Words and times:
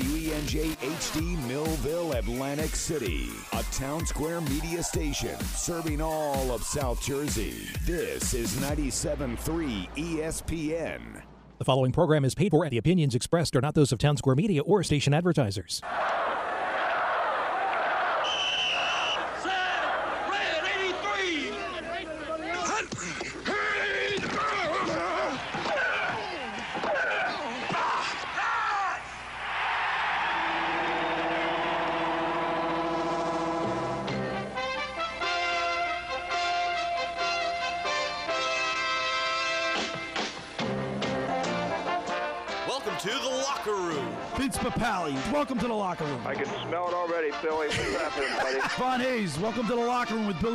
WENJ 0.00 0.76
HD 0.76 1.46
Millville, 1.46 2.12
Atlantic 2.12 2.74
City, 2.74 3.28
a 3.52 3.62
town 3.72 4.06
square 4.06 4.40
media 4.40 4.82
station 4.82 5.38
serving 5.54 6.00
all 6.00 6.50
of 6.50 6.62
South 6.62 7.02
Jersey. 7.02 7.66
This 7.84 8.34
is 8.34 8.54
97.3 8.56 9.88
ESPN. 9.96 11.22
The 11.58 11.64
following 11.64 11.92
program 11.92 12.24
is 12.24 12.34
paid 12.34 12.52
for, 12.52 12.64
and 12.64 12.72
the 12.72 12.78
opinions 12.78 13.14
expressed 13.14 13.54
are 13.54 13.60
not 13.60 13.74
those 13.74 13.92
of 13.92 13.98
Town 13.98 14.16
Square 14.16 14.36
Media 14.36 14.62
or 14.62 14.82
station 14.82 15.12
advertisers. 15.12 15.82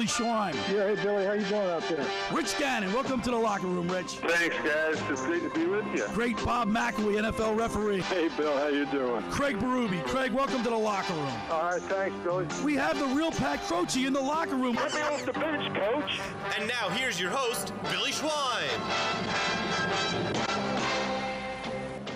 Billy 0.06 0.30
Schwein. 0.30 0.54
Yeah, 0.72 0.94
hey, 0.94 1.04
Billy, 1.04 1.26
how 1.26 1.34
you 1.34 1.46
doing 1.46 1.70
out 1.70 1.82
there? 1.90 2.06
Rich 2.32 2.58
Gannon, 2.60 2.94
welcome 2.94 3.22
to 3.22 3.32
the 3.32 3.38
locker 3.38 3.66
room, 3.66 3.88
Rich. 3.88 4.18
Thanks, 4.18 4.56
guys. 4.58 5.02
It's 5.10 5.22
great 5.22 5.42
to 5.42 5.50
be 5.60 5.66
with 5.66 5.86
you. 5.96 6.06
Great 6.14 6.38
Bob 6.46 6.70
McElwee, 6.70 7.20
NFL 7.20 7.58
referee. 7.58 8.02
Hey, 8.02 8.30
Bill, 8.38 8.56
how 8.56 8.68
you 8.68 8.86
doing? 8.88 9.24
Craig 9.32 9.58
Berube. 9.58 10.06
Craig, 10.06 10.32
welcome 10.32 10.62
to 10.64 10.70
the 10.70 10.78
locker 10.78 11.14
room. 11.14 11.34
All 11.50 11.64
right, 11.64 11.82
thanks, 11.84 12.16
Billy. 12.24 12.46
We 12.64 12.76
have 12.76 13.00
the 13.00 13.08
real 13.16 13.32
Pat 13.32 13.62
Croce 13.64 14.06
in 14.06 14.14
the 14.14 14.22
locker 14.22 14.56
room. 14.56 14.76
Let 14.76 14.94
me 14.94 15.02
off 15.02 15.26
the 15.26 15.34
bench, 15.34 15.76
Coach. 15.76 16.20
And 16.58 16.68
now 16.68 16.90
here's 16.90 17.20
your 17.20 17.32
host, 17.32 17.74
Billy 17.84 18.12
Schwein. 18.12 18.68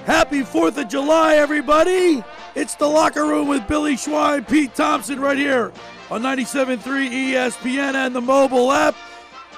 Happy 0.05 0.41
4th 0.41 0.77
of 0.77 0.87
July, 0.87 1.35
everybody. 1.35 2.23
It's 2.55 2.75
the 2.75 2.87
locker 2.87 3.25
room 3.25 3.47
with 3.47 3.67
Billy 3.67 3.95
Schwein, 3.95 4.47
Pete 4.47 4.75
Thompson 4.75 5.19
right 5.19 5.37
here 5.37 5.71
on 6.09 6.21
97.3 6.23 6.79
ESPN 7.33 7.93
and 7.95 8.15
the 8.15 8.21
mobile 8.21 8.71
app. 8.71 8.95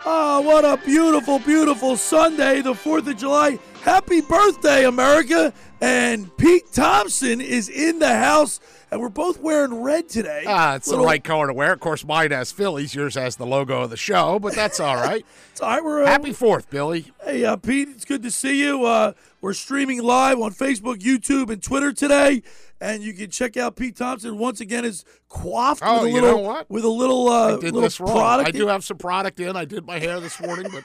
Oh, 0.05 0.41
what 0.41 0.65
a 0.65 0.83
beautiful, 0.83 1.39
beautiful 1.39 1.95
Sunday, 1.95 2.61
the 2.61 2.73
4th 2.73 3.07
of 3.07 3.17
July. 3.17 3.59
Happy 3.83 4.21
birthday, 4.21 4.85
America. 4.85 5.53
And 5.79 6.35
Pete 6.37 6.71
Thompson 6.73 7.39
is 7.39 7.69
in 7.69 7.99
the 7.99 8.15
house, 8.15 8.59
and 8.91 8.99
we're 8.99 9.09
both 9.09 9.39
wearing 9.39 9.81
red 9.81 10.09
today. 10.09 10.43
Ah, 10.47 10.75
it's 10.75 10.87
Little- 10.87 11.03
the 11.05 11.07
right 11.07 11.23
color 11.23 11.47
to 11.47 11.53
wear. 11.53 11.71
Of 11.73 11.79
course, 11.79 12.03
mine 12.03 12.31
has 12.31 12.51
Phillies. 12.51 12.93
Yours 12.95 13.15
has 13.15 13.35
the 13.35 13.45
logo 13.45 13.81
of 13.83 13.89
the 13.91 13.97
show, 13.97 14.37
but 14.39 14.53
that's 14.53 14.79
all 14.79 14.95
right. 15.01 15.25
It's 15.51 15.61
all 15.61 15.69
right. 15.69 15.83
We're, 15.83 16.03
uh, 16.03 16.07
Happy 16.07 16.33
Fourth, 16.33 16.69
Billy. 16.69 17.11
Hey, 17.23 17.45
uh, 17.45 17.55
Pete, 17.55 17.89
it's 17.89 18.05
good 18.05 18.23
to 18.23 18.31
see 18.31 18.59
you. 18.63 18.85
Uh, 18.85 19.13
we're 19.39 19.53
streaming 19.53 20.01
live 20.03 20.39
on 20.39 20.51
Facebook, 20.51 20.97
YouTube, 20.97 21.49
and 21.51 21.61
Twitter 21.63 21.91
today, 21.93 22.43
and 22.81 23.01
you 23.03 23.13
can 23.13 23.29
check 23.29 23.55
out 23.55 23.75
Pete 23.77 23.95
Thompson 23.95 24.37
once 24.37 24.59
again 24.59 24.83
is 24.83 25.05
quaffed 25.29 25.81
Oh, 25.85 26.03
with 26.03 26.07
a 26.07 26.15
you 26.15 26.21
little 26.21 26.65
with 26.67 26.83
a 26.83 26.89
little 26.89 27.29
uh, 27.29 27.47
I 27.47 27.51
did 27.51 27.63
little 27.65 27.81
this 27.81 27.99
wrong. 27.99 28.11
product. 28.11 28.49
I 28.49 28.51
do 28.51 28.67
have 28.67 28.83
some 28.83 28.97
product 28.97 29.39
in. 29.39 29.55
I 29.55 29.63
did 29.65 29.85
my 29.85 29.99
hair 29.99 30.19
this 30.19 30.41
morning, 30.41 30.67
but 30.71 30.83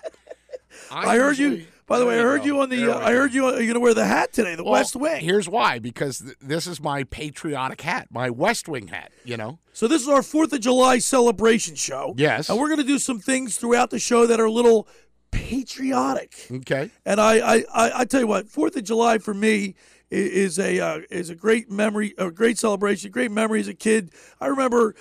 I 0.91 1.17
heard 1.17 1.39
you. 1.39 1.67
By 1.89 2.01
the 2.01 2.07
way, 2.07 2.19
I 2.19 2.23
heard 2.23 2.41
go. 2.41 2.47
you 2.47 2.61
on 2.61 2.69
the. 2.69 2.77
There 2.79 2.91
Uh, 2.91 2.99
I 2.99 3.13
heard 3.13 3.33
you. 3.33 3.45
You're 3.47 3.59
going 3.59 3.75
to 3.75 3.81
wear 3.81 3.95
the 3.95 4.05
hat 4.05 4.33
today, 4.33 4.57
the 4.57 4.65
Well, 4.65 4.73
West 4.73 4.97
Wing. 4.97 5.23
Here's 5.25 5.49
why: 5.49 5.79
because 5.79 6.19
th- 6.19 6.37
this 6.41 6.67
is 6.67 6.81
my 6.81 7.05
patriotic 7.05 7.81
hat, 7.81 8.09
my 8.11 8.29
West 8.29 8.69
Wing 8.69 8.89
hat. 8.89 9.13
You 9.25 9.37
know, 9.37 9.61
So 9.73 9.87
this 9.89 10.03
is 10.03 10.09
our 10.09 10.23
Fourth 10.25 10.53
of 10.53 10.61
July 10.61 10.99
celebration 10.99 11.77
show. 11.77 12.13
Yes. 12.19 12.49
and 12.51 12.59
we're 12.59 12.67
going 12.69 12.81
to 12.81 12.85
do 12.87 12.99
some 12.99 13.21
things 13.21 13.57
throughout 13.57 13.91
the 13.91 14.01
show 14.01 14.27
that 14.27 14.41
are 14.41 14.47
a 14.47 14.51
little 14.51 14.89
patriotic. 15.31 16.35
okay. 16.51 16.91
And 17.05 17.21
I, 17.21 17.35
I, 17.39 17.65
I, 17.73 18.01
I 18.01 18.05
tell 18.05 18.21
you 18.21 18.27
what, 18.27 18.49
Fourth 18.49 18.75
of 18.77 18.85
July 18.85 19.19
for 19.19 19.35
me 19.35 19.65
i- 19.67 19.75
is 20.11 20.59
a 20.59 20.79
uh, 20.81 21.01
is 21.11 21.31
a 21.31 21.35
great 21.35 21.71
memory, 21.71 22.15
a 22.19 22.31
great 22.31 22.59
celebration, 22.59 23.11
great 23.11 23.31
memory 23.31 23.61
as 23.61 23.69
a 23.69 23.75
kid. 23.75 24.11
I 24.41 24.47
remember, 24.47 24.95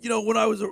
you 0.00 0.08
know, 0.08 0.22
when 0.22 0.36
I 0.36 0.46
was 0.46 0.62
uh, 0.62 0.68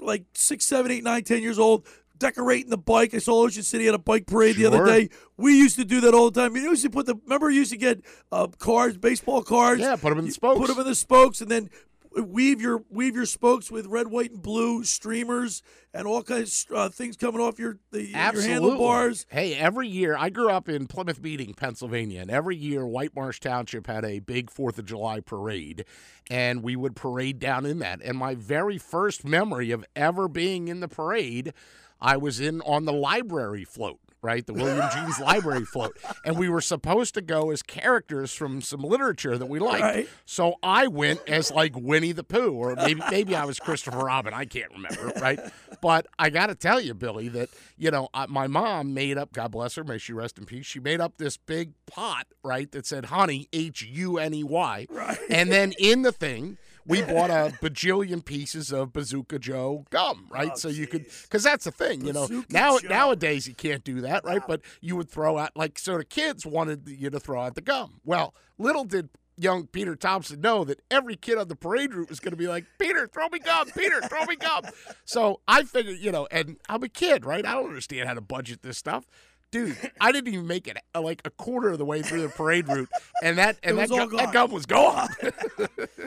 like 0.00 0.24
six, 0.34 0.64
seven, 0.64 0.90
eight, 0.90 1.04
nine, 1.04 1.24
ten 1.24 1.42
years 1.42 1.58
old. 1.58 1.86
Decorating 2.20 2.68
the 2.68 2.76
bike. 2.76 3.14
I 3.14 3.18
saw 3.18 3.44
Ocean 3.44 3.62
City 3.62 3.86
at 3.86 3.94
a 3.94 3.98
bike 3.98 4.26
parade 4.26 4.56
the 4.56 4.66
other 4.66 4.84
day. 4.84 5.08
We 5.36 5.56
used 5.56 5.76
to 5.76 5.84
do 5.84 6.00
that 6.00 6.14
all 6.14 6.32
the 6.32 6.40
time. 6.40 6.56
You 6.56 6.62
used 6.62 6.82
to 6.82 6.90
put 6.90 7.06
the. 7.06 7.14
Remember, 7.14 7.48
you 7.48 7.60
used 7.60 7.70
to 7.70 7.76
get 7.76 8.00
uh, 8.32 8.48
cars, 8.58 8.98
baseball 8.98 9.42
cars. 9.42 9.78
Yeah, 9.78 9.94
put 9.94 10.10
'em 10.10 10.18
in 10.18 10.24
the 10.24 10.32
spokes. 10.32 10.58
Put 10.58 10.66
them 10.66 10.80
in 10.80 10.86
the 10.86 10.96
spokes, 10.96 11.40
and 11.40 11.48
then 11.48 11.70
weave 12.16 12.60
your 12.60 12.84
weave 12.90 13.14
your 13.14 13.26
spokes 13.26 13.70
with 13.70 13.86
red, 13.86 14.08
white, 14.08 14.32
and 14.32 14.42
blue 14.42 14.84
streamers 14.84 15.62
and 15.94 16.06
all 16.06 16.22
kinds 16.22 16.66
of 16.70 16.76
uh, 16.76 16.88
things 16.88 17.16
coming 17.16 17.40
off 17.40 17.58
your 17.58 17.78
the, 17.90 18.04
your 18.04 18.42
handlebars. 18.42 19.26
Hey, 19.30 19.54
every 19.54 19.88
year 19.88 20.16
I 20.16 20.30
grew 20.30 20.50
up 20.50 20.68
in 20.68 20.86
Plymouth 20.86 21.20
Meeting, 21.20 21.54
Pennsylvania, 21.54 22.20
and 22.20 22.30
every 22.30 22.56
year 22.56 22.86
Whitemarsh 22.86 23.40
Township 23.40 23.86
had 23.86 24.04
a 24.04 24.20
big 24.20 24.50
Fourth 24.50 24.78
of 24.78 24.86
July 24.86 25.20
parade, 25.20 25.84
and 26.30 26.62
we 26.62 26.76
would 26.76 26.96
parade 26.96 27.38
down 27.38 27.66
in 27.66 27.78
that. 27.80 28.00
And 28.02 28.18
my 28.18 28.34
very 28.34 28.78
first 28.78 29.24
memory 29.24 29.70
of 29.70 29.84
ever 29.96 30.28
being 30.28 30.68
in 30.68 30.80
the 30.80 30.88
parade, 30.88 31.52
I 32.00 32.16
was 32.16 32.40
in 32.40 32.60
on 32.62 32.84
the 32.84 32.92
library 32.92 33.64
float. 33.64 34.00
Right, 34.20 34.44
the 34.44 34.52
William 34.52 34.80
Jeanes 34.80 35.20
Library 35.20 35.64
float, 35.64 35.96
and 36.24 36.36
we 36.36 36.48
were 36.48 36.60
supposed 36.60 37.14
to 37.14 37.20
go 37.20 37.52
as 37.52 37.62
characters 37.62 38.34
from 38.34 38.60
some 38.60 38.80
literature 38.82 39.38
that 39.38 39.46
we 39.46 39.60
liked. 39.60 39.82
Right. 39.82 40.08
So 40.24 40.54
I 40.60 40.88
went 40.88 41.20
as 41.28 41.52
like 41.52 41.76
Winnie 41.76 42.10
the 42.10 42.24
Pooh, 42.24 42.50
or 42.52 42.74
maybe 42.74 43.00
maybe 43.12 43.36
I 43.36 43.44
was 43.44 43.60
Christopher 43.60 43.98
Robin. 43.98 44.34
I 44.34 44.44
can't 44.44 44.72
remember, 44.72 45.12
right? 45.20 45.38
But 45.80 46.08
I 46.18 46.30
got 46.30 46.48
to 46.48 46.56
tell 46.56 46.80
you, 46.80 46.94
Billy, 46.94 47.28
that 47.28 47.48
you 47.76 47.92
know 47.92 48.08
my 48.28 48.48
mom 48.48 48.92
made 48.92 49.18
up. 49.18 49.32
God 49.32 49.52
bless 49.52 49.76
her, 49.76 49.84
may 49.84 49.98
she 49.98 50.12
rest 50.12 50.36
in 50.36 50.46
peace. 50.46 50.66
She 50.66 50.80
made 50.80 51.00
up 51.00 51.18
this 51.18 51.36
big 51.36 51.74
pot, 51.86 52.26
right, 52.42 52.68
that 52.72 52.86
said 52.86 53.04
"Honey," 53.06 53.46
H 53.52 53.82
U 53.82 54.18
N 54.18 54.34
E 54.34 54.42
Y, 54.42 54.86
Right. 54.90 55.18
and 55.30 55.52
then 55.52 55.74
in 55.78 56.02
the 56.02 56.10
thing. 56.12 56.58
We 56.88 57.02
bought 57.02 57.30
a 57.30 57.52
bajillion 57.60 58.24
pieces 58.24 58.72
of 58.72 58.92
Bazooka 58.92 59.38
Joe 59.38 59.84
gum, 59.90 60.26
right? 60.30 60.52
Oh, 60.54 60.56
so 60.56 60.68
you 60.68 60.86
could, 60.86 61.06
because 61.22 61.42
that's 61.42 61.64
the 61.64 61.70
thing, 61.70 62.04
you 62.04 62.12
know. 62.12 62.26
Bazooka 62.26 62.52
Now 62.52 62.78
Joe. 62.78 62.88
nowadays 62.88 63.46
you 63.46 63.54
can't 63.54 63.84
do 63.84 64.00
that, 64.00 64.24
right? 64.24 64.42
But 64.46 64.62
you 64.80 64.96
would 64.96 65.08
throw 65.10 65.38
out 65.38 65.56
like 65.56 65.78
so 65.78 65.98
the 65.98 66.04
kids 66.04 66.46
wanted 66.46 66.88
you 66.88 67.10
to 67.10 67.20
throw 67.20 67.42
out 67.42 67.54
the 67.54 67.60
gum. 67.60 68.00
Well, 68.04 68.34
little 68.58 68.84
did 68.84 69.10
young 69.40 69.66
Peter 69.66 69.94
Thompson 69.94 70.40
know 70.40 70.64
that 70.64 70.80
every 70.90 71.14
kid 71.14 71.38
on 71.38 71.46
the 71.48 71.54
parade 71.54 71.94
route 71.94 72.08
was 72.08 72.18
going 72.20 72.32
to 72.32 72.36
be 72.36 72.48
like, 72.48 72.64
Peter, 72.78 73.06
throw 73.06 73.28
me 73.28 73.38
gum. 73.38 73.68
Peter, 73.76 74.00
throw 74.02 74.24
me 74.24 74.36
gum. 74.36 74.62
So 75.04 75.40
I 75.48 75.62
figured, 75.62 75.98
you 76.00 76.12
know, 76.12 76.26
and 76.30 76.56
I'm 76.68 76.82
a 76.82 76.88
kid, 76.88 77.24
right? 77.24 77.46
I 77.46 77.54
don't 77.54 77.66
understand 77.68 78.08
how 78.08 78.14
to 78.14 78.20
budget 78.20 78.62
this 78.62 78.76
stuff. 78.76 79.06
Dude, 79.50 79.76
I 80.00 80.12
didn't 80.12 80.32
even 80.34 80.46
make 80.46 80.68
it 80.68 80.76
uh, 80.94 81.00
like 81.00 81.22
a 81.24 81.30
quarter 81.30 81.70
of 81.70 81.78
the 81.78 81.84
way 81.86 82.02
through 82.02 82.20
the 82.22 82.28
parade 82.28 82.68
route, 82.68 82.88
and 83.22 83.38
that 83.38 83.56
and 83.62 83.78
that, 83.78 83.88
gu- 83.88 84.16
that 84.16 84.32
gum 84.32 84.50
was 84.50 84.66
gone. 84.66 85.08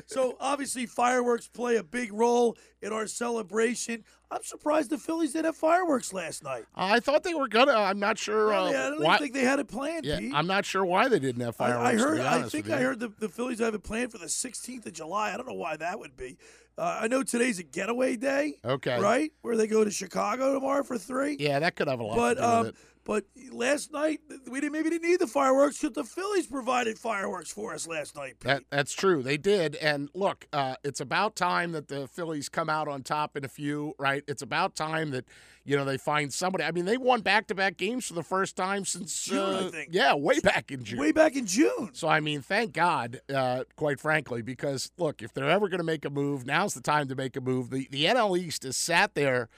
So 0.07 0.35
obviously 0.41 0.85
fireworks 0.87 1.47
play 1.47 1.77
a 1.77 1.83
big 1.83 2.11
role 2.11 2.57
in 2.81 2.91
our 2.91 3.07
celebration. 3.07 4.03
I'm 4.29 4.43
surprised 4.43 4.89
the 4.89 4.97
Phillies 4.97 5.33
didn't 5.33 5.45
have 5.45 5.55
fireworks 5.55 6.11
last 6.11 6.43
night. 6.43 6.65
I 6.75 6.99
thought 6.99 7.23
they 7.23 7.33
were 7.33 7.47
gonna. 7.47 7.73
I'm 7.73 7.99
not 7.99 8.17
sure. 8.17 8.53
I, 8.53 8.57
Uh, 8.57 8.65
mean, 8.65 8.75
I 8.75 8.89
don't 8.89 9.03
why, 9.03 9.17
think 9.17 9.33
they 9.33 9.43
had 9.43 9.59
it 9.59 9.67
planned, 9.69 10.05
yeah, 10.05 10.19
Pete. 10.19 10.33
I'm 10.35 10.47
not 10.47 10.65
sure 10.65 10.83
why 10.83 11.07
they 11.07 11.19
didn't 11.19 11.41
have 11.41 11.55
fireworks. 11.55 11.87
I 11.87 11.91
to 11.93 11.97
heard. 11.99 12.19
I 12.21 12.41
think 12.43 12.69
I 12.69 12.81
heard 12.81 12.99
the, 12.99 13.09
the 13.19 13.29
Phillies 13.29 13.59
have 13.59 13.73
it 13.73 13.83
planned 13.83 14.11
for 14.11 14.17
the 14.17 14.25
16th 14.25 14.85
of 14.85 14.93
July. 14.93 15.33
I 15.33 15.37
don't 15.37 15.47
know 15.47 15.53
why 15.53 15.77
that 15.77 15.99
would 15.99 16.17
be. 16.17 16.37
Uh, 16.77 16.99
I 17.01 17.07
know 17.07 17.21
today's 17.23 17.59
a 17.59 17.63
getaway 17.63 18.15
day. 18.17 18.55
Okay. 18.65 18.99
Right, 18.99 19.31
where 19.41 19.55
they 19.55 19.67
go 19.67 19.83
to 19.83 19.91
Chicago 19.91 20.53
tomorrow 20.53 20.83
for 20.83 20.97
three. 20.97 21.37
Yeah, 21.39 21.59
that 21.59 21.75
could 21.75 21.87
have 21.87 21.99
a 21.99 22.03
lot 22.03 22.15
But 22.17 22.33
to 22.35 22.39
do 22.41 22.45
um, 22.47 22.59
with 22.65 22.69
it. 22.69 22.75
But 23.03 23.25
last 23.51 23.91
night 23.91 24.19
we 24.49 24.61
didn't 24.61 24.73
maybe 24.73 24.89
didn't 24.89 25.09
need 25.09 25.19
the 25.19 25.27
fireworks 25.27 25.79
because 25.79 25.95
the 25.95 26.03
Phillies 26.03 26.47
provided 26.47 26.97
fireworks 26.99 27.51
for 27.51 27.73
us 27.73 27.87
last 27.87 28.15
night. 28.15 28.39
Pete. 28.39 28.41
That 28.41 28.63
that's 28.69 28.93
true. 28.93 29.23
They 29.23 29.37
did. 29.37 29.75
And 29.75 30.09
look, 30.13 30.47
uh, 30.53 30.75
it's 30.83 30.99
about 30.99 31.35
time 31.35 31.71
that 31.71 31.87
the 31.87 32.07
Phillies 32.07 32.49
come 32.49 32.69
out 32.69 32.87
on 32.87 33.03
top 33.03 33.35
in 33.35 33.43
a 33.43 33.47
few. 33.47 33.93
Right. 33.97 34.23
It's 34.27 34.41
about 34.41 34.75
time 34.75 35.11
that 35.11 35.25
you 35.63 35.75
know 35.75 35.85
they 35.85 35.97
find 35.97 36.31
somebody. 36.31 36.63
I 36.63 36.71
mean, 36.71 36.85
they 36.85 36.97
won 36.97 37.21
back 37.21 37.47
to 37.47 37.55
back 37.55 37.77
games 37.77 38.07
for 38.07 38.13
the 38.13 38.23
first 38.23 38.55
time 38.55 38.85
since 38.85 39.25
June, 39.25 39.39
I 39.39 39.67
uh, 39.67 39.69
think. 39.69 39.89
Yeah, 39.91 40.15
way 40.15 40.39
back 40.39 40.71
in 40.71 40.83
June. 40.83 40.99
Way 40.99 41.11
back 41.11 41.35
in 41.35 41.45
June. 41.45 41.89
So 41.93 42.07
I 42.07 42.19
mean, 42.19 42.41
thank 42.41 42.73
God, 42.73 43.21
uh, 43.33 43.63
quite 43.75 43.99
frankly, 43.99 44.41
because 44.41 44.91
look, 44.97 45.21
if 45.21 45.33
they're 45.33 45.49
ever 45.49 45.67
going 45.69 45.79
to 45.79 45.83
make 45.83 46.05
a 46.05 46.09
move, 46.09 46.45
now's 46.45 46.73
the 46.73 46.81
time 46.81 47.07
to 47.07 47.15
make 47.15 47.35
a 47.35 47.41
move. 47.41 47.69
The 47.69 47.87
the 47.89 48.05
NL 48.05 48.37
East 48.37 48.65
is 48.65 48.77
sat 48.77 49.15
there 49.15 49.49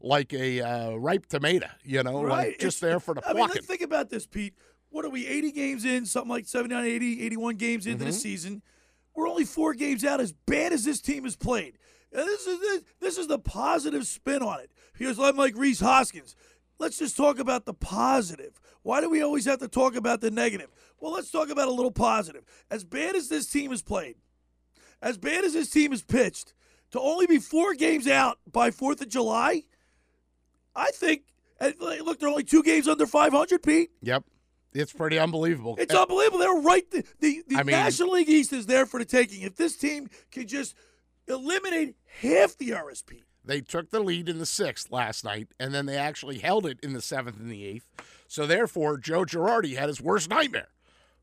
like 0.00 0.32
a 0.32 0.60
uh, 0.62 0.94
ripe 0.96 1.26
tomato, 1.26 1.66
you 1.84 2.02
know, 2.02 2.22
Right. 2.24 2.48
like 2.48 2.58
just 2.58 2.80
there 2.80 3.00
for 3.00 3.14
the 3.14 3.22
I 3.28 3.32
mean, 3.34 3.44
plucking. 3.46 3.62
think 3.62 3.82
about 3.82 4.08
this, 4.10 4.26
Pete. 4.26 4.54
What 4.90 5.04
are 5.04 5.10
we, 5.10 5.26
80 5.26 5.52
games 5.52 5.84
in, 5.84 6.04
something 6.06 6.30
like 6.30 6.46
79, 6.48 6.84
80, 6.84 7.22
81 7.26 7.56
games 7.56 7.86
into 7.86 7.98
Mm-hmm. 7.98 8.06
the 8.06 8.12
season? 8.12 8.62
We're 9.14 9.28
only 9.28 9.44
four 9.44 9.74
games 9.74 10.04
out 10.04 10.20
as 10.20 10.32
bad 10.32 10.72
as 10.72 10.84
this 10.84 11.00
team 11.00 11.24
has 11.24 11.36
played. 11.36 11.78
And 12.12 12.26
this 12.26 12.46
is 12.46 12.58
this, 12.60 12.82
this 13.00 13.18
is 13.18 13.26
the 13.28 13.38
positive 13.38 14.06
spin 14.06 14.42
on 14.42 14.60
it. 14.60 14.70
Because 14.98 15.18
I'm 15.18 15.36
like 15.36 15.56
Rhys 15.56 15.80
Hoskins. 15.80 16.34
let's 16.78 16.98
just 16.98 17.16
talk 17.16 17.38
about 17.38 17.66
the 17.66 17.74
positive. 17.74 18.58
Why 18.82 19.00
do 19.00 19.10
we 19.10 19.22
always 19.22 19.44
have 19.44 19.58
to 19.60 19.68
talk 19.68 19.94
about 19.94 20.20
the 20.22 20.30
negative? 20.30 20.70
Well, 20.98 21.12
let's 21.12 21.30
talk 21.30 21.50
about 21.50 21.68
a 21.68 21.72
little 21.72 21.90
positive. 21.92 22.44
As 22.70 22.82
bad 22.84 23.14
as 23.14 23.28
this 23.28 23.46
team 23.46 23.70
has 23.70 23.82
played, 23.82 24.16
as 25.02 25.18
bad 25.18 25.44
as 25.44 25.52
this 25.52 25.70
team 25.70 25.90
has 25.92 26.02
pitched, 26.02 26.54
to 26.92 27.00
only 27.00 27.26
be 27.26 27.38
four 27.38 27.74
games 27.74 28.08
out 28.08 28.38
by 28.50 28.70
4th 28.70 29.00
of 29.02 29.08
July, 29.08 29.62
I 30.74 30.90
think, 30.92 31.22
look, 31.78 32.20
they're 32.20 32.28
only 32.28 32.44
two 32.44 32.62
games 32.62 32.88
under 32.88 33.06
500, 33.06 33.62
Pete. 33.62 33.90
Yep. 34.02 34.24
It's 34.72 34.92
pretty 34.92 35.18
unbelievable. 35.18 35.76
It's 35.78 35.92
eh, 35.94 35.98
unbelievable. 35.98 36.38
They're 36.38 36.62
right. 36.62 36.88
The, 36.90 37.04
the, 37.18 37.42
the 37.48 37.56
I 37.56 37.62
mean- 37.62 37.74
National 37.74 38.12
League 38.12 38.28
East 38.28 38.52
is 38.52 38.66
there 38.66 38.86
for 38.86 39.00
the 39.00 39.04
taking. 39.04 39.42
If 39.42 39.56
this 39.56 39.76
team 39.76 40.08
can 40.30 40.46
just 40.46 40.74
eliminate 41.26 41.96
half 42.20 42.56
the 42.56 42.70
RSP. 42.70 43.22
They 43.44 43.60
took 43.60 43.90
the 43.90 44.00
lead 44.00 44.28
in 44.28 44.38
the 44.38 44.46
sixth 44.46 44.92
last 44.92 45.24
night, 45.24 45.48
and 45.58 45.74
then 45.74 45.86
they 45.86 45.96
actually 45.96 46.38
held 46.38 46.66
it 46.66 46.78
in 46.82 46.92
the 46.92 47.00
seventh 47.00 47.38
and 47.38 47.50
the 47.50 47.64
eighth. 47.64 47.90
So 48.28 48.46
therefore, 48.46 48.98
Joe 48.98 49.24
Girardi 49.24 49.76
had 49.76 49.88
his 49.88 50.00
worst 50.00 50.28
nightmare. 50.28 50.68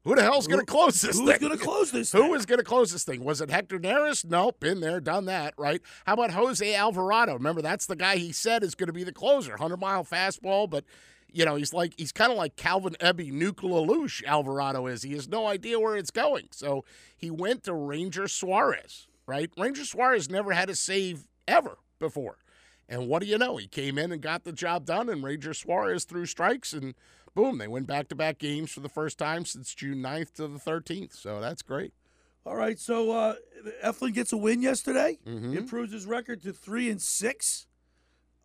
Who 0.04 0.16
the 0.16 0.24
hell's 0.24 0.48
going 0.48 0.62
to 0.62 0.66
close 0.66 1.02
this 1.02 1.20
Who's 1.20 1.30
thing? 1.30 1.40
going 1.40 1.58
to 1.58 1.64
close 1.64 1.92
this? 1.92 2.12
Who 2.12 2.20
thing? 2.22 2.32
going 2.46 2.60
to 2.60 2.64
close 2.64 2.92
this 2.92 3.04
thing? 3.04 3.24
Was 3.24 3.42
it 3.42 3.50
Hector 3.50 3.78
Neris? 3.78 4.24
Nope, 4.24 4.60
been 4.60 4.80
there, 4.80 5.02
done 5.02 5.26
that, 5.26 5.54
right? 5.58 5.82
How 6.06 6.14
about 6.14 6.32
Jose 6.32 6.74
Alvarado? 6.76 7.34
Remember, 7.34 7.62
that's 7.62 7.86
the 7.86 7.96
guy 7.96 8.16
he 8.16 8.32
said 8.32 8.64
is 8.64 8.74
going 8.74 8.88
to 8.88 8.94
be 8.94 9.04
the 9.04 9.12
closer. 9.12 9.52
100 9.52 9.78
mile 9.78 10.06
fastball, 10.06 10.70
but, 10.70 10.86
you 11.30 11.44
know, 11.44 11.56
he's 11.56 11.74
like, 11.74 11.94
he's 11.98 12.14
kind 12.14 12.32
of 12.32 12.38
like 12.38 12.56
Calvin 12.56 12.96
Ebby, 13.02 13.32
Nuclear 13.32 13.86
LaLoosh, 13.86 14.24
Alvarado 14.24 14.88
is. 14.88 15.04
He 15.04 15.14
has 15.14 15.28
no 15.28 15.46
idea 15.46 15.80
where 15.80 15.98
it's 15.98 16.12
going. 16.12 16.48
So 16.52 16.86
he 17.18 17.30
went 17.30 17.64
to 17.64 17.74
Ranger 17.74 18.30
Suarez, 18.30 19.08
right? 19.26 19.52
Ranger 19.58 19.84
Suarez 19.84 20.30
never 20.30 20.54
had 20.54 20.70
a 20.70 20.76
save 20.76 21.28
ever 21.48 21.80
before. 22.00 22.38
And 22.88 23.10
what 23.10 23.22
do 23.22 23.28
you 23.28 23.38
know? 23.38 23.58
He 23.58 23.68
came 23.68 23.98
in 23.98 24.14
and 24.14 24.22
got 24.22 24.46
the 24.46 24.54
job 24.54 24.86
done, 24.86 25.10
and 25.10 25.22
Ranger 25.22 25.54
Suarez 25.54 26.06
threw 26.06 26.26
strikes, 26.26 26.72
and 26.72 26.96
boom, 27.38 27.60
they 27.60 27.68
win 27.68 27.84
back 27.84 28.08
to 28.10 28.16
back 28.16 28.40
games 28.40 28.72
for 28.72 28.80
the 28.80 28.90
first 28.90 29.20
time 29.20 29.46
since 29.46 29.76
June 29.76 30.00
9th 30.00 30.34
to 30.34 30.48
the 30.48 30.58
13th. 30.58 31.14
So 31.14 31.40
that's 31.40 31.62
great. 31.62 31.94
All 32.48 32.56
right, 32.56 32.80
so 32.80 33.12
uh, 33.12 33.36
Eflin 33.86 34.14
gets 34.14 34.34
a 34.34 34.38
win 34.38 34.62
yesterday. 34.62 35.20
Mm-hmm. 35.26 35.56
Improves 35.56 35.94
his 35.94 36.08
record 36.08 36.42
to 36.44 36.52
three 36.52 36.90
and 36.90 37.00
six. 37.00 37.67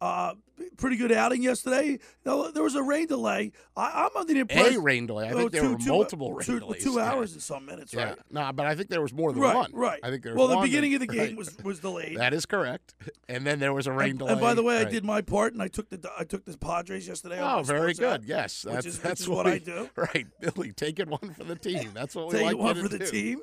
Uh, 0.03 0.35
pretty 0.79 0.97
good 0.97 1.13
outing 1.13 1.45
yesterday. 1.45 1.97
Now, 2.27 2.51
there 2.51 2.65
was 2.65 2.75
a 2.75 2.83
rain 2.83 3.07
delay. 3.07 3.53
I, 3.77 4.03
I'm 4.05 4.17
under 4.21 4.33
the 4.35 4.41
impression 4.41 4.75
A 4.77 4.81
rain 4.81 5.07
delay. 5.07 5.29
I 5.29 5.31
Oh, 5.33 5.37
think 5.39 5.53
there 5.53 5.61
two- 5.63 5.73
were 5.75 5.79
two- 5.79 5.91
multiple 5.91 6.33
rain 6.35 6.45
two, 6.45 6.59
delays. 6.59 6.83
Two 6.83 6.95
Yeah. 6.95 7.13
hours 7.13 7.33
and 7.35 7.41
some 7.43 7.65
minutes, 7.67 7.95
Yeah. 7.95 8.05
right? 8.11 8.19
No, 8.31 8.51
but 8.53 8.67
I 8.67 8.75
think 8.75 8.89
there 8.89 9.01
was 9.01 9.13
more 9.13 9.33
than 9.33 9.41
Right, 9.43 9.55
one. 9.55 9.71
right. 9.73 10.01
I 10.03 10.11
think 10.11 10.25
there 10.25 10.33
was 10.35 10.39
well, 10.39 10.49
the 10.49 10.57
beginning 10.67 10.91
that- 10.93 11.03
of 11.03 11.07
the 11.07 11.07
game 11.17 11.27
right. 11.29 11.37
was 11.37 11.57
was 11.63 11.79
delayed. 11.79 12.17
That 12.19 12.35
is 12.35 12.47
correct. 12.47 12.95
And 13.29 13.47
then 13.47 13.61
there 13.61 13.73
was 13.73 13.87
a 13.87 13.93
rain 13.93 14.11
and, 14.11 14.19
delay. 14.19 14.33
and 14.33 14.41
by 14.41 14.55
the 14.55 14.65
way, 14.65 14.79
I 14.79 14.85
did 14.85 15.05
my 15.05 15.21
part, 15.21 15.53
and 15.53 15.63
I 15.63 15.69
took 15.69 15.89
the 15.89 16.11
I 16.19 16.25
took 16.25 16.45
the 16.47 16.59
Padres 16.59 17.07
yesterday. 17.07 17.39
Oh, 17.41 17.63
very 17.63 17.95
good. 17.95 18.23
app, 18.23 18.27
Yes, 18.27 18.65
which 18.65 18.75
that's 18.75 18.87
is, 18.87 18.95
which 18.97 19.03
that's 19.05 19.21
is 19.21 19.29
what 19.29 19.47
we- 19.47 19.53
I 19.53 19.59
do. 19.59 19.89
Right, 19.97 20.27
Billy, 20.41 20.73
taking 20.73 21.11
one 21.11 21.33
for 21.39 21.45
the 21.45 21.55
team. 21.57 21.91
That's 21.95 22.17
what 22.17 22.27
we 22.27 22.33
Take 22.39 22.47
like 22.47 22.57
one 22.59 22.75
for 22.75 22.89
the 22.89 22.99
do. 22.99 23.07
team. 23.07 23.41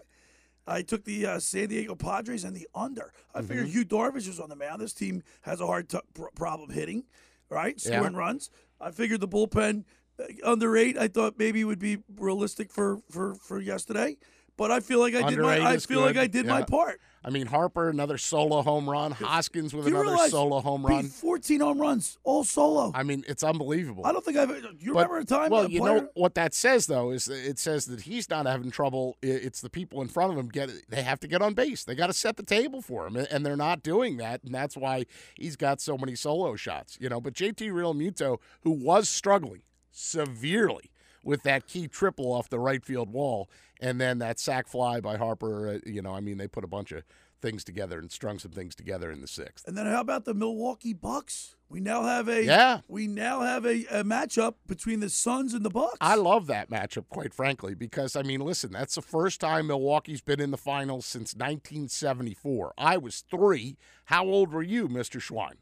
I 0.70 0.82
took 0.84 1.04
the 1.04 1.26
uh, 1.26 1.40
San 1.40 1.68
Diego 1.70 1.96
Padres 1.96 2.44
and 2.44 2.56
the 2.56 2.68
under. 2.76 3.12
I 3.34 3.42
figured 3.42 3.68
Mm-hmm. 3.68 3.78
Yu 3.80 3.86
Darvish 3.86 4.28
was 4.28 4.40
on 4.40 4.50
the 4.50 4.56
mound. 4.56 4.82
This 4.82 4.94
team 4.94 5.24
has 5.42 5.60
a 5.62 5.66
hard 5.66 5.90
t- 5.90 6.00
pr- 6.14 6.28
problem 6.36 6.70
hitting, 6.70 7.04
right? 7.50 7.76
Yeah. 7.84 7.98
Scoring 8.00 8.16
runs. 8.16 8.50
I 8.80 8.92
figured 8.92 9.20
the 9.22 9.28
bullpen 9.28 9.84
uh, 10.20 10.24
under 10.44 10.78
eight. 10.78 10.98
I 10.98 11.08
thought 11.08 11.36
maybe 11.38 11.64
would 11.64 11.80
be 11.80 11.98
realistic 12.18 12.72
for 12.72 13.00
for 13.10 13.36
for 13.36 13.60
yesterday. 13.60 14.18
But 14.60 14.72
I 14.72 14.82
feel 14.82 15.00
like 15.00 15.16
I 15.16 15.30
did 15.30 15.40
my. 15.40 15.66
I 15.66 15.78
feel 15.78 16.02
like. 16.02 16.18
I 16.18 16.28
did 16.28 16.46
my 16.46 16.64
part. 16.64 17.00
I 17.24 17.30
mean, 17.30 17.48
Harper 17.48 17.90
another 17.90 18.18
solo 18.18 18.62
home 18.62 18.90
run. 18.90 19.12
Hoskins 19.12 19.74
with 19.74 19.88
another 19.88 20.18
solo 20.30 20.60
home 20.60 20.86
run. 20.86 21.08
14 21.08 21.60
home 21.62 21.80
runs, 21.80 22.18
all 22.24 22.44
solo. 22.44 22.92
I, 22.94 23.04
mean, 23.04 23.24
it's 23.28 23.44
unbelievable. 23.44 24.06
I 24.06 24.12
don't 24.12 24.24
think 24.24 24.38
I've. 24.38 24.50
You 24.80 24.94
But- 24.94 25.10
remember 25.10 25.18
a 25.20 25.26
time? 25.26 25.50
Well, 25.50 25.70
you 25.70 25.80
player, 25.80 26.02
know 26.02 26.10
what 26.14 26.36
that 26.36 26.54
says 26.54 26.88
though 26.88 27.12
is 27.12 27.30
it 27.30 27.58
says 27.58 27.86
that 27.86 28.02
he's 28.02 28.30
not 28.30 28.46
having 28.46 28.70
trouble. 28.70 29.18
It's 29.22 29.62
the 29.62 29.70
people 29.70 30.02
in 30.02 30.10
front 30.10 30.34
of 30.34 30.38
him 30.38 30.50
get. 30.50 30.70
They 30.90 31.04
have 31.04 31.22
to 31.22 31.28
get 31.28 31.42
on 31.42 31.54
base. 31.54 31.86
They 31.86 31.96
got 31.96 32.08
to 32.08 32.14
set 32.14 32.36
the 32.36 32.44
table 32.44 32.82
for 32.82 33.08
him, 33.08 33.16
and 33.16 33.46
they're 33.46 33.56
not 33.56 33.82
doing 33.82 34.18
that, 34.18 34.44
and 34.44 34.54
that's 34.54 34.76
why 34.76 35.06
he's 35.36 35.56
got 35.56 35.80
so 35.80 35.98
many 35.98 36.16
solo 36.16 36.58
shots. 36.58 36.98
You 37.00 37.08
know, 37.08 37.22
but 37.22 37.34
JT 37.34 37.70
Realmuto, 37.72 38.40
who 38.64 38.72
was 38.72 39.08
struggling 39.08 39.62
severely 39.92 40.92
with 41.24 41.44
that 41.44 41.68
key 41.68 41.88
triple 41.88 42.32
off 42.32 42.50
the 42.50 42.60
right 42.60 42.84
field 42.84 43.12
wall, 43.12 43.50
and 43.80 44.00
then 44.00 44.20
that 44.20 44.40
sac 44.40 44.68
fly 44.68 45.00
by 45.00 45.18
Harper. 45.18 45.70
Uh, 45.70 45.80
you 45.90 46.02
know, 46.02 46.14
I 46.14 46.20
mean, 46.20 46.38
they 46.38 46.48
put 46.48 46.64
a 46.64 46.68
bunch 46.68 46.92
of 46.92 47.04
things 47.42 47.64
together 47.64 47.98
and 48.00 48.12
strung 48.12 48.38
some 48.38 48.52
things 48.52 48.76
together 48.76 49.10
in 49.10 49.22
the 49.22 49.28
sixth. 49.28 49.66
And 49.66 49.78
then 49.78 49.86
how 49.86 50.02
about 50.02 50.26
the 50.26 50.34
Milwaukee 50.34 50.92
Bucks? 50.94 51.56
We 51.70 51.80
now 51.80 52.04
have 52.04 52.28
a 52.28 52.44
Yeah. 52.44 52.82
We 52.90 53.08
now 53.08 53.40
have 53.42 53.64
a, 53.66 53.86
a 53.86 54.04
matchup 54.04 54.56
between 54.68 55.00
the 55.00 55.10
Suns 55.10 55.54
and 55.54 55.64
the 55.64 55.70
Bucks. 55.70 55.96
I 56.02 56.16
love 56.16 56.48
that 56.48 56.70
matchup, 56.70 57.06
quite 57.08 57.34
frankly, 57.34 57.76
because 57.76 58.18
I 58.18 58.24
mean, 58.24 58.42
listen, 58.42 58.72
that's 58.74 58.96
the 58.96 59.02
first 59.02 59.40
time 59.40 59.68
Milwaukee's 59.68 60.20
been 60.22 60.42
in 60.42 60.52
the 60.52 60.58
finals 60.58 61.06
since 61.06 61.34
1974. 61.34 62.74
I 62.78 62.98
was 62.98 63.24
three. 63.32 63.78
How 64.06 64.26
old 64.26 64.52
were 64.52 64.64
you, 64.64 64.90
Mr. 64.90 65.22
Schwein? 65.22 65.56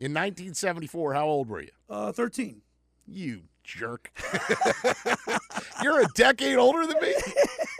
In 0.00 0.14
1974, 0.14 1.12
how 1.14 1.26
old 1.26 1.48
were 1.48 1.60
you? 1.62 1.70
uh, 1.90 2.12
thirteen. 2.12 2.62
You 3.06 3.42
jerk. 3.68 4.10
You're 5.82 6.00
a 6.00 6.06
decade 6.14 6.56
older 6.56 6.86
than 6.86 6.96
me. 7.00 7.14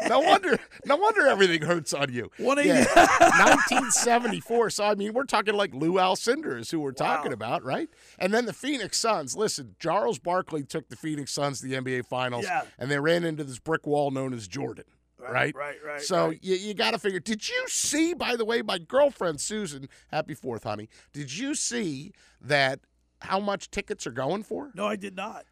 No 0.09 0.21
wonder. 0.21 0.59
No 0.85 0.97
wonder 0.97 1.27
everything 1.27 1.63
hurts 1.63 1.93
on 1.93 2.13
you. 2.13 2.31
180. 2.39 2.69
Yeah, 2.69 2.85
1974. 3.21 4.71
So 4.71 4.85
I 4.85 4.95
mean, 4.95 5.13
we're 5.15 5.25
talking 5.25 5.55
like 5.55 5.75
Lou 5.75 5.95
Alcindor 5.95 6.59
is 6.59 6.71
who 6.71 6.81
we're 6.81 6.93
talking 6.93 7.33
about, 7.33 7.65
right? 7.65 7.89
And 8.19 8.33
then 8.33 8.47
the 8.47 8.53
Phoenix 8.53 8.99
Suns. 8.99 9.37
Listen, 9.37 9.75
Charles 9.81 10.19
Barkley 10.19 10.63
took 10.63 10.89
the 10.89 10.97
Phoenix 10.97 11.33
Suns 11.33 11.61
to 11.61 11.67
the 11.67 11.75
NBA 11.75 12.07
Finals, 12.07 12.45
Yeah. 12.45 12.63
and 12.79 12.91
they 12.91 12.99
ran 12.99 13.25
into 13.25 13.43
this 13.45 13.59
brick 13.59 13.87
wall 13.87 14.11
known 14.11 14.33
as 14.35 14.47
Jordan. 14.47 14.85
Right, 15.19 15.53
right, 15.57 15.75
right, 15.85 16.01
So 16.01 16.29
right. 16.29 16.39
you, 16.43 16.55
you 16.55 16.75
got 16.75 16.93
to 16.93 16.99
figure. 16.99 17.19
Did 17.19 17.49
you 17.49 17.65
see, 17.67 18.15
by 18.15 18.37
the 18.37 18.45
way, 18.45 18.63
my 18.63 18.79
girlfriend 18.79 19.41
Susan? 19.41 19.89
Happy 20.13 20.33
Fourth, 20.35 20.63
honey. 20.63 20.89
Did 21.13 21.37
you 21.37 21.55
see 21.57 22.13
that? 22.41 22.81
How 23.23 23.41
much 23.41 23.73
tickets 23.73 24.07
are 24.07 24.13
going 24.13 24.45
for? 24.45 24.71
No, 24.77 24.87
I 24.87 24.95
did 24.95 25.17
not. 25.17 25.45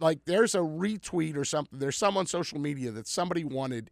Like 0.00 0.24
there's 0.24 0.54
a 0.54 0.58
retweet 0.58 1.36
or 1.36 1.44
something. 1.44 1.78
There's 1.78 1.96
some 1.96 2.16
on 2.16 2.26
social 2.26 2.58
media 2.58 2.90
that 2.92 3.06
somebody 3.06 3.44
wanted 3.44 3.90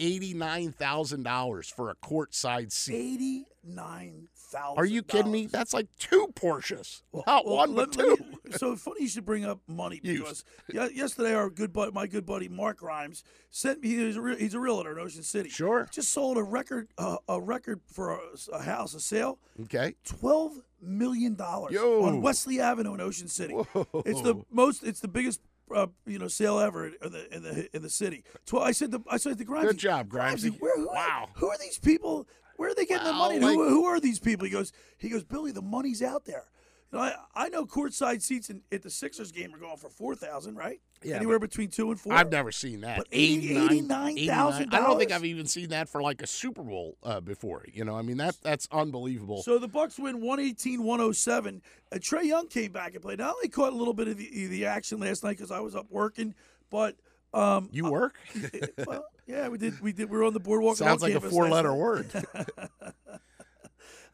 eighty 0.00 0.34
nine 0.34 0.72
thousand 0.72 1.22
dollars 1.22 1.68
for 1.68 1.90
a 1.90 1.94
courtside 1.96 2.72
seat. 2.72 2.94
Eighty 2.94 3.44
nine 3.62 4.28
thousand. 4.34 4.78
Are 4.78 4.84
you 4.86 5.02
kidding 5.02 5.30
me? 5.30 5.46
That's 5.46 5.72
like 5.72 5.86
two 5.98 6.28
Porsches, 6.34 7.02
not 7.26 7.46
one 7.46 7.74
but 7.74 7.92
two. 7.92 8.16
so 8.56 8.74
funny 8.74 9.02
you 9.02 9.08
should 9.08 9.24
bring 9.26 9.44
up 9.44 9.60
money 9.68 10.00
because 10.02 10.44
ye- 10.72 10.90
yesterday 10.94 11.34
our 11.34 11.50
good 11.50 11.72
buddy, 11.72 11.92
my 11.92 12.06
good 12.06 12.26
buddy 12.26 12.48
Mark 12.48 12.78
Grimes 12.78 13.22
sent 13.50 13.82
me. 13.82 13.90
He's 13.90 14.16
a, 14.16 14.20
real, 14.20 14.36
he's 14.36 14.54
a 14.54 14.60
realtor 14.60 14.92
in 14.92 14.98
Ocean 14.98 15.22
City. 15.22 15.50
Sure. 15.50 15.88
Just 15.92 16.12
sold 16.12 16.36
a 16.38 16.42
record 16.42 16.88
uh, 16.98 17.18
a 17.28 17.40
record 17.40 17.80
for 17.86 18.12
a, 18.12 18.18
a 18.52 18.62
house 18.62 18.94
a 18.94 19.00
sale. 19.00 19.38
Okay. 19.64 19.94
Twelve 20.04 20.54
million 20.82 21.34
dollars 21.34 21.76
on 21.76 22.22
Wesley 22.22 22.60
Avenue 22.60 22.94
in 22.94 23.00
Ocean 23.00 23.28
City. 23.28 23.54
It's 23.54 24.22
the 24.22 24.42
most. 24.50 24.82
It's 24.82 25.00
the 25.00 25.08
biggest. 25.08 25.40
Uh, 25.74 25.86
you 26.06 26.18
know, 26.18 26.28
sale 26.28 26.58
ever 26.58 26.86
in 26.86 27.12
the 27.12 27.34
in 27.34 27.42
the 27.42 27.76
in 27.76 27.82
the 27.82 27.90
city. 27.90 28.24
Twelve. 28.46 28.66
I 28.66 28.72
said 28.72 28.90
the 28.90 29.00
I 29.10 29.16
said 29.16 29.38
the 29.38 29.44
Grimesy. 29.44 29.62
Good 29.62 29.78
job, 29.78 30.08
Grimesy. 30.08 30.58
Where, 30.60 30.76
who, 30.76 30.88
Wow. 30.88 31.28
Who 31.34 31.48
are 31.48 31.58
these 31.58 31.78
people? 31.78 32.26
Where 32.56 32.70
are 32.70 32.74
they 32.74 32.84
getting 32.86 33.06
the 33.06 33.12
money? 33.12 33.38
Like- 33.38 33.54
who, 33.54 33.68
who 33.68 33.84
are 33.84 34.00
these 34.00 34.18
people? 34.18 34.44
He 34.44 34.50
goes. 34.50 34.72
He 34.98 35.08
goes. 35.08 35.24
Billy, 35.24 35.52
the 35.52 35.62
money's 35.62 36.02
out 36.02 36.24
there. 36.24 36.44
You 36.92 36.98
know, 36.98 37.04
I, 37.04 37.14
I 37.34 37.48
know 37.48 37.66
courtside 37.66 38.20
seats 38.20 38.50
in, 38.50 38.62
at 38.72 38.82
the 38.82 38.90
Sixers 38.90 39.30
game 39.30 39.54
are 39.54 39.58
going 39.58 39.76
for 39.76 39.88
four 39.90 40.14
thousand, 40.16 40.56
right? 40.56 40.80
Yeah, 41.02 41.16
anywhere 41.16 41.38
between 41.38 41.68
two 41.70 41.90
and 41.90 41.98
four. 41.98 42.12
I've 42.12 42.30
never 42.30 42.52
seen 42.52 42.82
that. 42.82 42.98
But 42.98 43.06
eighty- 43.10 43.54
$89,000? 43.54 44.74
I 44.74 44.80
don't 44.80 44.98
think 44.98 45.12
I've 45.12 45.24
even 45.24 45.46
seen 45.46 45.70
that 45.70 45.88
for 45.88 46.02
like 46.02 46.20
a 46.22 46.26
Super 46.26 46.62
Bowl 46.62 46.96
uh, 47.02 47.20
before. 47.20 47.64
You 47.72 47.84
know, 47.84 47.96
I 47.96 48.02
mean 48.02 48.18
that 48.18 48.36
that's 48.42 48.68
unbelievable. 48.70 49.42
So 49.42 49.58
the 49.58 49.68
Bucks 49.68 49.98
win 49.98 50.20
118-107. 50.20 51.60
Uh, 51.92 51.96
Trae 51.96 52.24
Young 52.24 52.48
came 52.48 52.72
back 52.72 52.94
and 52.94 53.02
played. 53.02 53.20
I 53.20 53.30
only 53.30 53.48
caught 53.48 53.72
a 53.72 53.76
little 53.76 53.94
bit 53.94 54.08
of 54.08 54.18
the, 54.18 54.46
the 54.48 54.66
action 54.66 55.00
last 55.00 55.24
night 55.24 55.38
because 55.38 55.50
I 55.50 55.60
was 55.60 55.74
up 55.74 55.86
working, 55.90 56.34
but 56.70 56.96
um, 57.32 57.68
you 57.72 57.90
work? 57.90 58.16
well, 58.86 59.06
yeah, 59.26 59.48
we 59.48 59.58
did. 59.58 59.80
We 59.80 59.92
did. 59.92 60.10
We 60.10 60.18
were 60.18 60.24
on 60.24 60.34
the 60.34 60.40
boardwalk. 60.40 60.76
Sounds 60.76 61.02
like 61.02 61.14
a 61.14 61.20
four-letter 61.20 61.72
word. 61.72 62.10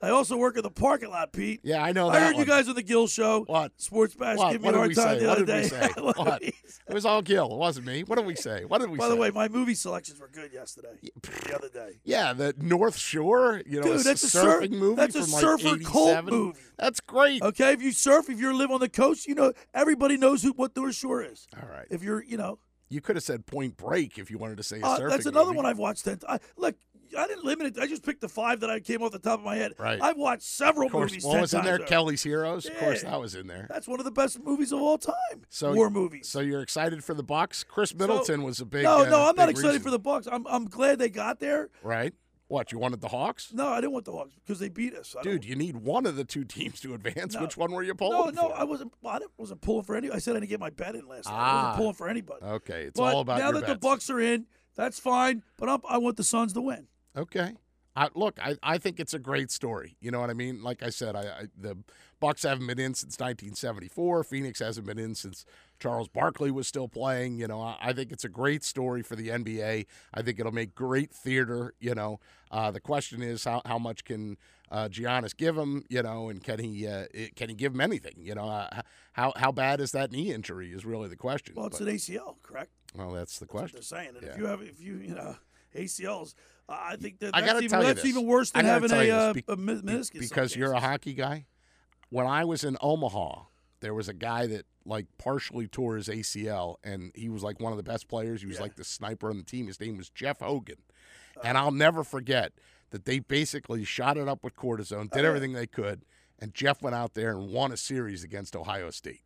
I 0.03 0.11
also 0.11 0.37
work 0.37 0.57
in 0.57 0.63
the 0.63 0.71
parking 0.71 1.09
lot, 1.11 1.33
Pete. 1.33 1.61
Yeah, 1.63 1.83
I 1.83 1.93
know 1.93 2.09
I 2.11 2.19
that. 2.21 2.27
heard 2.27 2.37
you 2.37 2.45
guys 2.45 2.69
on 2.69 2.75
the 2.75 2.83
Gil 2.83 3.07
Show. 3.07 3.45
What? 3.47 3.73
Sports 3.81 4.15
Bash 4.15 4.37
What? 4.37 4.53
give 4.53 4.61
me 4.61 4.67
What 4.67 4.75
a 4.75 4.79
hard 4.79 4.89
we 4.91 4.95
time 4.95 5.15
say? 5.15 5.19
the 5.21 5.27
What 5.29 5.37
other 5.39 5.47
did 5.47 5.55
we 5.57 5.63
day. 5.63 5.69
say? 5.69 5.89
What 6.03 6.19
What? 6.19 6.43
It 6.43 6.55
was 6.95 7.05
all 7.07 7.23
Gil. 7.23 7.51
It 7.53 7.57
wasn't 7.57 7.87
me. 7.87 8.03
What 8.05 8.17
did 8.17 8.27
we 8.27 8.35
say? 8.37 8.65
What 8.65 8.81
did 8.81 8.91
we 8.91 8.99
By 8.99 9.05
say? 9.05 9.11
the 9.11 9.17
way, 9.17 9.31
my 9.31 9.49
movie 9.49 9.75
selections 9.75 10.21
were 10.21 10.29
good 10.29 10.53
yesterday. 10.53 10.97
The 11.03 11.55
other 11.57 11.69
day. 11.69 11.99
Yeah, 12.05 12.33
the 12.35 12.55
North 12.59 12.97
Shore, 12.97 13.63
you 13.67 13.79
know, 13.81 13.85
Dude, 13.85 14.01
a 14.01 14.05
that's 14.05 14.23
a 14.23 14.29
sur- 14.29 14.61
surfing 14.61 14.71
movie 14.73 14.97
that's 14.97 15.15
a 15.17 15.21
like 15.21 15.29
surfer 15.29 15.79
cult 15.79 16.25
movie. 16.27 16.59
That's 16.79 17.01
great. 17.01 17.43
Okay, 17.43 17.73
if 17.73 17.83
you 17.83 17.91
surf, 17.93 18.29
if 18.29 18.39
you 18.39 18.53
live 18.55 18.71
on 18.71 18.81
the 18.81 18.89
coast, 18.91 19.27
you 19.27 19.35
know 19.35 19.53
everybody 19.75 20.17
knows 20.17 20.43
who, 20.43 20.53
what 20.53 20.77
North 20.77 20.95
Shore 20.95 21.23
is. 21.23 21.47
All 21.61 21.69
right. 21.69 21.87
If 21.91 22.03
you're, 22.03 22.23
you 22.23 22.37
know, 22.37 22.59
You 22.91 23.01
could 23.01 23.17
have 23.17 23.25
said 23.25 23.47
Point 23.47 23.77
Break 23.77 24.19
if 24.19 24.31
you 24.31 24.39
wanted 24.39 24.59
to 24.59 24.63
say 24.63 24.81
a 24.81 24.87
uh, 24.87 24.99
surfing 25.01 25.09
that's 25.11 25.27
another 25.27 25.47
movie. 25.47 25.57
one 25.57 25.67
I've 25.67 25.79
watched. 25.79 26.05
Ten 26.05 26.21
I, 26.29 26.39
look, 26.57 26.77
I 27.17 27.27
didn't 27.27 27.45
limit 27.45 27.67
it. 27.77 27.79
I 27.83 27.87
just 27.87 28.03
picked 28.03 28.21
the 28.21 28.29
five 28.29 28.61
that 28.61 28.71
I 28.71 28.81
came 28.81 29.03
off 29.03 29.13
the 29.13 29.19
top 29.19 29.39
of 29.39 29.45
my 29.45 29.57
head. 29.57 29.73
Right. 29.79 30.01
I've 30.01 30.17
watched 30.17 30.43
several 30.45 30.87
Of 30.87 30.93
course, 30.93 31.11
movies. 31.13 31.25
what 31.25 31.41
was 31.41 31.55
in 31.55 31.65
there? 31.65 31.75
over. 31.75 31.85
Kelly's 31.85 32.23
Heroes. 32.23 32.67
Of 32.67 32.77
course, 32.79 33.03
that 33.03 33.21
was 33.21 33.35
in 33.35 33.47
there. 33.47 33.67
That's 33.69 33.87
one 33.89 33.99
of 34.01 34.05
the 34.05 34.11
best 34.11 34.43
movies 34.43 34.73
of 34.73 34.81
all 34.81 34.99
time. 34.99 35.15
So 35.49 35.75
War 35.75 35.91
movies. 35.91 36.29
So 36.29 36.41
you're 36.41 36.63
excited 36.63 37.05
for 37.05 37.15
the 37.15 37.23
Bucks? 37.23 37.65
Khris 37.65 37.95
Middleton 37.95 38.43
was 38.43 38.61
a 38.61 38.65
big. 38.67 38.85
no, 38.85 39.03
uh, 39.03 39.09
no, 39.09 39.29
I'm 39.29 39.37
not 39.37 39.49
excited 39.49 39.69
reason. 39.69 39.83
for 39.83 39.91
the 39.91 39.99
Bucks. 39.99 40.27
I'm 40.31 40.47
I'm 40.47 40.67
glad 40.67 40.99
they 40.99 41.09
got 41.09 41.41
there. 41.41 41.71
Right? 41.83 42.15
What 42.49 42.71
you 42.71 42.79
wanted 42.79 43.01
the 43.01 43.09
Hawks? 43.09 43.53
No, 43.53 43.67
I 43.67 43.81
didn't 43.81 43.91
want 43.93 44.05
the 44.05 44.13
Hawks 44.13 44.33
because 44.37 44.61
they 44.61 44.69
beat 44.69 44.95
us. 44.95 45.17
I 45.19 45.23
Dude, 45.23 45.45
you 45.45 45.57
need 45.57 45.79
one 45.79 46.07
of 46.07 46.15
the 46.15 46.23
two 46.23 46.45
teams 46.45 46.79
to 46.83 46.95
advance. 46.95 47.35
No. 47.35 47.41
Which 47.41 47.57
one 47.57 47.73
were 47.73 47.83
you 47.83 47.89
no, 47.89 47.95
pulling 47.95 48.35
no, 48.37 48.51
for? 48.51 48.55
I 48.55 48.63
wasn't. 48.63 48.93
I 49.05 49.19
wasn't 49.37 49.63
pulling 49.63 49.83
for 49.83 49.97
any. 49.97 50.13
I 50.13 50.19
said 50.19 50.37
I 50.37 50.39
didn't 50.39 50.51
get 50.51 50.61
my 50.61 50.71
bet 50.71 50.95
in 50.95 51.09
last 51.09 51.27
night. 51.27 51.35
I 51.35 51.37
Ah. 51.39 51.57
wasn't 51.63 51.77
pulling 51.79 51.95
for 51.95 52.09
anybody. 52.09 52.45
Okay, 52.45 52.83
it's 52.85 53.01
but 53.01 53.13
all 53.15 53.21
about 53.23 53.41
now 53.41 53.51
that 53.51 53.67
the. 53.67 53.75
Bucks 53.75 54.09
are 54.11 54.21
in, 54.21 54.47
that's 54.77 55.01
fine. 55.01 55.43
But 55.57 55.69
I'm, 55.69 55.81
I 55.89 55.99
want 55.99 56.17
the 56.19 56.23
Suns 56.23 56.53
to 56.53 56.61
win. 56.61 56.87
Okay. 57.17 57.53
I, 57.99 58.09
look, 58.15 58.39
I, 58.45 58.57
I 58.63 58.77
think 58.77 59.01
it's 59.01 59.15
a 59.15 59.19
great 59.19 59.51
story. 59.51 59.97
You 60.01 60.11
know 60.11 60.21
what 60.21 60.29
I 60.29 60.35
mean? 60.35 60.63
Like 60.63 60.83
I 60.83 60.91
said, 60.91 61.17
I, 61.17 61.21
I 61.23 61.45
the 61.59 61.79
Bucks 62.21 62.43
haven't 62.43 62.67
been 62.67 62.79
in 62.79 62.93
since 62.93 63.15
1974. 63.19 64.23
Phoenix 64.25 64.59
hasn't 64.59 64.87
been 64.87 64.99
in 64.99 65.15
since 65.15 65.47
Charles 65.81 66.09
Barkley 66.09 66.51
was 66.51 66.69
still 66.69 66.89
playing. 66.89 67.39
You 67.39 67.49
know, 67.49 67.61
I, 67.63 67.77
I 67.81 67.93
think 67.95 68.13
it's 68.13 68.25
a 68.25 68.29
great 68.29 68.65
story 68.65 69.03
for 69.03 69.17
the 69.17 69.29
NBA. 69.29 69.87
I 70.13 70.23
think 70.23 70.39
it'll 70.39 70.53
make 70.53 70.75
great 70.75 71.11
theater. 71.11 71.73
You 71.81 71.95
know, 71.95 72.21
uh, 72.51 72.71
the 72.71 72.81
question 72.81 73.23
is 73.23 73.45
how, 73.45 73.63
how 73.65 73.79
much 73.79 74.05
can 74.05 74.37
uh, 74.71 74.89
Giannis 74.91 75.35
give 75.35 75.57
him? 75.57 75.83
You 75.89 76.03
know, 76.03 76.29
and 76.29 76.45
can 76.45 76.59
he 76.59 76.87
uh, 76.87 77.07
it- 77.15 77.35
can 77.35 77.49
he 77.49 77.55
give 77.55 77.73
him 77.73 77.81
anything? 77.81 78.17
You 78.19 78.35
know, 78.35 78.47
uh, 78.47 78.83
how 79.15 79.33
how 79.37 79.53
bad 79.53 79.81
is 79.81 79.93
that 79.93 80.13
knee 80.13 80.33
injury? 80.35 80.71
Is 80.71 80.85
really 80.85 81.09
the 81.09 81.17
question. 81.17 81.55
Well, 81.57 81.69
it's 81.69 81.79
But- 81.79 81.89
an 81.89 81.95
ACL, 81.95 82.37
correct? 82.43 82.73
well, 82.95 83.13
that's 83.13 83.39
the 83.39 83.47
That's 83.47 83.51
question. 83.53 83.77
they're 83.77 83.83
saying. 83.83 84.09
And 84.17 84.23
Yeah. 84.23 84.29
if 84.33 84.39
you 84.39 84.45
have, 84.47 84.61
if 84.61 84.81
you, 84.83 84.97
you 84.99 85.15
know, 85.15 85.37
ACLs, 85.77 86.35
uh, 86.69 86.77
I 86.79 86.97
think 86.97 87.19
that 87.21 87.31
I 87.35 87.41
that's, 87.43 87.63
even, 87.63 87.81
that's 87.81 88.05
even 88.05 88.27
worse 88.27 88.51
than 88.51 88.65
having 88.65 88.91
a, 88.93 89.11
uh, 89.11 89.33
this 89.33 89.43
a 89.49 89.57
mi- 89.57 89.75
Be- 89.75 89.83
meniscus. 89.83 90.21
because 90.21 90.57
you're 90.57 90.73
a 90.73 90.81
hockey 90.81 91.15
guy. 91.15 91.47
When 92.11 92.27
I 92.27 92.45
was 92.45 92.65
in 92.65 92.77
Omaha, 92.81 93.43
there 93.81 93.95
was 93.95 94.09
a 94.09 94.15
guy 94.15 94.47
that 94.47 94.67
like 94.85 95.07
partially 95.19 95.67
tore 95.67 95.97
his 95.97 96.09
ACL, 96.09 96.77
and 96.85 97.11
he 97.15 97.29
was 97.29 97.43
like 97.43 97.61
one 97.61 97.73
of 97.73 97.77
the 97.77 97.83
best 97.83 98.09
players. 98.09 98.41
He 98.41 98.47
was 98.47 98.57
Yeah. 98.57 98.63
like 98.63 98.77
the 98.77 98.85
sniper 98.85 99.29
on 99.31 99.37
the 99.37 99.43
team. 99.43 99.67
His 99.67 99.81
name 99.81 99.97
was 99.97 100.09
Jeff 100.11 100.41
Hogan, 100.41 100.77
and 101.43 101.59
I'll 101.59 101.73
never 101.73 102.05
forget 102.05 102.53
that 102.91 103.05
they 103.05 103.19
basically 103.19 103.85
shot 103.85 104.17
it 104.17 104.29
up 104.29 104.45
with 104.45 104.55
cortisone, 104.55 105.11
did 105.11 105.25
everything 105.25 105.53
they 105.55 105.67
could, 105.67 106.05
and 106.39 106.55
Jeff 106.55 106.81
went 106.83 106.95
out 106.95 107.15
there 107.15 107.31
and 107.33 107.51
won 107.51 107.73
a 107.73 107.77
series 107.77 108.23
against 108.23 108.55
Ohio 108.55 108.91
State. 108.91 109.23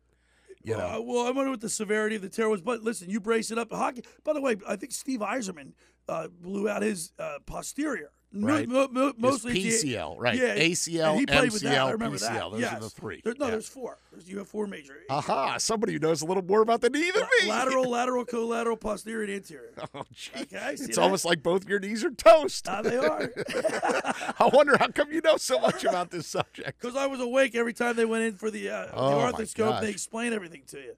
You 0.63 0.77
know, 0.77 0.97
Uh, 0.97 1.01
well, 1.01 1.27
I 1.27 1.31
wonder 1.31 1.51
what 1.51 1.61
the 1.61 1.69
severity 1.69 2.15
of 2.15 2.21
the 2.23 2.29
tear 2.29 2.49
was, 2.49 2.61
but 2.61 2.81
listen, 2.81 3.09
you 3.09 3.19
brace 3.19 3.49
it 3.51 3.57
up. 3.57 3.71
Hockey. 3.71 4.03
By 4.23 4.33
the 4.33 4.41
way, 4.41 4.57
I 4.67 4.75
think 4.75 4.91
Steve 4.91 5.19
Yzerman 5.19 5.73
uh, 6.09 6.27
blew 6.27 6.67
out 6.69 6.81
his 6.81 7.11
uh, 7.19 7.37
posterior. 7.45 8.11
Right. 8.33 8.65
mo- 8.65 8.87
mostly 9.17 9.51
the- 9.51 9.65
PCL, 9.67 10.15
right. 10.17 10.37
Yeah, 10.39 10.55
ACL, 10.55 11.19
he 11.19 11.25
played 11.25 11.51
with 11.51 11.63
that. 11.63 11.73
I 11.77 11.89
MCL, 11.89 11.91
remember 11.91 12.17
that. 12.19 12.31
PCL. 12.31 12.51
Those 12.53 12.63
are 12.63 12.79
the 12.79 12.89
three. 12.89 13.19
There- 13.25 13.33
no, 13.37 13.45
Yeah. 13.47 13.51
there's 13.51 13.67
four. 13.67 13.97
There's, 14.09 14.29
you 14.29 14.37
have 14.37 14.47
four 14.47 14.67
major. 14.67 14.95
Aha! 15.09 15.57
Somebody 15.57 15.91
who 15.91 15.99
knows 15.99 16.21
a 16.21 16.25
little 16.25 16.41
more 16.41 16.61
about 16.61 16.79
the 16.79 16.89
knee 16.89 17.11
than 17.13 17.23
me. 17.41 17.49
lateral, 17.49 17.89
lateral, 17.89 18.23
collateral, 18.23 18.77
posterior, 18.77 19.23
and 19.23 19.33
anterior. 19.33 19.73
Oh, 19.93 20.03
gee. 20.13 20.31
Okay, 20.43 20.57
it's 20.71 20.87
that? 20.87 20.97
almost 20.99 21.25
like 21.25 21.43
both 21.43 21.67
your 21.67 21.81
knees 21.81 22.05
are 22.05 22.11
toast. 22.11 22.69
Ah, 22.69 22.81
they 22.81 22.95
are. 22.95 23.29
I 24.39 24.49
wonder 24.53 24.77
how 24.77 24.87
come 24.87 25.11
you 25.11 25.19
know 25.19 25.35
so 25.35 25.59
much 25.59 25.83
about 25.83 26.09
this 26.11 26.25
subject. 26.27 26.79
Because 26.79 26.95
I 26.95 27.07
was 27.07 27.19
awake 27.19 27.53
every 27.53 27.73
time 27.73 27.97
they 27.97 28.05
went 28.05 28.23
in 28.23 28.35
for 28.35 28.49
the, 28.49 28.69
uh, 28.69 28.87
Oh, 28.93 29.09
the 29.29 29.33
arthroscope. 29.43 29.81
They 29.81 29.89
explain 29.89 30.31
everything 30.31 30.61
to 30.67 30.77
you. 30.77 30.93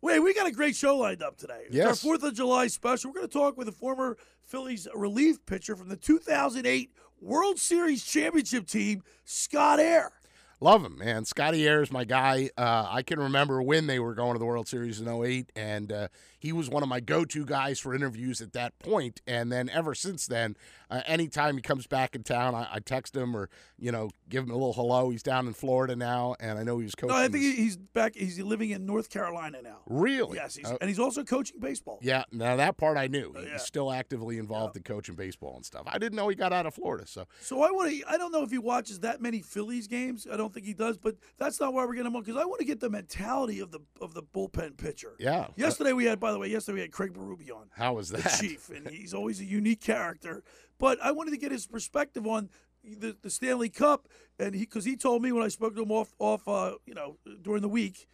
Wait, 0.00 0.20
we 0.20 0.32
got 0.32 0.46
a 0.46 0.52
great 0.52 0.76
show 0.76 0.96
lined 0.96 1.22
up 1.22 1.36
today. 1.36 1.62
It's 1.66 1.74
Yes. 1.74 1.86
our 1.88 1.94
Fourth 1.96 2.22
of 2.22 2.34
July 2.34 2.68
special. 2.68 3.10
We're 3.10 3.16
going 3.20 3.28
to 3.28 3.32
talk 3.32 3.56
with 3.56 3.68
a 3.68 3.72
former 3.72 4.16
Phillies 4.44 4.86
relief 4.94 5.44
pitcher 5.44 5.74
from 5.74 5.88
the 5.88 5.96
2008 5.96 6.90
World 7.20 7.58
Series 7.58 8.04
championship 8.04 8.66
team, 8.68 9.02
Scott 9.24 9.80
Eyre. 9.80 10.12
Love 10.60 10.84
him, 10.84 10.98
man. 10.98 11.24
Scotty 11.24 11.66
Eyre 11.68 11.82
is 11.82 11.92
my 11.92 12.04
guy. 12.04 12.50
Uh, 12.56 12.86
I 12.88 13.02
can 13.02 13.18
remember 13.20 13.62
when 13.62 13.86
they 13.86 13.98
were 14.00 14.14
going 14.14 14.32
to 14.34 14.38
the 14.40 14.44
World 14.44 14.66
Series 14.68 15.00
in 15.00 15.08
08, 15.08 15.50
and 15.54 15.92
uh, 15.92 16.08
he 16.38 16.52
was 16.52 16.68
one 16.70 16.82
of 16.82 16.88
my 16.88 17.00
go 17.00 17.24
to 17.24 17.44
guys 17.44 17.78
for 17.80 17.94
interviews 17.94 18.40
at 18.40 18.52
that 18.52 18.78
point. 18.78 19.20
And 19.26 19.50
then 19.50 19.68
ever 19.68 19.94
since 19.94 20.26
then, 20.26 20.56
uh, 20.90 21.02
anytime 21.06 21.56
he 21.56 21.62
comes 21.62 21.86
back 21.86 22.14
in 22.14 22.22
town, 22.22 22.54
I, 22.54 22.68
I 22.74 22.78
text 22.78 23.14
him 23.16 23.36
or, 23.36 23.50
you 23.78 23.92
know, 23.92 24.10
give 24.28 24.44
him 24.44 24.50
a 24.50 24.54
little 24.54 24.72
hello. 24.72 25.10
He's 25.10 25.22
down 25.22 25.46
in 25.46 25.52
Florida 25.52 25.96
now, 25.96 26.36
and 26.40 26.58
I 26.58 26.62
know 26.62 26.78
he 26.78 26.84
was 26.84 26.94
coaching. 26.94 27.14
No, 27.16 27.22
I 27.22 27.28
think 27.28 27.42
he- 27.44 27.56
he's 27.56 27.76
back. 27.76 28.14
He's 28.14 28.38
living 28.40 28.70
in 28.70 28.86
North 28.86 29.10
Carolina 29.10 29.60
now. 29.62 29.78
Really? 29.86 30.36
Yes, 30.36 30.56
he's, 30.56 30.66
Uh, 30.70 30.78
and 30.80 30.88
he's 30.88 30.98
also 30.98 31.24
coaching 31.24 31.60
baseball. 31.60 31.98
yeah, 32.02 32.24
now 32.32 32.56
that 32.56 32.76
part 32.76 32.96
I 32.96 33.06
knew. 33.08 33.32
He's 33.36 33.46
yeah. 33.46 33.56
still 33.58 33.92
actively 33.92 34.38
involved 34.38 34.76
in 34.76 34.82
coaching 34.84 35.14
baseball 35.16 35.56
and 35.56 35.64
stuff. 35.66 35.82
I 35.86 35.98
didn't 35.98 36.16
know 36.16 36.28
he 36.28 36.36
got 36.36 36.52
out 36.52 36.66
of 36.66 36.74
Florida, 36.74 37.06
so 37.06 37.26
So 37.40 37.62
I 37.62 37.70
want 37.70 37.90
to. 37.90 38.02
I 38.08 38.16
don't 38.16 38.32
know 38.32 38.42
if 38.42 38.50
he 38.50 38.58
watches 38.58 39.00
that 39.00 39.20
many 39.20 39.42
Phillies 39.42 39.86
games. 39.88 40.26
I 40.30 40.36
don't 40.36 40.54
think 40.54 40.64
he 40.66 40.74
does, 40.74 40.96
but 40.96 41.16
that's 41.36 41.60
not 41.60 41.74
why 41.74 41.84
we're 41.84 41.94
getting 41.94 42.06
him 42.06 42.16
on 42.16 42.22
because 42.22 42.40
I 42.40 42.44
want 42.44 42.60
to 42.60 42.64
get 42.66 42.80
the 42.80 42.90
mentality 42.90 43.60
of 43.60 43.70
the 43.72 43.80
of 44.00 44.14
the 44.14 44.22
bullpen 44.22 44.76
pitcher. 44.76 45.16
yeah. 45.18 45.48
Yesterday 45.56 45.92
we 45.92 46.04
had, 46.04 46.20
by 46.28 46.32
the 46.32 46.38
way, 46.38 46.48
yesterday 46.48 46.74
we 46.74 46.80
had 46.82 46.92
Craig 46.92 47.14
Berube 47.14 47.50
on. 47.54 47.68
How 47.74 47.94
was 47.94 48.10
the 48.10 48.18
that? 48.18 48.38
chief, 48.38 48.68
and 48.68 48.86
he's 48.88 49.14
always 49.14 49.40
a 49.40 49.44
unique 49.46 49.80
character. 49.80 50.42
But 50.78 50.98
I 51.02 51.10
wanted 51.12 51.30
to 51.30 51.38
get 51.38 51.50
his 51.50 51.66
perspective 51.66 52.26
on 52.26 52.50
the, 52.84 53.16
the 53.22 53.30
Stanley 53.30 53.70
Cup, 53.70 54.08
and 54.38 54.54
he 54.54 54.60
because 54.60 54.84
he 54.84 54.94
told 54.94 55.22
me 55.22 55.32
when 55.32 55.42
I 55.42 55.48
spoke 55.48 55.74
to 55.76 55.82
him 55.82 55.90
off 55.90 56.12
off 56.18 56.46
uh, 56.46 56.74
you 56.84 56.92
know 56.92 57.16
during 57.40 57.62
the 57.62 57.68
week 57.68 58.06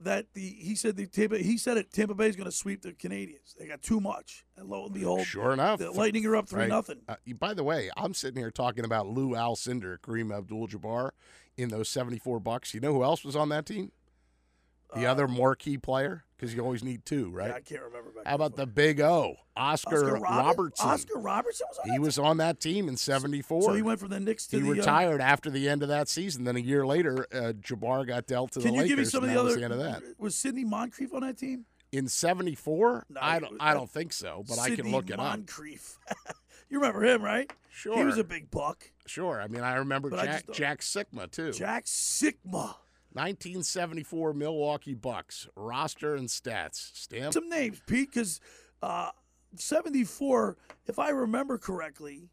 that 0.00 0.26
the 0.34 0.40
he 0.40 0.74
said 0.74 0.96
the 0.96 1.06
Tampa 1.06 1.38
he 1.38 1.56
said 1.56 1.76
it 1.76 1.92
Tampa 1.92 2.14
Bay 2.16 2.28
is 2.28 2.34
going 2.34 2.46
to 2.50 2.56
sweep 2.56 2.82
the 2.82 2.92
Canadiens. 2.92 3.54
They 3.56 3.68
got 3.68 3.80
too 3.80 4.00
much, 4.00 4.44
and 4.56 4.68
lo 4.68 4.86
and 4.86 4.92
behold, 4.92 5.24
Sure 5.24 5.52
enough. 5.52 5.78
the 5.78 5.92
Lightning 5.92 6.26
are 6.26 6.34
up 6.34 6.48
three 6.48 6.62
Right. 6.62 6.68
nothing. 6.68 7.02
Uh, 7.08 7.14
by 7.38 7.54
the 7.54 7.62
way, 7.62 7.90
I'm 7.96 8.12
sitting 8.12 8.42
here 8.42 8.50
talking 8.50 8.84
about 8.84 9.06
Lou 9.06 9.30
Alcindor, 9.36 9.98
Kareem 10.00 10.36
Abdul-Jabbar 10.36 11.10
in 11.56 11.68
those 11.68 11.88
74 11.88 12.40
bucks. 12.40 12.74
You 12.74 12.80
know 12.80 12.92
who 12.92 13.04
else 13.04 13.24
was 13.24 13.36
on 13.36 13.48
that 13.50 13.66
team? 13.66 13.92
The 14.94 15.06
other 15.06 15.26
marquee 15.26 15.78
player, 15.78 16.24
because 16.36 16.54
you 16.54 16.60
always 16.62 16.84
need 16.84 17.04
two, 17.06 17.30
right? 17.30 17.44
Uh, 17.46 17.48
Yeah, 17.48 17.56
I 17.56 17.60
can't 17.60 17.82
remember. 17.82 18.10
Back 18.10 18.26
How 18.26 18.34
about 18.34 18.56
the 18.56 18.66
Big 18.66 19.00
O, 19.00 19.36
Oscar, 19.56 19.96
Oscar 19.96 20.14
Robert- 20.20 20.46
Robertson? 20.46 20.88
Oscar 20.88 21.18
Robertson 21.18 21.66
was 21.70 21.78
on 21.78 21.90
he 21.90 21.96
that 21.96 22.00
was 22.02 22.18
on 22.18 22.36
that 22.38 22.60
team 22.60 22.88
in 22.88 22.96
74. 22.96 23.62
So 23.62 23.72
he 23.74 23.82
went 23.82 24.00
from 24.00 24.10
the 24.10 24.20
Knicks 24.20 24.46
to 24.48 24.56
He 24.56 24.62
the. 24.62 24.68
uh, 24.68 24.72
retired 24.74 25.20
after 25.20 25.48
the 25.50 25.68
end 25.68 25.82
of 25.82 25.88
that 25.88 26.08
season. 26.08 26.44
Then 26.44 26.56
a 26.56 26.60
year 26.60 26.86
later, 26.86 27.26
uh, 27.32 27.52
Jabbar 27.60 28.06
got 28.06 28.26
dealt 28.26 28.52
to 28.52 28.60
can 28.60 28.68
the 28.68 28.74
you 28.74 28.82
Lakers. 28.82 28.88
give 28.90 28.98
me 28.98 29.04
some 29.06 29.24
of 29.24 29.30
the 29.30 29.36
was 29.42 29.52
other? 29.52 29.56
the 29.60 29.64
end 29.64 29.72
of 29.72 29.78
that. 29.80 30.02
Was 30.18 30.34
Sidney 30.34 30.64
Moncrief 30.64 31.14
on 31.14 31.20
that 31.22 31.38
team? 31.38 31.64
In 31.92 32.08
74? 32.08 33.06
No, 33.10 33.20
I 33.22 33.38
don't, 33.38 33.56
I 33.60 33.74
don't 33.74 33.90
think 33.90 34.12
so, 34.12 34.44
but 34.48 34.58
I 34.58 34.68
can 34.68 34.76
Sidney 34.76 34.92
look 34.92 35.08
it 35.10 35.12
up. 35.14 35.18
Moncrief. 35.18 35.98
you 36.70 36.78
remember 36.78 37.04
him, 37.04 37.22
right? 37.22 37.50
Sure. 37.70 37.96
He 37.96 38.04
was 38.04 38.18
a 38.18 38.24
big 38.24 38.50
buck. 38.50 38.90
Sure. 39.06 39.40
I 39.40 39.46
mean, 39.48 39.62
I 39.62 39.74
remember 39.76 40.08
But 40.10 40.20
I 40.20 40.24
Jack, 40.26 40.46
just 40.46 40.58
Jack 40.58 40.80
Sikma, 40.80 41.30
too. 41.30 41.52
Jack 41.52 41.84
Sikma. 41.86 42.74
1974 43.14 44.32
Milwaukee 44.34 44.94
Bucks 44.94 45.48
roster 45.56 46.14
and 46.14 46.28
stats. 46.28 46.90
Stamp. 46.96 47.32
Some 47.32 47.48
names, 47.48 47.80
Pete, 47.86 48.10
because 48.12 48.40
uh, 48.82 49.10
74, 49.56 50.56
if 50.86 50.98
I 50.98 51.10
remember 51.10 51.58
correctly, 51.58 52.28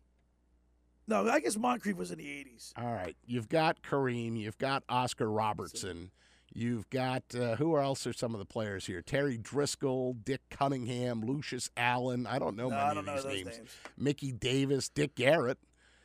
no, 1.08 1.28
I 1.30 1.40
guess 1.40 1.58
Moncrief 1.58 1.98
was 1.98 2.12
in 2.12 2.20
the 2.20 2.26
80s. 2.26 2.72
All 2.78 2.92
right, 2.94 3.16
you've 3.26 3.50
got 3.50 3.82
Kareem, 3.82 4.38
you've 4.40 4.58
got 4.58 4.84
Oscar 4.90 5.30
Robertson, 5.32 6.12
you've 6.54 6.90
got 6.90 7.24
uh, 7.36 7.56
who 7.56 7.78
else 7.78 8.06
are 8.08 8.14
some 8.14 8.34
of 8.34 8.40
the 8.40 8.46
players 8.46 8.86
here? 8.86 9.02
Terry 9.02 9.38
Driscoll, 9.38 10.14
Dick 10.14 10.42
Cunningham, 10.50 11.22
Lucius 11.22 11.70
Allen. 11.76 12.28
I 12.28 12.38
don't 12.40 12.56
know 12.56 12.70
No, 12.70 12.76
many 12.78 12.96
don't 12.96 12.98
of 13.00 13.06
know 13.26 13.30
these 13.32 13.46
names. 13.46 13.58
names. 13.58 13.70
Mickey 13.98 14.32
Davis, 14.32 14.90
Dick 14.90 15.16
Garrett. 15.16 15.58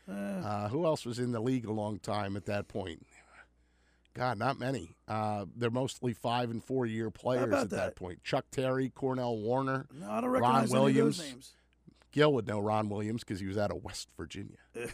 Uh, 0.08 0.12
Uh, 0.12 0.68
who 0.68 0.84
else 0.84 1.06
was 1.06 1.18
in 1.18 1.32
the 1.32 1.40
league 1.40 1.64
a 1.64 1.72
long 1.72 1.98
time 1.98 2.36
at 2.36 2.44
that 2.46 2.68
point? 2.68 3.06
God, 4.14 4.38
not 4.38 4.58
many. 4.58 4.94
Uh, 5.08 5.44
they're 5.56 5.70
mostly 5.70 6.12
five 6.12 6.50
and 6.50 6.62
four 6.62 6.86
year 6.86 7.10
players 7.10 7.52
at 7.52 7.70
that? 7.70 7.70
that? 7.70 7.96
point. 7.96 8.22
Chuck 8.22 8.46
Terry, 8.50 8.88
Cornell 8.90 9.36
Warner. 9.36 9.86
no, 9.92 10.10
I 10.10 10.20
don't 10.20 10.30
Ron 10.30 10.42
recognize 10.42 10.70
any 10.70 10.78
of 10.78 10.84
Williams. 10.84 11.18
those 11.18 11.26
names. 11.26 11.52
Gil 12.12 12.32
would 12.32 12.46
know 12.46 12.60
Ron 12.60 12.88
Williams 12.88 13.24
because 13.24 13.40
he 13.40 13.46
was 13.46 13.58
out 13.58 13.72
of 13.72 13.82
West 13.82 14.08
Virginia. 14.16 14.56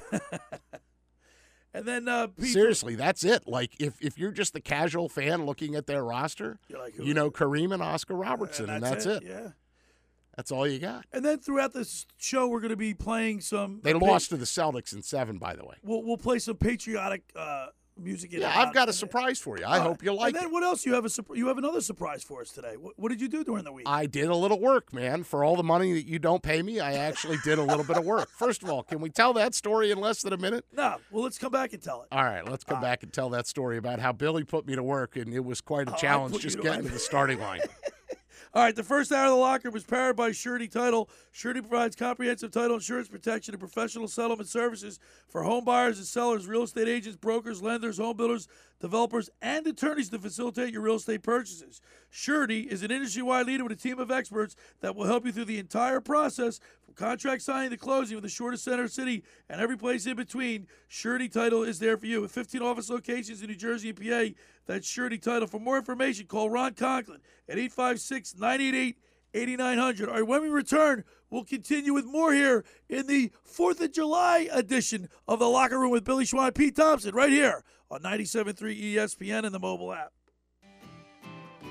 And 1.73 1.87
then 1.87 2.09
uh, 2.09 2.29
Seriously, 2.41 2.97
that's 2.97 3.25
it. 3.25 3.47
Like 3.47 3.81
if, 3.81 3.95
if 4.01 4.19
you're 4.19 4.33
just 4.33 4.55
the 4.55 4.61
casual 4.61 5.09
fan 5.09 5.47
looking 5.47 5.77
at 5.77 5.87
their 5.87 6.03
roster, 6.03 6.59
like, 6.69 6.99
you 6.99 7.15
know 7.15 7.31
Kareem 7.31 7.73
and 7.73 7.83
Oscar 7.83 8.17
Robertson, 8.17 8.69
and 8.69 8.83
that's, 8.83 9.07
it. 9.07 9.23
Yeah. 9.25 9.51
That's 10.37 10.51
all 10.51 10.67
you 10.67 10.79
got. 10.79 11.05
And 11.13 11.25
then 11.25 11.39
throughout 11.39 11.73
this 11.73 12.07
show, 12.19 12.49
we're 12.49 12.61
going 12.61 12.71
to 12.71 12.77
be 12.77 12.95
playing 12.95 13.41
some. 13.41 13.81
They 13.85 13.93
pa- 13.93 13.99
lost 14.05 14.31
to 14.31 14.37
the 14.37 14.47
Celtics 14.47 14.93
in 14.93 15.03
seven, 15.03 15.39
by 15.39 15.55
the 15.55 15.65
way. 15.65 15.77
We'll, 15.85 16.03
we'll 16.03 16.17
play 16.17 16.39
some 16.39 16.57
patriotic 16.57 17.23
uh, 17.37 17.67
music. 18.03 18.33
Yeah, 18.33 18.53
I've 18.55 18.73
got 18.75 18.89
a 18.89 18.93
surprise 18.93 19.39
for 19.39 19.59
you. 19.59 19.65
I 19.65 19.79
All 19.79 19.89
hope 19.89 20.03
you 20.03 20.13
like 20.13 20.35
it. 20.35 20.37
And 20.37 20.45
then 20.45 20.51
it. 20.51 20.53
what 20.53 20.63
else? 20.63 20.85
You 20.87 20.95
have 20.95 21.05
a 21.07 21.11
you 21.35 21.49
have 21.49 21.59
another 21.59 21.81
surprise 21.81 22.23
for 22.25 22.41
us 22.41 22.51
today. 22.51 22.77
What, 22.77 22.95
what 22.97 23.09
did 23.11 23.21
you 23.21 23.29
do 23.29 23.45
during 23.45 23.65
the 23.65 23.73
week? 23.73 23.87
I 23.89 24.07
did 24.07 24.29
a 24.29 24.35
little 24.35 24.61
work, 24.61 24.93
man. 24.93 25.23
For 25.25 25.45
all 25.45 25.57
the 25.57 25.63
money 25.63 25.93
that 25.95 26.07
you 26.07 26.19
don't 26.19 26.43
pay 26.43 26.63
me, 26.63 26.81
I 26.81 26.95
actually 26.95 27.39
did 27.45 27.59
a 27.59 27.63
little 27.63 27.85
bit 27.85 27.97
of 27.97 28.05
work. 28.05 28.29
First 28.31 28.63
of 28.63 28.71
all, 28.71 28.83
can 28.83 29.01
we 29.01 29.11
tell 29.11 29.33
that 29.35 29.55
story 29.55 29.91
in 29.91 29.99
less 29.99 30.23
than 30.23 30.33
a 30.33 30.39
minute? 30.39 30.65
no. 30.73 30.97
Well, 31.11 31.23
let's 31.25 31.39
come 31.39 31.53
back 31.53 31.73
and 31.73 31.83
tell 31.83 32.03
it. 32.03 32.09
All 32.13 32.25
right, 32.25 32.47
let's 32.49 32.65
come 32.65 32.81
back 32.81 33.03
and 33.03 33.13
tell 33.13 33.31
that 33.31 33.47
story 33.47 33.77
about 33.77 33.99
how 34.01 34.13
Billy 34.13 34.45
put 34.45 34.67
me 34.67 34.75
to 34.77 34.83
work, 34.83 35.17
and 35.17 35.33
it 35.35 35.45
was 35.45 35.61
quite 35.61 35.89
a 35.89 35.93
Oh, 35.93 35.97
challenge 35.97 36.39
just 36.39 36.61
getting 36.61 36.85
to 36.85 36.89
the 36.89 36.99
starting 36.99 37.41
line. 37.41 37.61
All 38.53 38.65
right, 38.65 38.75
the 38.75 38.83
first 38.83 39.13
hour 39.13 39.27
of 39.27 39.31
the 39.31 39.37
locker 39.37 39.71
was 39.71 39.85
powered 39.85 40.17
by 40.17 40.33
Surety 40.33 40.67
Title. 40.67 41.09
Surety 41.31 41.61
provides 41.61 41.95
comprehensive 41.95 42.51
title 42.51 42.75
insurance 42.75 43.07
protection 43.07 43.55
and 43.55 43.61
professional 43.61 44.09
settlement 44.09 44.49
services 44.49 44.99
for 45.29 45.45
home 45.45 45.65
buyers 45.65 45.99
and 45.99 46.07
sellers, 46.07 46.49
real 46.49 46.65
estate 46.65 46.89
agents, 46.89 47.17
brokers, 47.17 47.63
lenders, 47.63 47.99
home 47.99 48.17
builders, 48.17 48.49
developers, 48.81 49.31
and 49.41 49.65
attorneys 49.69 50.09
to 50.09 50.19
facilitate 50.19 50.73
your 50.73 50.83
real 50.83 50.97
estate 50.97 51.23
purchases. 51.23 51.81
Surety 52.11 52.63
is 52.63 52.83
an 52.83 52.91
industry 52.91 53.23
wide 53.23 53.47
leader 53.47 53.63
with 53.63 53.73
a 53.73 53.77
team 53.77 54.01
of 54.01 54.11
experts 54.11 54.57
that 54.81 54.97
will 54.97 55.07
help 55.07 55.25
you 55.25 55.31
through 55.31 55.45
the 55.45 55.61
entire 55.61 56.01
process 56.01 56.59
contract 57.01 57.41
signing 57.41 57.71
to 57.71 57.79
closing 57.79 58.15
with 58.15 58.23
the 58.23 58.29
shortest 58.29 58.63
center 58.63 58.87
city 58.87 59.25
and 59.49 59.59
every 59.61 59.77
place 59.77 60.05
in 60.05 60.17
between. 60.17 60.67
Surety 60.87 61.31
Title 61.31 61.63
is 61.63 61.79
there 61.79 61.97
for 61.97 62.05
you. 62.05 62.21
With 62.21 62.31
15 62.31 62.61
office 62.61 62.91
locations 62.91 63.41
in 63.41 63.49
New 63.49 63.57
Jersey 63.57 63.89
and 63.89 63.99
PA, 63.99 64.39
that's 64.67 64.87
Surety 64.87 65.17
Title. 65.17 65.49
For 65.49 65.59
more 65.59 65.79
information, 65.79 66.27
call 66.27 66.51
Ron 66.51 66.75
Conklin 66.75 67.21
at 67.49 67.59
856 67.59 68.37
988 68.37 68.99
8900. 69.33 70.09
All 70.09 70.15
right, 70.17 70.27
when 70.27 70.43
we 70.43 70.49
return, 70.49 71.05
we'll 71.31 71.45
continue 71.45 71.95
with 71.95 72.05
more 72.05 72.35
here 72.35 72.65
in 72.89 73.07
the 73.07 73.33
4th 73.51 73.81
of 73.81 73.93
July 73.93 74.49
edition 74.53 75.09
of 75.27 75.39
The 75.39 75.49
Locker 75.49 75.79
Room 75.79 75.91
with 75.91 76.05
Billy 76.05 76.27
Schwein, 76.27 76.55
Pete 76.55 76.77
Thompson, 76.77 77.15
right 77.15 77.31
here 77.31 77.65
on 77.91 78.03
97.3 78.03 78.95
ESPN 78.95 79.45
and 79.45 79.55
the 79.55 79.59
mobile 79.59 79.93
app. 79.93 80.13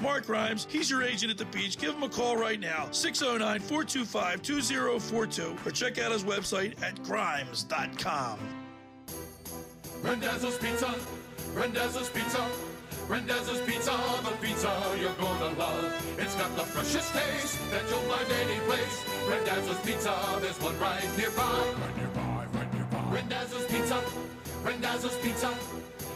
Mark 0.00 0.26
Grimes, 0.26 0.66
he's 0.70 0.90
your 0.90 1.02
agent 1.02 1.30
at 1.30 1.38
the 1.38 1.44
beach. 1.46 1.78
Give 1.78 1.94
him 1.94 2.02
a 2.02 2.08
call 2.08 2.36
right 2.36 2.58
now, 2.58 2.88
609 2.90 3.60
425 3.60 4.42
2042, 4.42 5.56
or 5.64 5.70
check 5.70 5.98
out 5.98 6.12
his 6.12 6.24
website 6.24 6.80
at 6.82 7.02
grimes.com. 7.04 8.38
Randazzo's 10.02 10.58
Pizza, 10.58 10.94
Randazzo's 11.54 12.10
Pizza, 12.10 12.48
Rendezvous 13.08 13.64
Pizza, 13.66 13.92
the 14.24 14.32
pizza 14.44 14.96
you're 15.00 15.12
gonna 15.12 15.56
love. 15.56 16.18
It's 16.18 16.34
got 16.34 16.56
the 16.56 16.64
freshest 16.64 17.12
taste 17.14 17.70
that 17.70 17.88
you'll 17.88 18.00
find 18.00 18.32
any 18.32 18.58
place. 18.66 19.04
Rendezvous 19.28 19.74
Pizza, 19.86 20.12
there's 20.40 20.60
one 20.60 20.76
right 20.80 21.06
nearby. 21.16 21.42
Right 21.80 21.96
nearby, 21.96 22.46
right 22.52 22.74
nearby. 22.74 23.04
Rendezvous 23.12 23.64
Pizza, 23.68 24.02
Rendezvous 24.64 25.22
Pizza. 25.22 25.54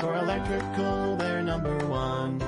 for 0.00 0.16
electrical, 0.16 1.16
they're 1.16 1.42
number 1.42 1.78
one. 1.86 2.38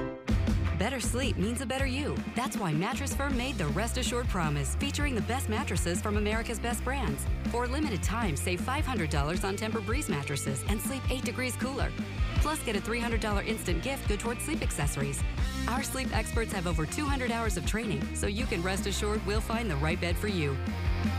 Better 0.78 0.98
sleep 0.98 1.36
means 1.36 1.60
a 1.60 1.66
better 1.66 1.86
you. 1.86 2.16
That's 2.34 2.56
why 2.56 2.72
Mattress 2.72 3.14
Firm 3.14 3.36
made 3.36 3.56
the 3.56 3.68
Rest 3.68 3.98
Assured 3.98 4.28
Promise, 4.28 4.74
featuring 4.76 5.14
the 5.14 5.20
best 5.22 5.48
mattresses 5.48 6.00
from 6.00 6.16
America's 6.16 6.58
best 6.58 6.82
brands. 6.82 7.24
For 7.50 7.64
a 7.64 7.68
limited 7.68 8.02
time, 8.02 8.36
save 8.36 8.60
$500 8.62 9.44
on 9.44 9.56
Tempur-Breeze 9.56 10.08
mattresses 10.08 10.64
and 10.68 10.80
sleep 10.80 11.02
8 11.08 11.24
degrees 11.24 11.54
cooler. 11.56 11.92
Plus, 12.38 12.58
get 12.64 12.74
a 12.74 12.80
$300 12.80 13.46
instant 13.46 13.82
gift 13.82 14.08
good 14.08 14.18
towards 14.18 14.42
sleep 14.42 14.60
accessories. 14.60 15.22
Our 15.68 15.84
sleep 15.84 16.14
experts 16.14 16.52
have 16.52 16.66
over 16.66 16.84
200 16.84 17.30
hours 17.30 17.56
of 17.56 17.64
training, 17.64 18.02
so 18.14 18.26
you 18.26 18.44
can 18.44 18.60
rest 18.60 18.86
assured 18.86 19.24
we'll 19.24 19.40
find 19.40 19.70
the 19.70 19.76
right 19.76 20.00
bed 20.00 20.16
for 20.16 20.28
you. 20.28 20.56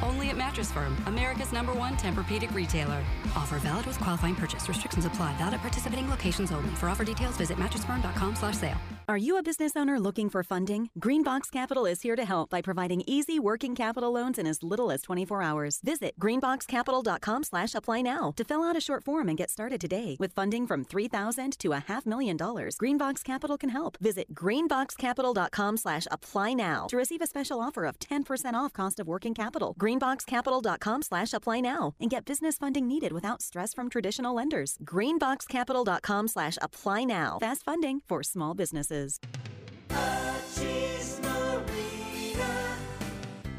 Only 0.02 0.30
at 0.30 0.38
Mattress 0.38 0.72
Firm, 0.72 0.96
America's 1.06 1.52
number 1.52 1.74
one 1.74 1.96
Tempur-Pedic 1.98 2.54
retailer. 2.54 3.04
Offer 3.36 3.60
valid 3.60 3.86
with 3.86 4.00
qualifying 4.00 4.36
purchase. 4.36 4.68
Restrictions 4.70 5.06
apply. 5.06 5.38
Valid 5.38 5.56
at 5.56 5.62
participating 5.62 6.10
locations 6.10 6.52
only. 6.52 6.70
For 6.72 6.90
offer 6.90 7.04
details, 7.04 7.38
visit 7.38 7.58
mattressfirm.com 7.58 8.36
slash 8.36 8.56
sale. 8.56 8.78
Are 9.08 9.18
you 9.18 9.38
a 9.38 9.44
business 9.44 9.74
owner 9.76 10.00
looking 10.00 10.32
for 10.32 10.42
funding? 10.42 10.90
Greenbox 11.00 11.52
Capital 11.52 11.86
is 11.86 12.02
here 12.02 12.16
to 12.16 12.26
help 12.26 12.50
by 12.50 12.60
providing 12.60 13.04
easy 13.06 13.40
working 13.40 13.76
capital 13.76 14.12
loans 14.12 14.40
in 14.40 14.48
as 14.48 14.64
little 14.64 14.92
as 14.92 15.04
24 15.04 15.44
hours. 15.44 15.80
Visit 15.84 16.20
greenboxcapital.com 16.20 17.44
slash 17.44 17.76
apply 17.76 18.02
now 18.02 18.34
to 18.36 18.44
fill 18.44 18.64
out 18.64 18.76
a 18.76 18.82
short 18.82 19.04
form 19.04 19.30
and 19.30 19.38
get 19.38 19.52
started 19.52 19.80
today. 19.80 20.18
With 20.20 20.34
funding 20.34 20.66
from 20.66 20.84
3,000 20.84 21.60
to 21.60 21.74
a 21.74 21.84
half 21.88 22.08
million 22.08 22.36
dollars, 22.36 22.78
Greenbox 22.78 23.24
Capital 23.24 23.60
can 23.60 23.70
help. 23.70 23.96
Visit 24.02 24.34
greenboxcapital.com 24.34 25.78
slash 25.78 26.08
apply 26.10 26.54
now 26.54 26.88
to 26.88 26.98
receive 26.98 27.22
a 27.22 27.28
special 27.28 27.60
offer 27.60 27.86
of 27.86 28.00
10% 28.00 28.56
off 28.56 28.74
cost 28.74 29.00
of 29.00 29.08
working 29.08 29.36
capital. 29.36 29.75
greenboxcapital.com 29.80 31.02
slash 31.02 31.34
apply 31.34 31.62
now 31.62 31.94
and 32.00 32.10
get 32.10 32.26
business 32.26 32.58
funding 32.58 32.88
needed 32.88 33.14
without 33.14 33.42
stress 33.42 33.74
from 33.74 33.90
traditional 33.90 34.36
lenders. 34.36 34.78
greenboxcapital.com 34.84 36.28
slash 36.28 36.58
apply 36.62 37.04
now. 37.04 37.38
Fast 37.40 37.64
funding 37.64 38.02
for 38.08 38.24
small 38.24 38.54
businesses. 38.54 39.20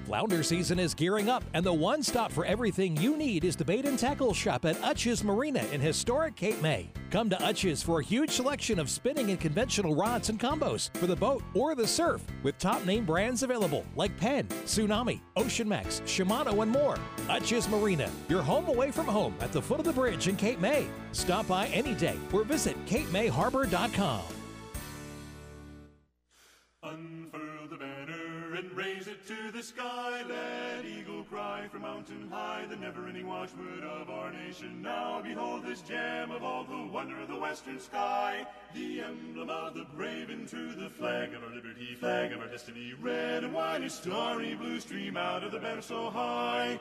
Flounder 0.07 0.45
season 0.45 0.79
is 0.79 0.95
gearing 0.95 1.29
up, 1.29 1.43
and 1.53 1.67
the 1.67 1.73
one 1.73 2.01
stop 2.01 2.31
for 2.31 2.45
everything 2.45 2.97
you 2.99 3.17
need 3.17 3.45
is 3.45 3.57
the 3.57 3.65
bait 3.65 3.85
and 3.85 3.99
tackle 3.99 4.33
shop 4.33 4.65
at 4.65 4.77
Utsch's 4.77 5.25
Marina 5.25 5.65
in 5.73 5.81
historic 5.81 6.37
Cape 6.37 6.63
May. 6.63 6.89
Come 7.11 7.29
to 7.31 7.37
Utsch's 7.39 7.83
for 7.83 7.99
a 7.99 8.05
huge 8.05 8.31
selection 8.31 8.79
of 8.79 8.89
spinning 8.89 9.31
and 9.31 9.41
conventional 9.41 9.97
rods 9.97 10.29
and 10.29 10.39
combos 10.39 10.97
for 10.97 11.09
the 11.09 11.17
boat 11.17 11.43
or 11.55 11.75
the 11.75 11.89
surf, 11.89 12.23
with 12.45 12.57
top 12.59 12.87
name 12.87 13.05
brands 13.05 13.43
available 13.43 13.85
like 13.97 14.17
Penn, 14.17 14.47
Tsunami, 14.65 15.19
Ocean 15.35 15.69
Max, 15.69 16.01
Shimano, 16.07 16.63
and 16.63 16.71
more. 16.71 16.97
Utsch's 17.27 17.69
Marina, 17.69 18.09
your 18.29 18.43
home 18.43 18.69
away 18.69 18.93
from 18.93 19.07
home 19.07 19.35
at 19.41 19.51
the 19.51 19.61
foot 19.61 19.81
of 19.81 19.87
the 19.87 19.93
bridge 19.93 20.29
in 20.29 20.37
Cape 20.37 20.61
May. 20.61 20.87
Stop 21.11 21.49
by 21.49 21.67
any 21.69 21.95
day 21.97 22.17
or 22.33 22.45
visit 22.45 22.77
CapeMayHarbor.com. 22.87 24.23
and 28.57 28.75
raise 28.75 29.07
it 29.07 29.27
to 29.27 29.53
the 29.53 29.63
sky. 29.63 30.23
Let 30.27 30.85
eagle 30.87 31.25
cry 31.25 31.69
from 31.71 31.83
mountain 31.83 32.29
high, 32.31 32.65
the 32.69 32.77
never-ending 32.77 33.27
watchword 33.27 33.85
of 33.85 34.09
our 34.09 34.33
nation. 34.33 34.81
Now 34.81 35.21
behold 35.23 35.65
this 35.65 35.83
gem 35.83 36.31
of 36.31 36.43
all 36.43 36.65
the 36.65 36.91
wonder 36.91 37.21
of 37.21 37.29
the 37.29 37.39
western 37.39 37.79
sky, 37.79 38.47
the 38.75 39.03
emblem 39.03 39.51
of 39.51 39.75
the 39.75 39.85
brave 39.95 40.31
and 40.31 40.49
true, 40.49 40.73
the 40.75 40.89
flag 40.89 41.35
of 41.35 41.43
our 41.45 41.55
liberty, 41.55 41.95
flag 42.01 42.33
of 42.33 42.41
our 42.41 42.49
destiny. 42.49 42.95
Red 42.99 43.45
and 43.45 43.53
white, 43.53 43.83
a 43.83 43.91
starry 43.91 44.55
blue 44.55 44.81
stream 44.81 45.19
out 45.19 45.45
of 45.45 45.53
the 45.53 45.59
banner 45.59 45.83
so 45.83 46.09
high. 46.09 46.81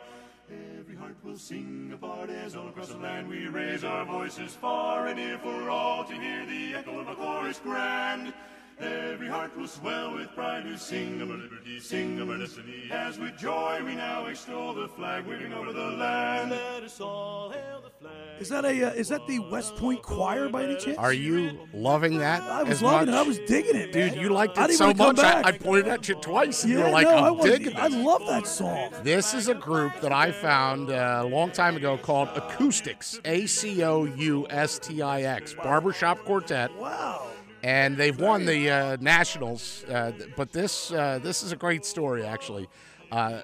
Every 0.79 0.95
heart 0.95 1.15
will 1.23 1.37
sing 1.37 1.91
a 1.93 1.97
part 1.97 2.29
as 2.29 2.55
all 2.55 2.69
across 2.69 2.89
the 2.89 2.97
land 2.97 3.27
we 3.27 3.47
raise 3.47 3.83
our 3.83 4.05
voices 4.05 4.53
far 4.53 5.07
and 5.07 5.17
near 5.17 5.39
for 5.39 5.69
all 5.69 6.05
to 6.05 6.13
hear 6.13 6.45
the 6.45 6.75
echo 6.75 6.99
of 6.99 7.09
a 7.09 7.15
chorus 7.15 7.59
grand. 7.59 8.33
Every 8.77 9.29
heart 9.29 9.55
will 9.57 9.67
swell 9.67 10.13
with 10.13 10.27
pride 10.35 10.65
to 10.65 10.77
sing 10.77 11.21
of 11.21 11.31
our 11.31 11.37
liberty, 11.37 11.79
sing 11.79 12.19
of 12.19 12.29
our 12.29 12.37
destiny. 12.37 12.89
As 12.91 13.17
with 13.17 13.37
joy 13.37 13.81
we 13.85 13.95
now 13.95 14.25
extol 14.25 14.73
the 14.73 14.89
flag 14.89 15.25
waving 15.25 15.53
over 15.53 15.71
the 15.71 15.79
land. 15.81 16.51
Let 16.51 16.83
us 16.83 16.99
all 16.99 17.51
hail 17.51 17.81
the 17.81 17.89
flag. 17.89 18.11
Is 18.41 18.49
that 18.49 18.65
a 18.65 18.83
uh, 18.87 18.89
is 18.91 19.07
that 19.07 19.25
the 19.27 19.39
West 19.39 19.77
Point 19.77 20.01
Choir 20.01 20.49
by 20.49 20.65
any 20.65 20.75
chance? 20.75 20.97
Are 20.97 21.13
you 21.13 21.57
loving 21.73 22.17
that? 22.17 22.41
I 22.43 22.63
was 22.63 22.71
as 22.73 22.81
loving 22.81 23.11
much? 23.11 23.15
it. 23.15 23.17
I 23.17 23.21
was 23.21 23.39
digging 23.47 23.77
it, 23.77 23.93
Dude, 23.93 24.13
man. 24.13 24.21
you 24.21 24.29
liked 24.29 24.57
I 24.57 24.65
it 24.65 24.67
didn't 24.67 24.77
so 24.77 24.93
much. 24.93 25.19
I. 25.19 25.41
I 25.45 25.51
pointed 25.53 25.87
at 25.87 26.09
you 26.09 26.15
twice, 26.15 26.63
and 26.65 26.73
yeah, 26.73 26.79
you're 26.79 26.89
like, 26.89 27.07
no, 27.07 27.13
I 27.15 27.27
I'm 27.29 27.37
was, 27.37 27.45
digging 27.45 27.77
I 27.77 27.87
love 27.87 28.23
that 28.27 28.45
song. 28.45 28.91
This 29.03 29.33
is 29.33 29.47
a 29.47 29.55
group 29.55 29.93
that 30.01 30.11
I 30.11 30.33
found 30.33 30.89
uh, 30.91 31.21
a 31.23 31.25
long 31.25 31.51
time 31.51 31.77
ago 31.77 31.97
called 31.97 32.27
Acoustix, 32.29 33.21
A 33.23 33.45
C 33.45 33.83
O 33.85 34.03
U 34.03 34.47
S 34.49 34.79
T 34.79 35.01
I 35.01 35.21
X, 35.21 35.53
Barbershop 35.53 36.19
Quartet. 36.25 36.75
Wow. 36.75 37.27
And 37.65 37.97
they've 37.97 38.19
won 38.19 38.45
the 38.45 38.69
uh, 38.69 38.97
Nationals, 39.01 39.83
uh, 39.85 40.11
but 40.37 40.51
this 40.51 40.91
uh, 40.91 41.17
this 41.23 41.41
is 41.41 41.51
a 41.51 41.55
great 41.55 41.83
story 41.83 42.23
actually. 42.23 42.69
Uh, 43.11 43.41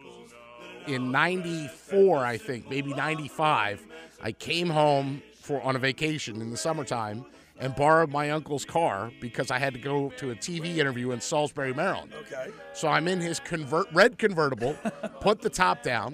in 0.86 1.12
'94, 1.12 2.18
I 2.24 2.38
think, 2.38 2.70
maybe 2.70 2.94
'95, 2.94 3.84
I 4.22 4.32
came 4.32 4.70
home 4.70 5.24
for 5.42 5.60
on 5.64 5.76
a 5.76 5.80
vacation 5.80 6.40
in 6.40 6.52
the 6.52 6.58
summertime 6.58 7.26
and 7.58 7.76
borrowed 7.76 8.12
my 8.12 8.30
uncle's 8.30 8.64
car 8.64 9.12
because 9.20 9.50
I 9.50 9.58
had 9.58 9.74
to 9.74 9.80
go 9.80 10.12
to 10.18 10.30
a 10.30 10.36
TV 10.36 10.78
interview 10.78 11.12
in 11.12 11.22
Salisbury, 11.22 11.74
Maryland. 11.74 12.14
Okay. 12.22 12.52
So 12.74 12.90
I'm 12.90 13.08
in 13.08 13.20
his 13.20 13.40
convert 13.40 13.92
red 13.92 14.20
convertible, 14.20 14.78
put 15.22 15.42
the 15.42 15.50
top 15.50 15.82
down, 15.82 16.14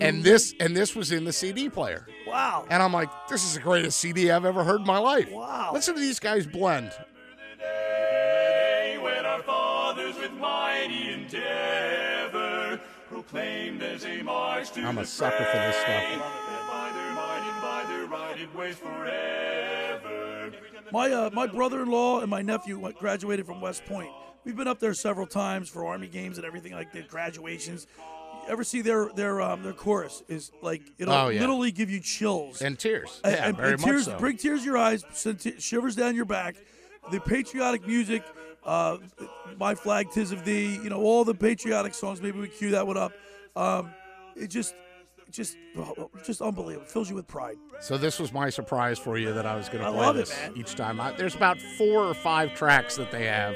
and 0.00 0.24
this 0.24 0.54
and 0.58 0.74
this 0.74 0.96
was 0.96 1.12
in 1.12 1.24
the 1.24 1.34
CD 1.34 1.68
player. 1.68 2.06
Wow. 2.26 2.64
And 2.70 2.82
I'm 2.82 2.94
like, 2.94 3.10
this 3.28 3.44
is 3.44 3.52
the 3.52 3.60
greatest 3.60 3.98
CD 3.98 4.30
I've 4.30 4.46
ever 4.46 4.64
heard 4.64 4.80
in 4.80 4.86
my 4.86 4.98
life. 4.98 5.30
Wow. 5.30 5.72
Listen 5.74 5.92
to 5.92 6.00
these 6.00 6.18
guys 6.18 6.46
blend. 6.46 6.92
Day 7.62 8.98
when 9.00 9.24
our 9.24 9.42
fathers 9.42 10.16
with 10.18 10.32
mighty 10.32 11.12
endeavor 11.12 12.80
proclaimed 13.08 13.82
as 13.82 14.04
a 14.04 14.22
march 14.22 14.70
to 14.72 14.82
I'm 14.82 14.98
a 14.98 15.02
the 15.02 15.06
sucker 15.06 15.36
for 15.36 15.58
this 15.58 15.76
stuff. 15.76 16.02
fray, 16.02 16.18
By 16.68 16.90
their 16.94 17.12
might 17.14 17.50
and 17.52 17.62
by 17.62 17.84
their 17.88 18.06
right 18.06 18.54
ways 18.56 18.76
forever. 18.76 20.52
My 20.92 21.10
uh, 21.10 21.30
my 21.32 21.46
brother-in-law 21.46 22.20
and 22.20 22.30
my 22.30 22.42
nephew 22.42 22.90
graduated 22.98 23.46
from 23.46 23.60
West 23.60 23.84
Point. 23.86 24.10
We've 24.44 24.56
been 24.56 24.68
up 24.68 24.80
there 24.80 24.92
several 24.94 25.26
times 25.26 25.68
for 25.68 25.86
army 25.86 26.08
games 26.08 26.36
and 26.36 26.44
everything 26.46 26.72
like 26.72 26.92
that, 26.92 27.08
graduations. 27.08 27.86
You 28.44 28.48
ever 28.52 28.64
see 28.64 28.82
their 28.82 29.08
their 29.14 29.40
um, 29.40 29.62
their 29.62 29.72
chorus 29.72 30.22
is 30.28 30.50
like 30.62 30.82
it'll 30.98 31.14
Oh, 31.14 31.28
yeah. 31.28 31.40
literally 31.40 31.70
give 31.70 31.88
you 31.90 32.00
chills 32.00 32.60
And 32.60 32.76
tears. 32.78 33.20
Yeah, 33.24 33.46
and, 33.48 33.56
very 33.56 33.72
and 33.74 33.80
much 33.80 33.88
tears 33.88 34.04
so. 34.06 34.18
bring 34.18 34.36
tears 34.36 34.60
to 34.60 34.66
your 34.66 34.76
eyes, 34.78 35.04
send 35.12 35.38
t- 35.40 35.60
shivers 35.60 35.94
down 35.94 36.16
your 36.16 36.24
back. 36.24 36.56
The 37.10 37.20
patriotic 37.20 37.86
music, 37.86 38.22
uh, 38.64 38.98
"My 39.58 39.74
Flag, 39.74 40.10
Tis 40.12 40.32
of 40.32 40.44
Thee," 40.44 40.74
you 40.82 40.88
know 40.88 41.00
all 41.00 41.24
the 41.24 41.34
patriotic 41.34 41.94
songs. 41.94 42.22
Maybe 42.22 42.38
we 42.38 42.48
cue 42.48 42.70
that 42.70 42.86
one 42.86 42.96
up. 42.96 43.12
Um, 43.56 43.90
it 44.34 44.48
just, 44.48 44.74
just, 45.30 45.56
just 46.24 46.40
unbelievable. 46.40 46.86
Fills 46.86 47.10
you 47.10 47.16
with 47.16 47.26
pride. 47.26 47.56
So 47.80 47.98
this 47.98 48.18
was 48.18 48.32
my 48.32 48.48
surprise 48.48 48.98
for 48.98 49.18
you 49.18 49.32
that 49.34 49.44
I 49.44 49.56
was 49.56 49.68
going 49.68 49.84
to 49.84 49.90
play 49.90 50.00
love 50.00 50.16
it, 50.16 50.26
this 50.26 50.50
each 50.54 50.74
time. 50.74 51.00
I, 51.00 51.12
there's 51.12 51.34
about 51.34 51.60
four 51.60 52.04
or 52.04 52.14
five 52.14 52.54
tracks 52.54 52.96
that 52.96 53.10
they 53.10 53.26
have 53.26 53.54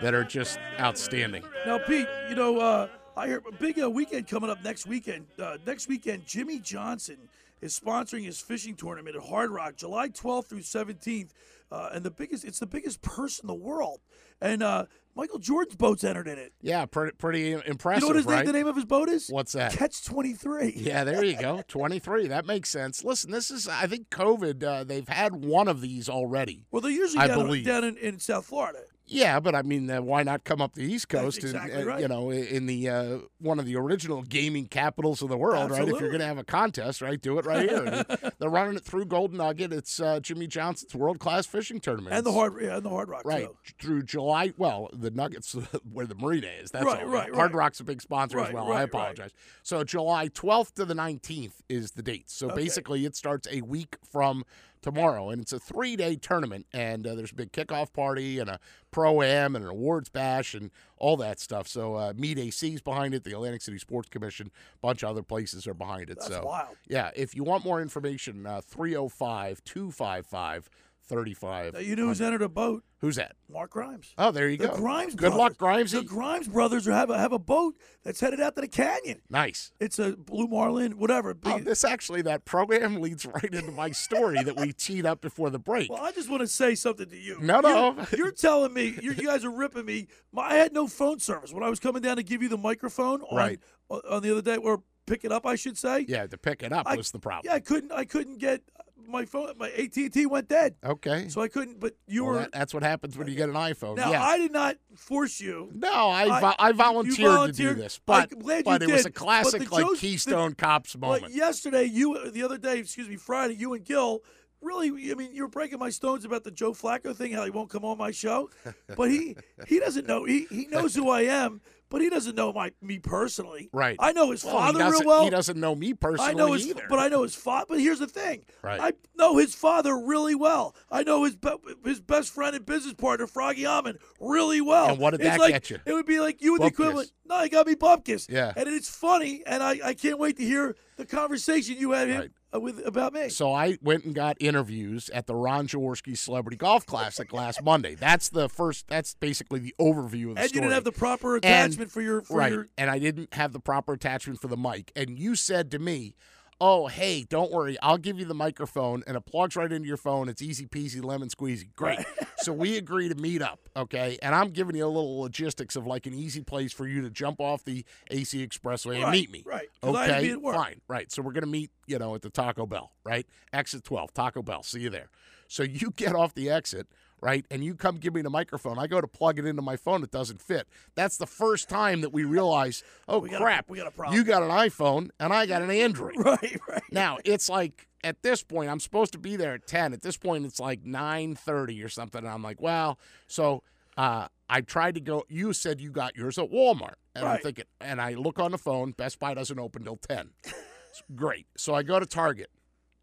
that 0.00 0.14
are 0.14 0.24
just 0.24 0.58
outstanding. 0.80 1.42
Now, 1.66 1.78
Pete, 1.78 2.06
you 2.28 2.36
know, 2.36 2.58
uh, 2.58 2.88
I 3.16 3.26
hear 3.26 3.42
a 3.46 3.52
big 3.52 3.80
uh, 3.80 3.90
weekend 3.90 4.28
coming 4.28 4.50
up 4.50 4.62
next 4.64 4.86
weekend. 4.86 5.26
Uh, 5.38 5.58
next 5.66 5.88
weekend, 5.88 6.26
Jimmy 6.26 6.58
Johnson 6.58 7.16
is 7.60 7.78
sponsoring 7.78 8.24
his 8.24 8.40
fishing 8.40 8.74
tournament 8.74 9.16
at 9.16 9.22
Hard 9.22 9.50
Rock, 9.50 9.76
July 9.76 10.08
12th 10.08 10.46
through 10.46 10.60
17th, 10.60 11.30
uh, 11.74 11.90
and 11.92 12.04
the 12.04 12.10
biggest. 12.10 12.44
It's 12.44 12.60
the 12.60 12.66
biggest 12.66 13.02
purse 13.02 13.38
in 13.40 13.46
the 13.46 13.54
world, 13.54 14.00
and 14.40 14.62
uh, 14.62 14.86
Michael 15.16 15.38
Jordan's 15.38 15.76
boat's 15.76 16.04
entered 16.04 16.28
in 16.28 16.38
it. 16.38 16.52
Yeah, 16.60 16.86
pretty 16.86 17.16
pretty 17.16 17.52
impressive, 17.52 18.02
you 18.02 18.06
know 18.06 18.06
what 18.08 18.16
his 18.16 18.26
right? 18.26 18.36
name, 18.38 18.46
the 18.46 18.52
name 18.52 18.66
of 18.66 18.76
his 18.76 18.84
boat 18.84 19.08
is? 19.08 19.28
What's 19.28 19.52
that? 19.52 19.72
Catch 19.72 20.04
23. 20.04 20.74
Yeah, 20.76 21.04
there 21.04 21.24
you 21.24 21.36
go. 21.38 21.62
23. 21.68 22.28
That 22.28 22.46
makes 22.46 22.70
sense. 22.70 23.04
Listen, 23.04 23.30
this 23.30 23.50
is, 23.50 23.66
I 23.68 23.86
think 23.86 24.08
COVID, 24.10 24.62
uh, 24.62 24.84
they've 24.84 25.08
had 25.08 25.44
one 25.44 25.68
of 25.68 25.80
these 25.80 26.08
already. 26.08 26.64
Well, 26.70 26.80
they're 26.80 26.90
usually 26.90 27.22
I 27.22 27.28
down, 27.28 27.38
believe. 27.44 27.66
down 27.66 27.84
in, 27.84 27.96
in 27.96 28.18
South 28.18 28.46
Florida. 28.46 28.80
Yeah, 29.14 29.40
but 29.40 29.54
I 29.54 29.62
mean, 29.62 29.90
uh, 29.90 30.02
why 30.02 30.22
not 30.22 30.44
come 30.44 30.60
up 30.60 30.74
the 30.74 30.82
East 30.82 31.08
That's 31.08 31.22
Coast? 31.22 31.38
and, 31.38 31.54
exactly 31.54 31.82
uh, 31.82 31.86
right. 31.86 32.00
You 32.00 32.08
know, 32.08 32.30
in 32.30 32.66
the 32.66 32.88
uh, 32.88 33.18
one 33.40 33.58
of 33.58 33.66
the 33.66 33.76
original 33.76 34.22
gaming 34.22 34.66
capitals 34.66 35.22
of 35.22 35.28
the 35.28 35.36
world, 35.36 35.70
right? 35.70 35.82
If 35.88 36.00
you're 36.00 36.08
going 36.10 36.20
to 36.20 36.26
have 36.26 36.38
a 36.38 36.44
contest, 36.44 37.00
right, 37.00 37.20
do 37.20 37.38
it 37.38 37.46
right 37.46 37.68
here. 37.68 38.04
They're 38.38 38.48
running 38.50 38.76
it 38.76 38.84
through 38.84 39.06
Golden 39.06 39.38
Nugget. 39.38 39.72
It's 39.72 40.00
uh, 40.00 40.20
Jimmy 40.20 40.46
Johnson's 40.46 40.94
world 40.94 41.18
class 41.20 41.46
fishing 41.46 41.80
tournament. 41.80 42.14
And 42.14 42.26
the 42.26 42.32
hard, 42.32 42.54
yeah, 42.60 42.76
and 42.76 42.84
the 42.84 42.90
Hard 42.90 43.08
Rock 43.08 43.22
Right 43.24 43.46
too. 43.46 43.74
through 43.80 44.02
July. 44.02 44.52
Well, 44.56 44.90
the 44.92 45.10
Nuggets 45.10 45.52
where 45.92 46.06
the 46.06 46.14
marina 46.16 46.48
is. 46.48 46.70
That's 46.72 46.84
Right, 46.84 47.02
all. 47.02 47.08
right, 47.08 47.32
Hard 47.34 47.52
right. 47.52 47.58
Rock's 47.58 47.80
a 47.80 47.84
big 47.84 48.02
sponsor 48.02 48.40
as 48.40 48.52
well. 48.52 48.64
right, 48.66 48.72
I 48.72 48.78
right. 48.80 48.82
apologize. 48.84 49.30
So 49.62 49.84
July 49.84 50.28
12th 50.28 50.74
to 50.74 50.84
the 50.84 50.94
19th 50.94 51.54
is 51.68 51.92
the 51.92 52.02
date. 52.02 52.30
So 52.30 52.46
Okay. 52.48 52.56
basically, 52.56 53.04
it 53.06 53.14
starts 53.16 53.46
a 53.50 53.60
week 53.62 53.96
from 54.10 54.44
tomorrow, 54.84 55.30
and 55.30 55.40
it's 55.40 55.52
a 55.52 55.58
three-day 55.58 56.16
tournament. 56.16 56.66
And 56.72 57.06
uh, 57.06 57.14
there's 57.14 57.32
a 57.32 57.34
big 57.34 57.52
kickoff 57.52 57.92
party 57.92 58.38
and 58.38 58.50
a 58.50 58.60
pro 58.90 59.22
am 59.22 59.56
and 59.56 59.64
an 59.64 59.70
awards 59.70 60.10
bash 60.10 60.54
and 60.54 60.70
all 60.98 61.16
that 61.16 61.40
stuff. 61.40 61.66
So 61.66 61.94
uh, 61.94 62.12
Meet 62.16 62.38
AC's 62.38 62.82
behind 62.82 63.14
it. 63.14 63.24
The 63.24 63.32
Atlantic 63.32 63.62
City 63.62 63.78
Sports 63.78 64.10
Commission, 64.10 64.50
a 64.76 64.86
bunch 64.86 65.02
of 65.02 65.08
other 65.08 65.22
places 65.22 65.66
are 65.66 65.74
behind 65.74 66.10
it. 66.10 66.18
That's 66.20 66.28
so 66.28 66.44
wild. 66.44 66.76
yeah, 66.86 67.10
if 67.16 67.34
you 67.34 67.42
want 67.44 67.64
more 67.64 67.80
information, 67.80 68.46
uh, 68.46 68.60
305 68.60 69.64
255 69.64 70.70
35. 71.06 71.82
You 71.82 71.96
know 71.96 72.06
who's 72.06 72.20
entered 72.20 72.42
a 72.42 72.48
boat? 72.48 72.82
Who's 73.00 73.16
that? 73.16 73.36
Mark 73.50 73.70
Grimes. 73.70 74.14
Oh, 74.16 74.30
there 74.30 74.48
you 74.48 74.56
The 74.56 74.68
go. 74.68 74.76
Grimes 74.76 75.14
Good 75.14 75.34
luck, 75.34 75.58
brothers. 75.58 75.92
Grimesy. 75.92 75.98
The 76.00 76.04
Grimes 76.06 76.48
brothers 76.48 76.86
have 76.86 77.10
a, 77.10 77.18
have 77.18 77.32
a 77.32 77.38
boat 77.38 77.76
that's 78.02 78.20
headed 78.20 78.40
out 78.40 78.54
to 78.54 78.62
the 78.62 78.68
canyon. 78.68 79.20
Nice. 79.28 79.72
It's 79.78 79.98
a 79.98 80.12
Blue 80.16 80.46
Marlin, 80.46 80.92
whatever. 80.98 81.36
Oh, 81.44 81.58
this 81.58 81.84
actually, 81.84 82.22
that 82.22 82.46
program 82.46 82.96
leads 83.02 83.26
right 83.26 83.44
into 83.52 83.72
my 83.72 83.90
story 83.90 84.42
that 84.42 84.56
we 84.56 84.72
teed 84.72 85.04
up 85.04 85.20
before 85.20 85.50
the 85.50 85.58
break. 85.58 85.90
well, 85.90 86.02
I 86.02 86.12
just 86.12 86.30
want 86.30 86.40
to 86.40 86.46
say 86.46 86.74
something 86.74 87.08
to 87.10 87.16
you. 87.16 87.38
No, 87.40 87.60
no. 87.60 87.94
You're, 88.10 88.18
you're 88.26 88.32
telling 88.32 88.72
me 88.72 88.96
you're, 89.02 89.12
you 89.14 89.26
guys 89.26 89.44
are 89.44 89.50
ripping 89.54 89.84
me. 89.84 90.06
My, 90.32 90.42
I 90.50 90.54
had 90.54 90.72
no 90.72 90.86
phone 90.86 91.18
service 91.18 91.52
when 91.52 91.62
I 91.62 91.68
was 91.68 91.78
coming 91.80 92.00
down 92.00 92.16
to 92.16 92.22
give 92.22 92.42
you 92.42 92.48
the 92.48 92.56
microphone 92.58 93.20
on, 93.22 93.36
Right. 93.36 93.60
on, 93.90 94.00
on 94.08 94.22
the 94.22 94.30
other 94.32 94.42
day, 94.42 94.56
or 94.56 94.82
pick 95.06 95.24
it 95.26 95.32
up, 95.32 95.44
I 95.44 95.56
should 95.56 95.76
say. 95.76 96.06
Yeah, 96.08 96.26
to 96.26 96.38
pick 96.38 96.62
it 96.62 96.72
up 96.72 96.86
I- 96.86 96.96
was 96.96 97.10
the 97.10 97.18
problem. 97.18 97.42
Yeah, 97.50 97.54
I 97.56 97.60
couldn't. 97.60 97.92
I 97.92 98.06
couldn't 98.06 98.38
get 98.38 98.62
my 99.08 99.24
phone. 99.24 99.52
My 99.58 99.70
AT 99.70 99.96
and 99.96 100.12
T 100.12 100.26
went 100.26 100.48
dead, 100.48 100.76
Okay. 100.84 101.28
so 101.28 101.40
I 101.42 101.48
couldn't. 101.48 101.78
But 101.80 101.94
you 102.06 102.24
Well, 102.24 102.32
were 102.34 102.38
that- 102.40 102.52
that's 102.52 102.72
what 102.74 102.82
happens 102.82 103.16
when 103.18 103.26
you 103.28 103.34
get 103.34 103.48
an 103.48 103.54
iPhone. 103.54 103.96
now. 103.96 104.10
yeah. 104.10 104.22
I 104.22 104.38
did 104.38 104.52
not 104.52 104.76
force 104.96 105.40
you. 105.40 105.70
no, 105.74 105.88
I, 105.92 106.24
I- 106.40 106.54
I 106.58 106.68
you 106.68 106.74
volunteered, 106.74 107.16
to 107.16 107.22
do 107.22 107.28
volunteered. 107.28 107.78
this, 107.78 108.00
but, 108.04 108.30
but 108.64 108.82
it 108.82 108.90
was 108.90 109.06
a 109.06 109.10
classic 109.10 109.70
like 109.70 109.84
jokes- 109.84 110.00
Keystone 110.00 110.54
Cops 110.54 110.96
moment. 110.96 111.22
Like 111.24 111.34
yesterday, 111.34 111.84
you 111.84 112.30
the 112.30 112.42
other 112.42 112.58
day, 112.58 112.78
excuse 112.78 113.08
me, 113.08 113.16
Friday, 113.16 113.54
you 113.54 113.74
and 113.74 113.84
Gil 113.84 114.22
really. 114.62 114.88
I 115.10 115.14
mean, 115.14 115.34
you're 115.34 115.48
breaking 115.48 115.78
my 115.78 115.90
stones 115.90 116.24
about 116.24 116.42
the 116.44 116.50
Joe 116.50 116.72
Flacco 116.72 117.14
thing, 117.14 117.32
how 117.32 117.44
he 117.44 117.50
won't 117.50 117.68
come 117.68 117.84
on 117.84 117.98
my 117.98 118.10
show, 118.12 118.48
but 118.96 119.10
he 119.10 119.36
he 119.66 119.78
doesn't 119.78 120.06
know. 120.06 120.24
He 120.24 120.46
he 120.50 120.66
knows 120.68 120.94
who 120.94 121.10
I 121.10 121.22
am, 121.22 121.60
but 121.94 122.02
he 122.02 122.10
doesn't 122.10 122.34
know 122.34 122.52
my 122.52 122.72
me 122.82 122.98
personally. 122.98 123.70
Right. 123.72 123.94
I 124.00 124.10
know 124.10 124.32
his 124.32 124.44
Well, 124.44 124.54
father 124.54 124.90
real 124.90 125.04
well. 125.04 125.22
He 125.22 125.30
doesn't 125.30 125.58
know 125.60 125.76
me 125.76 125.94
personally 125.94 126.30
I 126.32 126.34
know 126.34 126.52
his, 126.52 126.66
either. 126.66 126.86
but 126.88 126.98
I 126.98 127.06
know 127.06 127.22
his 127.22 127.36
father. 127.36 127.66
But 127.68 127.78
here's 127.78 128.00
the 128.00 128.08
thing: 128.08 128.44
Right. 128.62 128.80
I 128.80 128.92
know 129.16 129.36
his 129.36 129.54
father 129.54 129.96
really 129.96 130.34
well. 130.34 130.74
I 130.90 131.04
know 131.04 131.22
his 131.22 131.36
be- 131.36 131.54
his 131.84 132.00
best 132.00 132.32
friend 132.34 132.56
and 132.56 132.66
business 132.66 132.94
partner, 132.94 133.28
Froggy 133.28 133.64
Almond, 133.64 134.00
really 134.20 134.60
well. 134.60 134.88
And 134.88 134.98
what 134.98 135.12
did 135.12 135.20
It's 135.20 135.30
that 135.30 135.38
like, 135.38 135.52
get 135.52 135.70
you? 135.70 135.78
It 135.86 135.92
would 135.92 136.06
be 136.06 136.18
like 136.18 136.42
you 136.42 136.54
and 136.56 136.64
the 136.64 136.66
equivalent. 136.66 137.12
No, 137.26 137.40
he 137.44 137.48
got 137.48 137.66
me 137.68 137.76
Bupkis. 137.76 138.28
Yeah. 138.28 138.52
and 138.56 138.68
it's 138.68 138.88
funny, 138.90 139.44
and 139.46 139.62
I, 139.62 139.78
I 139.84 139.94
can't 139.94 140.18
wait 140.18 140.36
to 140.38 140.44
hear 140.44 140.74
the 140.96 141.06
conversation 141.06 141.76
you 141.78 141.92
had 141.92 142.08
him, 142.08 142.20
Right. 142.20 142.30
Uh, 142.54 142.60
with 142.60 142.86
about 142.86 143.12
me. 143.12 143.28
So 143.28 143.52
I 143.52 143.78
went 143.82 144.04
and 144.04 144.14
got 144.14 144.36
interviews 144.40 145.08
at 145.10 145.26
the 145.26 145.34
Ron 145.34 145.66
Jaworski 145.66 146.16
Celebrity 146.16 146.56
Golf 146.56 146.86
Classic 146.86 147.32
last 147.32 147.62
Monday. 147.62 147.94
That's 147.94 148.28
the 148.28 148.48
first. 148.48 148.88
That's 148.88 149.14
basically 149.14 149.60
the 149.60 149.74
overview 149.80 150.30
of 150.30 150.36
the 150.36 150.42
and 150.42 150.54
you 150.54 150.60
didn't 150.60 150.72
have 150.72 150.84
the 150.84 150.92
proper 150.92 151.36
And- 151.36 151.44
attachment 151.44 151.90
for 151.90 152.00
your 152.02 152.22
for 152.22 152.38
right, 152.38 152.52
your. 152.52 152.68
and 152.78 152.90
I 152.90 152.98
didn't 152.98 153.34
have 153.34 153.52
the 153.52 153.60
proper 153.60 153.92
attachment 153.94 154.40
for 154.40 154.48
the 154.48 154.56
mic. 154.56 154.92
And 154.94 155.18
you 155.18 155.34
said 155.34 155.70
to 155.72 155.78
me, 155.78 156.14
"Oh, 156.60 156.86
hey, 156.86 157.24
don't 157.28 157.50
worry, 157.52 157.76
I'll 157.82 157.98
give 157.98 158.18
you 158.18 158.24
the 158.24 158.34
microphone, 158.34 159.02
and 159.06 159.16
it 159.16 159.26
plugs 159.26 159.56
right 159.56 159.70
into 159.70 159.86
your 159.88 159.96
phone. 159.96 160.28
It's 160.28 160.42
easy 160.42 160.66
peasy, 160.66 161.02
lemon 161.04 161.28
squeezy. 161.28 161.74
Great." 161.74 162.00
so 162.36 162.52
we 162.52 162.76
agree 162.76 163.08
to 163.08 163.14
meet 163.14 163.42
up, 163.42 163.60
okay? 163.76 164.18
And 164.22 164.34
I'm 164.34 164.50
giving 164.50 164.76
you 164.76 164.84
a 164.84 164.88
little 164.88 165.20
logistics 165.20 165.76
of 165.76 165.86
like 165.86 166.06
an 166.06 166.14
easy 166.14 166.42
place 166.42 166.72
for 166.72 166.86
you 166.86 167.02
to 167.02 167.10
jump 167.10 167.40
off 167.40 167.64
the 167.64 167.84
AC 168.10 168.46
Expressway 168.46 169.02
and 169.02 169.10
meet 169.10 169.30
me. 169.30 169.42
right, 169.46 169.68
'cause 169.82 169.94
I 169.96 170.04
had 170.06 170.10
Okay, 170.14 170.22
be 170.26 170.30
at 170.32 170.42
work. 170.42 170.56
fine, 170.56 170.80
right. 170.88 171.10
So 171.12 171.22
we're 171.22 171.32
gonna 171.32 171.46
meet, 171.46 171.70
you 171.86 171.98
know, 171.98 172.14
at 172.14 172.22
the 172.22 172.30
Taco 172.30 172.66
Bell, 172.66 172.92
right? 173.04 173.26
Exit 173.52 173.84
12, 173.84 174.12
Taco 174.14 174.42
Bell. 174.42 174.62
See 174.62 174.80
you 174.80 174.90
there. 174.90 175.10
So 175.48 175.62
you 175.62 175.90
get 175.96 176.14
off 176.14 176.34
the 176.34 176.50
exit 176.50 176.86
right? 177.24 177.46
And 177.50 177.64
you 177.64 177.74
come 177.74 177.96
give 177.96 178.14
me 178.14 178.20
the 178.20 178.28
microphone. 178.30 178.78
I 178.78 178.86
go 178.86 179.00
to 179.00 179.06
plug 179.08 179.38
it 179.38 179.46
into 179.46 179.62
my 179.62 179.76
phone, 179.76 180.02
it 180.04 180.10
doesn't 180.10 180.42
fit. 180.42 180.68
That's 180.94 181.16
the 181.16 181.26
first 181.26 181.70
time 181.70 182.02
that 182.02 182.10
we 182.12 182.24
realize, 182.38 182.84
oh 183.08 183.18
We 183.20 183.30
got 183.30 183.40
a- 183.40 183.44
crap, 183.44 183.70
we 183.70 183.78
got 183.78 183.86
a 183.86 183.90
problem. 183.90 184.16
You 184.16 184.24
got 184.24 184.42
an 184.42 184.50
iPhone 184.50 185.08
and 185.18 185.32
I 185.32 185.46
got 185.46 185.62
an 185.62 185.70
Android. 185.70 186.14
Right, 186.24 186.60
right. 186.68 186.82
Now 186.92 187.18
it's 187.24 187.48
like 187.48 187.88
at 188.04 188.22
this 188.22 188.42
point 188.42 188.68
I'm 188.70 188.78
supposed 188.78 189.12
to 189.12 189.18
be 189.18 189.36
there 189.36 189.54
at 189.54 189.66
ten. 189.66 189.92
At 189.94 190.02
this 190.02 190.18
point 190.18 190.44
it's 190.44 190.60
like 190.60 190.84
nine 190.84 191.34
thirty 191.34 191.82
or 191.82 191.88
something. 191.88 192.18
And 192.18 192.28
I'm 192.28 192.42
like, 192.42 192.60
well, 192.60 192.98
so 193.26 193.62
uh, 193.96 194.28
I 194.50 194.60
tried 194.60 194.94
to 194.96 195.00
go. 195.00 195.24
You 195.28 195.52
said 195.54 195.80
you 195.80 195.90
got 195.90 196.16
yours 196.16 196.36
at 196.38 196.50
Walmart, 196.50 196.94
and 197.14 197.24
I'm 197.24 197.38
thinking, 197.38 197.64
and 197.80 198.00
I 198.02 198.14
look 198.14 198.38
on 198.38 198.50
the 198.50 198.58
phone. 198.58 198.90
Best 198.92 199.18
Buy 199.18 199.32
doesn't 199.34 199.58
open 199.58 199.84
till 199.84 199.96
ten. 199.96 200.30
It's 200.44 201.02
great. 201.14 201.46
So 201.56 201.74
I 201.74 201.82
go 201.82 201.98
to 201.98 202.06
Target. 202.06 202.50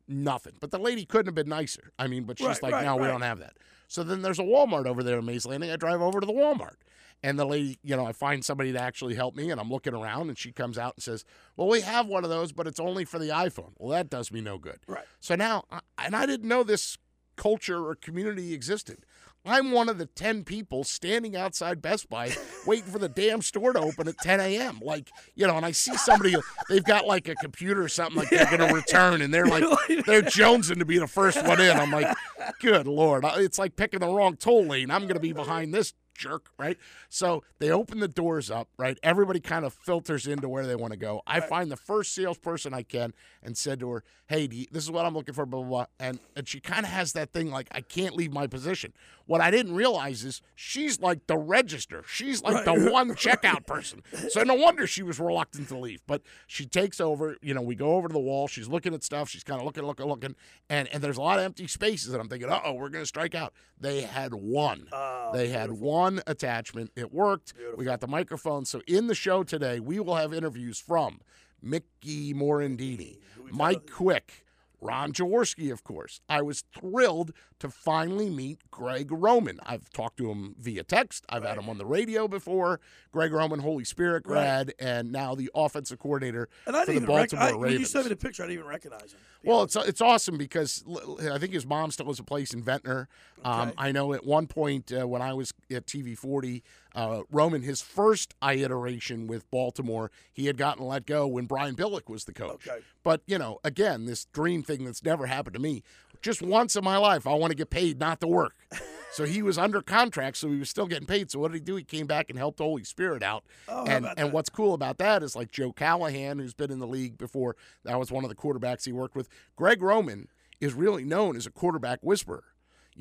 Nothing. 0.07 0.53
But 0.59 0.71
the 0.71 0.79
lady 0.79 1.05
couldn't 1.05 1.27
have 1.27 1.35
been 1.35 1.47
nicer. 1.49 1.91
I 1.97 2.07
mean, 2.07 2.23
but 2.25 2.37
she's 2.37 2.47
Right, 2.47 2.63
like, 2.63 2.73
right, 2.73 2.85
no, 2.85 2.97
we 2.97 3.07
don't 3.07 3.21
have 3.21 3.39
that. 3.39 3.53
So 3.91 4.03
then 4.03 4.21
there's 4.21 4.39
a 4.39 4.43
Walmart 4.43 4.85
over 4.85 5.03
there 5.03 5.19
in 5.19 5.25
Mays 5.25 5.45
Landing. 5.45 5.69
I 5.69 5.75
drive 5.75 6.01
over 6.01 6.21
to 6.21 6.25
the 6.25 6.31
Walmart. 6.31 6.75
And 7.23 7.37
the 7.37 7.43
lady, 7.43 7.77
you 7.83 7.97
know, 7.97 8.05
I 8.05 8.13
find 8.13 8.43
somebody 8.43 8.71
to 8.71 8.79
actually 8.79 9.15
help 9.15 9.35
me, 9.35 9.51
and 9.51 9.59
I'm 9.59 9.69
looking 9.69 9.93
around, 9.93 10.29
and 10.29 10.37
she 10.37 10.53
comes 10.53 10.77
out 10.77 10.93
and 10.95 11.03
says, 11.03 11.25
"Well, 11.57 11.67
we 11.67 11.81
have 11.81 12.07
one 12.07 12.23
of 12.23 12.29
those, 12.29 12.53
but 12.53 12.67
it's 12.67 12.79
only 12.79 13.03
for 13.03 13.19
the 13.19 13.27
iPhone." 13.27 13.73
Well, 13.77 13.89
that 13.89 14.09
does 14.09 14.31
me 14.31 14.39
no 14.39 14.57
good. 14.57 14.79
Right. 14.87 15.03
So 15.19 15.35
now, 15.35 15.65
and 15.97 16.15
I 16.15 16.25
didn't 16.25 16.47
know 16.47 16.63
this 16.63 16.97
culture 17.35 17.85
or 17.85 17.95
community 17.95 18.53
existed. 18.53 19.05
I'm 19.43 19.71
one 19.71 19.89
of 19.89 19.97
the 19.97 20.05
10 20.05 20.43
people 20.43 20.83
standing 20.83 21.35
outside 21.35 21.81
Best 21.81 22.09
Buy 22.09 22.31
waiting 22.67 22.91
for 22.91 22.99
the 22.99 23.09
damn 23.09 23.41
store 23.41 23.73
to 23.73 23.79
open 23.79 24.07
at 24.07 24.17
10 24.19 24.39
a.m. 24.39 24.79
Like, 24.83 25.09
you 25.35 25.47
know, 25.47 25.57
and 25.57 25.65
I 25.65 25.71
see 25.71 25.95
somebody, 25.97 26.35
they've 26.69 26.83
got 26.83 27.07
like 27.07 27.27
a 27.27 27.35
computer 27.35 27.81
or 27.81 27.89
something 27.89 28.17
like 28.17 28.29
they're 28.29 28.45
going 28.45 28.59
to 28.69 28.73
return, 28.73 29.21
and 29.21 29.33
they're 29.33 29.47
like, 29.47 29.63
they're 30.05 30.21
jonesing 30.21 30.79
to 30.79 30.85
be 30.85 30.99
the 30.99 31.07
first 31.07 31.43
one 31.43 31.59
in. 31.59 31.75
I'm 31.75 31.91
like, 31.91 32.15
good 32.59 32.87
Lord. 32.87 33.25
It's 33.37 33.57
like 33.57 33.75
picking 33.75 34.01
the 34.01 34.07
wrong 34.07 34.35
toll 34.35 34.65
lane. 34.65 34.91
I'm 34.91 35.03
going 35.03 35.15
to 35.15 35.19
be 35.19 35.33
behind 35.33 35.73
this 35.73 35.93
jerk, 36.15 36.47
right? 36.57 36.77
So 37.09 37.43
they 37.59 37.71
open 37.71 37.99
the 37.99 38.07
doors 38.07 38.49
up, 38.51 38.67
right? 38.77 38.97
Everybody 39.03 39.39
kind 39.39 39.65
of 39.65 39.73
filters 39.73 40.27
into 40.27 40.47
where 40.49 40.65
they 40.65 40.75
want 40.75 40.91
to 40.93 40.97
go. 40.99 41.21
I 41.27 41.39
find 41.39 41.71
the 41.71 41.77
first 41.77 42.13
salesperson 42.13 42.73
I 42.73 42.83
can 42.83 43.13
and 43.43 43.57
said 43.57 43.79
to 43.81 43.89
her, 43.91 44.03
"Hey, 44.27 44.47
you- 44.51 44.67
this 44.71 44.83
is 44.83 44.91
what 44.91 45.05
I'm 45.05 45.13
looking 45.13 45.33
for." 45.33 45.45
Blah 45.45 45.61
blah 45.61 45.69
blah. 45.69 45.85
And 45.99 46.19
and 46.35 46.47
she 46.47 46.59
kind 46.59 46.85
of 46.85 46.91
has 46.91 47.13
that 47.13 47.31
thing 47.33 47.51
like, 47.51 47.67
"I 47.71 47.81
can't 47.81 48.15
leave 48.15 48.31
my 48.33 48.47
position." 48.47 48.93
What 49.25 49.39
I 49.41 49.49
didn't 49.51 49.75
realize 49.75 50.25
is 50.25 50.41
she's 50.55 50.99
like 50.99 51.27
the 51.27 51.37
register. 51.37 52.03
She's 52.07 52.41
like 52.43 52.65
the 52.65 52.91
one 52.91 53.11
checkout 53.15 53.65
person. 53.65 54.01
So 54.29 54.43
no 54.43 54.55
wonder 54.55 54.85
she 54.87 55.03
was 55.03 55.19
reluctant 55.19 55.69
to 55.69 55.77
leave. 55.77 56.01
But 56.05 56.21
she 56.47 56.65
takes 56.65 56.99
over. 56.99 57.37
You 57.41 57.53
know, 57.53 57.61
we 57.61 57.75
go 57.75 57.93
over 57.95 58.07
to 58.09 58.13
the 58.13 58.19
wall. 58.19 58.47
She's 58.47 58.67
looking 58.67 58.93
at 58.93 59.03
stuff. 59.03 59.29
She's 59.29 59.43
kind 59.43 59.59
of 59.61 59.65
looking, 59.65 59.83
looking, 59.83 60.05
looking, 60.07 60.35
and 60.69 60.87
and 60.89 61.01
there's 61.03 61.17
a 61.17 61.21
lot 61.21 61.39
of 61.39 61.45
empty 61.45 61.67
spaces. 61.67 62.11
And 62.13 62.21
I'm 62.21 62.27
thinking, 62.29 62.49
"Uh 62.49 62.59
oh, 62.65 62.73
we're 62.73 62.89
gonna 62.89 63.05
strike 63.05 63.35
out." 63.35 63.53
They 63.79 64.01
had 64.01 64.33
one. 64.33 64.87
they 65.33 65.47
had 65.47 65.71
one 65.71 66.00
attachment. 66.27 66.91
It 66.95 67.13
worked. 67.13 67.53
We 67.77 67.85
got 67.85 67.99
the 67.99 68.07
microphone. 68.07 68.65
So 68.65 68.81
in 68.87 69.07
the 69.07 69.15
show 69.15 69.43
today, 69.43 69.79
we 69.79 69.99
will 69.99 70.15
have 70.15 70.33
interviews 70.33 70.79
from 70.79 71.19
Mickey 71.61 72.33
Morandini, 72.33 73.17
Mike 73.51 73.89
Quick, 73.91 74.45
Ron 74.81 75.13
Jaworski, 75.13 75.71
of 75.71 75.83
course. 75.83 76.21
I 76.27 76.41
was 76.41 76.63
thrilled 76.77 77.31
to 77.59 77.69
finally 77.69 78.29
meet 78.29 78.59
Greg 78.71 79.09
Roman. 79.11 79.59
I've 79.63 79.89
talked 79.91 80.17
to 80.17 80.31
him 80.31 80.55
via 80.59 80.83
text. 80.83 81.23
I've 81.29 81.43
had 81.43 81.57
him 81.59 81.69
on 81.69 81.77
the 81.77 81.85
radio 81.85 82.27
before. 82.27 82.79
Greg 83.11 83.31
Roman, 83.31 83.59
Holy 83.59 83.83
Spirit 83.83 84.23
grad, 84.23 84.73
and 84.79 85.11
now 85.11 85.35
the 85.35 85.51
offensive 85.53 85.99
coordinator 85.99 86.49
And 86.65 86.75
I 86.75 86.85
for 86.85 86.91
the 86.91 87.01
even 87.01 87.13
rec- 87.13 87.33
I, 87.35 87.53
when 87.53 87.71
you 87.73 87.85
sent 87.85 88.05
me 88.05 88.09
the 88.09 88.15
picture, 88.15 88.43
I 88.43 88.47
didn't 88.47 88.59
even 88.59 88.69
recognize 88.69 89.13
him. 89.13 89.19
Well, 89.43 89.63
it's 89.63 89.75
it's 89.75 90.01
awesome 90.01 90.37
because 90.37 90.83
I 91.31 91.37
think 91.37 91.53
his 91.53 91.65
mom 91.65 91.91
still 91.91 92.07
has 92.07 92.19
a 92.19 92.23
place 92.23 92.53
in 92.53 92.63
Ventnor. 92.63 93.07
Um, 93.43 93.73
I 93.77 93.91
know 93.91 94.13
at 94.13 94.25
one 94.25 94.47
point 94.47 94.91
uh, 94.91 95.07
when 95.07 95.21
I 95.21 95.33
was 95.33 95.53
at 95.71 95.85
TV 95.85 96.17
40, 96.17 96.63
uh, 96.95 97.21
Roman, 97.31 97.61
his 97.61 97.81
first 97.81 98.35
iteration 98.43 99.27
with 99.27 99.49
Baltimore, 99.51 100.11
he 100.31 100.47
had 100.47 100.57
gotten 100.57 100.85
let 100.85 101.05
go 101.05 101.27
when 101.27 101.45
Brian 101.45 101.75
Billick 101.75 102.09
was 102.09 102.25
the 102.25 102.33
coach. 102.33 102.67
Okay. 102.67 102.81
But, 103.03 103.21
you 103.25 103.37
know, 103.37 103.59
again, 103.63 104.05
this 104.05 104.25
dream 104.25 104.63
thing 104.63 104.83
that's 104.85 105.03
never 105.03 105.25
happened 105.25 105.53
to 105.53 105.61
me. 105.61 105.83
Just 106.21 106.41
once 106.41 106.75
in 106.75 106.83
my 106.83 106.97
life, 106.97 107.25
I 107.25 107.33
want 107.33 107.51
to 107.51 107.57
get 107.57 107.69
paid, 107.69 107.99
not 107.99 108.19
to 108.21 108.27
work. 108.27 108.55
so 109.11 109.25
he 109.25 109.41
was 109.41 109.57
under 109.57 109.81
contract, 109.81 110.37
so 110.37 110.49
he 110.49 110.59
was 110.59 110.69
still 110.69 110.85
getting 110.85 111.07
paid. 111.07 111.31
So 111.31 111.39
what 111.39 111.51
did 111.51 111.57
he 111.57 111.63
do? 111.63 111.75
He 111.77 111.83
came 111.83 112.05
back 112.05 112.29
and 112.29 112.37
helped 112.37 112.59
Holy 112.59 112.83
Spirit 112.83 113.23
out. 113.23 113.43
Oh, 113.67 113.85
and 113.85 114.07
and 114.17 114.31
what's 114.31 114.49
cool 114.49 114.75
about 114.75 114.99
that 114.99 115.23
is 115.23 115.35
like 115.35 115.51
Joe 115.51 115.71
Callahan, 115.71 116.37
who's 116.37 116.53
been 116.53 116.69
in 116.69 116.77
the 116.77 116.85
league 116.85 117.17
before, 117.17 117.55
that 117.85 117.97
was 117.97 118.11
one 118.11 118.23
of 118.23 118.29
the 118.29 118.35
quarterbacks 118.35 118.85
he 118.85 118.91
worked 118.91 119.15
with. 119.15 119.29
Greg 119.55 119.81
Roman 119.81 120.27
is 120.59 120.75
really 120.75 121.03
known 121.03 121.35
as 121.35 121.47
a 121.47 121.51
quarterback 121.51 121.99
whisperer. 122.03 122.43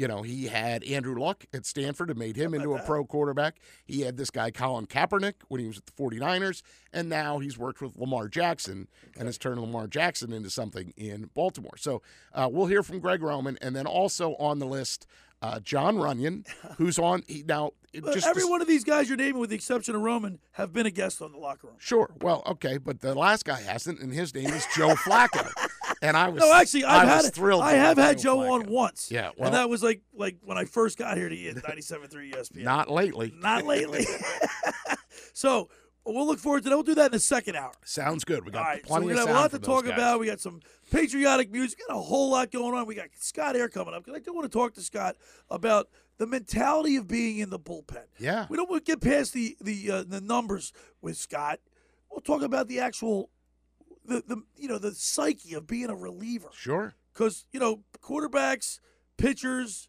You 0.01 0.09
know, 0.09 0.23
he 0.23 0.47
had 0.47 0.83
Andrew 0.85 1.15
Luck 1.15 1.45
at 1.53 1.67
Stanford 1.67 2.09
and 2.09 2.19
made 2.19 2.35
him 2.35 2.55
into 2.55 2.75
a 2.75 2.83
pro 2.85 3.05
quarterback. 3.05 3.57
He 3.85 4.01
had 4.01 4.17
this 4.17 4.31
guy, 4.31 4.51
Colin 4.51 4.87
Kaepernick, 4.87 5.35
when 5.49 5.61
he 5.61 5.67
was 5.67 5.77
at 5.77 5.85
the 5.85 5.93
49ers. 5.93 6.63
And 6.91 7.11
now 7.11 7.39
he's 7.39 7.59
worked 7.59 7.83
with 7.83 7.99
Lamar 7.99 8.27
Jackson 8.27 8.89
and 9.19 9.27
has 9.27 9.37
turned 9.37 9.61
Lamar 9.61 9.89
Jackson 9.89 10.33
into 10.33 10.49
something 10.49 10.95
in 10.97 11.29
Baltimore. 11.35 11.77
So 11.77 12.01
uh, 12.33 12.49
we'll 12.51 12.65
hear 12.65 12.83
from 12.83 13.01
Greg 13.01 13.23
Roman. 13.23 13.59
And 13.61 13.77
then 13.77 13.87
also 13.87 14.37
on 14.37 14.59
the 14.59 14.65
list, 14.65 15.07
uh, 15.43 15.61
Jon 15.61 15.97
Runyan, 15.97 16.47
who's 16.79 16.99
on 16.99 17.23
he, 17.29 17.45
now. 17.47 17.73
Just 17.93 18.27
every 18.27 18.47
one 18.47 18.63
of 18.63 18.69
these 18.69 18.85
guys 18.85 19.07
you're 19.07 19.19
naming, 19.19 19.39
with 19.39 19.51
the 19.51 19.57
exception 19.57 19.95
of 19.95 20.01
Roman, 20.01 20.39
have 20.53 20.73
been 20.73 20.87
a 20.87 20.91
guest 20.91 21.21
on 21.21 21.33
the 21.33 21.39
locker 21.39 21.67
room. 21.67 21.77
Sure. 21.79 22.09
Well, 22.23 22.43
okay, 22.47 22.79
but 22.79 23.01
the 23.01 23.15
last 23.15 23.45
guy 23.45 23.61
hasn't, 23.61 24.01
and 24.01 24.15
his 24.15 24.35
name 24.35 24.49
is 24.49 24.65
Joe 24.75 24.95
Flacco. 24.95 25.53
And 26.03 26.17
I 26.17 26.31
was 26.31 26.41
No, 26.41 26.53
actually, 26.55 26.85
I've 26.85 27.03
I 27.07 27.11
had 27.11 27.17
was 27.19 27.27
it. 27.29 27.35
thrilled. 27.35 27.63
I 27.63 27.73
have 27.73 27.99
had 27.99 28.19
Joe 28.19 28.53
on 28.55 28.67
once. 28.71 29.11
Yeah, 29.11 29.31
well- 29.37 29.49
and 29.49 29.55
that 29.55 29.69
was 29.69 29.83
like 29.83 30.01
like 30.15 30.37
when 30.43 30.57
I 30.57 30.65
first 30.65 30.97
got 30.99 31.17
here 31.17 31.29
to 31.29 31.35
E 31.37 31.53
97.3 31.53 32.33
ESPN. 32.35 32.63
Not 32.65 32.91
lately. 32.91 33.33
Not 33.39 33.65
lately. 33.67 34.07
so 35.33 35.69
we'll 36.05 36.27
look 36.27 36.39
forward 36.39 36.63
to 36.65 36.69
that. 36.71 36.77
We'll 36.77 36.83
do 36.83 36.95
that 36.95 37.07
in 37.07 37.13
the 37.13 37.19
second 37.21 37.57
hour. 37.57 37.73
Sounds 37.85 38.25
good. 38.25 38.45
We 38.45 38.51
got 38.51 38.63
right, 38.63 38.83
so 38.83 38.89
plenty 38.89 39.07
we're 39.07 39.15
gonna 39.15 39.27
have 39.27 39.37
a 39.37 39.41
lot 39.41 39.51
to 39.53 39.59
talk 39.59 39.85
guys. 39.85 39.93
about. 39.93 40.21
We 40.21 40.27
got 40.27 40.41
some 40.41 40.61
patriotic 40.91 41.51
music. 41.51 41.81
Got 41.87 41.97
a 41.97 42.01
whole 42.01 42.31
lot 42.31 42.51
going 42.51 42.75
on. 42.75 42.87
We 42.87 42.95
got 42.95 43.09
Scott 43.19 43.57
Eyre 43.57 43.69
coming 43.69 43.95
up 43.95 44.05
because 44.05 44.19
I 44.19 44.23
do 44.23 44.33
want 44.35 44.51
to 44.51 44.59
talk 44.59 44.75
to 44.75 44.81
Scott 44.83 45.17
about 45.51 45.89
the 46.19 46.27
mentality 46.27 46.97
of 46.97 47.09
being 47.09 47.39
in 47.39 47.51
the 47.51 47.59
bullpen. 47.59 48.05
Yeah. 48.19 48.47
We 48.49 48.57
don't 48.57 48.69
want 48.71 48.85
to 48.85 48.93
get 48.93 49.01
past 49.01 49.33
the 49.33 49.57
the 49.61 49.91
uh, 49.91 50.05
the 50.07 50.21
numbers 50.21 50.73
with 51.01 51.17
Scott. 51.17 51.61
We'll 52.11 52.21
talk 52.21 52.43
about 52.43 52.69
the 52.69 52.81
actual 52.81 53.31
the 54.05 54.23
the 54.27 54.43
you 54.57 54.69
know 54.69 54.79
the 54.79 54.93
psyche 54.93 55.55
of 55.55 55.67
being 55.67 55.91
a 55.91 55.95
reliever 55.95 56.49
Sure. 56.53 56.95
because 57.13 57.47
you 57.53 57.61
know 57.61 57.81
quarterbacks, 58.03 58.81
pitchers, 59.17 59.89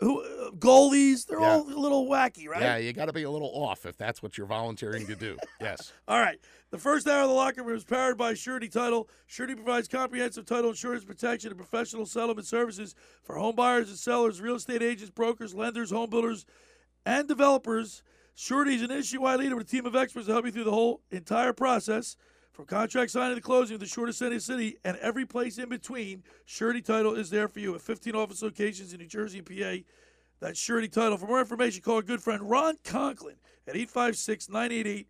who 0.00 0.22
uh, 0.22 0.50
goalies, 0.52 1.26
they're 1.26 1.40
Yeah. 1.40 1.52
all 1.52 1.62
a 1.62 1.78
little 1.78 2.06
wacky, 2.08 2.48
right? 2.48 2.62
Yeah, 2.62 2.76
you 2.78 2.92
got 2.92 3.06
to 3.06 3.12
be 3.12 3.22
a 3.24 3.30
little 3.30 3.50
off 3.54 3.84
if 3.86 3.96
that's 3.96 4.22
what 4.22 4.36
you're 4.38 4.46
volunteering 4.46 5.06
to 5.06 5.14
do. 5.14 5.36
Yes. 5.60 5.92
All 6.08 6.18
right. 6.18 6.38
The 6.70 6.78
first 6.78 7.06
hour 7.06 7.22
of 7.22 7.28
the 7.28 7.34
locker 7.34 7.62
room 7.62 7.76
is 7.76 7.84
powered 7.84 8.16
by 8.16 8.32
Surety 8.34 8.68
Title. 8.68 9.08
Surety 9.26 9.54
provides 9.54 9.88
comprehensive 9.88 10.46
title 10.46 10.70
insurance 10.70 11.04
protection 11.04 11.50
and 11.50 11.58
professional 11.58 12.06
settlement 12.06 12.46
services 12.46 12.94
for 13.22 13.36
home 13.36 13.54
buyers 13.56 13.88
and 13.90 13.98
sellers, 13.98 14.40
real 14.40 14.54
estate 14.54 14.82
agents, 14.82 15.10
brokers, 15.10 15.54
lenders, 15.54 15.90
home 15.90 16.08
builders, 16.08 16.46
and 17.04 17.26
developers. 17.28 18.02
Surety 18.34 18.76
is 18.76 18.82
an 18.82 18.90
industry-wide 18.90 19.38
leader 19.40 19.56
with 19.56 19.66
a 19.66 19.70
team 19.70 19.84
of 19.84 19.94
experts 19.96 20.26
to 20.28 20.32
help 20.32 20.46
you 20.46 20.52
through 20.52 20.64
the 20.64 20.70
whole 20.70 21.02
entire 21.10 21.52
process. 21.52 22.16
From 22.52 22.66
contract 22.66 23.12
signing 23.12 23.36
to 23.36 23.40
closing 23.40 23.74
with 23.74 23.80
the 23.80 23.86
shortest 23.86 24.20
in 24.22 24.38
city 24.40 24.76
and 24.84 24.96
every 24.98 25.24
place 25.24 25.58
in 25.58 25.68
between, 25.68 26.24
Surety 26.46 26.82
Title 26.82 27.14
is 27.14 27.30
there 27.30 27.48
for 27.48 27.60
you 27.60 27.74
at 27.74 27.80
15 27.80 28.14
office 28.14 28.42
locations 28.42 28.92
in 28.92 28.98
New 28.98 29.06
Jersey 29.06 29.38
and 29.38 29.46
PA. 29.46 29.84
That's 30.40 30.58
Surety 30.58 30.88
Title. 30.88 31.16
For 31.16 31.26
more 31.26 31.40
information, 31.40 31.82
call 31.82 31.96
our 31.96 32.02
good 32.02 32.20
friend 32.20 32.42
Ron 32.42 32.76
Conklin 32.82 33.36
at 33.68 33.76
856 33.76 34.48
988 34.48 35.06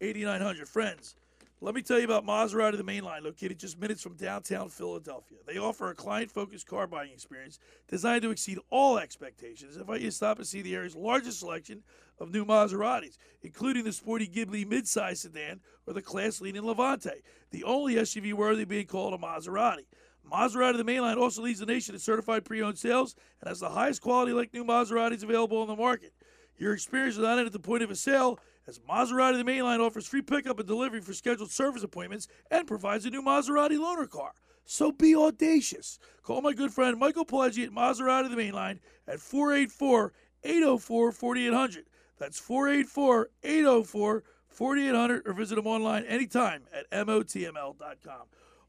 8900. 0.00 0.68
Friends, 0.68 1.16
let 1.62 1.76
me 1.76 1.82
tell 1.82 2.00
you 2.00 2.04
about 2.04 2.26
Maserati 2.26 2.76
the 2.76 2.82
Main 2.82 3.04
Line, 3.04 3.22
located 3.22 3.60
just 3.60 3.78
minutes 3.78 4.02
from 4.02 4.16
downtown 4.16 4.68
Philadelphia. 4.68 5.38
They 5.46 5.58
offer 5.58 5.90
a 5.90 5.94
client 5.94 6.28
focused 6.28 6.66
car 6.66 6.88
buying 6.88 7.12
experience 7.12 7.60
designed 7.86 8.22
to 8.22 8.32
exceed 8.32 8.58
all 8.68 8.98
expectations. 8.98 9.76
Invite 9.76 10.00
you 10.00 10.08
to 10.08 10.12
stop 10.12 10.38
and 10.38 10.46
see 10.46 10.60
the 10.60 10.74
area's 10.74 10.96
largest 10.96 11.38
selection 11.38 11.84
of 12.18 12.32
new 12.32 12.44
Maseratis, 12.44 13.16
including 13.42 13.84
the 13.84 13.92
sporty 13.92 14.26
Ghibli 14.26 14.66
midsize 14.66 15.18
sedan 15.18 15.60
or 15.86 15.94
the 15.94 16.02
class 16.02 16.40
leading 16.40 16.62
Levante, 16.62 17.22
the 17.52 17.62
only 17.62 17.94
SUV 17.94 18.34
worthy 18.34 18.64
of 18.64 18.68
being 18.68 18.86
called 18.86 19.14
a 19.14 19.18
Maserati. 19.18 19.86
Maserati 20.28 20.78
the 20.78 20.84
Mainline 20.84 21.16
also 21.16 21.42
leads 21.42 21.60
the 21.60 21.66
nation 21.66 21.94
in 21.94 22.00
certified 22.00 22.44
pre-owned 22.44 22.78
sales 22.78 23.14
and 23.40 23.48
has 23.48 23.60
the 23.60 23.68
highest 23.68 24.02
quality 24.02 24.32
like 24.32 24.52
new 24.52 24.64
Maseratis 24.64 25.22
available 25.22 25.58
on 25.58 25.68
the 25.68 25.76
market. 25.76 26.12
Your 26.58 26.74
experience 26.74 27.14
is 27.14 27.22
not 27.22 27.38
at 27.38 27.52
the 27.52 27.60
point 27.60 27.84
of 27.84 27.90
a 27.92 27.96
sale, 27.96 28.40
as 28.66 28.78
Maserati 28.78 29.36
the 29.36 29.50
Mainline 29.50 29.80
offers 29.80 30.06
free 30.06 30.22
pickup 30.22 30.58
and 30.58 30.68
delivery 30.68 31.00
for 31.00 31.12
scheduled 31.12 31.50
service 31.50 31.82
appointments 31.82 32.28
and 32.50 32.66
provides 32.66 33.04
a 33.06 33.10
new 33.10 33.22
Maserati 33.22 33.78
loaner 33.78 34.08
car. 34.08 34.32
So 34.64 34.92
be 34.92 35.14
audacious. 35.14 35.98
Call 36.22 36.40
my 36.40 36.52
good 36.52 36.72
friend 36.72 36.98
Michael 36.98 37.24
Pileggi 37.24 37.64
at 37.64 37.72
Maserati 37.72 38.30
the 38.30 38.36
Mainline 38.36 38.78
at 39.08 39.20
484 39.20 40.12
804 40.44 41.12
4800. 41.12 41.86
That's 42.18 42.38
484 42.38 43.30
804 43.42 44.22
4800 44.48 45.22
or 45.26 45.32
visit 45.32 45.56
them 45.56 45.66
online 45.66 46.04
anytime 46.04 46.62
at 46.72 46.90
MOTML.com. 46.90 48.22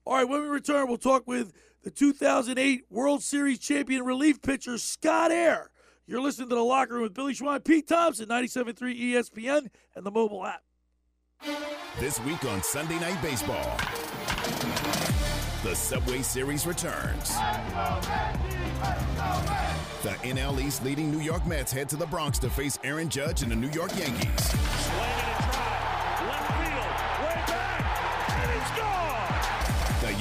All 0.06 0.16
right, 0.16 0.28
when 0.28 0.42
we 0.42 0.48
return, 0.48 0.88
we'll 0.88 0.98
talk 0.98 1.28
with 1.28 1.54
the 1.84 1.92
2008 1.92 2.86
World 2.90 3.24
Series 3.24 3.60
champion 3.60 4.04
relief 4.04 4.42
pitcher 4.42 4.78
Scott 4.78 5.32
Eyre. 5.32 5.70
You're 6.06 6.22
listening 6.22 6.50
to 6.50 6.56
The 6.56 6.62
Locker 6.62 6.96
Room 6.96 7.04
with 7.04 7.14
Billy 7.14 7.34
Schwein, 7.34 7.64
Pete 7.64 7.88
Thompson, 7.88 8.28
97.3 8.28 8.76
ESPN, 9.00 9.68
and 9.96 10.06
the 10.06 10.12
mobile 10.12 10.46
app. 10.46 10.62
This 11.98 12.20
week 12.22 12.44
on 12.44 12.62
Sunday 12.62 13.00
Night 13.00 13.22
Baseball, 13.22 13.78
the 15.64 15.74
Subway 15.74 16.22
Series 16.22 16.68
returns. 16.68 17.30
The 20.02 20.10
NL 20.24 20.62
East 20.62 20.84
leading 20.84 21.10
New 21.10 21.22
York 21.22 21.46
Mets 21.48 21.72
head 21.72 21.88
to 21.90 21.96
the 21.96 22.08
Bronx 22.08 22.38
to 22.40 22.50
face 22.50 22.78
Aaron 22.84 23.08
Judge 23.08 23.42
and 23.42 23.52
the 23.52 23.56
New 23.56 23.70
York 23.70 23.96
Yankees. 23.98 24.52
The 28.76 29.13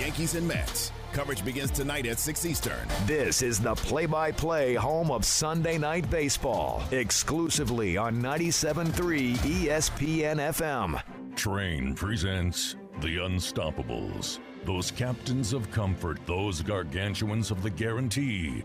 Yankees 0.02 0.34
and 0.34 0.48
Mets. 0.48 0.90
Coverage 1.12 1.44
begins 1.44 1.70
tonight 1.70 2.06
at 2.06 2.18
6 2.18 2.44
Eastern. 2.44 2.88
This 3.06 3.40
is 3.40 3.60
the 3.60 3.76
play 3.76 4.04
by 4.04 4.32
play 4.32 4.74
home 4.74 5.12
of 5.12 5.24
Sunday 5.24 5.78
Night 5.78 6.10
Baseball, 6.10 6.82
exclusively 6.90 7.96
on 7.96 8.20
97.3 8.20 9.36
ESPN 9.36 10.38
FM. 10.38 11.00
Trane 11.36 11.94
presents 11.94 12.74
The 13.00 13.18
Unstoppables. 13.18 14.40
Those 14.64 14.90
captains 14.90 15.52
of 15.52 15.70
comfort, 15.70 16.18
those 16.26 16.62
gargantuans 16.62 17.52
of 17.52 17.62
the 17.62 17.70
guarantee, 17.70 18.64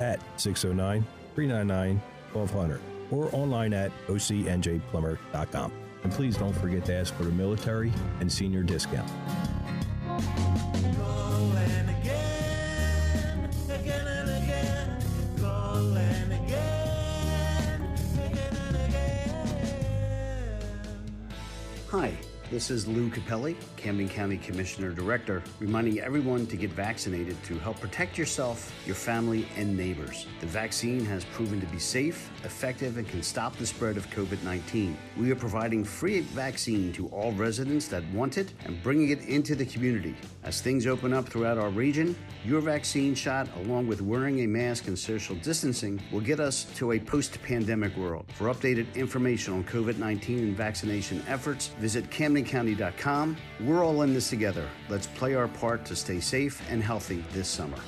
at 0.00 0.20
609 0.40 1.04
399 1.34 2.02
1200 2.32 2.80
or 3.10 3.28
online 3.34 3.72
at 3.72 3.92
ocnjplumber.com. 4.08 5.72
And 6.02 6.12
please 6.12 6.36
don't 6.36 6.52
forget 6.52 6.84
to 6.86 6.94
ask 6.94 7.14
for 7.14 7.24
the 7.24 7.32
military 7.32 7.92
and 8.20 8.30
senior 8.30 8.62
discount. 8.62 9.10
Hi, 21.90 22.12
this 22.54 22.70
is 22.70 22.86
Lou 22.86 23.10
Cappelli, 23.10 23.56
Camden 23.76 24.08
County 24.08 24.36
Commissioner 24.36 24.92
Director, 24.92 25.42
reminding 25.58 25.98
everyone 25.98 26.46
to 26.46 26.56
get 26.56 26.70
vaccinated 26.70 27.36
to 27.42 27.58
help 27.58 27.80
protect 27.80 28.16
yourself, 28.16 28.72
your 28.86 28.94
family, 28.94 29.48
and 29.56 29.76
neighbors. 29.76 30.28
The 30.38 30.46
vaccine 30.46 31.04
has 31.06 31.24
proven 31.24 31.60
to 31.60 31.66
be 31.66 31.80
safe, 31.80 32.30
effective, 32.44 32.96
and 32.96 33.08
can 33.08 33.24
stop 33.24 33.56
the 33.56 33.66
spread 33.66 33.96
of 33.96 34.08
COVID 34.10 34.40
19. 34.44 34.96
We 35.16 35.32
are 35.32 35.34
providing 35.34 35.82
free 35.82 36.20
vaccine 36.20 36.92
to 36.92 37.08
all 37.08 37.32
residents 37.32 37.88
that 37.88 38.08
want 38.12 38.38
it 38.38 38.52
and 38.66 38.80
bringing 38.84 39.08
it 39.08 39.22
into 39.22 39.56
the 39.56 39.66
community. 39.66 40.14
As 40.44 40.60
things 40.60 40.86
open 40.86 41.12
up 41.12 41.28
throughout 41.28 41.58
our 41.58 41.70
region, 41.70 42.14
your 42.44 42.60
vaccine 42.60 43.16
shot, 43.16 43.48
along 43.64 43.88
with 43.88 44.00
wearing 44.00 44.44
a 44.44 44.46
mask 44.46 44.86
and 44.86 44.96
social 44.96 45.34
distancing, 45.36 46.00
will 46.12 46.20
get 46.20 46.38
us 46.38 46.66
to 46.76 46.92
a 46.92 47.00
post 47.00 47.42
pandemic 47.42 47.96
world. 47.96 48.26
For 48.34 48.44
updated 48.44 48.94
information 48.94 49.54
on 49.54 49.64
COVID 49.64 49.98
19 49.98 50.38
and 50.38 50.56
vaccination 50.56 51.20
efforts, 51.26 51.68
visit 51.80 52.08
CamdenCounty.com. 52.44 53.36
We're 53.60 53.84
all 53.84 54.02
in 54.02 54.14
this 54.14 54.30
together. 54.30 54.68
Let's 54.88 55.06
play 55.06 55.34
our 55.34 55.48
part 55.48 55.84
to 55.86 55.96
stay 55.96 56.20
safe 56.20 56.60
and 56.70 56.82
healthy 56.82 57.24
this 57.32 57.48
summer. 57.48 57.78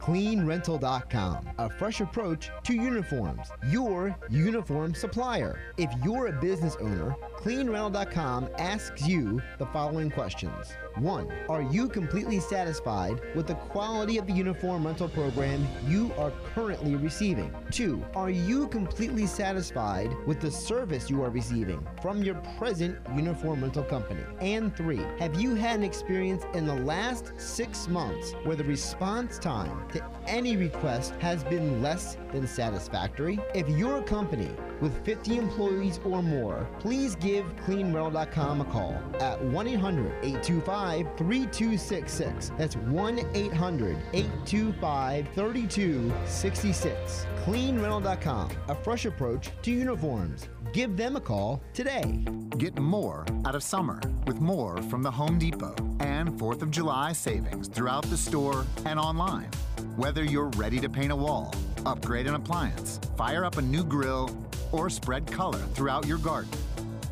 CleanRental.com, 0.00 1.50
a 1.58 1.68
fresh 1.68 2.00
approach 2.00 2.50
to 2.64 2.74
uniforms. 2.74 3.48
Your 3.68 4.16
uniform 4.30 4.94
supplier. 4.94 5.60
If 5.76 5.90
you're 6.02 6.28
a 6.28 6.40
business 6.40 6.76
owner, 6.80 7.14
CleanRental.com 7.36 8.48
asks 8.58 9.06
you 9.06 9.42
the 9.58 9.66
following 9.66 10.10
questions. 10.10 10.72
One, 10.96 11.28
are 11.48 11.62
you 11.62 11.88
completely 11.88 12.40
satisfied 12.40 13.20
with 13.34 13.46
the 13.46 13.54
quality 13.54 14.18
of 14.18 14.26
the 14.26 14.32
uniform 14.32 14.86
rental 14.86 15.08
program 15.08 15.66
you 15.86 16.12
are 16.18 16.32
currently 16.54 16.96
receiving? 16.96 17.54
Two, 17.70 18.04
are 18.14 18.30
you 18.30 18.66
completely 18.68 19.26
satisfied 19.26 20.14
with 20.26 20.40
the 20.40 20.50
service 20.50 21.08
you 21.08 21.22
are 21.22 21.30
receiving 21.30 21.86
from 22.02 22.22
your 22.22 22.34
present 22.58 22.98
uniform 23.14 23.62
rental 23.62 23.84
company? 23.84 24.22
And 24.40 24.76
three, 24.76 25.00
have 25.18 25.40
you 25.40 25.54
had 25.54 25.76
an 25.76 25.84
experience 25.84 26.44
in 26.54 26.66
the 26.66 26.74
last 26.74 27.32
six 27.36 27.88
months 27.88 28.32
where 28.44 28.56
the 28.56 28.64
response 28.64 29.38
time 29.38 29.88
to 29.90 30.04
any 30.26 30.56
request 30.56 31.14
has 31.20 31.44
been 31.44 31.80
less 31.80 32.16
than 32.32 32.46
satisfactory? 32.46 33.38
If 33.54 33.68
you're 33.68 34.02
company 34.02 34.50
with 34.80 35.04
50 35.04 35.36
employees 35.36 36.00
or 36.04 36.22
more, 36.22 36.66
please 36.78 37.14
give 37.16 37.44
CleanRental.com 37.66 38.60
a 38.60 38.64
call 38.64 39.00
at 39.20 39.42
1 39.42 39.68
800 39.68 40.12
825 40.22 40.79
3266. 40.80 42.52
That's 42.56 42.76
1 42.76 43.20
800 43.34 43.96
825 44.12 45.28
3266. 45.34 47.26
CleanRental.com, 47.44 48.50
a 48.68 48.74
fresh 48.74 49.04
approach 49.04 49.50
to 49.62 49.70
uniforms. 49.70 50.48
Give 50.72 50.96
them 50.96 51.16
a 51.16 51.20
call 51.20 51.60
today. 51.74 52.24
Get 52.56 52.78
more 52.78 53.26
out 53.44 53.54
of 53.54 53.62
summer 53.62 54.00
with 54.26 54.40
more 54.40 54.80
from 54.84 55.02
the 55.02 55.10
Home 55.10 55.38
Depot 55.38 55.74
and 56.00 56.30
4th 56.38 56.62
of 56.62 56.70
July 56.70 57.12
savings 57.12 57.68
throughout 57.68 58.04
the 58.04 58.16
store 58.16 58.64
and 58.86 58.98
online. 58.98 59.50
Whether 59.96 60.24
you're 60.24 60.50
ready 60.56 60.78
to 60.80 60.88
paint 60.88 61.12
a 61.12 61.16
wall, 61.16 61.54
upgrade 61.84 62.26
an 62.26 62.34
appliance, 62.34 63.00
fire 63.16 63.44
up 63.44 63.58
a 63.58 63.62
new 63.62 63.84
grill, 63.84 64.30
or 64.72 64.88
spread 64.88 65.26
color 65.26 65.58
throughout 65.74 66.06
your 66.06 66.18
garden, 66.18 66.52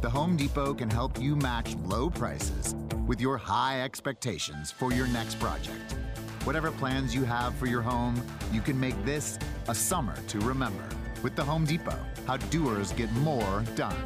the 0.00 0.08
Home 0.08 0.36
Depot 0.36 0.74
can 0.74 0.88
help 0.88 1.20
you 1.20 1.34
match 1.34 1.74
low 1.86 2.08
prices 2.08 2.76
with 3.08 3.20
your 3.20 3.36
high 3.38 3.82
expectations 3.82 4.70
for 4.70 4.92
your 4.92 5.08
next 5.08 5.40
project. 5.40 5.96
Whatever 6.44 6.70
plans 6.70 7.14
you 7.14 7.24
have 7.24 7.54
for 7.56 7.66
your 7.66 7.82
home, 7.82 8.22
you 8.52 8.60
can 8.60 8.78
make 8.78 9.02
this 9.04 9.38
a 9.66 9.74
summer 9.74 10.14
to 10.28 10.38
remember. 10.40 10.84
With 11.22 11.34
the 11.34 11.42
Home 11.42 11.64
Depot, 11.64 11.98
how 12.26 12.36
doers 12.36 12.92
get 12.92 13.10
more 13.14 13.64
done. 13.74 13.96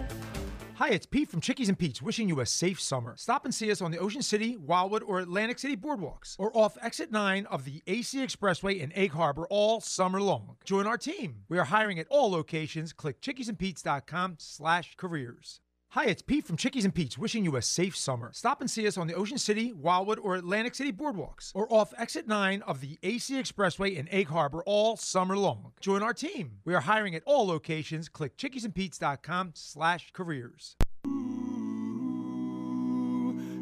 Hi, 0.77 0.89
it's 0.89 1.07
Pete 1.07 1.29
from 1.29 1.41
Chickies 1.41 1.69
and 1.69 1.79
Pete's 1.79 2.01
wishing 2.03 2.29
you 2.29 2.41
a 2.41 2.47
safe 2.47 2.81
summer. 2.81 3.15
Stop 3.17 3.45
and 3.45 3.55
see 3.55 3.71
us 3.71 3.83
on 3.83 3.91
the 3.91 3.99
Ocean 3.99 4.23
City, 4.23 4.57
Wildwood, 4.57 5.03
or 5.03 5.21
Atlantic 5.21 5.59
City 5.59 5.77
boardwalks, 5.77 6.35
or 6.39 6.51
off 6.57 6.79
exit 6.81 7.13
9 7.13 7.47
of 7.47 7.65
the 7.65 7.83
AC 7.87 8.19
Expressway 8.19 8.81
in 8.81 8.93
Egg 8.95 9.13
Harbor 9.13 9.47
all 9.51 9.81
summer 9.81 10.21
long. 10.21 10.57
Join 10.65 10.87
our 10.87 10.97
team. 10.97 11.45
We 11.49 11.59
are 11.59 11.65
hiring 11.65 11.99
at 11.99 12.09
all 12.09 12.31
locations. 12.31 12.93
Click 12.93 13.21
chickiesandpete's.com 13.21 14.37
slash 14.39 14.95
careers. 14.97 15.61
Hi, 15.95 16.07
it's 16.07 16.23
Pete 16.23 16.47
from 16.47 16.57
Chickies 16.57 16.87
and 16.87 16.95
Pete's 16.95 17.19
wishing 17.19 17.45
you 17.45 17.55
a 17.55 17.61
safe 17.61 17.95
summer. 17.95 18.31
Stop 18.33 18.63
and 18.63 18.71
see 18.71 18.87
us 18.87 18.97
on 18.97 19.09
the 19.09 19.15
Ocean 19.15 19.37
City, 19.37 19.75
Wildwood, 19.75 20.19
or 20.21 20.37
Atlantic 20.37 20.75
City 20.75 20.91
boardwalks, 20.91 21.53
or 21.55 21.71
off 21.71 21.93
exit 21.99 22.27
9 22.27 22.63
of 22.63 22.81
the 22.81 22.99
AC 23.03 23.35
Expressway 23.35 23.95
in 23.95 24.09
Egg 24.09 24.29
Harbor 24.29 24.63
all 24.65 24.97
summer 24.97 25.37
long. 25.37 25.73
Join 25.81 26.03
our 26.03 26.15
team. 26.15 26.53
We 26.65 26.73
are 26.73 26.81
hiring 26.81 27.15
at 27.15 27.23
all 27.27 27.47
locations. 27.47 28.09
Click 28.09 28.39
chickiesandpete's.com 28.39 29.51
slash 29.53 30.13
careers. 30.15 30.77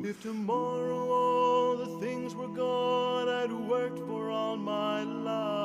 If 0.09 0.23
tomorrow 0.23 1.11
all 1.11 1.77
the 1.79 1.99
things 1.99 2.37
were 2.37 2.47
gone 2.47 3.29
I'd 3.29 3.51
worked 3.51 3.99
for 3.99 4.31
all 4.31 4.57
my 4.57 5.03
life. 5.03 5.60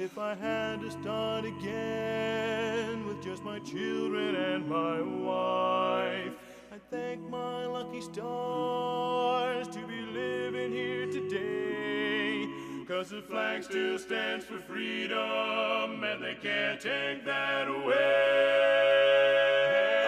If 0.00 0.16
I 0.16 0.34
had 0.34 0.80
to 0.80 0.90
start 0.90 1.44
again 1.44 3.06
with 3.06 3.22
just 3.22 3.44
my 3.44 3.58
children 3.58 4.34
and 4.34 4.66
my 4.66 5.02
wife, 5.02 6.32
I'd 6.72 6.90
thank 6.90 7.28
my 7.28 7.66
lucky 7.66 8.00
stars 8.00 9.68
to 9.68 9.86
be 9.86 10.00
living 10.00 10.72
here 10.72 11.04
today. 11.04 12.48
Cause 12.88 13.10
the 13.10 13.20
flag 13.20 13.62
still 13.62 13.98
stands 13.98 14.46
for 14.46 14.56
freedom 14.60 16.02
and 16.02 16.24
they 16.24 16.38
can't 16.42 16.80
take 16.80 17.22
that 17.26 17.68
away. 17.68 17.94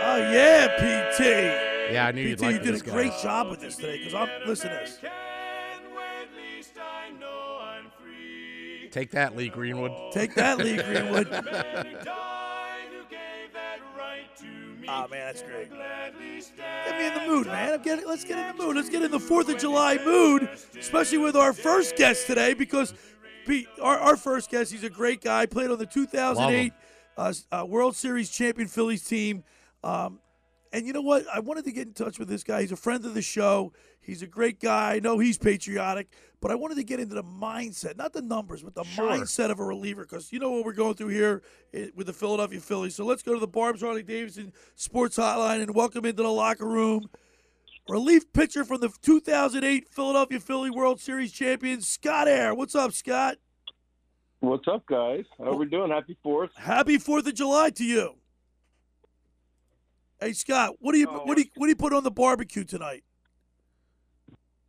Oh 0.07 0.17
yeah, 0.17 0.69
PT. 0.79 1.93
Yeah, 1.93 2.07
I 2.07 2.13
knew 2.13 2.25
PT, 2.25 2.29
you'd 2.31 2.41
like 2.41 2.55
you 2.55 2.61
did 2.61 2.75
a 2.77 2.79
guy. 2.83 2.93
great 2.93 3.13
job 3.23 3.51
with 3.51 3.61
this 3.61 3.77
today. 3.77 3.99
Because 3.99 4.15
I'm 4.15 4.31
listen 4.47 4.71
to 4.71 4.77
this. 4.77 4.99
Take 8.93 9.11
that, 9.13 9.35
Lee 9.35 9.49
Greenwood. 9.49 9.93
Take 10.13 10.35
that, 10.35 10.59
Lee 10.59 10.77
Greenwood. 10.77 11.29
Ah 14.89 15.07
man, 15.09 15.27
that's 15.27 15.43
great. 15.43 15.71
Get 15.71 16.99
me 16.99 17.07
in 17.07 17.15
the 17.15 17.27
mood, 17.27 17.47
man. 17.47 17.75
I'm 17.75 17.83
getting, 17.83 18.07
let's 18.07 18.25
get 18.25 18.37
in 18.37 18.57
the 18.57 18.63
mood. 18.65 18.75
Let's 18.75 18.89
get 18.91 19.03
in 19.03 19.13
the 19.13 19.21
Fourth 19.21 19.49
of 19.49 19.59
July 19.59 19.97
mood, 20.05 20.49
especially 20.79 21.19
with 21.19 21.37
our 21.37 21.53
first 21.53 21.95
guest 21.97 22.27
today, 22.27 22.53
because 22.53 22.93
Pete, 23.47 23.69
our, 23.81 23.97
our 23.99 24.17
first 24.17 24.51
guest, 24.51 24.73
he's 24.73 24.83
a 24.83 24.91
great 24.91 25.21
guy. 25.21 25.47
Played 25.47 25.71
on 25.71 25.79
the 25.79 25.87
2008 25.87 26.73
uh, 27.17 27.33
uh, 27.53 27.65
World 27.65 27.95
Series 27.95 28.29
champion 28.29 28.67
Phillies 28.67 29.05
team. 29.05 29.45
Um, 29.85 30.19
and 30.73 30.87
you 30.87 30.93
know 30.93 31.03
what? 31.03 31.25
I 31.33 31.41
wanted 31.41 31.65
to 31.67 31.73
get 31.73 31.87
in 31.87 31.93
touch 31.93 32.19
with 32.19 32.29
this 32.29 32.43
guy. 32.43 32.63
He's 32.63 32.73
a 32.73 32.77
friend 32.77 33.05
of 33.05 33.15
the 33.15 33.23
show. 33.23 33.73
He's 34.01 34.23
a 34.23 34.27
great 34.27 34.59
guy. 34.59 34.95
I 34.95 34.99
know 35.01 35.19
he's 35.19 35.39
patriotic, 35.39 36.09
but 36.41 36.51
I 36.51 36.55
wanted 36.55 36.77
to 36.77 36.83
get 36.85 36.99
into 36.99 37.15
the 37.15 37.23
mindset, 37.23 37.97
not 37.97 38.13
the 38.13 38.23
numbers, 38.23 38.63
but 38.63 38.75
the 38.75 38.83
Sure. 38.85 39.11
mindset 39.11 39.51
of 39.51 39.61
a 39.61 39.65
reliever. 39.65 40.03
Because 40.03 40.33
you 40.33 40.39
know 40.39 40.51
what 40.51 40.65
we're 40.65 40.73
going 40.73 40.95
through 40.95 41.09
here 41.09 41.43
with 41.95 42.07
the 42.07 42.13
Philadelphia 42.13 42.61
Phillies. 42.61 42.95
So 42.95 43.05
let's 43.05 43.23
go 43.23 43.35
to 43.35 43.41
the 43.41 43.47
Barb's 43.47 43.83
Harley 43.83 44.03
Davidson 44.03 44.53
Sports 44.75 45.19
Hotline 45.19 45.61
and 45.63 45.75
welcome 45.75 46.05
into 46.05 46.23
the 46.23 46.33
locker 46.33 46.67
room. 46.67 47.09
Relief 47.89 48.33
pitcher 48.33 48.65
from 48.65 48.81
the 48.81 48.89
2008 49.03 49.89
Philadelphia 49.89 50.39
Philly 50.41 50.71
World 50.71 51.01
Series 51.01 51.33
champion, 51.33 51.81
Scott 51.81 52.29
Eyre. 52.29 52.55
What's 52.55 52.75
up, 52.75 52.93
Scott? 52.93 53.39
What's 54.41 54.67
up, 54.69 54.87
guys? 54.87 55.25
How 55.39 55.51
are 55.51 55.57
we 55.57 55.67
doing? 55.67 55.91
Happy 55.91 56.17
Fourth. 56.23 56.51
Happy 56.57 56.99
Fourth 56.99 57.27
of 57.27 57.35
July 57.35 57.71
to 57.71 57.85
you. 57.85 58.15
Hey 60.23 60.35
Scott, 60.35 60.77
what 60.79 60.93
do 60.93 60.99
you 60.99 61.07
what 61.09 61.35
do 61.37 61.43
you 61.43 61.49
what 61.57 61.67
do 61.67 61.71
you 61.71 61.77
put 61.77 61.93
on 61.93 62.05
the 62.05 62.11
barbecue 62.11 62.63
tonight? 62.63 63.03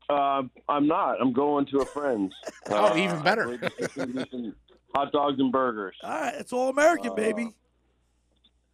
Uh, 0.10 0.42
I'm 0.68 0.88
not. 0.88 1.22
I'm 1.22 1.32
going 1.32 1.68
to 1.68 1.78
a 1.80 1.86
friend's. 1.86 2.34
Oh, 2.72 2.86
Uh, 2.94 2.98
even 2.98 3.22
better. 3.22 3.44
I 3.44 3.58
believe 3.58 3.72
it's 3.78 3.94
gonna 3.96 4.14
be 4.14 4.26
some 4.32 4.56
hot 4.96 5.12
dogs 5.12 5.40
and 5.40 5.52
burgers. 5.52 5.96
All 6.02 6.10
right, 6.10 6.34
it's 6.36 6.52
all 6.54 6.70
American, 6.70 7.14
baby. 7.16 7.54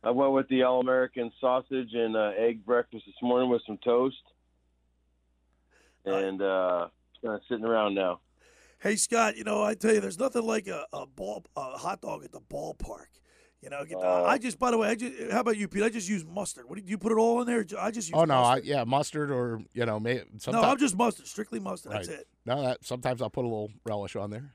I 0.04 0.12
went 0.12 0.32
with 0.32 0.48
the 0.48 0.64
all 0.64 0.80
American 0.80 1.32
sausage 1.42 1.90
and 1.94 2.16
uh, 2.16 2.32
egg 2.38 2.66
breakfast 2.66 3.04
this 3.06 3.16
morning 3.22 3.50
with 3.50 3.62
some 3.68 3.78
toast, 3.84 4.16
and 6.06 6.42
uh, 6.42 6.88
kind 7.22 7.36
of 7.36 7.42
sitting 7.50 7.66
around 7.66 7.96
now. 7.96 8.22
Hey 8.82 8.96
Scott, 8.96 9.36
you 9.36 9.44
know 9.44 9.62
I 9.62 9.74
tell 9.74 9.94
you, 9.94 10.00
there's 10.00 10.18
nothing 10.20 10.44
like 10.46 10.68
a, 10.68 10.86
a 10.94 11.06
ball 11.06 11.44
a 11.58 11.78
hot 11.78 12.00
dog 12.00 12.24
at 12.24 12.32
the 12.32 12.40
ballpark. 12.40 13.08
You 13.62 13.70
know, 13.70 13.84
get 13.84 14.00
the, 14.00 14.06
Uh, 14.08 14.24
I 14.24 14.38
just 14.38 14.58
by 14.58 14.72
the 14.72 14.78
way, 14.78 14.88
I 14.90 14.96
just 14.96 15.32
how 15.32 15.42
about 15.42 15.58
you, 15.58 15.68
Pete? 15.68 15.84
I 15.84 15.90
just 15.90 16.08
use 16.08 16.24
mustard. 16.26 16.70
What 16.70 16.76
do 16.76 16.82
you, 16.82 16.86
do 16.88 16.92
you 16.92 16.98
put 16.98 17.12
it 17.12 17.18
all 17.18 17.42
in 17.42 17.48
there? 17.48 17.66
I 17.80 17.92
just 17.92 18.08
use 18.08 18.14
Oh 18.16 18.24
no, 18.24 18.36
I, 18.36 18.56
mustard. 18.56 18.66
yeah, 18.66 18.84
mustard 18.86 19.32
or 19.32 19.62
you 19.74 19.86
know, 19.86 20.00
may, 20.00 20.24
no, 20.48 20.62
I'm 20.62 20.78
just 20.78 20.96
mustard, 20.96 21.28
strictly 21.28 21.60
mustard. 21.60 21.92
That's 21.92 22.08
it. 22.08 22.28
No, 22.46 22.62
that 22.64 22.86
sometimes 22.86 23.22
I'll 23.22 23.30
put 23.30 23.44
a 23.44 23.50
little 23.50 23.72
relish 23.86 24.16
on 24.16 24.30
there, 24.30 24.54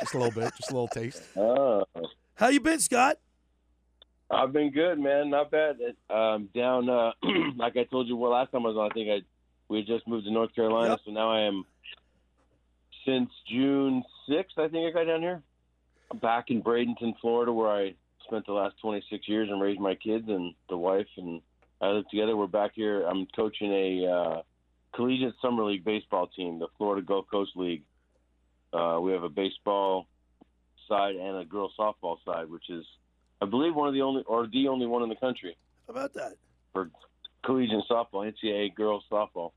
just 0.00 0.14
a 0.14 0.18
little 0.18 0.32
bit, 0.32 0.52
just 0.56 0.70
a 0.70 0.74
little 0.74 0.88
taste. 0.88 1.22
Oh. 1.36 1.84
How 2.34 2.48
you 2.48 2.60
been, 2.60 2.80
Scott? 2.80 3.18
I've 4.30 4.52
been 4.52 4.70
good, 4.70 4.98
man. 4.98 5.28
Not 5.28 5.50
bad. 5.50 5.76
Um, 6.08 6.48
down, 6.54 6.88
uh, 6.88 7.12
like 7.56 7.76
I 7.76 7.84
told 7.84 8.08
you, 8.08 8.16
well, 8.16 8.30
last 8.32 8.50
time 8.50 8.64
I 8.64 8.70
was 8.70 8.78
on, 8.78 8.90
I 8.90 8.94
think 8.94 9.10
I 9.10 9.20
we 9.68 9.78
had 9.78 9.86
just 9.86 10.08
moved 10.08 10.24
to 10.24 10.32
North 10.32 10.54
Carolina, 10.54 10.98
so 11.04 11.10
now 11.10 11.30
I 11.30 11.42
am 11.42 11.64
since 13.06 13.30
June 13.46 14.02
sixth. 14.28 14.58
I 14.58 14.68
think 14.68 14.86
I 14.88 14.98
got 14.98 15.04
down 15.04 15.20
here. 15.20 15.42
I'm 16.10 16.18
back 16.18 16.50
in 16.50 16.62
Bradenton, 16.62 17.14
Florida, 17.20 17.52
where 17.52 17.70
I 17.70 17.94
spent 18.26 18.46
the 18.46 18.52
last 18.52 18.74
26 18.80 19.28
years 19.28 19.48
and 19.50 19.60
raised 19.60 19.80
my 19.80 19.94
kids 19.94 20.28
and 20.28 20.54
the 20.68 20.76
wife 20.76 21.06
and 21.16 21.40
I 21.80 21.88
live 21.88 22.08
together. 22.10 22.36
We're 22.36 22.46
back 22.46 22.72
here. 22.74 23.02
I'm 23.02 23.26
coaching 23.34 23.72
a 23.72 24.06
uh, 24.06 24.42
collegiate 24.94 25.34
summer 25.42 25.64
league 25.64 25.84
baseball 25.84 26.28
team, 26.28 26.60
the 26.60 26.68
Florida 26.78 27.04
Gulf 27.04 27.26
Coast 27.30 27.52
League. 27.56 27.82
Uh, 28.72 29.00
we 29.02 29.12
have 29.12 29.24
a 29.24 29.28
baseball 29.28 30.06
side 30.88 31.16
and 31.16 31.38
a 31.38 31.44
girls 31.44 31.72
softball 31.78 32.18
side, 32.24 32.48
which 32.48 32.70
is, 32.70 32.84
I 33.40 33.46
believe, 33.46 33.74
one 33.74 33.88
of 33.88 33.94
the 33.94 34.02
only 34.02 34.22
or 34.26 34.46
the 34.46 34.68
only 34.68 34.86
one 34.86 35.02
in 35.02 35.08
the 35.08 35.16
country 35.16 35.56
How 35.88 35.92
about 35.92 36.14
that? 36.14 36.34
for 36.72 36.88
collegiate 37.44 37.82
softball, 37.90 38.32
NCAA 38.32 38.74
girls 38.74 39.04
softball. 39.10 39.50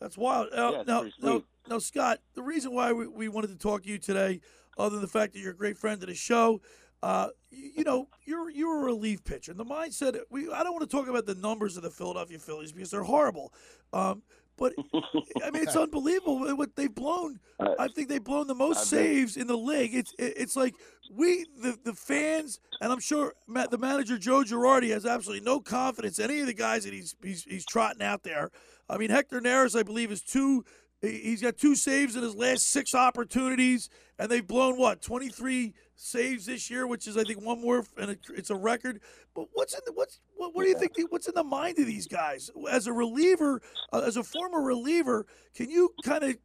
That's 0.00 0.18
wild. 0.18 0.48
Now, 0.54 0.72
Yeah, 0.72 0.82
now, 0.86 1.04
now, 1.22 1.42
now, 1.68 1.78
Scott, 1.78 2.20
the 2.34 2.42
reason 2.42 2.74
why 2.74 2.92
we, 2.92 3.06
we 3.06 3.28
wanted 3.28 3.48
to 3.48 3.56
talk 3.56 3.84
to 3.84 3.88
you 3.88 3.98
today, 3.98 4.40
other 4.76 4.96
than 4.96 5.00
the 5.00 5.08
fact 5.08 5.32
that 5.32 5.38
you're 5.38 5.52
a 5.52 5.56
great 5.56 5.78
friend 5.78 6.02
of 6.02 6.08
the 6.08 6.14
show, 6.14 6.60
uh, 7.02 7.28
you, 7.50 7.84
know, 7.84 8.08
you're 8.24 8.50
you're 8.50 8.82
a 8.82 8.84
relief 8.84 9.24
pitcher, 9.24 9.50
and 9.52 9.60
the 9.60 9.64
mindset. 9.64 10.18
We 10.30 10.50
I 10.50 10.62
don't 10.62 10.72
want 10.72 10.88
to 10.88 10.96
talk 10.96 11.08
about 11.08 11.26
the 11.26 11.34
numbers 11.34 11.76
of 11.76 11.82
the 11.82 11.90
Philadelphia 11.90 12.38
Phillies 12.38 12.72
because 12.72 12.90
they're 12.90 13.02
horrible. 13.02 13.52
Um, 13.92 14.22
but 14.56 14.72
I 15.44 15.50
mean, 15.50 15.62
it's 15.62 15.76
unbelievable 15.76 16.56
what 16.56 16.74
they've 16.76 16.94
blown. 16.94 17.40
I 17.60 17.88
think 17.88 18.08
they've 18.08 18.22
blown 18.22 18.46
the 18.46 18.54
most 18.54 18.86
saves 18.86 19.36
in 19.36 19.46
the 19.46 19.56
league. 19.56 19.94
It's 19.94 20.14
it's 20.18 20.56
like 20.56 20.74
we 21.12 21.46
the 21.60 21.78
the 21.84 21.92
fans, 21.92 22.60
and 22.80 22.92
I'm 22.92 23.00
sure 23.00 23.34
Matt, 23.46 23.70
the 23.70 23.78
manager 23.78 24.18
Joe 24.18 24.42
Girardi 24.42 24.90
has 24.90 25.06
absolutely 25.06 25.44
no 25.44 25.60
confidence 25.60 26.18
in 26.18 26.30
any 26.30 26.40
of 26.40 26.46
the 26.46 26.54
guys 26.54 26.84
that 26.84 26.92
he's 26.92 27.14
he's, 27.22 27.44
he's 27.44 27.66
trotting 27.66 28.02
out 28.02 28.22
there. 28.22 28.50
I 28.88 28.98
mean, 28.98 29.10
Hector 29.10 29.40
Neris, 29.40 29.78
I 29.78 29.82
believe, 29.82 30.10
is 30.10 30.22
two. 30.22 30.64
He- 31.02 31.18
He's 31.18 31.42
got 31.42 31.56
two 31.56 31.74
saves 31.74 32.16
in 32.16 32.22
his 32.22 32.34
last 32.34 32.68
six 32.68 32.94
opportunities, 32.94 33.88
and 34.18 34.30
they've 34.30 34.46
blown 34.46 34.78
what 34.78 35.02
23 35.02 35.74
saves 35.94 36.46
this 36.46 36.70
year, 36.70 36.86
which 36.86 37.06
is 37.06 37.16
I 37.16 37.24
think 37.24 37.42
one 37.44 37.60
more, 37.60 37.84
and 37.96 38.16
it's 38.34 38.50
a 38.50 38.56
record. 38.56 39.00
But 39.34 39.48
what's 39.52 39.74
in 39.74 39.80
the 39.84 39.92
what's 39.92 40.20
what, 40.36 40.54
what 40.54 40.64
do 40.64 40.68
you 40.68 40.78
think? 40.78 40.92
What's 41.10 41.28
in 41.28 41.34
the 41.34 41.44
mind 41.44 41.78
of 41.78 41.86
these 41.86 42.06
guys 42.06 42.50
as 42.70 42.86
a 42.86 42.92
reliever, 42.92 43.60
uh, 43.92 44.02
as 44.06 44.16
a 44.16 44.22
former 44.22 44.60
reliever? 44.62 45.26
Can 45.54 45.70
you 45.70 45.92
kind 46.04 46.24
of 46.24 46.36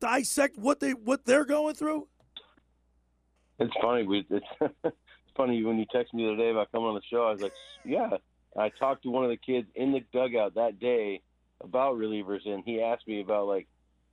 dissect 0.00 0.58
what 0.58 0.80
they 0.80 0.92
what 0.92 1.24
they're 1.24 1.44
going 1.44 1.74
through? 1.74 2.08
It's 3.58 3.74
funny. 3.82 4.04
We, 4.04 4.24
it's, 4.30 4.46
it's 4.84 4.96
funny 5.36 5.62
when 5.64 5.78
you 5.78 5.86
text 5.92 6.14
me 6.14 6.24
the 6.24 6.28
other 6.32 6.36
day 6.36 6.50
about 6.50 6.70
coming 6.70 6.86
on 6.88 6.94
the 6.94 7.02
show. 7.10 7.26
I 7.26 7.32
was 7.32 7.42
like, 7.42 7.54
yeah. 7.84 8.10
I 8.56 8.70
talked 8.70 9.02
to 9.02 9.10
one 9.10 9.24
of 9.24 9.30
the 9.30 9.36
kids 9.36 9.68
in 9.74 9.92
the 9.92 10.00
dugout 10.12 10.54
that 10.54 10.78
day 10.80 11.20
about 11.60 11.96
relievers, 11.96 12.46
and 12.48 12.62
he 12.64 12.80
asked 12.80 13.06
me 13.06 13.20
about 13.20 13.46
like, 13.46 13.68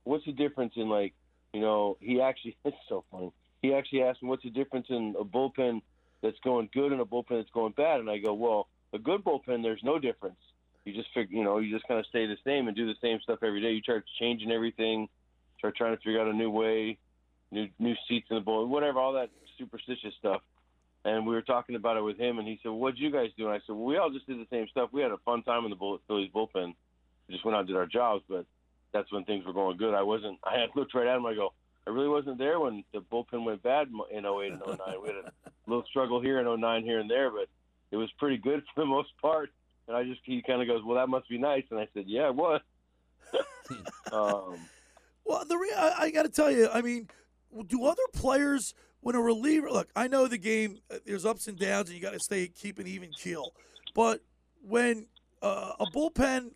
what's 0.06 0.24
the 0.24 0.32
difference 0.32 0.74
in 0.76 0.88
like, 0.88 1.12
you 1.52 1.60
know, 1.60 1.96
he 2.00 2.20
actually 2.20 2.56
it's 2.64 2.76
so 2.88 3.04
funny. 3.10 3.32
He 3.62 3.74
actually 3.74 4.02
asked 4.02 4.22
me 4.22 4.28
what's 4.28 4.44
the 4.44 4.50
difference 4.50 4.86
in 4.88 5.14
a 5.18 5.24
bullpen 5.24 5.82
that's 6.22 6.38
going 6.44 6.68
good 6.72 6.92
and 6.92 7.00
a 7.00 7.04
bullpen 7.04 7.30
that's 7.40 7.50
going 7.50 7.72
bad, 7.72 8.00
and 8.00 8.08
I 8.08 8.18
go, 8.18 8.32
well, 8.34 8.68
a 8.92 8.98
good 8.98 9.24
bullpen 9.24 9.62
there's 9.62 9.82
no 9.82 9.98
difference. 9.98 10.38
You 10.84 10.94
just 10.94 11.08
figure, 11.12 11.36
you 11.36 11.44
know, 11.44 11.58
you 11.58 11.74
just 11.74 11.86
kind 11.88 11.98
of 11.98 12.06
stay 12.06 12.26
the 12.26 12.36
same 12.44 12.68
and 12.68 12.76
do 12.76 12.86
the 12.86 12.94
same 13.02 13.18
stuff 13.20 13.40
every 13.42 13.60
day. 13.60 13.72
You 13.72 13.82
start 13.82 14.04
changing 14.20 14.52
everything, 14.52 15.08
start 15.58 15.76
trying 15.76 15.96
to 15.96 16.02
figure 16.02 16.20
out 16.20 16.28
a 16.28 16.32
new 16.32 16.50
way, 16.50 16.98
new 17.50 17.68
new 17.78 17.94
seats 18.08 18.28
in 18.30 18.36
the 18.36 18.42
bullpen, 18.42 18.68
whatever, 18.68 19.00
all 19.00 19.14
that 19.14 19.30
superstitious 19.58 20.14
stuff. 20.18 20.42
And 21.04 21.26
we 21.26 21.34
were 21.34 21.42
talking 21.42 21.76
about 21.76 21.96
it 21.96 22.02
with 22.02 22.18
him, 22.18 22.38
and 22.38 22.46
he 22.46 22.58
said, 22.62 22.68
well, 22.68 22.78
"What'd 22.78 22.98
you 23.00 23.10
guys 23.10 23.30
do?" 23.36 23.46
And 23.46 23.54
I 23.54 23.58
said, 23.66 23.74
"Well, 23.74 23.84
we 23.84 23.96
all 23.96 24.10
just 24.10 24.26
did 24.26 24.38
the 24.38 24.46
same 24.50 24.68
stuff. 24.68 24.90
We 24.92 25.02
had 25.02 25.12
a 25.12 25.18
fun 25.18 25.42
time 25.42 25.64
in 25.64 25.70
the 25.70 25.76
bull- 25.76 26.00
Phillies 26.06 26.30
bullpen. 26.32 26.74
We 27.26 27.34
just 27.34 27.44
went 27.44 27.56
out 27.56 27.60
and 27.60 27.68
did 27.68 27.76
our 27.76 27.86
jobs, 27.86 28.24
but 28.28 28.46
that's 28.96 29.12
when 29.12 29.24
things 29.24 29.44
were 29.44 29.52
going 29.52 29.76
good. 29.76 29.94
I 29.94 30.02
wasn't. 30.02 30.38
I 30.44 30.58
had 30.58 30.70
looked 30.74 30.94
right 30.94 31.06
at 31.06 31.16
him. 31.16 31.26
I 31.26 31.34
go, 31.34 31.52
I 31.86 31.90
really 31.90 32.08
wasn't 32.08 32.38
there 32.38 32.58
when 32.60 32.82
the 32.92 33.00
bullpen 33.00 33.44
went 33.44 33.62
bad 33.62 33.88
in 34.10 34.24
08 34.26 34.52
and 34.52 34.62
09. 34.66 34.78
We 35.02 35.08
had 35.08 35.16
a 35.16 35.32
little 35.66 35.84
struggle 35.88 36.20
here 36.20 36.40
in 36.40 36.60
09 36.60 36.82
here 36.82 36.98
and 37.00 37.10
there, 37.10 37.30
but 37.30 37.48
it 37.90 37.96
was 37.96 38.10
pretty 38.18 38.36
good 38.38 38.62
for 38.74 38.80
the 38.80 38.86
most 38.86 39.10
part. 39.20 39.50
And 39.88 39.96
I 39.96 40.02
just 40.04 40.20
he 40.24 40.42
kind 40.42 40.60
of 40.60 40.66
goes, 40.68 40.82
"Well, 40.84 40.96
that 40.96 41.08
must 41.08 41.28
be 41.28 41.38
nice." 41.38 41.62
And 41.70 41.78
I 41.78 41.86
said, 41.94 42.04
"Yeah, 42.06 42.28
it 42.28 42.34
was." 42.34 42.60
um, 44.12 44.58
Well, 45.24 45.44
the 45.44 45.56
re- 45.56 45.72
I, 45.76 45.94
I 46.02 46.10
got 46.10 46.22
to 46.24 46.28
tell 46.28 46.50
you, 46.50 46.68
I 46.72 46.82
mean, 46.82 47.08
do 47.66 47.84
other 47.84 48.02
players 48.12 48.74
when 49.00 49.14
a 49.14 49.20
reliever 49.20 49.70
look? 49.70 49.88
I 49.94 50.08
know 50.08 50.26
the 50.26 50.38
game. 50.38 50.78
uh, 50.90 50.96
There's 51.04 51.24
ups 51.24 51.46
and 51.48 51.58
downs, 51.58 51.88
and 51.88 51.96
you 51.96 52.02
got 52.02 52.12
to 52.14 52.20
stay 52.20 52.48
keep 52.48 52.78
an 52.78 52.86
even 52.86 53.10
keel. 53.12 53.52
But 53.94 54.22
when 54.66 55.06
uh, 55.42 55.72
a 55.80 55.86
bullpen 55.86 56.50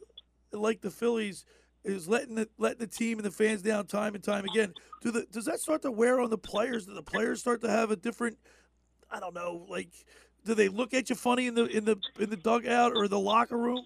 like 0.52 0.80
the 0.80 0.90
Phillies 0.90 1.44
is 1.84 2.08
letting 2.08 2.34
the 2.34 2.48
letting 2.58 2.78
the 2.78 2.86
team 2.86 3.18
and 3.18 3.26
the 3.26 3.30
fans 3.30 3.62
down 3.62 3.86
time 3.86 4.14
and 4.14 4.22
time 4.22 4.44
again, 4.44 4.72
do 5.02 5.10
the 5.10 5.26
does 5.30 5.44
that 5.46 5.60
start 5.60 5.82
to 5.82 5.90
wear 5.90 6.20
on 6.20 6.30
the 6.30 6.38
players? 6.38 6.86
Do 6.86 6.94
the 6.94 7.02
players 7.02 7.40
start 7.40 7.60
to 7.62 7.70
have 7.70 7.90
a 7.90 7.96
different? 7.96 8.38
I 9.10 9.20
don't 9.20 9.34
know, 9.34 9.66
like. 9.68 9.90
Do 10.42 10.54
they 10.54 10.68
look 10.68 10.94
at 10.94 11.10
you 11.10 11.16
funny 11.16 11.48
in 11.48 11.54
the 11.54 11.66
in 11.66 11.84
the 11.84 11.98
in 12.18 12.30
the 12.30 12.36
dugout 12.36 12.92
or 12.96 13.08
the 13.08 13.18
locker 13.18 13.58
room? 13.58 13.84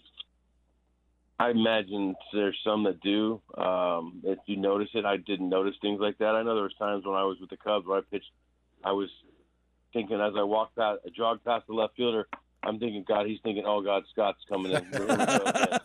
I 1.41 1.51
imagine 1.51 2.15
there's 2.33 2.57
some 2.65 2.85
that 2.85 3.01
do. 3.01 3.41
Um, 3.59 4.21
if 4.23 4.39
you 4.47 4.57
notice 4.57 4.91
it, 4.95 5.05
I 5.05 5.17
didn't 5.17 5.49
notice 5.49 5.75
things 5.83 5.99
like 6.01 6.19
that. 6.19 6.37
I 6.37 6.45
know 6.45 6.55
there 6.55 6.63
was 6.63 6.75
times 6.79 7.05
when 7.05 7.17
I 7.17 7.25
was 7.25 7.39
with 7.41 7.51
the 7.51 7.57
Cubs 7.57 7.87
where 7.87 7.99
I 7.99 8.03
pitched, 8.09 8.31
I 8.85 8.93
was 8.93 9.09
thinking 9.93 10.21
as 10.21 10.35
I 10.39 10.45
walked 10.45 10.77
past, 10.77 11.01
I 11.05 11.11
jogged 11.11 11.45
past 11.45 11.67
the 11.67 11.75
left 11.75 11.97
fielder, 11.97 12.29
I'm 12.67 12.79
thinking, 12.79 13.05
God, 13.07 13.27
he's 13.27 13.41
thinking, 13.43 13.65
oh 13.67 13.83
God, 13.83 14.05
Scott's 14.11 14.41
coming 14.49 14.73
in. 14.73 14.85
Here 14.87 15.01
we 15.01 15.07
go 15.07 15.15
again. 15.15 15.79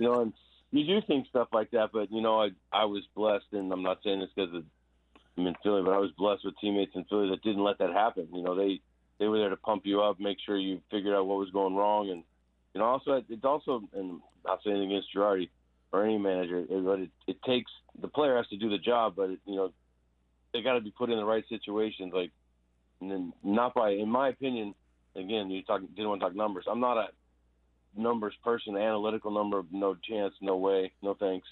you 0.00 0.06
know, 0.06 0.20
and 0.22 0.32
you 0.70 0.84
do 0.86 1.06
think 1.06 1.26
stuff 1.28 1.48
like 1.52 1.70
that, 1.72 1.90
but 1.92 2.10
you 2.12 2.20
know, 2.20 2.40
I 2.42 2.48
I 2.72 2.84
was 2.84 3.02
blessed, 3.14 3.46
and 3.52 3.72
I'm 3.72 3.82
not 3.82 3.98
saying 4.04 4.20
this 4.20 4.30
because 4.34 4.62
I'm 5.36 5.46
in 5.46 5.54
Philly, 5.62 5.82
but 5.82 5.92
I 5.92 5.98
was 5.98 6.10
blessed 6.18 6.44
with 6.44 6.54
teammates 6.60 6.92
in 6.94 7.04
Philly 7.04 7.30
that 7.30 7.42
didn't 7.42 7.64
let 7.64 7.78
that 7.78 7.92
happen. 7.92 8.28
You 8.32 8.42
know, 8.42 8.54
they 8.54 8.80
they 9.18 9.26
were 9.28 9.38
there 9.38 9.48
to 9.50 9.56
pump 9.56 9.82
you 9.86 10.02
up, 10.02 10.20
make 10.20 10.38
sure 10.44 10.56
you 10.58 10.80
figured 10.90 11.14
out 11.14 11.26
what 11.26 11.38
was 11.38 11.50
going 11.50 11.74
wrong, 11.74 12.10
and 12.10 12.22
you 12.74 12.80
know, 12.80 12.86
also 12.86 13.22
it's 13.28 13.44
also, 13.44 13.82
and 13.94 14.20
not 14.44 14.60
saying 14.64 14.82
against 14.84 15.08
Girardi 15.14 15.48
or 15.92 16.04
any 16.04 16.18
manager, 16.18 16.58
it- 16.58 16.84
but 16.84 17.00
it, 17.00 17.10
it 17.26 17.42
takes 17.42 17.70
the 18.00 18.08
player 18.08 18.36
has 18.36 18.46
to 18.48 18.56
do 18.56 18.68
the 18.68 18.78
job, 18.78 19.14
but 19.16 19.30
it, 19.30 19.40
you 19.46 19.56
know, 19.56 19.72
they 20.52 20.62
got 20.62 20.74
to 20.74 20.80
be 20.80 20.90
put 20.90 21.10
in 21.10 21.16
the 21.16 21.24
right 21.24 21.44
situations, 21.48 22.12
like, 22.14 22.30
and 23.00 23.10
then 23.10 23.32
not 23.42 23.74
by, 23.74 23.90
in 23.90 24.08
my 24.08 24.28
opinion, 24.28 24.74
again, 25.16 25.50
you 25.50 25.62
talk 25.62 25.80
didn't 25.96 26.08
want 26.08 26.20
to 26.20 26.26
talk 26.26 26.36
numbers. 26.36 26.66
I'm 26.70 26.80
not 26.80 26.96
a 26.98 27.08
numbers 27.96 28.34
person, 28.44 28.76
analytical 28.76 29.30
number, 29.30 29.62
no 29.70 29.94
chance, 29.94 30.34
no 30.40 30.56
way, 30.56 30.92
no 31.02 31.14
thanks. 31.14 31.48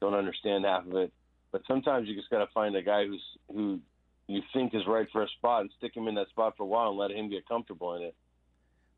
Don't 0.00 0.14
understand 0.14 0.64
half 0.64 0.86
of 0.86 0.94
it, 0.96 1.12
but 1.52 1.62
sometimes 1.66 2.08
you 2.08 2.14
just 2.14 2.30
got 2.30 2.38
to 2.38 2.52
find 2.52 2.74
a 2.74 2.82
guy 2.82 3.06
who's 3.06 3.22
who 3.52 3.80
you 4.26 4.42
think 4.52 4.74
is 4.74 4.82
right 4.86 5.06
for 5.12 5.22
a 5.22 5.28
spot 5.28 5.62
and 5.62 5.70
stick 5.78 5.96
him 5.96 6.08
in 6.08 6.14
that 6.14 6.28
spot 6.28 6.54
for 6.56 6.62
a 6.62 6.66
while 6.66 6.90
and 6.90 6.98
let 6.98 7.10
him 7.10 7.30
get 7.30 7.46
comfortable 7.48 7.94
in 7.94 8.02
it. 8.02 8.14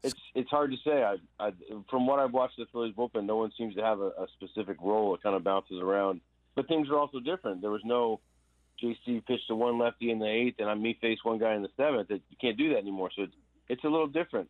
it's 0.02 0.20
it's 0.34 0.50
hard 0.50 0.70
to 0.70 0.76
say. 0.84 1.02
I, 1.02 1.16
I 1.38 1.52
from 1.90 2.06
what 2.06 2.18
I've 2.18 2.32
watched 2.32 2.56
the 2.56 2.66
Phillies 2.72 2.94
bullpen, 2.94 3.24
no 3.26 3.36
one 3.36 3.52
seems 3.56 3.74
to 3.74 3.82
have 3.82 4.00
a, 4.00 4.08
a 4.08 4.26
specific 4.36 4.76
role. 4.80 5.14
It 5.14 5.22
kind 5.22 5.36
of 5.36 5.44
bounces 5.44 5.80
around, 5.80 6.20
but 6.54 6.68
things 6.68 6.88
are 6.88 6.98
also 6.98 7.20
different. 7.20 7.60
There 7.60 7.70
was 7.70 7.82
no 7.84 8.20
JC 8.82 9.24
pitched 9.26 9.48
to 9.48 9.54
one 9.54 9.78
lefty 9.78 10.10
in 10.10 10.18
the 10.18 10.28
eighth, 10.28 10.56
and 10.58 10.68
I 10.68 10.74
me 10.74 10.98
face 11.00 11.18
one 11.22 11.38
guy 11.38 11.54
in 11.54 11.62
the 11.62 11.70
seventh. 11.76 12.10
It, 12.10 12.22
you 12.30 12.36
can't 12.40 12.56
do 12.56 12.70
that 12.70 12.78
anymore. 12.78 13.10
So 13.14 13.22
it's 13.22 13.34
it's 13.68 13.84
a 13.84 13.88
little 13.88 14.06
different. 14.06 14.48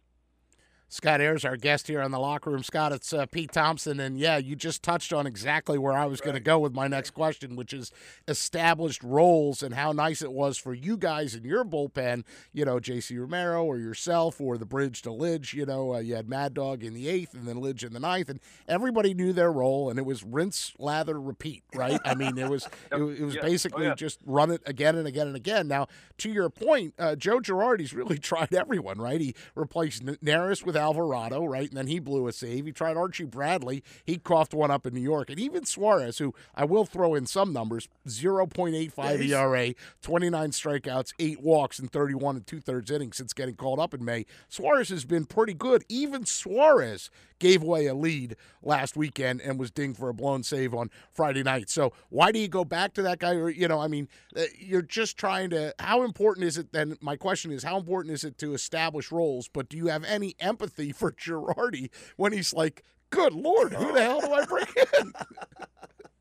Scott 0.89 1.21
Ayers, 1.21 1.45
our 1.45 1.57
guest 1.57 1.89
here 1.89 2.01
on 2.01 2.13
the 2.13 2.21
locker 2.21 2.51
room. 2.51 2.63
Scott, 2.63 2.93
it's 2.93 3.13
uh, 3.13 3.27
Pete 3.27 3.51
Thompson, 3.51 3.99
and 3.99 4.17
yeah, 4.17 4.37
you 4.37 4.55
just 4.55 4.81
touched 4.81 5.13
on 5.13 5.27
exactly 5.27 5.77
where 5.77 5.93
I 5.93 6.07
was 6.07 6.21
going 6.21 6.35
to 6.35 6.41
go 6.41 6.61
with 6.61 6.73
my 6.73 6.87
next 6.87 7.11
question, 7.11 7.57
which 7.57 7.73
is 7.73 7.91
established 8.29 9.03
roles 9.03 9.63
and 9.63 9.75
how 9.75 9.91
nice 9.91 10.23
it 10.23 10.31
was 10.33 10.57
for 10.57 10.73
you 10.73 10.97
guys 10.97 11.35
in 11.35 11.43
your 11.43 11.65
bullpen. 11.65 12.23
You 12.53 12.65
know, 12.65 12.79
J.C. 12.79 13.19
Romero 13.19 13.65
or 13.65 13.79
yourself 13.79 14.41
or 14.41 14.57
the 14.57 14.67
bridge 14.67 15.03
to 15.03 15.09
Lidge. 15.11 15.53
You 15.53 15.67
know, 15.67 15.95
uh, 15.95 15.99
you 15.99 16.15
had 16.15 16.29
Mad 16.29 16.55
Dog 16.55 16.85
in 16.85 16.95
the 16.95 17.09
eighth 17.09 17.35
and 17.35 17.47
then 17.49 17.57
Lidge 17.57 17.83
in 17.85 17.93
the 17.93 17.99
ninth, 18.01 18.29
and 18.29 18.39
everybody 18.69 19.15
knew 19.15 19.33
their 19.33 19.51
role, 19.51 19.91
and 19.91 19.99
it 19.99 20.07
was 20.07 20.23
rinse, 20.23 20.75
lather, 20.79 21.21
repeat. 21.21 21.65
Right? 21.75 22.01
I 22.05 22.15
mean, 22.15 22.39
it 22.39 22.49
was 22.49 22.69
it, 22.93 22.97
was- 23.01 23.19
it 23.19 23.25
was 23.25 23.35
Yeah. 23.35 23.41
Oh, 23.43 23.47
basically 23.47 23.87
yeah. 23.87 23.95
just 23.97 24.21
run 24.25 24.53
it 24.53 24.63
again 24.65 24.95
and 24.95 25.09
again 25.09 25.27
and 25.27 25.35
again. 25.37 25.67
Now, 25.67 25.89
to 26.19 26.31
your 26.31 26.51
point, 26.51 26.95
uh, 27.01 27.17
Joe 27.17 27.41
Girardi's 27.41 27.93
really 27.93 28.19
tried 28.21 28.55
everyone, 28.55 28.99
right? 29.01 29.21
He 29.21 29.35
replaced 29.57 30.03
N- 30.07 30.19
Neris 30.23 30.65
with 30.65 30.74
Alvarado, 30.77 31.45
right? 31.45 31.69
And 31.69 31.77
then 31.77 31.87
he 31.87 31.99
blew 31.99 32.27
a 32.29 32.33
save. 32.33 32.67
He 32.67 32.73
tried 32.73 32.97
Archie 32.97 33.25
Bradley. 33.25 33.83
He 34.05 34.19
coughed 34.19 34.55
one 34.55 34.71
up 34.71 34.87
in 34.87 34.95
New 34.95 35.01
York. 35.01 35.31
And 35.31 35.39
even 35.39 35.65
Suarez, 35.65 36.19
who 36.19 36.35
I 36.55 36.65
will 36.65 36.85
throw 36.85 37.15
in 37.15 37.27
some 37.27 37.53
numbers 37.53 37.89
0.85 38.07 39.29
ERA, 39.29 39.75
29 40.03 40.51
strikeouts, 40.51 41.13
eight 41.19 41.41
walks, 41.41 41.79
and 41.79 41.91
31 41.91 42.37
and 42.37 42.47
two 42.47 42.61
thirds 42.61 42.91
innings 42.91 43.17
since 43.17 43.33
getting 43.33 43.57
called 43.57 43.79
up 43.79 43.95
in 43.95 44.05
May. 44.05 44.27
Suarez 44.49 44.89
has 44.89 45.05
been 45.05 45.25
pretty 45.25 45.55
good. 45.55 45.85
Even 45.89 46.25
Suarez 46.25 47.11
gave 47.39 47.63
away 47.63 47.87
a 47.87 47.95
lead 47.95 48.37
last 48.63 48.97
weekend 48.97 49.41
and 49.41 49.59
was 49.59 49.71
dinged 49.71 49.99
for 49.99 50.09
a 50.09 50.15
blown 50.15 50.43
save 50.43 50.75
on 50.75 50.91
Friday 51.13 51.43
night. 51.43 51.69
So 51.69 51.93
why 52.09 52.33
do 52.33 52.39
you 52.39 52.49
go 52.49 52.65
back 52.65 52.95
to 52.95 53.03
that 53.03 53.19
guy? 53.19 53.35
Or 53.35 53.51
you 53.51 53.69
know, 53.69 53.81
I 53.81 53.89
mean, 53.89 54.09
uh, 54.37 54.43
you're 54.59 54.83
just 54.83 55.17
trying 55.17 55.51
to. 55.51 55.75
How 55.79 56.03
important 56.03 56.47
is 56.47 56.59
it? 56.59 56.73
Then 56.73 56.97
my 57.01 57.17
question 57.17 57.53
is, 57.53 57.63
how 57.63 57.77
important 57.77 58.15
is 58.15 58.25
it 58.25 58.39
to 58.39 58.55
establish 58.55 59.13
roles? 59.13 59.49
But 59.49 59.69
do 59.69 59.77
you 59.77 59.89
have 59.89 60.05
any 60.05 60.35
empathy 60.41 60.93
for 60.93 61.13
Girardi 61.25 61.91
when 62.17 62.33
he's 62.33 62.55
like, 62.55 62.83
"Good 63.11 63.33
Lord, 63.33 63.73
who 63.73 63.93
the 63.93 64.03
hell 64.03 64.21
do 64.21 64.33
I 64.33 64.45
bring 64.45 64.67
in?" 65.01 65.13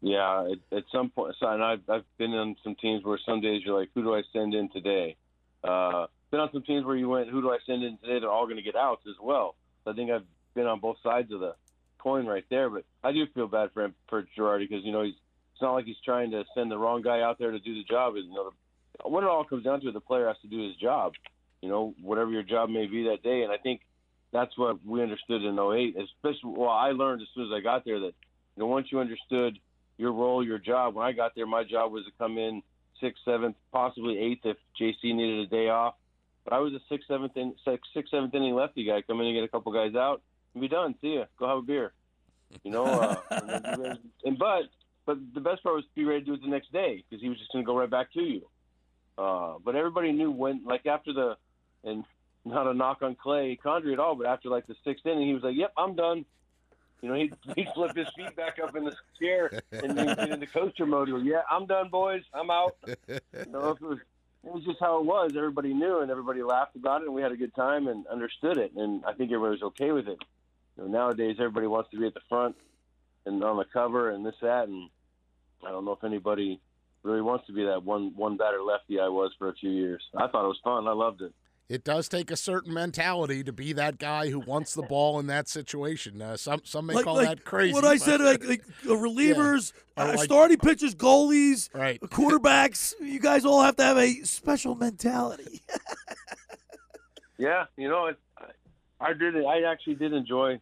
Yeah, 0.05 0.49
at, 0.51 0.77
at 0.77 0.83
some 0.91 1.11
point, 1.11 1.33
so, 1.39 1.47
and 1.47 1.63
I've 1.63 1.79
I've 1.87 2.03
been 2.17 2.31
on 2.31 2.57
some 2.61 2.75
teams 2.75 3.05
where 3.05 3.17
some 3.25 3.39
days 3.39 3.61
you're 3.63 3.79
like, 3.79 3.87
who 3.95 4.03
do 4.03 4.13
I 4.13 4.21
send 4.33 4.53
in 4.53 4.69
today? 4.69 5.15
Uh, 5.63 6.07
been 6.29 6.41
on 6.41 6.49
some 6.51 6.63
teams 6.63 6.83
where 6.83 6.97
you 6.97 7.07
went, 7.07 7.29
who 7.29 7.41
do 7.41 7.51
I 7.51 7.59
send 7.65 7.83
in 7.83 7.97
today? 7.99 8.19
They're 8.19 8.29
all 8.29 8.45
going 8.45 8.57
to 8.57 8.63
get 8.63 8.75
outs 8.75 9.03
as 9.07 9.15
well. 9.21 9.55
So 9.85 9.91
I 9.91 9.93
think 9.93 10.11
I've 10.11 10.25
been 10.53 10.67
on 10.67 10.79
both 10.79 10.97
sides 11.03 11.31
of 11.31 11.39
the 11.39 11.55
coin 12.03 12.25
right 12.25 12.45
there. 12.49 12.69
But 12.69 12.83
I 13.03 13.11
do 13.11 13.25
feel 13.33 13.47
bad 13.47 13.69
for 13.73 13.85
him 13.85 13.95
for 14.09 14.27
Girardi 14.37 14.69
because 14.69 14.83
you 14.83 14.91
know 14.91 15.03
he's 15.03 15.15
it's 15.53 15.61
not 15.61 15.73
like 15.73 15.85
he's 15.85 15.95
trying 16.03 16.31
to 16.31 16.43
send 16.55 16.69
the 16.69 16.77
wrong 16.77 17.01
guy 17.01 17.21
out 17.21 17.39
there 17.39 17.51
to 17.51 17.59
do 17.59 17.75
the 17.75 17.83
job. 17.83 18.15
You 18.15 18.33
know, 18.33 18.51
what 19.03 19.23
it 19.23 19.29
all 19.29 19.45
comes 19.45 19.63
down 19.63 19.81
to, 19.81 19.91
the 19.91 19.99
player 19.99 20.27
has 20.27 20.37
to 20.41 20.47
do 20.47 20.67
his 20.67 20.75
job. 20.77 21.13
You 21.61 21.69
know, 21.69 21.93
whatever 22.01 22.31
your 22.31 22.43
job 22.43 22.69
may 22.69 22.87
be 22.87 23.03
that 23.03 23.23
day, 23.23 23.43
and 23.43 23.51
I 23.51 23.57
think 23.57 23.81
that's 24.33 24.57
what 24.57 24.85
we 24.85 25.01
understood 25.01 25.43
in 25.43 25.57
08. 25.57 25.95
Especially, 25.95 26.53
well, 26.57 26.69
I 26.69 26.91
learned 26.91 27.21
as 27.21 27.27
soon 27.33 27.45
as 27.45 27.51
I 27.55 27.61
got 27.61 27.85
there 27.85 27.99
that 27.99 28.13
you 28.55 28.63
know 28.63 28.67
once 28.67 28.87
you 28.91 28.99
understood 28.99 29.57
your 29.97 30.11
role, 30.11 30.45
your 30.45 30.57
job. 30.57 30.95
When 30.95 31.05
I 31.05 31.11
got 31.11 31.33
there, 31.35 31.45
my 31.45 31.63
job 31.63 31.91
was 31.91 32.05
to 32.05 32.11
come 32.17 32.37
in 32.37 32.61
sixth, 32.99 33.21
seventh, 33.23 33.55
possibly 33.71 34.17
eighth 34.17 34.45
if 34.45 34.57
JC 34.79 35.15
needed 35.15 35.45
a 35.45 35.47
day 35.47 35.69
off. 35.69 35.95
But 36.43 36.53
I 36.53 36.59
was 36.59 36.73
a 36.73 36.79
sixth, 36.89 37.07
seventh, 37.07 37.37
in, 37.37 37.53
sixth, 37.63 37.89
sixth, 37.93 38.11
seventh 38.11 38.33
inning 38.33 38.55
lefty 38.55 38.83
guy. 38.83 39.01
Come 39.03 39.21
in 39.21 39.27
and 39.27 39.35
get 39.35 39.43
a 39.43 39.47
couple 39.47 39.71
guys 39.71 39.95
out 39.95 40.21
be 40.61 40.67
done. 40.67 40.95
See 41.01 41.15
ya. 41.15 41.25
Go 41.37 41.47
have 41.47 41.57
a 41.59 41.61
beer. 41.61 41.93
You 42.63 42.71
know, 42.71 42.85
uh, 42.85 43.15
and, 43.31 43.49
then 43.49 43.61
be 43.63 43.83
ready- 43.83 43.99
and 44.25 44.37
but 44.37 44.63
but 45.05 45.17
the 45.33 45.41
best 45.41 45.63
part 45.63 45.75
was 45.75 45.83
to 45.85 45.89
be 45.95 46.05
ready 46.05 46.21
to 46.21 46.25
do 46.25 46.33
it 46.33 46.41
the 46.41 46.47
next 46.47 46.71
day 46.71 47.03
because 47.09 47.21
he 47.21 47.29
was 47.29 47.37
just 47.37 47.51
going 47.51 47.65
to 47.65 47.67
go 47.67 47.77
right 47.77 47.89
back 47.89 48.13
to 48.13 48.21
you. 48.21 48.41
Uh, 49.17 49.55
but 49.63 49.75
everybody 49.75 50.11
knew 50.11 50.31
when, 50.31 50.63
like 50.65 50.85
after 50.85 51.13
the, 51.13 51.35
and 51.83 52.03
not 52.45 52.67
a 52.67 52.73
knock 52.73 53.01
on 53.01 53.15
Clay 53.15 53.57
Condrey 53.63 53.93
at 53.93 53.99
all, 53.99 54.15
but 54.15 54.25
after 54.27 54.49
like 54.49 54.65
the 54.67 54.75
sixth 54.83 55.05
inning, 55.05 55.27
he 55.27 55.33
was 55.33 55.43
like, 55.43 55.55
"Yep, 55.55 55.73
I'm 55.77 55.95
done." 55.95 56.25
You 57.01 57.09
know, 57.09 57.15
he'd, 57.15 57.33
he'd 57.57 57.67
flip 57.75 57.97
his 57.97 58.07
feet 58.15 58.33
back 58.37 58.59
up 58.63 58.77
in 58.77 58.85
the 58.85 58.95
chair 59.19 59.61
and 59.73 59.97
then 59.97 60.15
get 60.15 60.29
into 60.29 60.47
coaster 60.47 60.85
mode. 60.85 61.09
He 61.09 61.13
go, 61.13 61.19
Yeah, 61.19 61.41
I'm 61.51 61.65
done, 61.65 61.89
boys. 61.89 62.23
I'm 62.33 62.49
out. 62.49 62.77
You 62.87 63.19
know, 63.51 63.71
it 63.71 63.81
was, 63.81 63.97
it 64.45 64.53
was 64.53 64.63
just 64.63 64.79
how 64.79 64.99
it 64.99 65.05
was. 65.05 65.33
Everybody 65.35 65.73
knew 65.73 65.99
and 65.99 66.09
everybody 66.09 66.41
laughed 66.43 66.77
about 66.77 67.01
it, 67.01 67.07
and 67.07 67.13
we 67.13 67.21
had 67.21 67.33
a 67.33 67.35
good 67.35 67.53
time 67.55 67.89
and 67.89 68.07
understood 68.07 68.57
it. 68.57 68.71
And 68.77 69.03
I 69.03 69.11
think 69.11 69.33
everybody 69.33 69.51
was 69.51 69.63
okay 69.63 69.91
with 69.91 70.07
it. 70.07 70.17
You 70.77 70.83
know, 70.83 70.89
nowadays, 70.89 71.37
everybody 71.39 71.67
wants 71.67 71.89
to 71.91 71.99
be 71.99 72.07
at 72.07 72.13
the 72.13 72.21
front 72.29 72.55
and 73.25 73.43
on 73.43 73.57
the 73.57 73.65
cover 73.71 74.09
and 74.11 74.25
this, 74.25 74.35
that, 74.41 74.67
and 74.67 74.89
I 75.65 75.69
don't 75.71 75.85
know 75.85 75.93
if 75.93 76.03
anybody 76.03 76.59
really 77.03 77.21
wants 77.21 77.45
to 77.47 77.53
be 77.53 77.63
that 77.65 77.83
one 77.83 78.13
one 78.15 78.37
batter 78.37 78.61
lefty 78.61 78.99
I 78.99 79.07
was 79.09 79.31
for 79.37 79.49
a 79.49 79.53
few 79.55 79.69
years. 79.71 80.01
I 80.15 80.27
thought 80.27 80.45
it 80.45 80.47
was 80.47 80.59
fun. 80.63 80.87
I 80.87 80.93
loved 80.93 81.21
it. 81.21 81.33
It 81.69 81.85
does 81.85 82.09
take 82.09 82.29
a 82.29 82.35
certain 82.35 82.73
mentality 82.73 83.43
to 83.45 83.53
be 83.53 83.71
that 83.73 83.97
guy 83.97 84.29
who 84.29 84.39
wants 84.39 84.73
the 84.73 84.81
ball 84.83 85.19
in 85.19 85.27
that 85.27 85.47
situation. 85.47 86.21
Uh, 86.21 86.35
some 86.37 86.61
some 86.65 86.85
may 86.87 86.93
Like- 86.95 87.05
call 87.05 87.15
like 87.15 87.27
that 87.27 87.45
crazy. 87.45 87.73
What 87.73 87.85
I 87.85 87.95
said, 87.97 88.19
like, 88.19 88.45
like 88.45 88.65
relievers, 88.85 89.71
Or 89.97 90.03
uh, 90.03 90.07
like- 90.09 90.19
starting 90.19 90.57
pitchers, 90.57 90.93
goalies, 90.95 91.73
right. 91.73 91.99
quarterbacks. 92.01 92.93
You 92.99 93.19
guys 93.19 93.45
all 93.45 93.61
have 93.61 93.75
to 93.77 93.83
have 93.83 93.97
a 93.97 94.13
special 94.23 94.75
mentality. 94.75 95.61
Yeah, 97.39 97.65
you 97.77 97.89
know, 97.89 98.05
it, 98.05 98.17
I, 99.03 99.13
did. 99.13 99.35
I 99.45 99.71
actually 99.71 99.95
did 99.95 100.13
enjoy 100.13 100.59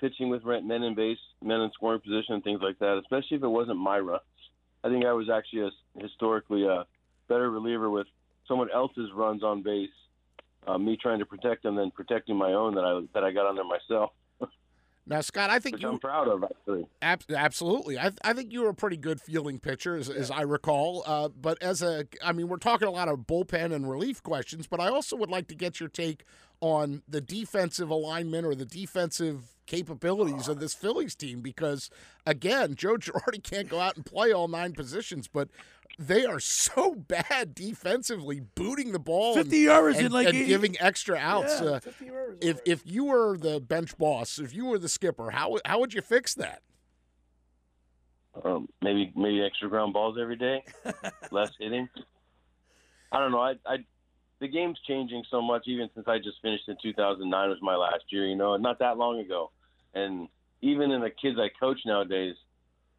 pitching 0.00 0.28
with 0.28 0.44
men 0.44 0.82
in 0.82 0.94
base, 0.94 1.18
men 1.42 1.60
in 1.60 1.70
scoring 1.74 2.00
position, 2.00 2.34
and 2.34 2.44
things 2.44 2.60
like 2.62 2.78
that. 2.78 2.98
Especially 2.98 3.36
if 3.36 3.42
it 3.42 3.48
wasn't 3.48 3.78
Myra. 3.78 4.20
I 4.84 4.88
think 4.88 5.04
I 5.04 5.12
was 5.12 5.28
actually 5.28 5.62
a, 5.62 6.00
historically 6.00 6.64
a 6.64 6.84
better 7.28 7.50
reliever 7.50 7.90
with 7.90 8.06
someone 8.46 8.68
else's 8.72 9.10
runs 9.14 9.42
on 9.42 9.62
base. 9.62 9.90
Uh, 10.66 10.76
me 10.76 10.98
trying 11.00 11.18
to 11.18 11.26
protect 11.26 11.62
them 11.62 11.76
than 11.76 11.90
protecting 11.90 12.36
my 12.36 12.52
own 12.52 12.74
that 12.74 12.84
I 12.84 13.00
that 13.14 13.24
I 13.24 13.32
got 13.32 13.46
on 13.46 13.54
there 13.54 13.64
myself. 13.64 14.10
Now, 15.08 15.22
Scott, 15.22 15.48
I 15.48 15.58
think 15.58 15.76
Which 15.76 15.82
you 15.82 15.88
I'm 15.88 15.98
proud 15.98 16.28
of 16.28 16.44
actually. 16.44 16.86
Ab- 17.00 17.22
absolutely. 17.34 17.98
I, 17.98 18.12
I 18.22 18.34
think 18.34 18.52
you 18.52 18.60
were 18.62 18.68
a 18.68 18.74
pretty 18.74 18.98
good 18.98 19.20
fielding 19.20 19.58
pitcher, 19.58 19.96
as, 19.96 20.10
as 20.10 20.30
I 20.30 20.42
recall. 20.42 21.02
Uh, 21.06 21.28
but 21.28 21.60
as 21.62 21.80
a, 21.80 22.06
I 22.22 22.32
mean, 22.32 22.48
we're 22.48 22.58
talking 22.58 22.86
a 22.86 22.90
lot 22.90 23.08
of 23.08 23.20
bullpen 23.20 23.72
and 23.72 23.88
relief 23.88 24.22
questions, 24.22 24.66
but 24.66 24.80
I 24.80 24.88
also 24.88 25.16
would 25.16 25.30
like 25.30 25.48
to 25.48 25.54
get 25.54 25.80
your 25.80 25.88
take 25.88 26.24
on 26.60 27.02
the 27.08 27.22
defensive 27.22 27.88
alignment 27.88 28.44
or 28.44 28.54
the 28.54 28.66
defensive 28.66 29.54
capabilities 29.66 30.48
of 30.48 30.60
this 30.60 30.74
Phillies 30.74 31.14
team 31.14 31.40
because, 31.40 31.88
again, 32.26 32.74
Joe 32.74 32.96
Girardi 32.96 33.42
can't 33.50 33.68
go 33.68 33.80
out 33.80 33.96
and 33.96 34.04
play 34.04 34.32
all 34.32 34.48
nine 34.48 34.72
positions, 34.72 35.28
but 35.28 35.48
they 35.98 36.24
are 36.24 36.40
so 36.40 36.94
bad 36.94 37.54
defensively, 37.54 38.40
booting 38.40 38.92
the 38.92 38.98
ball, 38.98 39.34
50 39.34 39.66
errors 39.66 39.96
and, 39.96 40.06
in, 40.06 40.12
like, 40.12 40.28
and 40.28 40.46
giving 40.46 40.76
extra 40.80 41.16
outs. 41.16 41.60
Yeah, 41.60 41.68
uh, 41.68 41.80
50 41.80 42.06
errors 42.06 42.38
if 42.40 42.60
if 42.64 42.82
you 42.84 43.04
were 43.04 43.36
the 43.36 43.60
bench 43.60 43.96
boss, 43.98 44.38
if 44.38 44.54
you 44.54 44.66
were 44.66 44.78
the 44.78 44.88
skipper, 44.88 45.30
how 45.30 45.58
how 45.64 45.80
would 45.80 45.92
you 45.92 46.02
fix 46.02 46.34
that? 46.34 46.62
um, 48.44 48.68
maybe 48.82 49.12
maybe 49.16 49.42
extra 49.42 49.68
ground 49.68 49.92
balls 49.92 50.16
every 50.20 50.36
day, 50.36 50.64
less 51.30 51.50
hitting. 51.58 51.88
I 53.12 53.20
don't 53.20 53.32
know. 53.32 53.40
I, 53.40 53.54
I 53.66 53.76
the 54.40 54.48
game's 54.48 54.78
changing 54.86 55.24
so 55.30 55.40
much. 55.42 55.64
Even 55.66 55.88
since 55.94 56.06
I 56.08 56.18
just 56.18 56.40
finished 56.42 56.68
in 56.68 56.76
2009 56.82 57.48
was 57.48 57.58
my 57.62 57.76
last 57.76 58.04
year. 58.10 58.26
You 58.26 58.36
know, 58.36 58.56
not 58.56 58.78
that 58.80 58.98
long 58.98 59.20
ago. 59.20 59.50
And 59.94 60.28
even 60.60 60.90
in 60.90 61.00
the 61.00 61.10
kids 61.10 61.38
I 61.38 61.48
coach 61.58 61.80
nowadays, 61.86 62.34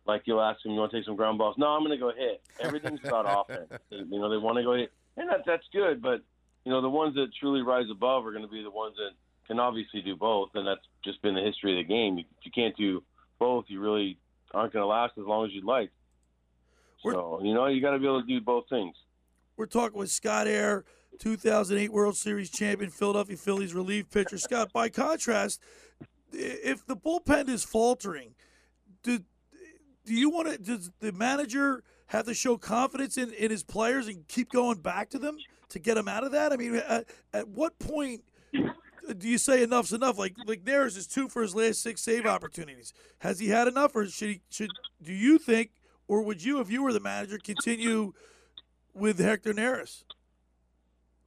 like 0.06 0.24
you'll 0.26 0.42
ask 0.42 0.62
them, 0.64 0.74
"You 0.74 0.80
want 0.80 0.92
to 0.92 0.98
take 0.98 1.06
some 1.06 1.16
ground 1.16 1.38
balls?" 1.38 1.56
No, 1.58 1.68
I'm 1.68 1.82
going 1.82 1.92
to 1.92 1.98
go 1.98 2.12
hit. 2.12 2.42
Everything's 2.60 3.00
about 3.04 3.26
offense. 3.50 3.72
You 3.90 4.20
know, 4.20 4.30
they 4.30 4.38
want 4.38 4.58
to 4.58 4.64
go 4.64 4.74
hit, 4.74 4.92
and 5.18 5.30
that 5.30 5.42
that's 5.46 5.66
good. 5.72 6.02
But 6.02 6.22
you 6.66 6.72
know, 6.72 6.82
the 6.82 6.90
ones 6.90 7.16
that 7.16 7.28
truly 7.40 7.62
rise 7.62 7.86
above 7.92 8.26
are 8.26 8.32
going 8.32 8.44
to 8.44 8.50
be 8.50 8.64
the 8.64 8.72
ones 8.72 8.96
that 8.98 9.12
can 9.48 9.60
obviously 9.60 10.02
do 10.02 10.16
both, 10.16 10.50
and 10.54 10.68
that's 10.68 10.86
just 11.04 11.22
been 11.22 11.36
the 11.36 11.42
history 11.42 11.80
of 11.80 11.86
the 11.86 11.94
game. 11.94 12.20
If 12.20 12.26
you 12.44 12.52
can't 12.52 12.76
do 12.78 13.04
both, 13.40 13.66
you 13.68 13.80
really 13.80 14.18
aren't 14.54 14.74
going 14.74 14.84
to 14.84 14.88
last 14.88 15.14
as 15.18 15.26
long 15.26 15.46
as 15.46 15.52
you'd 15.54 15.64
like. 15.64 15.92
So 17.04 17.42
you 17.44 17.54
know, 17.54 17.68
you 17.68 17.82
got 17.82 17.92
to 17.92 18.00
be 18.00 18.06
able 18.06 18.22
to 18.22 18.28
do 18.28 18.42
both 18.42 18.66
things. 18.70 18.96
We're 19.58 19.66
talking 19.66 20.00
with 20.00 20.10
Scott 20.10 20.48
Eyre, 20.48 20.86
2008 21.20 21.92
World 21.92 22.16
Series 22.16 22.50
champion, 22.50 22.90
Philadelphia 22.90 23.38
Phillies 23.38 23.74
relief 23.74 24.10
pitcher. 24.10 24.38
Scott, 24.38 24.72
by 24.72 24.90
contrast, 24.90 25.62
if 26.32 26.86
the 26.86 26.96
bullpen 26.96 27.50
is 27.50 27.64
faltering, 27.64 28.36
do 29.04 29.20
do 30.10 30.16
you 30.16 30.32
want 30.32 30.50
to? 30.50 30.58
Does 30.58 30.90
the 31.00 31.12
manager 31.12 31.84
have 32.08 32.26
to 32.26 32.34
show 32.34 32.58
confidence 32.58 33.16
in, 33.16 33.32
in 33.34 33.52
his 33.52 33.64
players 33.64 34.08
and 34.08 34.28
keep 34.28 34.52
going 34.52 34.80
back 34.80 35.12
to 35.12 35.20
them 35.20 35.38
to 35.70 35.78
get 35.78 35.96
them 35.96 36.08
out 36.08 36.24
of 36.24 36.32
that? 36.32 36.52
I 36.52 36.58
mean, 36.58 36.76
at, 36.76 37.06
at 37.32 37.48
what 37.48 37.78
point 37.78 38.24
do 39.18 39.30
you 39.30 39.38
say 39.38 39.62
enough's 39.62 39.94
enough? 39.94 40.18
Like 40.18 40.36
like 40.48 40.64
Neris 40.64 40.98
is 40.98 41.06
two 41.06 41.30
for 41.30 41.44
his 41.44 41.54
last 41.54 41.84
six 41.84 42.02
save 42.02 42.26
opportunities. 42.26 42.92
Has 43.20 43.38
he 43.38 43.50
had 43.50 43.68
enough, 43.68 43.96
or 43.96 44.08
should 44.08 44.30
he 44.30 44.42
should? 44.50 44.72
Do 45.04 45.14
you 45.14 45.38
think, 45.38 45.70
or 46.08 46.24
would 46.24 46.44
you, 46.44 46.60
if 46.60 46.72
you 46.72 46.82
were 46.82 46.92
the 46.92 47.00
manager, 47.00 47.38
continue 47.38 48.14
with 48.96 49.20
Hector 49.20 49.54
Neris? 49.54 50.06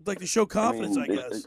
Like 0.04 0.18
to 0.18 0.26
show 0.26 0.44
confidence, 0.44 0.96
I, 0.96 1.06
mean, 1.06 1.18
guess. 1.18 1.46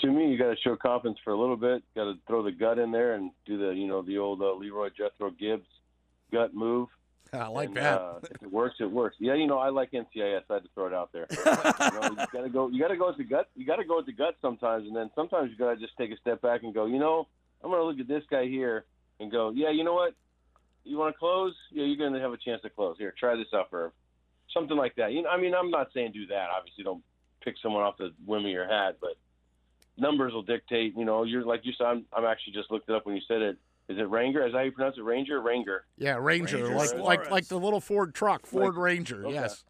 to 0.00 0.06
me, 0.06 0.30
you 0.30 0.38
got 0.38 0.48
to 0.48 0.56
show 0.64 0.76
confidence 0.76 1.18
for 1.22 1.34
a 1.34 1.38
little 1.38 1.58
bit. 1.58 1.82
Got 1.94 2.04
to 2.04 2.14
throw 2.26 2.42
the 2.42 2.52
gut 2.52 2.78
in 2.78 2.90
there 2.90 3.16
and 3.16 3.32
do 3.44 3.58
the, 3.58 3.74
you 3.74 3.86
know, 3.86 4.00
the 4.00 4.16
old 4.16 4.40
uh, 4.40 4.54
Leroy 4.54 4.88
Jethro 4.96 5.30
Gibbs 5.30 5.66
gut 6.32 6.54
move. 6.54 6.88
I 7.32 7.46
like 7.46 7.68
And, 7.68 7.76
that. 7.78 8.00
Uh, 8.00 8.14
if 8.24 8.42
it 8.42 8.52
works, 8.52 8.76
it 8.80 8.90
works. 8.90 9.16
Yeah, 9.18 9.34
you 9.34 9.46
know, 9.46 9.58
I 9.58 9.70
like 9.70 9.92
NCIS. 9.92 10.42
I 10.50 10.54
had 10.54 10.64
to 10.64 10.68
throw 10.74 10.86
it 10.86 10.92
out 10.92 11.12
there. 11.12 11.26
you, 11.30 11.44
know, 11.44 12.10
you 12.10 12.26
gotta 12.32 12.50
go. 12.50 12.68
You 12.68 12.78
gotta 12.78 12.96
go 12.96 13.08
with 13.08 13.16
the 13.16 13.24
gut. 13.24 13.48
You 13.56 13.64
gotta 13.64 13.84
go 13.84 13.96
with 13.96 14.06
the 14.06 14.12
gut 14.12 14.36
sometimes, 14.42 14.86
and 14.86 14.94
then 14.94 15.10
sometimes 15.14 15.50
you 15.50 15.56
gotta 15.56 15.76
just 15.76 15.96
take 15.96 16.10
a 16.10 16.16
step 16.18 16.42
back 16.42 16.62
and 16.62 16.74
go. 16.74 16.84
You 16.86 16.98
know, 16.98 17.28
I'm 17.64 17.70
gonna 17.70 17.84
look 17.84 18.00
at 18.00 18.08
this 18.08 18.24
guy 18.30 18.46
here 18.46 18.84
and 19.18 19.30
go. 19.32 19.50
Yeah, 19.54 19.70
you 19.70 19.84
know 19.84 19.94
what? 19.94 20.14
You 20.84 20.98
want 20.98 21.14
to 21.14 21.18
close? 21.18 21.54
Yeah, 21.70 21.84
you're 21.84 21.96
gonna 21.96 22.20
have 22.20 22.32
a 22.32 22.36
chance 22.36 22.60
to 22.62 22.70
close. 22.70 22.96
Here, 22.98 23.14
try 23.18 23.34
this 23.36 23.46
out 23.54 23.70
for 23.70 23.92
something 24.52 24.76
like 24.76 24.96
that. 24.96 25.12
You 25.12 25.22
know, 25.22 25.30
I 25.30 25.40
mean, 25.40 25.54
I'm 25.54 25.70
not 25.70 25.88
saying 25.94 26.12
do 26.12 26.26
that. 26.26 26.48
Obviously, 26.54 26.84
don't 26.84 27.02
pick 27.42 27.54
someone 27.62 27.82
off 27.82 27.96
the 27.96 28.12
whim 28.26 28.44
of 28.44 28.50
your 28.50 28.68
hat, 28.68 28.96
but 29.00 29.16
numbers 29.96 30.32
will 30.32 30.42
dictate. 30.42 30.94
You 30.96 31.04
know, 31.04 31.22
you're 31.22 31.44
like 31.44 31.64
you 31.64 31.72
said. 31.78 31.86
I'm, 31.86 32.04
I'm 32.12 32.24
actually 32.24 32.52
just 32.52 32.70
looked 32.70 32.90
it 32.90 32.94
up 32.94 33.06
when 33.06 33.14
you 33.14 33.22
said 33.26 33.42
it. 33.42 33.56
Is 33.92 33.98
it 33.98 34.08
Ranger? 34.08 34.46
Is 34.46 34.52
that 34.52 34.58
how 34.58 34.64
you 34.64 34.72
pronounce 34.72 34.96
it? 34.96 35.02
Ranger? 35.02 35.40
Ranger. 35.40 35.84
Yeah, 35.98 36.16
Ranger, 36.20 36.56
Ranger 36.58 36.74
like 36.74 36.88
Suarez. 36.88 37.04
like 37.04 37.30
like 37.30 37.46
the 37.48 37.58
little 37.58 37.80
Ford 37.80 38.14
truck, 38.14 38.46
Ford 38.46 38.74
Like- 38.74 38.76
Ranger. 38.76 39.24
okay. 39.26 39.34
Yes. 39.34 39.64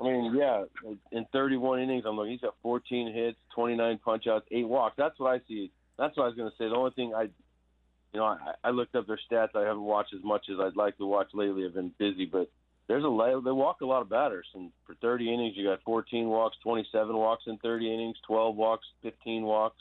I 0.00 0.02
mean, 0.02 0.34
yeah, 0.36 0.64
in 1.12 1.24
31 1.32 1.80
innings, 1.80 2.04
I'm 2.06 2.16
looking. 2.16 2.32
He's 2.32 2.40
got 2.40 2.54
14 2.62 3.12
hits, 3.12 3.38
29 3.54 3.98
punchouts, 4.06 4.42
eight 4.50 4.68
walks. 4.68 4.94
That's 4.96 5.18
what 5.18 5.30
I 5.32 5.40
see. 5.48 5.70
That's 5.98 6.16
what 6.16 6.24
I 6.24 6.26
was 6.26 6.36
going 6.36 6.50
to 6.50 6.56
say. 6.56 6.68
The 6.68 6.74
only 6.74 6.90
thing 6.92 7.14
I, 7.14 7.22
you 7.22 8.20
know, 8.20 8.24
I, 8.24 8.38
I 8.64 8.70
looked 8.70 8.94
up 8.96 9.06
their 9.06 9.18
stats. 9.30 9.54
I 9.54 9.60
haven't 9.62 9.82
watched 9.82 10.12
as 10.14 10.22
much 10.24 10.46
as 10.52 10.58
I'd 10.60 10.76
like 10.76 10.96
to 10.98 11.06
watch 11.06 11.28
lately. 11.34 11.64
I've 11.64 11.74
been 11.74 11.92
busy, 11.98 12.26
but 12.26 12.50
there's 12.88 13.04
a 13.04 13.08
lot. 13.08 13.42
They 13.44 13.50
walk 13.52 13.80
a 13.80 13.86
lot 13.86 14.02
of 14.02 14.08
batters, 14.08 14.46
and 14.54 14.70
for 14.86 14.94
30 14.96 15.32
innings, 15.32 15.56
you 15.56 15.64
got 15.68 15.80
14 15.84 16.26
walks, 16.28 16.56
27 16.62 17.16
walks 17.16 17.44
in 17.46 17.56
30 17.58 17.92
innings, 17.92 18.16
12 18.26 18.56
walks, 18.56 18.86
15 19.02 19.42
walks. 19.44 19.80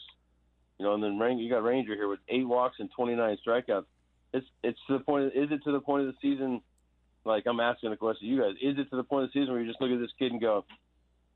You 0.80 0.86
know, 0.86 0.93
and 0.93 1.03
then 1.03 1.19
Ranger, 1.19 1.43
you 1.43 1.49
got 1.49 1.63
Ranger 1.63 1.95
here 1.95 2.07
with 2.07 2.19
eight 2.30 2.47
walks 2.47 2.78
and 2.80 2.89
29 2.95 3.38
strikeouts. 3.45 3.86
It's 4.34 4.47
it's 4.63 4.80
to 4.88 4.97
the 4.97 5.03
point. 5.03 5.26
Is 5.36 5.51
it 5.51 5.63
to 5.63 5.71
the 5.71 5.80
point 5.80 6.07
of 6.07 6.13
the 6.13 6.19
season? 6.21 6.61
Like 7.26 7.43
I'm 7.45 7.59
asking 7.59 7.91
the 7.91 7.97
question 7.97 8.28
to 8.28 8.34
you 8.34 8.41
guys. 8.41 8.55
Is 8.61 8.78
it 8.78 8.89
to 8.89 8.95
the 8.95 9.03
point 9.03 9.26
of 9.26 9.30
the 9.32 9.39
season 9.39 9.53
where 9.53 9.61
you 9.61 9.67
just 9.67 9.80
look 9.80 9.91
at 9.91 9.99
this 9.99 10.11
kid 10.17 10.32
and 10.32 10.41
go, 10.41 10.65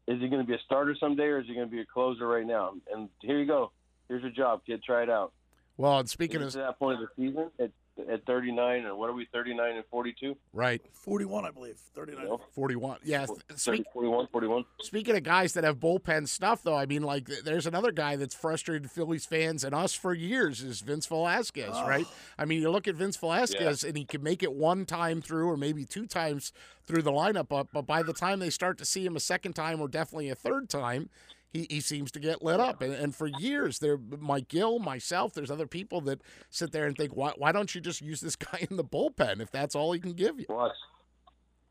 is 0.08 0.20
he 0.20 0.28
going 0.28 0.42
to 0.42 0.48
be 0.48 0.56
a 0.56 0.60
starter 0.66 0.96
someday 1.00 1.26
or 1.26 1.40
is 1.40 1.48
he 1.48 1.54
going 1.54 1.68
to 1.68 1.72
be 1.72 1.82
a 1.82 1.86
closer 1.86 2.28
right 2.28 2.46
now? 2.46 2.74
And 2.92 3.10
here 3.22 3.40
you 3.40 3.46
go. 3.46 3.72
Here's 4.08 4.22
your 4.22 4.32
job, 4.32 4.62
kid. 4.66 4.82
Try 4.84 5.04
it 5.04 5.10
out. 5.10 5.34
Well, 5.78 6.00
and 6.00 6.10
speaking 6.10 6.42
Is 6.42 6.48
of 6.48 6.52
to 6.54 6.58
that 6.60 6.80
point 6.80 7.02
of 7.02 7.08
the 7.08 7.24
season 7.24 7.52
at 7.60 7.72
at 8.10 8.26
39 8.26 8.86
or 8.86 8.96
what 8.96 9.10
are 9.10 9.14
we 9.14 9.26
39 9.32 9.76
and 9.76 9.86
42? 9.90 10.36
right, 10.54 10.82
41, 10.94 11.46
I 11.46 11.52
believe. 11.52 11.78
39. 11.96 12.38
forty-one. 12.54 12.98
Yes. 13.04 13.30
30, 13.50 13.86
41, 13.94 14.28
41. 14.32 14.66
Speaking 14.82 15.16
of 15.16 15.24
guys 15.24 15.54
that 15.54 15.64
have 15.64 15.80
bullpen 15.80 16.28
stuff, 16.28 16.64
though, 16.64 16.76
I 16.76 16.86
mean, 16.86 17.04
like, 17.04 17.28
there's 17.44 17.66
another 17.66 17.92
guy 17.92 18.16
that's 18.16 18.36
frustrated 18.36 18.92
Phillies 18.92 19.26
fans 19.26 19.64
and 19.64 19.74
us 19.74 19.94
for 19.94 20.14
years 20.14 20.62
is 20.62 20.82
Vince 20.82 21.06
Velasquez, 21.08 21.72
ah. 21.74 21.88
right? 21.88 22.06
I 22.38 22.46
mean, 22.46 22.62
you 22.62 22.70
look 22.70 22.88
at 22.88 22.96
Vince 22.96 23.18
Velasquez 23.18 23.84
and 23.84 23.98
he 23.98 24.06
can 24.06 24.22
make 24.24 24.44
it 24.44 24.54
one 24.54 24.86
time 24.86 25.22
through 25.22 25.50
or 25.50 25.58
maybe 25.58 25.86
two 25.86 26.06
times 26.06 26.54
through 26.86 27.02
the 27.02 27.12
lineup, 27.12 27.48
but, 27.50 27.68
but 27.74 27.86
by 27.86 28.02
the 28.02 28.14
time 28.14 28.40
they 28.40 28.50
start 28.50 28.78
to 28.78 28.86
see 28.86 29.06
him 29.06 29.16
a 29.16 29.20
second 29.20 29.54
time 29.54 29.82
or 29.82 29.88
definitely 29.88 30.30
a 30.30 30.36
third 30.36 30.70
time, 30.70 31.10
he, 31.58 31.68
he 31.70 31.82
seems 31.82 32.12
to 32.12 32.20
get 32.20 32.44
lit 32.44 32.60
up. 32.60 32.82
And, 32.82 32.94
and 32.94 33.16
for 33.16 33.28
years, 33.28 33.80
there, 33.80 33.98
Mike 33.98 34.48
Gill, 34.48 34.80
myself, 34.80 35.34
there's 35.34 35.52
other 35.52 35.68
people 35.68 36.02
that 36.02 36.22
sit 36.50 36.72
there 36.72 36.86
and 36.86 36.96
think, 36.96 37.16
why, 37.16 37.34
why 37.38 37.52
don't 37.52 37.74
you 37.74 37.82
just 37.82 38.02
use 38.02 38.22
this 38.22 38.36
guy 38.36 38.68
in 38.70 38.78
the 38.78 38.84
bullpen 38.84 39.42
if 39.42 39.52
that's 39.52 39.76
all 39.76 39.92
he 39.92 40.00
can 40.00 40.14
give 40.14 40.40
you? 40.40 40.46
Plus, 40.46 40.76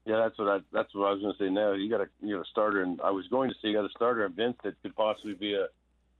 yeah, 0.05 0.16
that's 0.18 0.39
what 0.39 0.49
I 0.49 0.59
that's 0.72 0.95
what 0.95 1.09
I 1.09 1.12
was 1.12 1.20
going 1.20 1.34
to 1.37 1.45
say. 1.45 1.51
Now 1.51 1.72
you 1.72 1.91
got 1.91 2.01
a 2.01 2.07
you 2.20 2.41
a 2.41 2.45
starter, 2.51 2.82
and 2.82 3.01
I 3.01 3.11
was 3.11 3.26
going 3.26 3.51
to 3.51 3.55
say 3.57 3.68
you 3.68 3.74
got 3.74 3.84
a 3.84 3.91
starter 3.97 4.24
in 4.24 4.32
Vince 4.32 4.57
that 4.62 4.80
could 4.82 4.95
possibly 4.95 5.34
be 5.34 5.55
a 5.55 5.66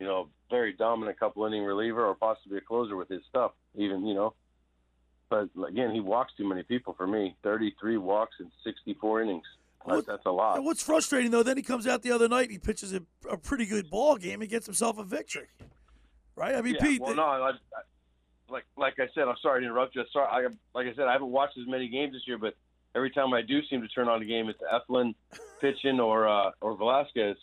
you 0.01 0.07
know 0.07 0.29
very 0.51 0.73
dominant 0.73 1.21
couple 1.21 1.45
inning 1.45 1.63
reliever 1.63 2.05
or 2.05 2.15
possibly 2.17 2.59
a 2.59 2.61
closer 2.61 2.97
with 2.97 3.09
his 3.09 3.23
stuff. 3.29 3.53
Even 3.77 4.05
you 4.05 4.15
know, 4.15 4.35
but 5.31 5.49
again, 5.69 5.93
he 5.93 6.01
walks 6.01 6.33
too 6.37 6.49
many 6.49 6.65
people 6.65 6.95
for 6.95 7.07
me. 7.07 7.37
Thirty 7.45 7.77
three 7.81 7.97
walks 7.97 8.35
in 8.41 8.51
sixty 8.65 8.95
four 8.95 9.23
innings. 9.23 9.47
That's, 9.87 10.07
that's 10.07 10.27
a 10.27 10.31
lot. 10.31 10.63
What's 10.63 10.83
frustrating 10.83 11.31
though, 11.31 11.43
then 11.43 11.57
he 11.57 11.63
comes 11.63 11.87
out 11.87 12.03
the 12.03 12.13
other 12.13 12.29
night 12.29 12.51
he 12.51 12.59
pitches 12.59 12.93
a, 12.93 13.03
a 13.31 13.37
pretty 13.37 13.67
good 13.67 13.91
ball 13.91 14.17
game 14.17 14.41
He 14.41 14.47
gets 14.47 14.67
himself 14.67 14.99
a 14.99 15.05
victory. 15.05 15.49
Right? 16.35 16.55
I 16.55 16.61
mean, 16.61 16.75
yeah, 16.75 16.87
Pete. 16.87 17.01
Well, 17.01 17.15
no, 17.15 17.23
I, 17.23 17.51
I, 17.51 17.53
like 18.49 18.65
like 18.77 18.95
I 18.99 19.09
said, 19.15 19.25
I'm 19.29 19.37
sorry 19.43 19.61
to 19.61 19.67
interrupt 19.67 19.95
you. 19.95 20.05
Sorry, 20.13 20.27
I, 20.29 20.49
like 20.75 20.87
I 20.87 20.95
said, 20.95 21.07
I 21.07 21.13
haven't 21.13 21.31
watched 21.31 21.57
as 21.59 21.67
many 21.67 21.89
games 21.89 22.13
this 22.13 22.23
year, 22.27 22.39
but 22.39 22.55
every 22.95 23.11
time 23.11 23.33
I 23.33 23.43
do 23.43 23.61
seem 23.69 23.81
to 23.83 23.89
turn 23.89 24.09
on 24.09 24.23
a 24.23 24.25
game, 24.25 24.49
it's 24.49 24.61
Eflin 24.63 25.15
pitching 25.61 26.01
or 26.01 26.29
uh, 26.29 26.51
or 26.61 26.77
Velasquez, 26.77 27.37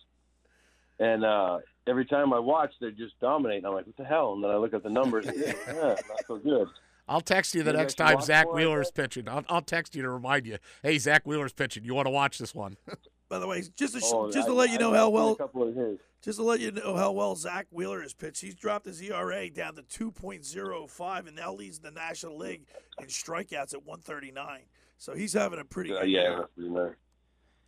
and 0.99 1.25
uh, 1.25 1.59
every 1.87 2.05
time 2.05 2.33
I 2.33 2.39
watch, 2.39 2.71
they 2.79 2.91
just 2.91 3.19
dominate. 3.19 3.65
I'm 3.65 3.73
like, 3.73 3.87
what 3.87 3.97
the 3.97 4.05
hell? 4.05 4.33
And 4.33 4.43
then 4.43 4.51
I 4.51 4.55
look 4.55 4.73
at 4.73 4.83
the 4.83 4.89
numbers, 4.89 5.27
and 5.27 5.37
yeah, 5.67 5.95
not 6.07 6.25
so 6.27 6.37
good. 6.37 6.67
I'll 7.07 7.21
text 7.21 7.53
you 7.53 7.63
the 7.63 7.71
Maybe 7.73 7.79
next 7.83 7.95
time 7.95 8.21
Zach 8.21 8.45
more 8.45 8.53
of 8.53 8.59
Wheeler's 8.59 8.91
pitching. 8.91 9.27
I'll, 9.27 9.43
I'll 9.49 9.61
text 9.61 9.95
you 9.95 10.01
to 10.03 10.09
remind 10.09 10.45
you. 10.45 10.57
Hey, 10.81 10.97
Zack 10.99 11.23
Wheeler's 11.25 11.53
pitching. 11.53 11.83
You 11.83 11.93
want 11.93 12.05
to 12.07 12.11
watch 12.11 12.37
this 12.37 12.55
one? 12.55 12.77
By 13.29 13.39
the 13.39 13.47
way, 13.47 13.63
just 13.75 13.93
to, 13.95 14.01
Oh, 14.05 14.31
just 14.31 14.47
to 14.47 14.53
I- 14.53 14.55
let 14.55 14.69
you 14.69 14.77
know 14.77 14.91
I've 14.91 14.97
how 14.97 15.09
well 15.09 15.31
a 15.31 15.35
couple 15.35 15.67
of 15.67 15.75
his. 15.75 15.97
just 16.21 16.37
to 16.37 16.43
let 16.43 16.59
you 16.59 16.71
know 16.71 16.95
how 16.95 17.11
well 17.11 17.35
Zack 17.35 17.67
Wheeler 17.71 18.01
has 18.01 18.13
pitched, 18.13 18.41
he's 18.41 18.55
dropped 18.55 18.85
his 18.85 19.01
ERA 19.01 19.49
down 19.49 19.75
to 19.75 19.81
2.05 19.83 21.27
and 21.27 21.35
now 21.35 21.53
leads 21.53 21.79
the 21.79 21.91
National 21.91 22.37
League 22.37 22.63
in 22.99 23.07
strikeouts 23.07 23.73
at 23.73 23.83
139. 23.85 24.61
So 24.97 25.13
he's 25.15 25.33
having 25.33 25.59
a 25.59 25.65
pretty 25.65 25.91
Uh, 25.93 26.01
good 26.01 26.09
yeah, 26.09 26.21
year. 26.21 26.33
it 26.33 26.37
must 26.39 26.55
be. 26.57 26.63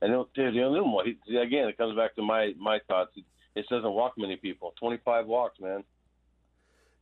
And 0.02 0.12
you 0.12 0.18
know, 0.18 0.28
dude, 0.36 0.54
the 0.56 0.64
other 0.64 0.84
one, 0.84 1.06
he- 1.26 1.38
again, 1.38 1.68
it 1.68 1.78
comes 1.78 1.96
back 1.96 2.16
to 2.16 2.22
my 2.22 2.54
my 2.58 2.80
thoughts. 2.88 3.12
It, 3.16 3.26
it 3.56 3.66
doesn't 3.70 3.92
walk 3.92 4.14
many 4.18 4.36
people. 4.36 4.74
25 4.80 5.26
walks, 5.26 5.60
man. 5.60 5.84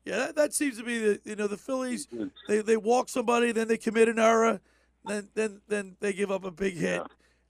Yeah, 0.05 0.17
that, 0.17 0.35
that 0.35 0.53
seems 0.53 0.77
to 0.77 0.83
be 0.83 0.99
the 0.99 1.21
you 1.23 1.35
know 1.35 1.47
the 1.47 1.57
Phillies. 1.57 2.07
They 2.47 2.61
they 2.61 2.77
walk 2.77 3.09
somebody, 3.09 3.51
then 3.51 3.67
they 3.67 3.77
commit 3.77 4.09
an 4.09 4.19
error, 4.19 4.59
then 5.05 5.29
then 5.33 5.61
then 5.67 5.95
they 5.99 6.13
give 6.13 6.31
up 6.31 6.43
a 6.43 6.51
big 6.51 6.75
hit, 6.75 7.01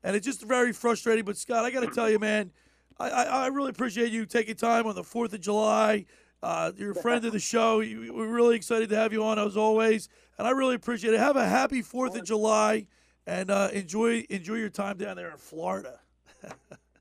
and 0.04 0.16
it's 0.16 0.26
just 0.26 0.44
very 0.44 0.72
frustrating. 0.72 1.26
But 1.26 1.38
Scott, 1.38 1.66
I 1.66 1.72
got 1.72 1.82
to 1.82 1.88
tell 1.88 2.10
you, 2.10 2.20
man, 2.20 2.52
I, 3.00 3.10
I 3.10 3.24
I 3.24 3.48
really 3.48 3.72
appreciate 3.72 4.12
you 4.12 4.26
taking 4.26 4.56
time 4.56 4.86
on 4.86 4.96
the 4.96 5.04
Fourth 5.04 5.34
of 5.34 5.42
July. 5.42 6.06
Uh, 6.44 6.72
you're 6.76 6.92
a 6.92 6.96
friend 6.96 7.24
of 7.26 7.32
the 7.32 7.40
show. 7.40 7.80
You, 7.80 8.14
we're 8.14 8.28
really 8.28 8.56
excited 8.56 8.90
to 8.90 8.96
have 8.98 9.14
you 9.14 9.24
on 9.24 9.40
as 9.40 9.58
always, 9.58 10.10
and 10.38 10.48
I 10.48 10.52
really 10.52 10.76
appreciate 10.76 11.14
it. 11.14 11.20
Have 11.20 11.38
a 11.38 11.48
happy 11.48 11.82
Fourth 11.82 12.16
of 12.16 12.24
July, 12.26 12.86
and 13.26 13.50
uh, 13.50 13.70
enjoy 13.74 14.26
enjoy 14.30 14.56
your 14.56 14.70
time 14.70 14.98
down 14.98 15.16
there 15.16 15.32
in 15.32 15.38
Florida. 15.38 16.00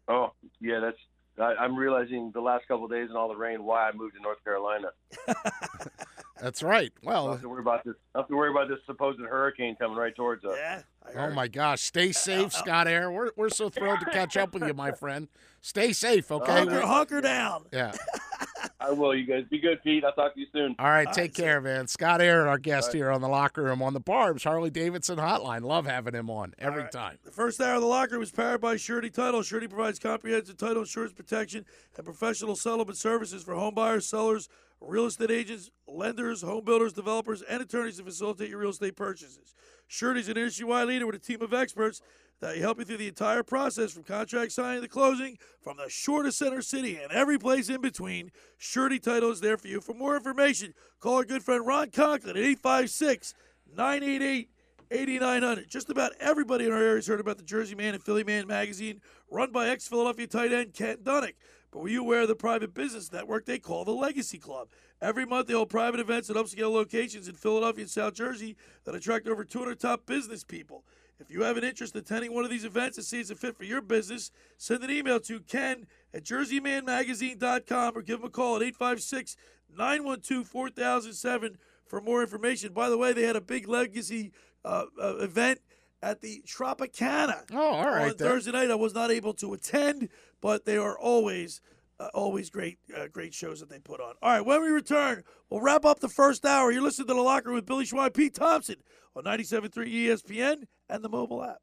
Oh, 0.09 0.32
yeah, 0.61 0.80
that's. 0.80 0.98
I, 1.39 1.55
I'm 1.55 1.76
realizing 1.76 2.30
the 2.35 2.41
last 2.41 2.68
couple 2.68 2.85
of 2.85 2.91
days 2.91 3.09
and 3.09 3.16
all 3.16 3.28
the 3.28 3.37
rain 3.37 3.64
why 3.64 3.89
I 3.89 3.93
moved 3.93 4.14
to 4.16 4.20
North 4.22 4.43
Carolina. 4.45 4.89
That's 6.41 6.62
right. 6.62 6.93
I 7.03 7.07
Well, 7.07 7.30
have 7.33 7.41
to 7.43 7.49
worry 7.49 7.61
about 7.62 7.85
this. 7.85 7.95
I 8.14 8.18
have 8.18 8.28
to 8.28 8.35
worry 8.37 8.51
about 8.51 8.68
this 8.68 8.78
supposed 8.85 9.20
hurricane 9.20 9.76
coming 9.76 9.97
right 9.97 10.14
towards 10.14 10.45
us. 10.45 10.55
Yeah. 10.57 10.83
oh 11.16 11.30
my 11.30 11.47
gosh, 11.49 11.80
stay 11.83 12.11
safe, 12.12 12.43
uh, 12.43 12.47
uh, 12.47 12.62
Scott 12.62 12.89
Eyre. 12.89 13.11
We're, 13.12 13.30
we're 13.37 13.49
so 13.49 13.70
thrilled 13.70 14.01
to 14.01 14.07
catch 14.12 14.37
up 14.37 14.53
with 14.53 14.64
you, 14.66 14.74
my 14.74 14.91
friend. 14.93 15.28
Stay 15.61 15.93
safe, 15.93 16.30
okay? 16.33 16.53
Hunker, 16.53 16.72
We're- 16.74 16.87
hunker 16.87 17.20
down. 17.20 17.66
yeah. 17.72 17.93
I 18.85 18.91
will. 18.91 19.14
You 19.14 19.24
guys 19.24 19.45
be 19.51 19.59
good, 19.59 19.83
Pete. 19.83 20.05
I'll 20.05 20.12
talk 20.12 20.35
to 20.35 20.41
you 20.41 20.47
soon. 20.53 20.74
All 20.78 20.91
right, 20.91 21.11
take 21.12 21.35
care, 21.35 21.61
man. 21.61 21.87
Scott 21.87 22.20
Aaron, 22.20 22.49
our 22.49 22.59
guest 22.59 22.93
here 22.93 23.11
on 23.11 23.20
the 23.20 23.28
locker 23.28 23.62
room 23.62 23.83
on 23.83 23.93
the 23.93 24.01
Barb's 24.01 24.45
Harley 24.45 24.70
Davidson 24.70 25.18
Hotline. 25.18 25.62
Love 25.62 25.87
having 25.87 26.14
him 26.14 26.30
on 26.30 26.55
every 26.59 26.89
time. 26.91 27.18
The 27.24 27.30
first 27.30 27.61
hour 27.61 27.74
of 27.76 27.80
the 27.80 27.87
locker 27.87 28.12
room 28.12 28.20
was 28.20 28.30
powered 28.30 28.61
by 28.61 28.76
Surety 28.76 29.11
Title. 29.11 29.43
Surety 29.43 29.68
provides 29.68 29.99
comprehensive 29.99 30.57
title 30.57 30.83
insurance 30.83 31.12
protection 31.12 31.64
and 31.97 32.05
professional 32.05 32.57
settlement 32.57 32.97
services 32.97 33.43
for 33.43 33.55
home 33.55 33.74
buyers, 33.74 34.07
sellers, 34.07 34.49
real 34.85 35.07
estate 35.07 35.30
agents, 35.30 35.70
lenders, 35.87 36.43
home 36.43 36.64
builders, 36.64 36.93
developers, 36.93 37.43
and 37.43 37.62
attorneys 37.62 37.99
to 37.99 38.05
facilitate 38.05 38.51
your 38.51 38.59
real 38.59 38.70
estate 38.70 38.97
purchases. 38.97 39.55
Surety 39.87 40.20
is 40.20 40.28
an 40.28 40.37
industry-wide 40.37 40.89
leader 40.89 41.07
with 41.07 41.16
a 41.16 41.18
team 41.18 41.43
of 41.43 41.53
experts 41.53 42.01
that 42.41 42.57
help 42.59 42.78
you 42.78 42.85
through 42.85 42.97
the 42.97 43.09
entire 43.09 43.43
process 43.43 43.93
from 43.93 44.03
contract 44.03 44.53
signing 44.53 44.83
to 44.83 44.89
closing, 44.89 45.39
from 45.61 45.76
the 45.76 45.89
shortest 45.89 46.39
center 46.39 46.61
city 46.61 46.97
and 46.97 47.12
every 47.12 47.39
place 47.39 47.68
in 47.68 47.80
between. 47.80 48.33
Surety 48.59 48.99
Title 48.99 49.30
is 49.30 49.41
there 49.41 49.57
for 49.57 49.68
you. 49.68 49.80
For 49.80 49.95
more 49.95 50.16
information, 50.16 50.74
call 50.99 51.16
our 51.16 51.24
good 51.24 51.43
friend 51.43 51.64
Ron 51.64 51.91
Conklin 51.91 52.37
at 52.37 52.43
856 52.43 53.35
988 53.76 54.49
8900. 54.91 55.70
Just 55.70 55.89
about 55.89 56.12
everybody 56.20 56.66
in 56.66 56.72
our 56.72 56.78
area 56.78 56.97
has 56.97 57.07
heard 57.07 57.20
about 57.20 57.39
the 57.39 57.45
Jersey 57.45 57.74
Man 57.74 57.95
and 57.95 58.03
Philly 58.03 58.24
Man 58.24 58.47
magazine, 58.47 59.01
run 59.30 59.53
by 59.53 59.68
ex 59.68 59.89
Philadelphia 59.89 60.26
tight 60.26 60.53
end 60.53 60.74
Ken 60.74 60.99
Dunek. 60.99 61.35
But 61.73 61.81
were 61.81 61.89
you 61.89 62.03
aware 62.03 62.20
of 62.20 62.29
the 62.29 62.37
private 62.37 62.75
business 62.75 63.11
network 63.11 63.47
they 63.47 63.59
call 63.59 63.85
the 63.85 63.93
Legacy 63.93 64.39
Club? 64.39 64.68
Every 65.01 65.25
month 65.25 65.49
they 65.49 65.55
hold 65.55 65.70
private 65.70 66.01
events 66.01 66.29
at 66.29 66.37
upscale 66.37 66.70
locations 66.70 67.29
in 67.29 67.35
Philadelphia 67.35 67.83
and 67.83 67.91
South 67.91 68.14
Jersey 68.14 68.57
that 68.85 68.95
attract 68.95 69.27
over 69.27 69.43
200 69.43 69.81
top 69.81 70.07
business 70.07 70.45
people. 70.45 70.85
If 71.18 71.31
you 71.31 71.43
have 71.43 71.57
an 71.57 71.64
interest 71.64 71.95
in 71.95 72.01
attending 72.01 72.35
one 72.35 72.45
of 72.45 72.51
these 72.51 72.64
events 72.64 72.99
and 72.99 73.07
see 73.07 73.20
it's 73.20 73.31
a 73.31 73.35
fit 73.35 73.57
for 73.57 73.64
your 73.64 73.81
business, 73.81 74.31
send 74.59 74.85
an 74.85 74.91
email 74.91 75.18
to 75.20 75.41
ken 75.41 75.87
at 76.12 76.25
jerseymanmagazine.com 76.25 77.97
or 77.97 78.03
give 78.03 78.20
him 78.20 78.27
a 78.27 78.31
call 78.31 78.57
at 78.57 78.62
856 78.62 79.37
912 79.77 80.47
4007 80.47 81.59
for 81.87 82.01
more 82.01 82.23
information. 82.23 82.73
By 82.73 82.91
the 82.91 82.99
way, 82.99 83.12
they 83.12 83.23
had 83.23 83.37
a 83.37 83.41
big 83.41 83.66
legacy 83.66 84.33
uh, 84.64 84.85
uh, 85.01 85.16
event 85.18 85.61
at 86.03 86.20
the 86.20 86.42
Tropicana. 86.46 87.44
Oh, 87.53 87.57
all 87.74 87.84
right 87.84 88.11
On 88.11 88.16
then. 88.16 88.28
Thursday 88.28 88.53
night, 88.53 88.70
I 88.70 88.74
was 88.74 88.94
not 88.94 89.11
able 89.11 89.34
to 89.34 89.53
attend, 89.55 90.09
but 90.40 90.64
they 90.64 90.76
are 90.76 90.98
always 90.98 91.61
Uh, 92.00 92.09
always 92.14 92.50
great, 92.50 92.78
uh, 92.96 93.07
great 93.07 93.32
shows 93.32 93.61
that 93.61 93.68
they 93.68 93.78
put 93.78 94.00
on. 94.00 94.14
All 94.22 94.32
right, 94.32 94.40
when 94.44 94.61
we 94.61 94.70
return, 94.70 95.22
we'll 95.48 95.61
wrap 95.61 95.84
up 95.84 96.00
the 96.00 96.09
first 96.09 96.44
hour. 96.44 96.72
You're 96.72 96.82
listening 96.82 97.07
to 97.07 97.14
the 97.14 97.20
Locker 97.20 97.53
with 97.53 97.64
Billy 97.64 97.84
Schwein, 97.84 98.12
Pete 98.12 98.34
Thompson 98.34 98.76
on 99.14 99.22
97.3 99.22 99.86
ESPN 99.86 100.64
and 100.88 101.05
the 101.05 101.09
mobile 101.09 101.44
app. 101.44 101.59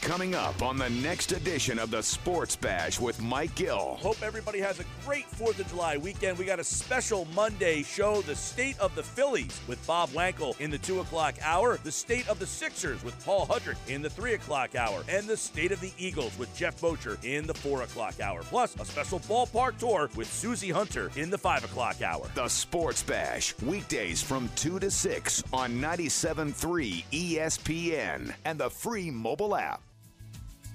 Coming 0.00 0.34
up 0.34 0.60
on 0.60 0.76
the 0.76 0.90
next 0.90 1.32
edition 1.32 1.78
of 1.78 1.90
the 1.90 2.02
Sports 2.02 2.56
Bash 2.56 3.00
with 3.00 3.22
Mike 3.22 3.54
Gill. 3.54 3.96
Hope 4.00 4.22
everybody 4.22 4.60
has 4.60 4.78
a 4.78 4.84
great 5.06 5.24
4th 5.30 5.58
of 5.58 5.68
July 5.68 5.96
weekend. 5.96 6.36
We 6.36 6.44
got 6.44 6.60
a 6.60 6.64
special 6.64 7.26
Monday 7.34 7.82
show, 7.82 8.20
The 8.20 8.36
State 8.36 8.78
of 8.80 8.94
the 8.94 9.02
Phillies 9.02 9.58
with 9.66 9.84
Bob 9.86 10.10
Wankel 10.10 10.60
in 10.60 10.70
the 10.70 10.76
2 10.76 11.00
o'clock 11.00 11.36
hour, 11.42 11.78
The 11.82 11.90
State 11.90 12.28
of 12.28 12.38
the 12.38 12.46
Sixers 12.46 13.02
with 13.02 13.18
Paul 13.24 13.46
Hudrick 13.46 13.76
in 13.88 14.02
the 14.02 14.10
3 14.10 14.34
o'clock 14.34 14.74
hour, 14.74 15.02
and 15.08 15.26
The 15.26 15.38
State 15.38 15.72
of 15.72 15.80
the 15.80 15.92
Eagles 15.96 16.36
with 16.38 16.54
Jeff 16.54 16.78
Bocher 16.82 17.16
in 17.24 17.46
the 17.46 17.54
4 17.54 17.82
o'clock 17.82 18.20
hour. 18.20 18.42
Plus, 18.42 18.76
a 18.78 18.84
special 18.84 19.20
ballpark 19.20 19.78
tour 19.78 20.10
with 20.16 20.30
Susie 20.30 20.70
Hunter 20.70 21.10
in 21.16 21.30
the 21.30 21.38
5 21.38 21.64
o'clock 21.64 22.02
hour. 22.02 22.28
The 22.34 22.48
Sports 22.48 23.02
Bash, 23.02 23.54
weekdays 23.62 24.22
from 24.22 24.50
2 24.56 24.80
to 24.80 24.90
6 24.90 25.44
on 25.50 25.72
97.3 25.80 27.04
ESPN 27.10 28.34
and 28.44 28.58
the 28.60 28.68
free 28.68 29.10
mobile 29.10 29.56
app. 29.56 29.80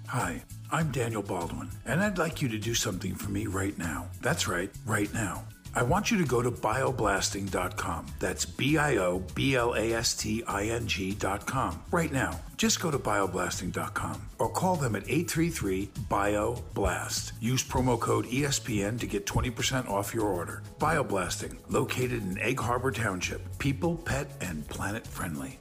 Hi, 0.09 0.41
I'm 0.71 0.89
Daniel 0.89 1.21
Baldwin, 1.21 1.69
and 1.85 2.01
I'd 2.01 2.17
like 2.17 2.41
you 2.41 2.49
to 2.49 2.57
do 2.57 2.73
something 2.73 3.13
for 3.13 3.29
me 3.29 3.45
right 3.45 3.77
now. 3.77 4.07
That's 4.21 4.47
right, 4.47 4.71
right 4.87 5.13
now. 5.13 5.43
I 5.75 5.83
want 5.83 6.09
you 6.09 6.17
to 6.17 6.23
go 6.23 6.41
to 6.41 6.49
bioblasting.com. 6.49 8.07
That's 8.19 8.43
B 8.43 8.79
I 8.79 8.97
O 8.97 9.19
B 9.35 9.53
L 9.53 9.75
A 9.75 9.93
S 9.93 10.15
T 10.15 10.43
I 10.47 10.63
N 10.63 10.87
G.com. 10.87 11.83
Right 11.91 12.11
now. 12.11 12.39
Just 12.57 12.81
go 12.81 12.89
to 12.89 12.97
bioblasting.com 12.97 14.21
or 14.39 14.49
call 14.49 14.75
them 14.77 14.95
at 14.95 15.03
833 15.03 15.91
BioBlast. 16.09 17.33
Use 17.39 17.63
promo 17.63 17.99
code 17.99 18.25
ESPN 18.25 18.99
to 18.99 19.05
get 19.05 19.27
20% 19.27 19.87
off 19.87 20.11
your 20.11 20.25
order. 20.25 20.63
Bioblasting, 20.79 21.55
located 21.69 22.23
in 22.23 22.39
Egg 22.39 22.59
Harbor 22.59 22.91
Township. 22.91 23.59
People, 23.59 23.95
pet, 23.95 24.31
and 24.41 24.67
planet 24.69 25.05
friendly. 25.05 25.59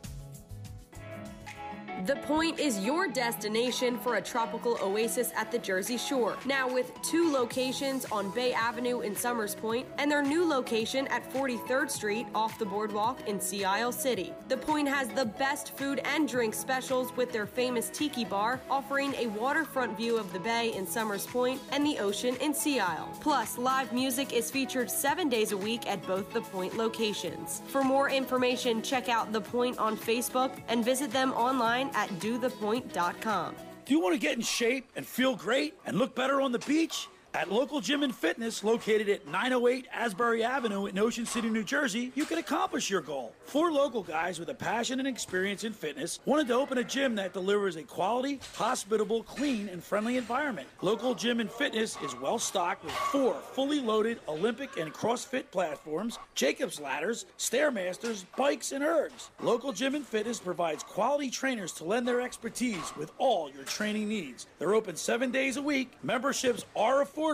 The 2.07 2.15
Point 2.17 2.61
is 2.61 2.79
your 2.79 3.09
destination 3.09 3.99
for 3.99 4.17
a 4.17 4.23
tropical 4.23 4.79
oasis 4.81 5.33
at 5.35 5.51
the 5.51 5.59
Jersey 5.59 5.97
Shore. 5.97 6.37
Now, 6.47 6.73
with 6.73 6.93
two 7.03 7.33
locations 7.33 8.05
on 8.13 8.31
Bay 8.31 8.53
Avenue 8.53 9.01
in 9.01 9.17
Somers 9.17 9.57
Point 9.57 9.85
and 9.99 10.09
their 10.09 10.23
new 10.23 10.47
location 10.47 11.09
at 11.09 11.29
43rd 11.33 11.91
Street 11.91 12.27
off 12.37 12.57
the 12.57 12.65
boardwalk 12.65 13.27
in 13.27 13.41
Sea 13.41 13.65
Isle 13.65 13.91
City. 13.91 14.33
The 14.47 14.57
Point 14.57 14.87
has 14.87 15.09
the 15.09 15.25
best 15.25 15.77
food 15.77 16.01
and 16.05 16.29
drink 16.29 16.55
specials 16.55 17.15
with 17.17 17.33
their 17.33 17.47
famous 17.47 17.91
tiki 17.91 18.25
bar, 18.25 18.61
offering 18.71 19.13
a 19.15 19.27
waterfront 19.27 19.97
view 19.97 20.19
of 20.19 20.33
the 20.33 20.39
bay 20.39 20.73
in 20.75 20.87
Somers 20.87 21.27
Point 21.27 21.61
and 21.73 21.85
the 21.85 21.99
ocean 21.99 22.37
in 22.37 22.55
Sea 22.55 22.79
Isle. 22.79 23.13
Plus, 23.21 23.59
live 23.59 23.93
music 23.93 24.33
is 24.33 24.53
featured 24.53 24.89
seven 24.89 25.29
days 25.29 25.51
a 25.51 25.57
week 25.57 25.89
at 25.89 26.07
both 26.07 26.33
the 26.33 26.43
Point 26.43 26.77
locations. 26.77 27.61
For 27.67 27.83
more 27.83 28.09
information, 28.09 28.83
check 28.83 29.09
out 29.09 29.33
The 29.33 29.41
Point 29.41 29.79
on 29.79 29.97
Facebook 29.97 30.53
and 30.69 30.85
visit 30.85 31.11
them 31.11 31.33
online 31.33 31.88
at 31.95 32.09
dothepoint.com. 32.21 33.55
Do 33.85 33.95
you 33.95 34.01
want 34.01 34.15
to 34.15 34.21
get 34.21 34.37
in 34.37 34.43
shape 34.43 34.91
and 34.97 35.07
feel 35.07 35.35
great 35.35 35.75
and 35.87 35.99
look 35.99 36.15
better 36.15 36.41
on 36.41 36.53
the 36.53 36.59
beach? 36.61 37.09
At 37.39 37.53
Local 37.53 37.81
Gym 37.81 38.03
and 38.03 38.13
Fitness, 38.13 38.65
located 38.65 39.09
at 39.09 39.29
908 39.29 39.87
Asbury 39.93 40.43
Avenue 40.43 40.87
in 40.87 40.99
Ocean 40.99 41.25
City, 41.25 41.49
New 41.49 41.63
Jersey, 41.63 42.11
you 42.17 42.25
can 42.25 42.39
accomplish 42.39 42.91
your 42.91 43.01
goal. 43.01 43.33
Four 43.45 43.71
local 43.71 44.03
guys 44.03 44.41
with 44.41 44.49
a 44.49 44.55
passion 44.55 44.99
and 44.99 45.07
experience 45.07 45.63
in 45.63 45.73
fitness 45.73 46.19
wanted 46.25 46.49
to 46.49 46.55
open 46.55 46.79
a 46.79 46.83
gym 46.83 47.15
that 47.15 47.33
delivers 47.33 47.77
a 47.77 47.85
quality, 47.85 48.41
hospitable, 48.57 49.23
clean, 49.23 49.69
and 49.69 49.85
friendly 49.85 50.17
environment. 50.17 50.67
Local 50.83 51.15
Gym 51.15 51.39
and 51.39 51.49
Fitness 51.49 51.97
is 52.03 52.19
well 52.19 52.41
stocked 52.41 52.85
with 52.85 52.93
four 52.93 53.35
fully 53.53 53.79
loaded 53.79 54.19
Olympic 54.27 54.77
and 54.77 54.93
CrossFit 54.93 55.45
platforms, 55.53 56.19
Jacob's 56.35 56.81
ladders, 56.81 57.25
Stairmasters, 57.39 58.25
bikes, 58.37 58.73
and 58.73 58.83
ergs. 58.83 59.29
Local 59.41 59.73
Gym 59.73 59.95
and 59.95 60.05
Fitness 60.05 60.41
provides 60.41 60.83
quality 60.83 61.31
trainers 61.31 61.71
to 61.75 61.85
lend 61.85 62.09
their 62.09 62.21
expertise 62.21 62.93
with 62.97 63.13
all 63.19 63.49
your 63.49 63.63
training 63.63 64.09
needs. 64.09 64.49
They're 64.59 64.75
open 64.75 64.97
seven 64.97 65.31
days 65.31 65.57
a 65.57 65.63
week. 65.63 65.93
Memberships 66.03 66.65
are 66.75 67.05
affordable, 67.05 67.28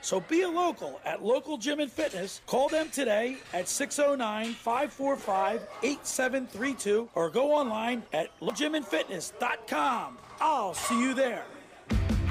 so 0.00 0.20
be 0.20 0.42
a 0.42 0.48
local 0.48 1.00
at 1.04 1.22
Local 1.22 1.56
Gym 1.56 1.80
and 1.80 1.90
Fitness. 1.90 2.40
Call 2.46 2.68
them 2.68 2.90
today 2.90 3.36
at 3.52 3.68
609 3.68 4.54
545 4.54 5.66
8732 5.82 7.08
or 7.14 7.30
go 7.30 7.52
online 7.52 8.02
at 8.12 8.28
gymandfitness.com. 8.40 10.18
I'll 10.40 10.74
see 10.74 11.00
you 11.00 11.14
there. 11.14 11.44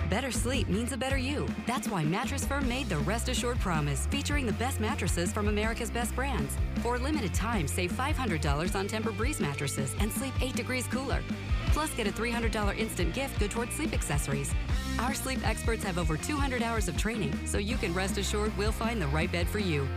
Better 0.09 0.31
sleep 0.31 0.67
means 0.67 0.91
a 0.91 0.97
better 0.97 1.17
you. 1.17 1.47
That's 1.65 1.87
why 1.87 2.03
Mattress 2.03 2.43
Firm 2.43 2.67
made 2.67 2.89
the 2.89 2.97
Rest 2.97 3.29
Assured 3.29 3.57
Promise, 3.61 4.07
featuring 4.07 4.45
the 4.45 4.51
best 4.53 4.81
mattresses 4.81 5.31
from 5.31 5.47
America's 5.47 5.89
best 5.89 6.13
brands. 6.13 6.57
For 6.81 6.95
a 6.95 6.99
limited 6.99 7.33
time, 7.33 7.65
save 7.65 7.93
$500 7.93 8.75
on 8.75 8.89
Tempur-Breeze 8.89 9.39
mattresses 9.39 9.95
and 10.01 10.11
sleep 10.11 10.33
8 10.41 10.53
degrees 10.53 10.85
cooler. 10.87 11.21
Plus, 11.71 11.93
get 11.95 12.05
a 12.05 12.11
$300 12.11 12.77
instant 12.77 13.13
gift 13.13 13.39
good 13.39 13.49
towards 13.49 13.73
sleep 13.73 13.93
accessories. 13.93 14.53
Our 14.99 15.13
sleep 15.13 15.39
experts 15.47 15.83
have 15.85 15.97
over 15.97 16.17
200 16.17 16.61
hours 16.61 16.87
of 16.87 16.97
training, 16.97 17.33
so 17.45 17.57
you 17.57 17.77
can 17.77 17.93
rest 17.93 18.17
assured 18.17 18.55
we'll 18.57 18.73
find 18.73 19.01
the 19.01 19.07
right 19.07 19.31
bed 19.31 19.47
for 19.47 19.59
you. 19.59 19.87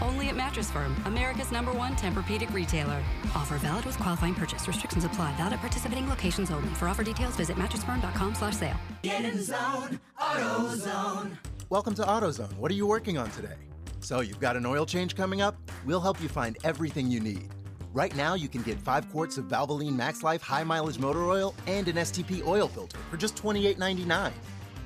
Only 0.00 0.28
at 0.28 0.36
Mattress 0.36 0.70
Firm, 0.70 0.96
America's 1.04 1.52
number 1.52 1.72
one 1.72 1.94
Tempur-Pedic 1.94 2.52
retailer. 2.54 3.02
Offer 3.34 3.58
valid 3.58 3.84
with 3.84 3.98
qualifying 3.98 4.34
purchase. 4.34 4.66
Restrictions 4.66 5.04
apply. 5.04 5.36
Valid 5.36 5.54
at 5.54 5.60
participating 5.60 6.08
locations 6.08 6.50
only. 6.50 6.68
For 6.70 6.88
offer 6.88 7.02
details, 7.02 7.36
visit 7.36 7.56
mattressfirm.com 7.56 8.34
slash 8.34 8.56
sale. 8.56 8.76
Get 9.02 9.24
in 9.24 9.36
the 9.36 9.42
zone, 9.42 10.00
AutoZone. 10.18 11.36
Welcome 11.68 11.94
to 11.94 12.02
AutoZone. 12.02 12.56
What 12.56 12.70
are 12.70 12.74
you 12.74 12.86
working 12.86 13.18
on 13.18 13.30
today? 13.30 13.56
So, 14.00 14.20
you've 14.20 14.40
got 14.40 14.56
an 14.56 14.64
oil 14.64 14.86
change 14.86 15.14
coming 15.14 15.42
up? 15.42 15.56
We'll 15.84 16.00
help 16.00 16.22
you 16.22 16.28
find 16.28 16.56
everything 16.64 17.10
you 17.10 17.20
need. 17.20 17.50
Right 17.92 18.14
now, 18.14 18.34
you 18.34 18.48
can 18.48 18.62
get 18.62 18.78
five 18.78 19.10
quarts 19.10 19.36
of 19.36 19.46
Valvoline 19.46 19.96
Max 19.96 20.22
Life 20.22 20.42
high 20.42 20.62
mileage 20.62 20.98
motor 20.98 21.24
oil 21.24 21.54
and 21.66 21.88
an 21.88 21.96
STP 21.96 22.46
oil 22.46 22.68
filter 22.68 22.98
for 23.10 23.16
just 23.16 23.34
$28.99. 23.36 24.30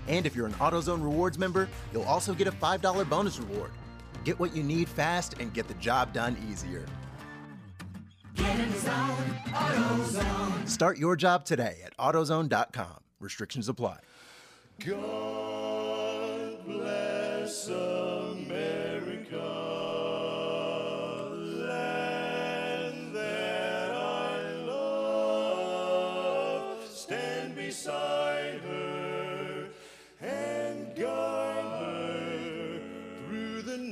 And 0.08 0.26
if 0.26 0.34
you're 0.34 0.46
an 0.46 0.54
AutoZone 0.54 1.02
Rewards 1.02 1.38
member, 1.38 1.68
you'll 1.92 2.04
also 2.04 2.32
get 2.32 2.46
a 2.46 2.52
$5 2.52 3.08
bonus 3.08 3.38
reward. 3.38 3.72
Get 4.24 4.38
what 4.40 4.56
you 4.56 4.62
need 4.62 4.88
fast 4.88 5.34
and 5.38 5.52
get 5.52 5.68
the 5.68 5.74
job 5.74 6.14
done 6.14 6.36
easier. 6.50 6.86
Get 8.34 8.58
in 8.58 8.72
the 8.72 8.78
zone, 8.78 9.16
AutoZone. 9.48 10.68
Start 10.68 10.98
your 10.98 11.14
job 11.14 11.44
today 11.44 11.80
at 11.84 11.94
AutoZone.com. 11.98 13.00
Restrictions 13.20 13.68
apply. 13.68 13.98
God 14.80 16.64
bless 16.66 17.68
America, 17.68 18.23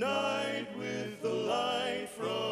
night 0.03 0.67
with 0.77 1.23
the 1.23 1.29
light 1.29 2.09
from 2.09 2.52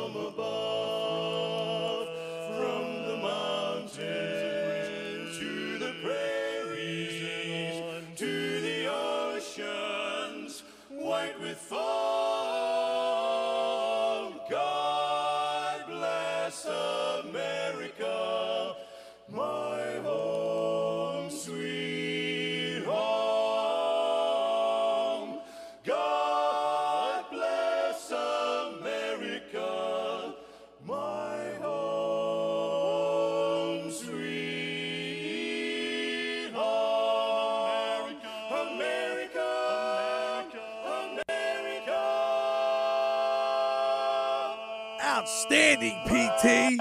PT. 46.06 46.80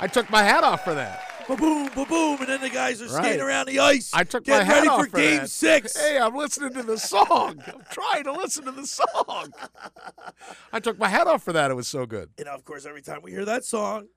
I 0.00 0.08
took 0.12 0.28
my 0.30 0.42
hat 0.42 0.64
off 0.64 0.84
for 0.84 0.94
that. 0.94 1.22
Ba 1.46 1.56
boom, 1.56 1.90
ba 1.94 2.04
boom, 2.06 2.38
and 2.40 2.48
then 2.48 2.60
the 2.62 2.70
guys 2.70 3.02
are 3.02 3.06
Right. 3.06 3.24
skating 3.24 3.40
around 3.42 3.66
the 3.66 3.78
ice. 3.78 4.10
I 4.14 4.24
took 4.24 4.46
my 4.46 4.62
hat 4.64 4.76
ready 4.76 4.88
off 4.88 5.00
for, 5.04 5.10
for 5.10 5.16
Game 5.18 5.40
that. 5.40 5.50
Six. 5.50 5.96
Hey, 5.98 6.18
I'm 6.18 6.34
listening 6.34 6.72
to 6.74 6.82
the 6.82 6.96
song. 6.98 7.62
I'm 7.66 7.82
trying 7.90 8.24
to 8.24 8.32
listen 8.32 8.64
to 8.64 8.72
the 8.72 8.86
song. 8.86 9.52
I 10.72 10.80
took 10.80 10.98
my 10.98 11.08
hat 11.08 11.26
off 11.26 11.42
for 11.42 11.52
that. 11.52 11.70
It 11.70 11.74
was 11.74 11.86
so 11.86 12.06
good. 12.06 12.30
You 12.38 12.46
know, 12.46 12.52
of 12.54 12.64
course, 12.64 12.86
every 12.86 13.02
time 13.02 13.20
we 13.22 13.30
hear 13.30 13.44
that 13.44 13.64
song, 13.64 14.08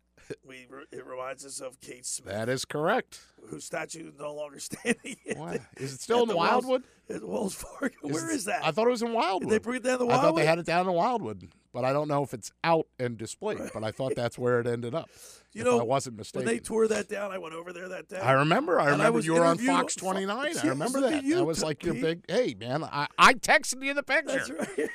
we 0.47 0.67
it 0.91 1.05
reminds 1.05 1.45
us 1.45 1.59
of 1.61 1.79
Kate 1.81 2.05
Smith, 2.05 2.33
That 2.33 2.49
is 2.49 2.65
correct. 2.65 3.19
whose 3.49 3.65
statue 3.65 4.07
is 4.09 4.13
no 4.19 4.33
longer 4.33 4.59
standing. 4.59 5.15
the- 5.25 5.59
Is 5.77 5.93
it 5.93 6.01
still 6.01 6.23
in 6.23 6.27
the 6.29 6.35
Wells- 6.37 6.65
Wildwood? 6.65 6.83
At 7.09 7.23
Wells 7.25 7.55
Fargo. 7.55 7.95
Where 8.01 8.29
it- 8.29 8.35
is 8.35 8.45
that? 8.45 8.65
I 8.65 8.71
thought 8.71 8.87
it 8.87 8.91
was 8.91 9.01
in 9.01 9.13
Wildwood. 9.13 9.49
Did 9.49 9.49
they 9.51 9.63
bring 9.63 9.77
it 9.77 9.83
down 9.83 9.99
to 9.99 10.07
I 10.09 10.17
thought 10.21 10.35
they 10.35 10.45
had 10.45 10.59
it 10.59 10.65
down 10.65 10.87
in 10.87 10.93
Wildwood, 10.93 11.47
but 11.73 11.85
I 11.85 11.93
don't 11.93 12.07
know 12.09 12.21
if 12.23 12.33
it's 12.33 12.51
out 12.63 12.87
and 12.99 13.17
displayed. 13.17 13.59
But 13.73 13.83
I 13.85 13.91
thought 13.91 14.13
that's 14.15 14.37
where 14.37 14.59
it 14.59 14.67
ended 14.67 14.93
up. 14.95 15.09
You 15.53 15.63
know, 15.63 15.79
I 15.79 15.83
wasn't 15.83 16.17
mistaken. 16.17 16.45
When 16.45 16.53
they 16.55 16.59
tore 16.59 16.87
that 16.89 17.09
down, 17.09 17.31
I 17.31 17.39
went 17.39 17.55
over 17.55 17.73
there 17.73 17.89
that 17.89 18.07
day. 18.07 18.19
I 18.19 18.33
remember. 18.33 18.79
I 18.79 18.91
remember 18.91 19.13
was 19.13 19.25
you 19.25 19.33
were 19.33 19.43
on 19.43 19.57
Fox 19.57 19.95
29. 19.95 20.53
See, 20.53 20.67
I 20.67 20.69
remember 20.69 21.01
that. 21.01 21.23
you, 21.23 21.37
that 21.37 21.45
was 21.45 21.63
like 21.63 21.83
your 21.83 21.95
Pete. 21.95 22.03
big. 22.03 22.21
Hey, 22.27 22.53
man, 22.59 22.83
I, 22.83 23.07
I 23.17 23.33
texted 23.33 23.83
you 23.83 23.95
the 23.95 24.03
picture. 24.03 24.27
That's 24.37 24.51
right. 24.77 24.89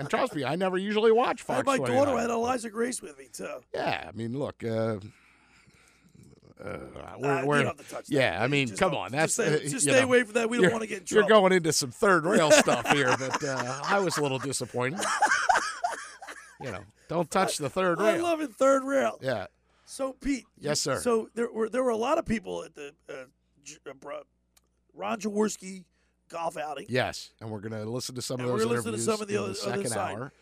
And 0.00 0.10
trust 0.10 0.34
me, 0.34 0.44
I 0.44 0.56
never 0.56 0.76
usually 0.78 1.12
watch 1.12 1.42
Fox. 1.42 1.54
I 1.54 1.56
had 1.58 1.66
my 1.66 1.76
29. 1.76 1.96
daughter. 2.06 2.18
I 2.18 2.22
had 2.22 2.30
Eliza 2.30 2.70
Grace 2.70 3.00
with 3.02 3.18
me 3.18 3.28
too. 3.32 3.60
Yeah, 3.74 4.06
I 4.08 4.12
mean, 4.16 4.38
look. 4.38 4.64
Uh, 4.64 4.96
uh, 6.62 6.78
we're, 7.18 7.30
Uh, 7.30 7.44
we're, 7.46 7.62
to 7.62 7.72
touch 7.84 8.06
that. 8.06 8.10
yeah, 8.10 8.42
I 8.42 8.46
mean, 8.46 8.68
Just 8.68 8.80
come 8.80 8.94
on. 8.94 9.12
That's 9.12 9.36
just 9.36 9.48
stay- 9.48 9.66
uh, 9.66 9.70
just 9.70 9.82
stay 9.84 9.92
know, 9.92 10.04
away 10.04 10.24
from 10.24 10.34
that. 10.34 10.50
We 10.50 10.60
don't 10.60 10.72
wanna 10.72 10.86
get 10.86 11.00
in 11.10 11.16
You're 11.16 11.26
going 11.28 11.52
into 11.52 11.72
some 11.72 11.90
third 11.90 12.24
rail 12.24 12.50
stuff 12.50 12.90
here, 12.90 13.14
but 13.18 13.42
uh, 13.42 13.80
I 13.84 13.98
was 14.00 14.18
a 14.18 14.22
little 14.22 14.38
disappointed. 14.38 15.00
you 16.60 16.70
know, 16.70 16.82
don't 17.08 17.30
touch 17.30 17.56
the 17.58 17.70
third 17.70 17.98
I 17.98 18.12
rail. 18.14 18.26
I 18.26 18.28
love 18.30 18.40
it. 18.42 18.52
Third 18.52 18.84
rail. 18.84 19.18
Yeah. 19.22 19.46
So 19.86 20.12
Pete. 20.12 20.44
Yes, 20.58 20.80
sir. 20.80 21.00
So 21.00 21.30
there 21.34 21.50
were 21.50 21.68
there 21.68 21.82
were 21.82 21.90
a 21.90 21.96
lot 21.96 22.18
of 22.18 22.26
people 22.26 22.62
at 22.64 22.74
the 22.74 22.92
uh, 23.08 23.24
J- 23.64 23.76
uh, 23.88 23.92
Ron 24.94 25.18
Jaworski 25.18 25.84
golf 26.30 26.56
outing. 26.56 26.86
Yes, 26.88 27.30
and 27.40 27.50
we're 27.50 27.60
going 27.60 27.72
to 27.72 27.84
listen 27.88 28.14
to 28.14 28.22
some 28.22 28.40
And 28.40 28.48
of 28.48 28.58
those 28.58 28.66
we're 28.66 28.72
interviews 28.74 29.04
some 29.04 29.20
of 29.20 29.28
the 29.28 29.34
in 29.36 29.40
the 29.40 29.44
other 29.44 29.54
second 29.54 29.88
side. 29.88 30.16
hour. 30.16 30.32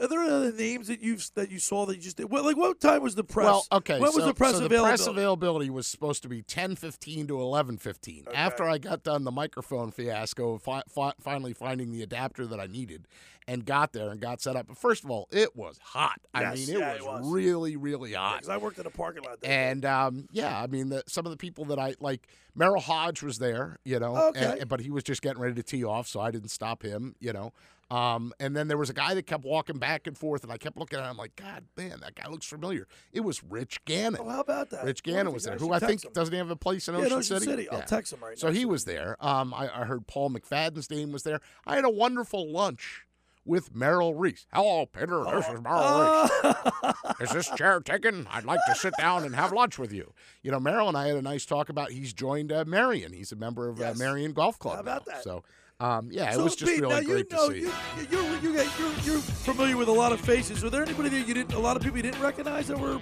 Are 0.00 0.08
there 0.08 0.20
other 0.20 0.52
names 0.52 0.88
that 0.88 1.00
you 1.00 1.16
that 1.34 1.50
you 1.50 1.58
saw 1.58 1.86
that 1.86 1.96
you 1.96 2.02
just 2.02 2.16
did? 2.16 2.30
Well, 2.30 2.44
like 2.44 2.56
what 2.56 2.80
time 2.80 3.02
was 3.02 3.14
the 3.14 3.24
press? 3.24 3.44
Well, 3.46 3.66
okay. 3.72 4.00
When 4.00 4.12
was 4.14 4.24
the 4.24 4.34
press 4.34 4.52
so 4.52 4.64
availability? 4.64 4.76
The 4.76 4.96
press 4.96 5.06
availability 5.06 5.70
was 5.70 5.86
supposed 5.86 6.22
to 6.22 6.28
be 6.28 6.42
ten 6.42 6.76
fifteen 6.76 7.26
to 7.28 7.40
eleven 7.40 7.76
fifteen. 7.78 8.24
After 8.34 8.64
I 8.64 8.78
got 8.78 9.02
done 9.02 9.24
the 9.24 9.30
microphone 9.30 9.90
fiasco, 9.92 10.54
of 10.54 10.62
fi- 10.62 10.82
fi- 10.88 11.14
finally 11.20 11.52
finding 11.52 11.92
the 11.92 12.02
adapter 12.02 12.46
that 12.46 12.58
I 12.60 12.66
needed, 12.66 13.06
and 13.46 13.64
got 13.64 13.92
there 13.92 14.10
and 14.10 14.20
got 14.20 14.40
set 14.40 14.56
up. 14.56 14.66
But 14.66 14.76
first 14.76 15.04
of 15.04 15.10
all, 15.10 15.28
it 15.30 15.54
was 15.54 15.78
hot. 15.82 16.20
I 16.34 16.54
mean, 16.54 16.68
it, 16.68 16.78
yeah, 16.78 16.92
was 16.94 17.00
it 17.00 17.06
was. 17.06 17.32
really, 17.32 17.76
really 17.76 18.12
hot. 18.14 18.38
because 18.38 18.48
I 18.48 18.56
worked 18.56 18.78
in 18.78 18.86
a 18.86 18.90
parking 18.90 19.22
lot. 19.22 19.40
There. 19.40 19.50
And 19.70 19.84
um, 19.84 20.28
yeah, 20.32 20.60
I 20.60 20.66
mean, 20.66 20.88
the, 20.88 21.04
some 21.06 21.26
of 21.26 21.30
the 21.30 21.36
people 21.36 21.64
that 21.66 21.78
I 21.78 21.94
like, 22.00 22.26
Merrill 22.54 22.80
Hodge 22.80 23.22
was 23.22 23.38
there, 23.38 23.78
you 23.84 24.00
know, 24.00 24.16
Okay. 24.30 24.58
and- 24.60 24.68
but 24.68 24.80
he 24.80 24.90
was 24.90 25.04
just 25.04 25.22
getting 25.22 25.40
ready 25.40 25.54
to 25.54 25.62
tee 25.62 25.84
off, 25.84 26.08
so 26.08 26.18
I 26.20 26.30
didn't 26.32 26.48
stop 26.48 26.82
him, 26.82 27.14
you 27.20 27.32
know. 27.32 27.52
Um, 27.90 28.32
and 28.40 28.56
then 28.56 28.66
there 28.66 28.76
was 28.76 28.90
a 28.90 28.94
guy 28.94 29.14
that 29.14 29.26
kept 29.26 29.44
walking 29.44 29.78
back 29.78 30.06
and 30.08 30.18
forth, 30.18 30.42
and 30.42 30.50
I 30.52 30.56
kept 30.56 30.76
looking 30.76 30.98
at 30.98 31.08
him 31.08 31.16
like, 31.16 31.36
God, 31.36 31.64
man, 31.76 32.00
that 32.00 32.16
guy 32.16 32.28
looks 32.28 32.46
familiar. 32.46 32.88
It 33.12 33.20
was 33.20 33.44
Rich 33.44 33.84
Gannon. 33.84 34.20
Oh, 34.24 34.28
how 34.28 34.40
about 34.40 34.70
that? 34.70 34.84
Rich 34.84 35.04
Gannon 35.04 35.32
was 35.32 35.44
there, 35.44 35.56
who 35.56 35.72
I 35.72 35.78
think 35.78 36.04
him. 36.04 36.12
doesn't 36.12 36.34
have 36.34 36.50
a 36.50 36.56
place 36.56 36.88
in 36.88 36.94
Yeah, 36.94 37.00
in 37.02 37.06
Ocean, 37.06 37.18
Ocean 37.18 37.40
City. 37.40 37.46
City. 37.52 37.68
I'll 37.70 37.82
text 37.82 38.12
him 38.12 38.20
right 38.24 38.36
So 38.38 38.48
now, 38.48 38.52
he 38.54 38.64
was 38.64 38.84
there. 38.86 39.16
Um, 39.20 39.54
I, 39.54 39.70
I 39.72 39.84
heard 39.84 40.06
Paul 40.08 40.30
McFadden's 40.30 40.90
name 40.90 41.12
was 41.12 41.22
there. 41.22 41.40
I 41.64 41.76
had 41.76 41.84
a 41.84 41.90
wonderful 41.90 42.50
lunch 42.50 43.02
with 43.44 43.72
Merrill 43.72 44.12
Reese. 44.14 44.44
Hello, 44.52 44.86
Peter. 44.86 45.22
This 45.32 45.46
is 45.48 45.60
Merrill 45.60 46.22
Reese. 46.42 47.20
Is 47.20 47.30
this 47.30 47.48
chair 47.50 47.78
taken? 47.78 48.26
I'd 48.32 48.44
like 48.44 48.58
to 48.66 48.74
sit 48.74 48.92
down 48.98 49.22
and 49.22 49.36
have 49.36 49.52
lunch 49.52 49.78
with 49.78 49.92
you. 49.92 50.12
You 50.42 50.50
know, 50.50 50.58
Merrill 50.58 50.88
and 50.88 50.96
I 50.96 51.06
had 51.06 51.16
a 51.16 51.22
nice 51.22 51.46
talk 51.46 51.68
about 51.68 51.92
he's 51.92 52.12
joined 52.12 52.50
uh, 52.50 52.64
Merion. 52.66 53.12
He's 53.12 53.30
a 53.30 53.36
member 53.36 53.68
of 53.68 53.80
uh, 53.80 53.94
Merion 53.96 54.32
Golf 54.32 54.58
Club. 54.58 54.74
How 54.74 54.80
about 54.80 55.06
now. 55.06 55.14
that? 55.14 55.22
So, 55.22 55.44
um, 55.78 56.08
yeah, 56.10 56.32
so 56.32 56.40
it 56.40 56.44
was 56.44 56.56
just 56.56 56.72
Pete, 56.72 56.80
really 56.80 56.94
now 56.94 57.00
you 57.00 57.06
great 57.08 57.30
know, 57.32 57.48
to 57.50 57.54
see. 57.54 57.60
You, 57.60 57.70
you, 58.10 58.18
you, 58.18 58.36
you, 58.42 58.52
you're, 58.78 58.92
you're 59.04 59.18
familiar 59.20 59.76
with 59.76 59.88
a 59.88 59.92
lot 59.92 60.12
of 60.12 60.20
faces. 60.20 60.62
Were 60.62 60.70
there 60.70 60.82
anybody 60.82 61.10
that 61.10 61.28
you 61.28 61.34
didn't? 61.34 61.52
A 61.52 61.58
lot 61.58 61.76
of 61.76 61.82
people 61.82 61.98
you 61.98 62.02
didn't 62.02 62.20
recognize 62.20 62.68
that 62.68 62.78
were 62.78 63.00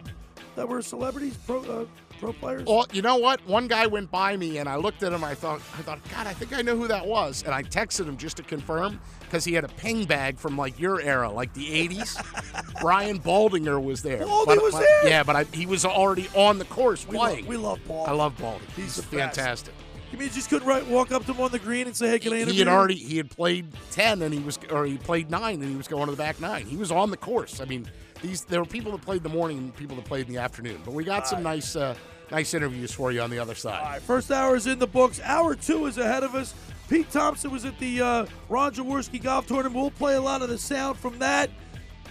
that 0.57 0.69
were 0.69 0.83
celebrities, 0.83 1.37
pro 1.47 1.61
uh, 1.63 1.85
pro 2.19 2.33
players. 2.33 2.65
Well, 2.67 2.87
you 2.93 3.03
know 3.03 3.17
what? 3.17 3.45
One 3.47 3.69
guy 3.69 3.87
went 3.87 4.11
by 4.11 4.37
me, 4.37 4.59
and 4.59 4.69
I 4.69 4.75
looked 4.77 5.03
at 5.05 5.13
him. 5.13 5.23
I 5.23 5.35
thought, 5.35 5.59
I 5.79 5.83
thought, 5.83 6.01
God, 6.11 6.27
I 6.27 6.33
think 6.33 6.53
I 6.53 6.63
know 6.63 6.77
who 6.77 6.89
that 6.89 7.07
was. 7.07 7.43
And 7.45 7.55
I 7.55 7.63
texted 7.63 8.07
him 8.07 8.17
just 8.17 8.37
to 8.39 8.43
confirm 8.43 9.01
because 9.21 9.45
he 9.45 9.53
had 9.53 9.63
a 9.65 9.69
ping 9.69 10.05
bag 10.05 10.37
from 10.39 10.57
like 10.57 10.79
your 10.79 11.01
era, 11.01 11.31
like 11.31 11.53
the 11.55 11.67
'80s. 11.89 12.81
Brian 12.81 13.21
Baldinger 13.21 13.83
was 13.83 14.03
there. 14.03 14.25
Baldy 14.27 14.47
But- 14.47 14.63
was 14.63 14.73
but- 14.75 14.81
there? 14.81 15.09
Yeah, 15.09 15.23
but 15.23 15.37
I, 15.37 15.45
he 15.45 15.67
was 15.67 15.85
already 15.85 16.29
on 16.35 16.59
the 16.59 16.65
course 16.67 17.07
we 17.07 17.17
love, 17.17 17.29
playing. 17.31 17.47
we 17.47 17.57
love 17.57 17.79
Paul. 17.87 18.07
I 18.07 18.13
love 18.13 18.37
Baldy. 18.39 18.65
He's 18.75 18.97
He's, 18.97 19.05
fantastic. 19.05 19.75
You 20.15 20.19
mean 20.19 20.29
you 20.29 20.35
just 20.35 20.49
couldn't 20.49 20.69
right, 20.69 20.87
walk 20.87 21.11
up 21.11 21.27
to 21.27 21.33
him 21.33 21.41
on 21.41 21.51
the 21.51 21.59
green 21.59 21.89
and 21.89 21.97
say, 21.97 22.09
"Hey, 22.11 22.21
can 22.21 22.33
I 22.35 22.37
interview?" 22.37 22.53
He 22.53 22.59
had 22.61 22.69
you?" 22.69 22.73
already 22.73 22.95
he 22.95 23.17
had 23.17 23.31
played 23.31 23.67
ten, 23.91 24.23
and 24.23 24.33
he 24.33 24.39
was 24.39 24.61
or 24.71 24.87
he 24.87 24.97
played 24.97 25.29
nine, 25.29 25.61
and 25.61 25.69
he 25.69 25.75
was 25.75 25.89
going 25.89 26.05
to 26.05 26.13
the 26.13 26.17
back 26.17 26.41
nine. 26.41 26.67
He 26.67 26.77
was 26.77 26.93
on 26.93 27.11
the 27.11 27.17
course. 27.17 27.61
I 27.61 27.65
mean, 27.65 27.91
these 28.23 28.45
there 28.45 28.61
were 28.61 28.67
people 28.67 28.93
that 28.93 29.03
played 29.03 29.17
in 29.17 29.23
the 29.25 29.37
morning 29.37 29.59
and 29.59 29.75
people 29.75 29.97
that 29.97 30.05
played 30.05 30.29
in 30.29 30.33
the 30.33 30.39
afternoon. 30.39 30.79
But 30.85 30.95
we 30.95 31.03
got 31.03 31.27
some 31.27 31.43
nice 31.43 31.75
uh, 31.75 31.97
nice 32.31 32.55
interviews 32.55 32.93
for 32.93 33.11
you 33.11 33.23
on 33.23 33.31
the 33.31 33.41
other 33.41 33.57
side. 33.57 33.81
All 33.81 33.91
right, 33.91 34.03
first 34.03 34.31
hour 34.31 34.55
is 34.55 34.69
in 34.69 34.79
the 34.79 34.87
books. 34.87 35.21
Hour 35.25 35.57
two 35.57 35.87
is 35.87 35.99
ahead 35.99 36.23
of 36.23 36.37
us. 36.37 36.55
Pete 36.89 37.11
Thompson 37.11 37.51
was 37.51 37.65
at 37.65 37.77
the 37.81 38.01
uh, 38.01 38.27
Ron 38.49 38.73
Jaworski 38.73 39.21
Golf 39.21 39.49
Tournament. 39.49 39.75
We'll 39.75 39.91
play 39.91 40.15
a 40.15 40.23
lot 40.23 40.43
of 40.43 40.49
the 40.49 40.59
sound 40.59 40.97
from 40.97 41.19
that. 41.19 41.51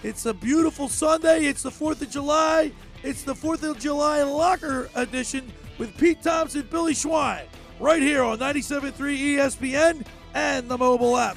It's 0.02 0.26
a 0.26 0.34
beautiful 0.34 0.90
Sunday. 0.90 1.46
It's 1.46 1.62
the 1.62 1.70
4th 1.70 2.02
of 2.02 2.10
July. 2.10 2.70
It's 3.02 3.22
the 3.22 3.32
4th 3.32 3.62
of 3.62 3.78
July 3.78 4.22
Locker 4.24 4.90
Edition 4.94 5.50
with 5.78 5.96
Pete 5.96 6.22
Thompson, 6.22 6.68
Billy 6.70 6.92
Schwein, 6.92 7.44
right 7.80 8.02
here 8.02 8.22
on 8.22 8.38
97.3 8.38 8.92
ESPN 8.92 10.06
and 10.34 10.68
the 10.68 10.78
mobile 10.78 11.16
app. 11.16 11.36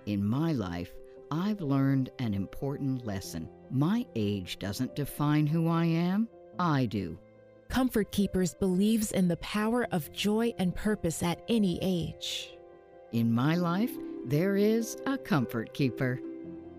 In 0.05 0.25
my 0.25 0.51
life, 0.51 0.93
I've 1.29 1.61
learned 1.61 2.09
an 2.19 2.33
important 2.33 3.05
lesson. 3.05 3.47
My 3.69 4.05
age 4.15 4.59
doesn't 4.59 4.95
define 4.95 5.47
who 5.47 5.67
I 5.67 5.85
am, 5.85 6.27
I 6.59 6.85
do. 6.85 7.17
Comfort 7.69 8.11
Keepers 8.11 8.53
believes 8.53 9.13
in 9.13 9.27
the 9.27 9.37
power 9.37 9.87
of 9.91 10.11
joy 10.11 10.53
and 10.57 10.75
purpose 10.75 11.23
at 11.23 11.41
any 11.47 11.79
age. 11.81 12.49
In 13.13 13.31
my 13.31 13.55
life, 13.55 13.91
there 14.25 14.57
is 14.57 14.97
a 15.05 15.17
comfort 15.17 15.73
keeper. 15.73 16.19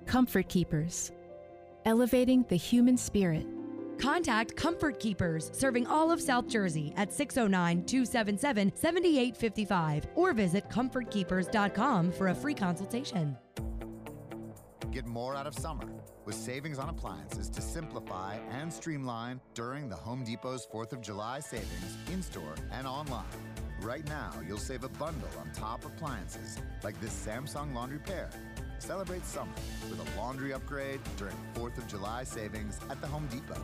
Comfort 0.04 0.48
Keepers, 0.48 1.12
elevating 1.86 2.44
the 2.48 2.56
human 2.56 2.96
spirit. 2.96 3.46
Contact 4.02 4.56
Comfort 4.56 4.98
Keepers, 4.98 5.52
serving 5.54 5.86
all 5.86 6.10
of 6.10 6.20
South 6.20 6.48
Jersey 6.48 6.92
at 6.96 7.12
609 7.12 7.84
277 7.84 8.74
7855 8.74 10.08
or 10.16 10.32
visit 10.32 10.68
ComfortKeepers.com 10.68 12.10
for 12.10 12.28
a 12.28 12.34
free 12.34 12.54
consultation. 12.54 13.36
Get 14.90 15.06
more 15.06 15.36
out 15.36 15.46
of 15.46 15.54
summer 15.54 15.86
with 16.24 16.34
savings 16.34 16.80
on 16.80 16.88
appliances 16.88 17.48
to 17.50 17.62
simplify 17.62 18.38
and 18.50 18.72
streamline 18.72 19.40
during 19.54 19.88
the 19.88 19.96
Home 19.96 20.24
Depot's 20.24 20.66
4th 20.66 20.92
of 20.92 21.00
July 21.00 21.38
savings 21.38 21.96
in 22.12 22.24
store 22.24 22.56
and 22.72 22.88
online. 22.88 23.24
Right 23.82 24.06
now, 24.08 24.32
you'll 24.46 24.58
save 24.58 24.82
a 24.82 24.88
bundle 24.88 25.28
on 25.38 25.52
top 25.52 25.84
appliances 25.84 26.58
like 26.82 27.00
this 27.00 27.14
Samsung 27.14 27.72
laundry 27.72 28.00
pair. 28.00 28.30
Celebrate 28.80 29.24
summer 29.24 29.52
with 29.88 30.00
a 30.00 30.20
laundry 30.20 30.52
upgrade 30.52 31.00
during 31.16 31.36
4th 31.54 31.78
of 31.78 31.86
July 31.86 32.24
savings 32.24 32.80
at 32.90 33.00
the 33.00 33.06
Home 33.06 33.28
Depot. 33.30 33.62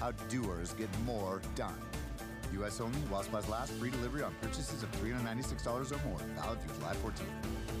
How 0.00 0.12
doers 0.30 0.72
get 0.72 0.88
more 1.04 1.42
done. 1.54 1.76
U.S. 2.54 2.80
only 2.80 2.98
while 3.10 3.22
supplies 3.22 3.48
last. 3.48 3.72
Free 3.74 3.90
delivery 3.90 4.22
on 4.22 4.34
purchases 4.40 4.82
of 4.82 4.90
$396 4.92 5.92
or 5.92 6.08
more. 6.08 6.18
Valid 6.36 6.60
through 6.62 6.74
July 6.78 6.94
14th. 6.94 7.79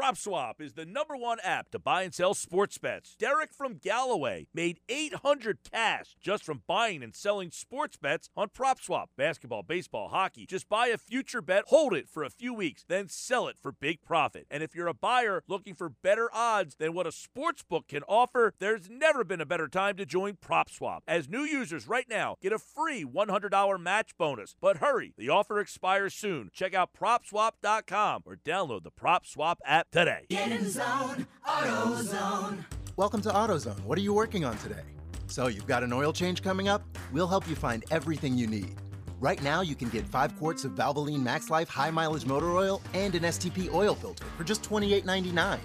PropSwap 0.00 0.62
is 0.62 0.72
the 0.72 0.86
number 0.86 1.14
one 1.14 1.36
app 1.44 1.70
to 1.70 1.78
buy 1.78 2.04
and 2.04 2.14
sell 2.14 2.32
sports 2.32 2.78
bets. 2.78 3.16
Derek 3.18 3.52
from 3.52 3.74
Galloway 3.74 4.46
made 4.54 4.80
800 4.88 5.58
cash 5.70 6.16
just 6.22 6.42
from 6.42 6.62
buying 6.66 7.02
and 7.02 7.14
selling 7.14 7.50
sports 7.50 7.98
bets 7.98 8.30
on 8.34 8.48
PropSwap. 8.48 9.08
Basketball, 9.18 9.62
baseball, 9.62 10.08
hockey. 10.08 10.46
Just 10.46 10.70
buy 10.70 10.86
a 10.86 10.96
future 10.96 11.42
bet, 11.42 11.64
hold 11.66 11.92
it 11.92 12.08
for 12.08 12.24
a 12.24 12.30
few 12.30 12.54
weeks, 12.54 12.82
then 12.88 13.08
sell 13.10 13.46
it 13.46 13.56
for 13.60 13.72
big 13.72 14.00
profit. 14.00 14.46
And 14.50 14.62
if 14.62 14.74
you're 14.74 14.86
a 14.86 14.94
buyer 14.94 15.42
looking 15.46 15.74
for 15.74 15.90
better 15.90 16.30
odds 16.32 16.76
than 16.76 16.94
what 16.94 17.06
a 17.06 17.12
sports 17.12 17.62
book 17.62 17.88
can 17.88 18.02
offer, 18.04 18.54
there's 18.58 18.88
never 18.88 19.22
been 19.22 19.42
a 19.42 19.46
better 19.46 19.68
time 19.68 19.98
to 19.98 20.06
join 20.06 20.32
PropSwap. 20.34 21.00
As 21.06 21.28
new 21.28 21.42
users 21.42 21.86
right 21.86 22.08
now, 22.08 22.36
get 22.40 22.54
a 22.54 22.58
free 22.58 23.04
$100 23.04 23.80
match 23.80 24.16
bonus. 24.16 24.56
But 24.62 24.78
hurry, 24.78 25.12
the 25.18 25.28
offer 25.28 25.60
expires 25.60 26.14
soon. 26.14 26.48
Check 26.54 26.72
out 26.72 26.94
PropSwap.com 26.98 28.22
or 28.24 28.36
download 28.36 28.84
the 28.84 28.90
PropSwap 28.90 29.56
app 29.66 29.89
today. 29.92 30.24
Get 30.28 30.52
in 30.52 30.68
zone, 30.70 31.26
AutoZone. 31.44 32.64
Welcome 32.96 33.20
to 33.22 33.30
AutoZone. 33.30 33.80
What 33.80 33.98
are 33.98 34.02
you 34.02 34.14
working 34.14 34.44
on 34.44 34.56
today? 34.58 34.82
So 35.26 35.48
you've 35.48 35.66
got 35.66 35.82
an 35.82 35.92
oil 35.92 36.12
change 36.12 36.42
coming 36.42 36.68
up? 36.68 36.82
We'll 37.12 37.26
help 37.26 37.48
you 37.48 37.56
find 37.56 37.84
everything 37.90 38.34
you 38.36 38.46
need. 38.46 38.76
Right 39.18 39.42
now, 39.42 39.62
you 39.62 39.74
can 39.74 39.88
get 39.88 40.06
five 40.06 40.38
quarts 40.38 40.64
of 40.64 40.72
Valvoline 40.72 41.22
Max 41.22 41.50
Life 41.50 41.68
high 41.68 41.90
mileage 41.90 42.24
motor 42.24 42.52
oil 42.52 42.80
and 42.94 43.14
an 43.16 43.22
STP 43.24 43.72
oil 43.72 43.94
filter 43.94 44.24
for 44.36 44.44
just 44.44 44.62
$28.99. 44.62 45.58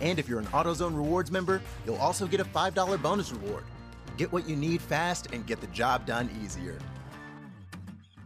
And 0.00 0.18
if 0.18 0.28
you're 0.28 0.40
an 0.40 0.46
AutoZone 0.46 0.96
Rewards 0.96 1.30
member, 1.30 1.62
you'll 1.86 1.96
also 1.96 2.26
get 2.26 2.40
a 2.40 2.44
$5 2.44 3.00
bonus 3.00 3.32
reward. 3.32 3.64
Get 4.16 4.32
what 4.32 4.48
you 4.48 4.56
need 4.56 4.82
fast 4.82 5.28
and 5.32 5.46
get 5.46 5.60
the 5.60 5.68
job 5.68 6.06
done 6.06 6.28
easier. 6.42 6.78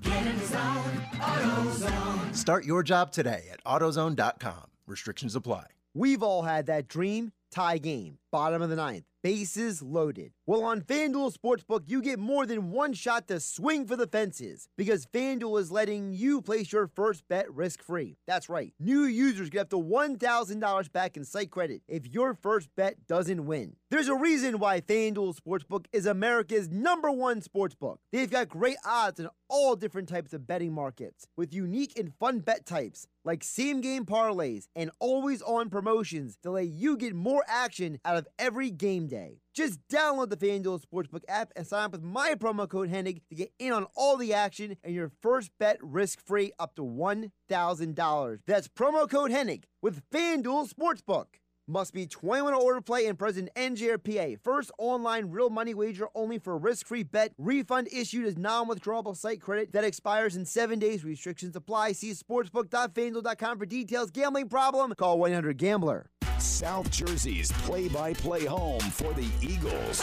Get 0.00 0.26
in 0.26 0.38
zone, 0.44 1.02
AutoZone. 1.14 2.34
Start 2.34 2.64
your 2.64 2.82
job 2.82 3.12
today 3.12 3.44
at 3.52 3.62
AutoZone.com. 3.64 4.73
Restrictions 4.86 5.34
apply. 5.34 5.66
We've 5.94 6.22
all 6.22 6.42
had 6.42 6.66
that 6.66 6.88
dream 6.88 7.32
tie 7.50 7.78
game, 7.78 8.18
bottom 8.34 8.62
of 8.62 8.68
the 8.68 8.74
ninth, 8.74 9.04
bases 9.22 9.80
loaded. 9.80 10.32
Well, 10.44 10.64
on 10.64 10.80
FanDuel 10.80 11.32
Sportsbook, 11.38 11.84
you 11.86 12.02
get 12.02 12.18
more 12.18 12.46
than 12.46 12.72
one 12.72 12.92
shot 12.92 13.28
to 13.28 13.38
swing 13.38 13.86
for 13.86 13.94
the 13.94 14.08
fences 14.08 14.68
because 14.76 15.06
FanDuel 15.06 15.60
is 15.60 15.70
letting 15.70 16.12
you 16.12 16.42
place 16.42 16.72
your 16.72 16.88
first 16.88 17.22
bet 17.28 17.48
risk 17.54 17.80
free. 17.80 18.16
That's 18.26 18.48
right. 18.48 18.74
New 18.80 19.04
users 19.04 19.50
get 19.50 19.60
up 19.60 19.70
to 19.70 19.76
$1,000 19.76 20.92
back 20.92 21.16
in 21.16 21.24
site 21.24 21.52
credit 21.52 21.82
if 21.86 22.08
your 22.08 22.34
first 22.34 22.70
bet 22.76 23.06
doesn't 23.06 23.46
win. 23.46 23.76
There's 23.88 24.08
a 24.08 24.16
reason 24.16 24.58
why 24.58 24.80
FanDuel 24.80 25.38
Sportsbook 25.38 25.86
is 25.92 26.04
America's 26.04 26.68
number 26.68 27.12
one 27.12 27.40
sportsbook. 27.40 27.98
They've 28.10 28.28
got 28.28 28.48
great 28.48 28.78
odds 28.84 29.20
in 29.20 29.28
all 29.48 29.76
different 29.76 30.08
types 30.08 30.32
of 30.32 30.48
betting 30.48 30.72
markets 30.72 31.28
with 31.36 31.54
unique 31.54 31.96
and 31.96 32.12
fun 32.18 32.40
bet 32.40 32.66
types 32.66 33.06
like 33.24 33.42
same 33.42 33.80
game 33.80 34.04
parlays 34.04 34.68
and 34.76 34.90
always 35.00 35.42
on 35.42 35.70
promotions 35.70 36.36
to 36.42 36.50
let 36.50 36.66
you 36.66 36.96
get 36.96 37.14
more 37.14 37.44
action 37.48 37.98
out 38.04 38.16
of 38.16 38.23
every 38.38 38.70
game 38.70 39.06
day. 39.06 39.40
Just 39.54 39.78
download 39.88 40.30
the 40.30 40.36
FanDuel 40.36 40.82
Sportsbook 40.82 41.22
app 41.28 41.52
and 41.54 41.66
sign 41.66 41.84
up 41.84 41.92
with 41.92 42.02
my 42.02 42.34
promo 42.34 42.68
code 42.68 42.88
HENNIG 42.88 43.22
to 43.28 43.34
get 43.34 43.52
in 43.58 43.72
on 43.72 43.86
all 43.94 44.16
the 44.16 44.34
action 44.34 44.76
and 44.82 44.94
your 44.94 45.10
first 45.22 45.50
bet 45.58 45.78
risk 45.80 46.20
free 46.20 46.52
up 46.58 46.74
to 46.76 46.82
$1,000. 46.82 48.38
That's 48.46 48.68
promo 48.68 49.08
code 49.08 49.30
HENNIG 49.30 49.64
with 49.80 50.02
FanDuel 50.10 50.68
Sportsbook. 50.72 51.26
Must 51.66 51.94
be 51.94 52.06
21 52.06 52.52
or 52.52 52.56
older 52.56 52.74
to 52.74 52.82
play 52.82 53.06
and 53.06 53.18
present 53.18 53.48
NJRPA. 53.56 54.38
First 54.42 54.70
online 54.78 55.30
real 55.30 55.48
money 55.48 55.72
wager 55.72 56.08
only 56.14 56.38
for 56.38 56.58
risk-free 56.58 57.04
bet. 57.04 57.32
Refund 57.38 57.88
issued 57.90 58.26
as 58.26 58.36
non-withdrawable 58.36 59.16
site 59.16 59.40
credit 59.40 59.72
that 59.72 59.82
expires 59.82 60.36
in 60.36 60.44
seven 60.44 60.78
days. 60.78 61.04
Restrictions 61.04 61.56
apply. 61.56 61.92
See 61.92 62.10
sportsbook.fanduel.com 62.10 63.58
for 63.58 63.64
details. 63.64 64.10
Gambling 64.10 64.50
problem? 64.50 64.92
Call 64.94 65.18
1-800-GAMBLER. 65.18 66.10
South 66.38 66.90
Jersey's 66.90 67.50
play-by-play 67.62 68.44
home 68.44 68.80
for 68.80 69.12
the 69.14 69.28
Eagles, 69.40 70.02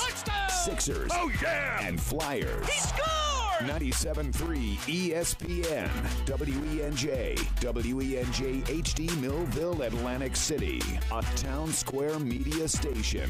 Sixers, 0.66 1.12
Oh, 1.14 1.32
yeah! 1.42 1.86
and 1.86 2.00
Flyers. 2.02 2.68
He 2.68 2.80
scored! 2.80 3.08
97.3 3.62 4.78
ESPN, 5.12 5.90
WENJ, 6.26 7.38
WENJ 7.62 8.64
HD 8.66 9.22
Millville, 9.22 9.84
Atlantic 9.84 10.36
City, 10.36 10.82
a 11.12 11.22
town 11.36 11.72
square 11.72 12.18
media 12.18 12.68
station. 12.68 13.30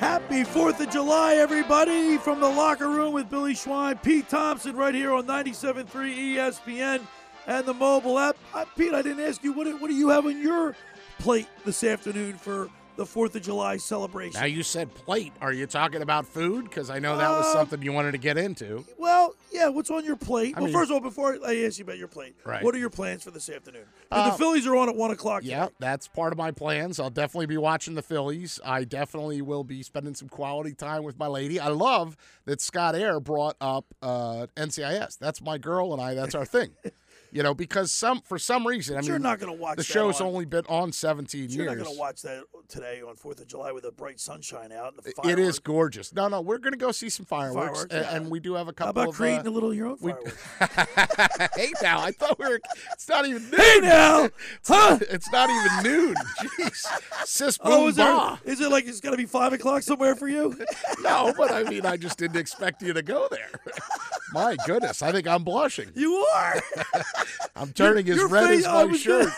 Happy 0.00 0.44
4th 0.44 0.80
of 0.80 0.88
July, 0.88 1.34
everybody, 1.34 2.16
from 2.16 2.40
the 2.40 2.48
locker 2.48 2.88
room 2.88 3.12
with 3.12 3.28
Billy 3.28 3.52
Schwein, 3.52 4.02
Pete 4.02 4.30
Thompson, 4.30 4.74
right 4.74 4.94
here 4.94 5.12
on 5.12 5.26
97.3 5.26 5.84
ESPN 5.90 7.02
and 7.46 7.66
the 7.66 7.74
mobile 7.74 8.18
app. 8.18 8.34
Uh, 8.54 8.64
Pete, 8.78 8.94
I 8.94 9.02
didn't 9.02 9.22
ask 9.22 9.44
you, 9.44 9.52
what, 9.52 9.66
what 9.78 9.88
do 9.88 9.94
you 9.94 10.08
have 10.08 10.24
on 10.24 10.40
your 10.40 10.74
plate 11.18 11.48
this 11.66 11.84
afternoon 11.84 12.38
for 12.38 12.70
the 13.00 13.06
4th 13.06 13.34
of 13.34 13.40
July 13.40 13.78
celebration? 13.78 14.38
Now 14.38 14.44
you 14.46 14.62
said 14.62 14.94
plate. 14.94 15.32
Are 15.40 15.54
you 15.54 15.66
talking 15.66 16.02
about 16.02 16.26
food? 16.26 16.64
Because 16.64 16.90
I 16.90 16.98
know 16.98 17.16
that 17.16 17.30
was 17.30 17.46
Uh, 17.46 17.52
something 17.54 17.80
you 17.80 17.92
wanted 17.94 18.12
to 18.12 18.18
get 18.18 18.36
into. 18.36 18.84
Well, 18.98 19.34
yeah, 19.50 19.68
what's 19.68 19.90
on 19.90 20.04
your 20.04 20.16
plate? 20.16 20.54
Well, 20.54 20.66
mean- 20.66 20.74
first 20.74 20.90
of 20.90 20.96
all, 20.96 21.00
before 21.00 21.38
I 21.42 21.64
ask 21.64 21.78
you 21.78 21.84
about 21.84 21.96
your 21.96 22.08
plate, 22.08 22.34
Right. 22.44 22.62
what 22.62 22.74
are 22.74 22.78
your 22.78 22.90
plans 22.90 23.24
for 23.24 23.30
this 23.30 23.48
afternoon? 23.48 23.84
Uh, 24.10 24.30
the 24.32 24.36
Phillies 24.36 24.66
are 24.66 24.76
on 24.76 24.90
at 24.90 24.96
1 24.96 25.10
o'clock. 25.12 25.44
Yeah, 25.44 25.68
that's 25.78 26.08
part 26.08 26.32
of 26.32 26.36
my 26.38 26.50
plans. 26.50 27.00
I'll 27.00 27.08
definitely 27.08 27.46
be 27.46 27.56
watching 27.56 27.94
the 27.94 28.02
Phillies. 28.02 28.60
I 28.66 28.84
definitely 28.84 29.40
will 29.40 29.64
be 29.64 29.82
spending 29.82 30.14
some 30.14 30.28
quality 30.28 30.74
time 30.74 31.02
with 31.02 31.18
my 31.18 31.26
lady. 31.26 31.58
I 31.58 31.68
love 31.68 32.18
that 32.44 32.60
Scott 32.60 32.94
Eyre 32.94 33.18
brought 33.18 33.56
up 33.62 33.86
uh, 34.02 34.46
NCIS. 34.58 35.16
That's 35.18 35.40
my 35.40 35.56
girl 35.56 35.94
and 35.94 36.02
I. 36.02 36.12
That's 36.12 36.34
our 36.34 36.44
thing. 36.44 36.72
You 37.32 37.42
know, 37.44 37.54
because 37.54 37.92
some 37.92 38.20
for 38.22 38.38
some 38.38 38.66
reason, 38.66 38.96
I 38.96 39.00
mean, 39.00 39.08
you're 39.08 39.18
not 39.18 39.38
gonna 39.38 39.52
watch 39.52 39.76
the 39.76 39.84
show's 39.84 40.20
on- 40.20 40.26
only 40.28 40.44
been 40.44 40.64
on 40.68 40.92
17 40.92 41.48
You're 41.50 41.64
years. 41.66 41.76
not 41.78 41.84
going 41.84 41.94
to 41.96 42.00
watch 42.00 42.22
that 42.22 42.42
today 42.68 43.02
on 43.06 43.14
4th 43.16 43.40
of 43.40 43.46
July 43.46 43.70
with 43.72 43.84
the 43.84 43.92
bright 43.92 44.18
sunshine 44.18 44.72
out 44.72 44.94
and 44.94 45.02
the 45.02 45.10
It 45.10 45.16
fireworks. 45.16 45.58
gorgeous. 45.60 46.12
No, 46.12 46.28
no, 46.28 46.40
we're 46.40 46.58
going 46.58 46.72
to 46.72 46.78
go 46.78 46.90
see 46.92 47.08
some 47.08 47.26
fireworks, 47.26 47.80
Fireworks, 47.82 47.94
and, 47.94 48.04
yeah. 48.04 48.16
and 48.16 48.30
we 48.30 48.40
do 48.40 48.54
have 48.54 48.66
a 48.68 48.72
couple. 48.72 48.86
How 48.86 48.90
about 49.04 49.08
of. 49.10 49.14
creating 49.16 49.46
uh, 49.46 49.50
a 49.50 49.52
little 49.52 49.72
your 49.72 49.88
own 49.88 49.98
we- 50.00 50.12
fireworks? 50.12 50.36
hey 51.56 51.72
now, 51.82 52.00
I 52.00 52.10
thought 52.12 52.38
we 52.38 52.48
were. 52.48 52.60
It's 52.92 53.08
not 53.08 53.26
even 53.26 53.42
noon. 53.50 53.60
Hey 53.60 53.78
now, 53.80 54.28
huh? 54.66 54.98
It's 55.02 55.30
not 55.32 55.48
even 55.50 55.92
noon. 55.92 56.14
Jeez, 56.58 56.86
sis 57.26 57.58
boom 57.58 57.72
Oh, 57.72 57.88
is, 57.88 57.96
there, 57.96 58.38
is 58.44 58.60
it 58.60 58.70
like 58.70 58.86
it's 58.86 59.00
going 59.00 59.12
to 59.12 59.18
be 59.18 59.26
5 59.26 59.52
o'clock 59.52 59.82
somewhere 59.82 60.14
for 60.16 60.28
you? 60.28 60.56
No, 61.02 61.32
but 61.36 61.50
I 61.50 61.62
mean, 61.64 61.86
I 61.86 61.96
just 61.96 62.18
didn't 62.18 62.36
expect 62.36 62.82
you 62.82 62.92
to 62.92 63.02
go 63.02 63.26
there. 63.30 63.48
My 64.32 64.56
goodness, 64.66 65.02
I 65.02 65.12
think 65.12 65.26
I'm 65.26 65.42
blushing. 65.44 65.90
You 65.94 66.14
are. 66.34 66.62
I'm 67.56 67.72
turning 67.72 68.06
Your- 68.06 68.14
as 68.14 68.20
your 68.20 68.28
red 68.28 68.48
face- 68.48 68.66
as 68.66 68.88
my 68.88 68.96
shirt. 68.96 69.32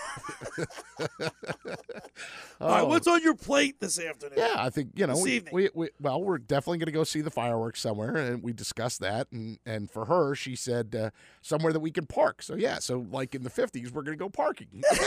All 2.60 2.68
right, 2.68 2.82
Oh. 2.82 2.86
what's 2.86 3.08
on 3.08 3.22
your 3.22 3.34
plate 3.34 3.80
this 3.80 3.98
afternoon? 3.98 4.38
Yeah, 4.38 4.54
I 4.56 4.70
think 4.70 4.90
you 4.94 5.06
know 5.06 5.14
This 5.14 5.24
we, 5.24 5.32
evening. 5.32 5.54
we, 5.54 5.70
we 5.74 5.88
well 6.00 6.22
we're 6.22 6.38
definitely 6.38 6.78
going 6.78 6.86
to 6.86 6.92
go 6.92 7.02
see 7.02 7.20
the 7.20 7.30
fireworks 7.30 7.80
somewhere, 7.80 8.14
and 8.16 8.40
we 8.42 8.52
discussed 8.52 9.00
that. 9.00 9.26
And 9.32 9.58
and 9.66 9.90
for 9.90 10.04
her, 10.04 10.34
she 10.36 10.54
said 10.54 10.94
uh, 10.94 11.10
somewhere 11.40 11.72
that 11.72 11.80
we 11.80 11.90
can 11.90 12.06
park. 12.06 12.40
So 12.42 12.54
yeah, 12.54 12.78
so 12.78 13.04
like 13.10 13.34
in 13.34 13.42
the 13.42 13.50
fifties, 13.50 13.90
we're 13.92 14.02
going 14.02 14.16
to 14.16 14.22
go 14.22 14.28
parking. 14.30 14.68
That's 14.90 15.00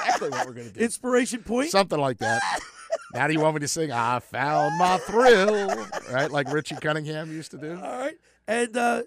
exactly 0.00 0.28
what 0.30 0.46
we're 0.46 0.52
going 0.52 0.66
to 0.68 0.72
do. 0.74 0.80
Inspiration 0.80 1.42
point? 1.42 1.70
Something 1.70 1.98
like 1.98 2.18
that. 2.18 2.42
now 3.14 3.26
do 3.26 3.32
you 3.32 3.40
want 3.40 3.54
me 3.54 3.60
to 3.60 3.68
sing 3.68 3.90
"I 3.90 4.18
Found 4.18 4.76
My 4.78 4.98
Thrill"? 4.98 5.86
Right, 6.12 6.30
like 6.30 6.52
Richie 6.52 6.76
Cunningham 6.76 7.32
used 7.32 7.52
to 7.52 7.58
do. 7.58 7.74
All 7.76 7.98
right. 7.98 8.16
And 8.46 8.76
uh, 8.76 9.02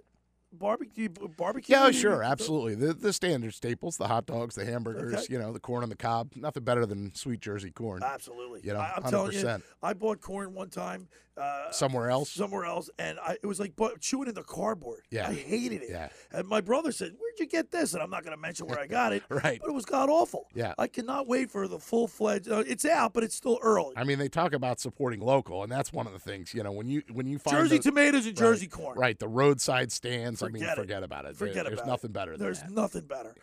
barbecue, 0.59 1.09
barbecue. 1.09 1.75
Yeah, 1.75 1.91
sure, 1.91 2.23
absolutely. 2.23 2.75
The 2.75 2.93
the 2.93 3.13
standard 3.13 3.53
staples, 3.53 3.97
the 3.97 4.07
hot 4.07 4.25
dogs, 4.25 4.55
the 4.55 4.65
hamburgers, 4.65 5.13
Okay. 5.13 5.25
you 5.33 5.39
know, 5.39 5.51
the 5.53 5.59
corn 5.59 5.83
on 5.83 5.89
the 5.89 5.95
cob. 5.95 6.31
Nothing 6.35 6.63
better 6.63 6.85
than 6.85 7.13
sweet 7.15 7.39
Jersey 7.41 7.71
corn. 7.71 8.03
Absolutely. 8.03 8.61
You 8.63 8.73
know, 8.73 8.79
I, 8.79 8.93
am 8.97 9.03
hundred 9.03 9.09
telling 9.11 9.33
you. 9.33 9.63
I 9.83 9.93
bought 9.93 10.21
corn 10.21 10.53
one 10.53 10.69
time. 10.69 11.07
Uh, 11.37 11.69
Somewhere 11.69 12.09
else. 12.09 12.29
Somewhere 12.31 12.63
else, 12.63 12.89
and 12.97 13.19
I, 13.19 13.33
it 13.33 13.45
was 13.45 13.59
like 13.59 13.73
chewing 13.99 14.29
in 14.29 14.35
the 14.35 14.43
cardboard. 14.43 15.01
Yeah. 15.11 15.27
I 15.27 15.33
hated 15.33 15.81
it. 15.81 15.89
Yeah. 15.89 16.07
And 16.31 16.47
my 16.47 16.61
brother 16.61 16.93
said, 16.93 17.11
"Where'd 17.19 17.37
you 17.37 17.45
get 17.45 17.71
this?" 17.71 17.93
And 17.93 18.01
I'm 18.01 18.09
not 18.09 18.23
going 18.23 18.33
to 18.33 18.41
mention 18.41 18.67
where 18.67 18.79
I 18.79 18.87
got 18.87 19.11
it. 19.11 19.21
Right. 19.29 19.59
But 19.61 19.69
it 19.69 19.73
was 19.73 19.83
god 19.83 20.07
awful. 20.09 20.47
Yeah. 20.53 20.73
I 20.77 20.87
cannot 20.87 21.27
wait 21.27 21.51
for 21.51 21.67
the 21.67 21.77
full 21.77 22.07
fledged. 22.07 22.49
Uh, 22.49 22.63
it's 22.65 22.85
out, 22.85 23.11
but 23.11 23.21
it's 23.25 23.35
still 23.35 23.59
early. 23.61 23.95
I 23.97 24.05
mean, 24.05 24.17
they 24.17 24.29
talk 24.29 24.53
about 24.53 24.79
supporting 24.79 25.19
local, 25.19 25.61
and 25.61 25.69
that's 25.69 25.91
one 25.91 26.07
of 26.07 26.13
the 26.13 26.19
things. 26.19 26.53
You 26.53 26.63
know, 26.63 26.71
when 26.71 26.87
you 26.87 27.03
when 27.11 27.27
you 27.27 27.37
find 27.37 27.57
Jersey 27.57 27.77
the- 27.79 27.83
tomatoes 27.83 28.25
and 28.27 28.39
right, 28.39 28.47
Jersey 28.47 28.67
corn. 28.67 28.97
right? 28.97 29.19
The 29.19 29.27
roadside 29.27 29.91
stands. 29.91 30.41
I 30.45 30.49
mean, 30.51 30.61
Forget 30.63 30.77
it. 30.77 30.81
forget 30.81 31.03
about 31.03 31.25
it. 31.25 31.35
Forget 31.37 31.55
There- 31.55 31.63
There's 31.65 31.79
about 31.79 31.87
nothing 31.87 32.11
better 32.11 32.31
than 32.31 32.39
There's 32.41 32.61
that. 32.61 32.71
nothing 32.71 33.05
better. 33.05 33.35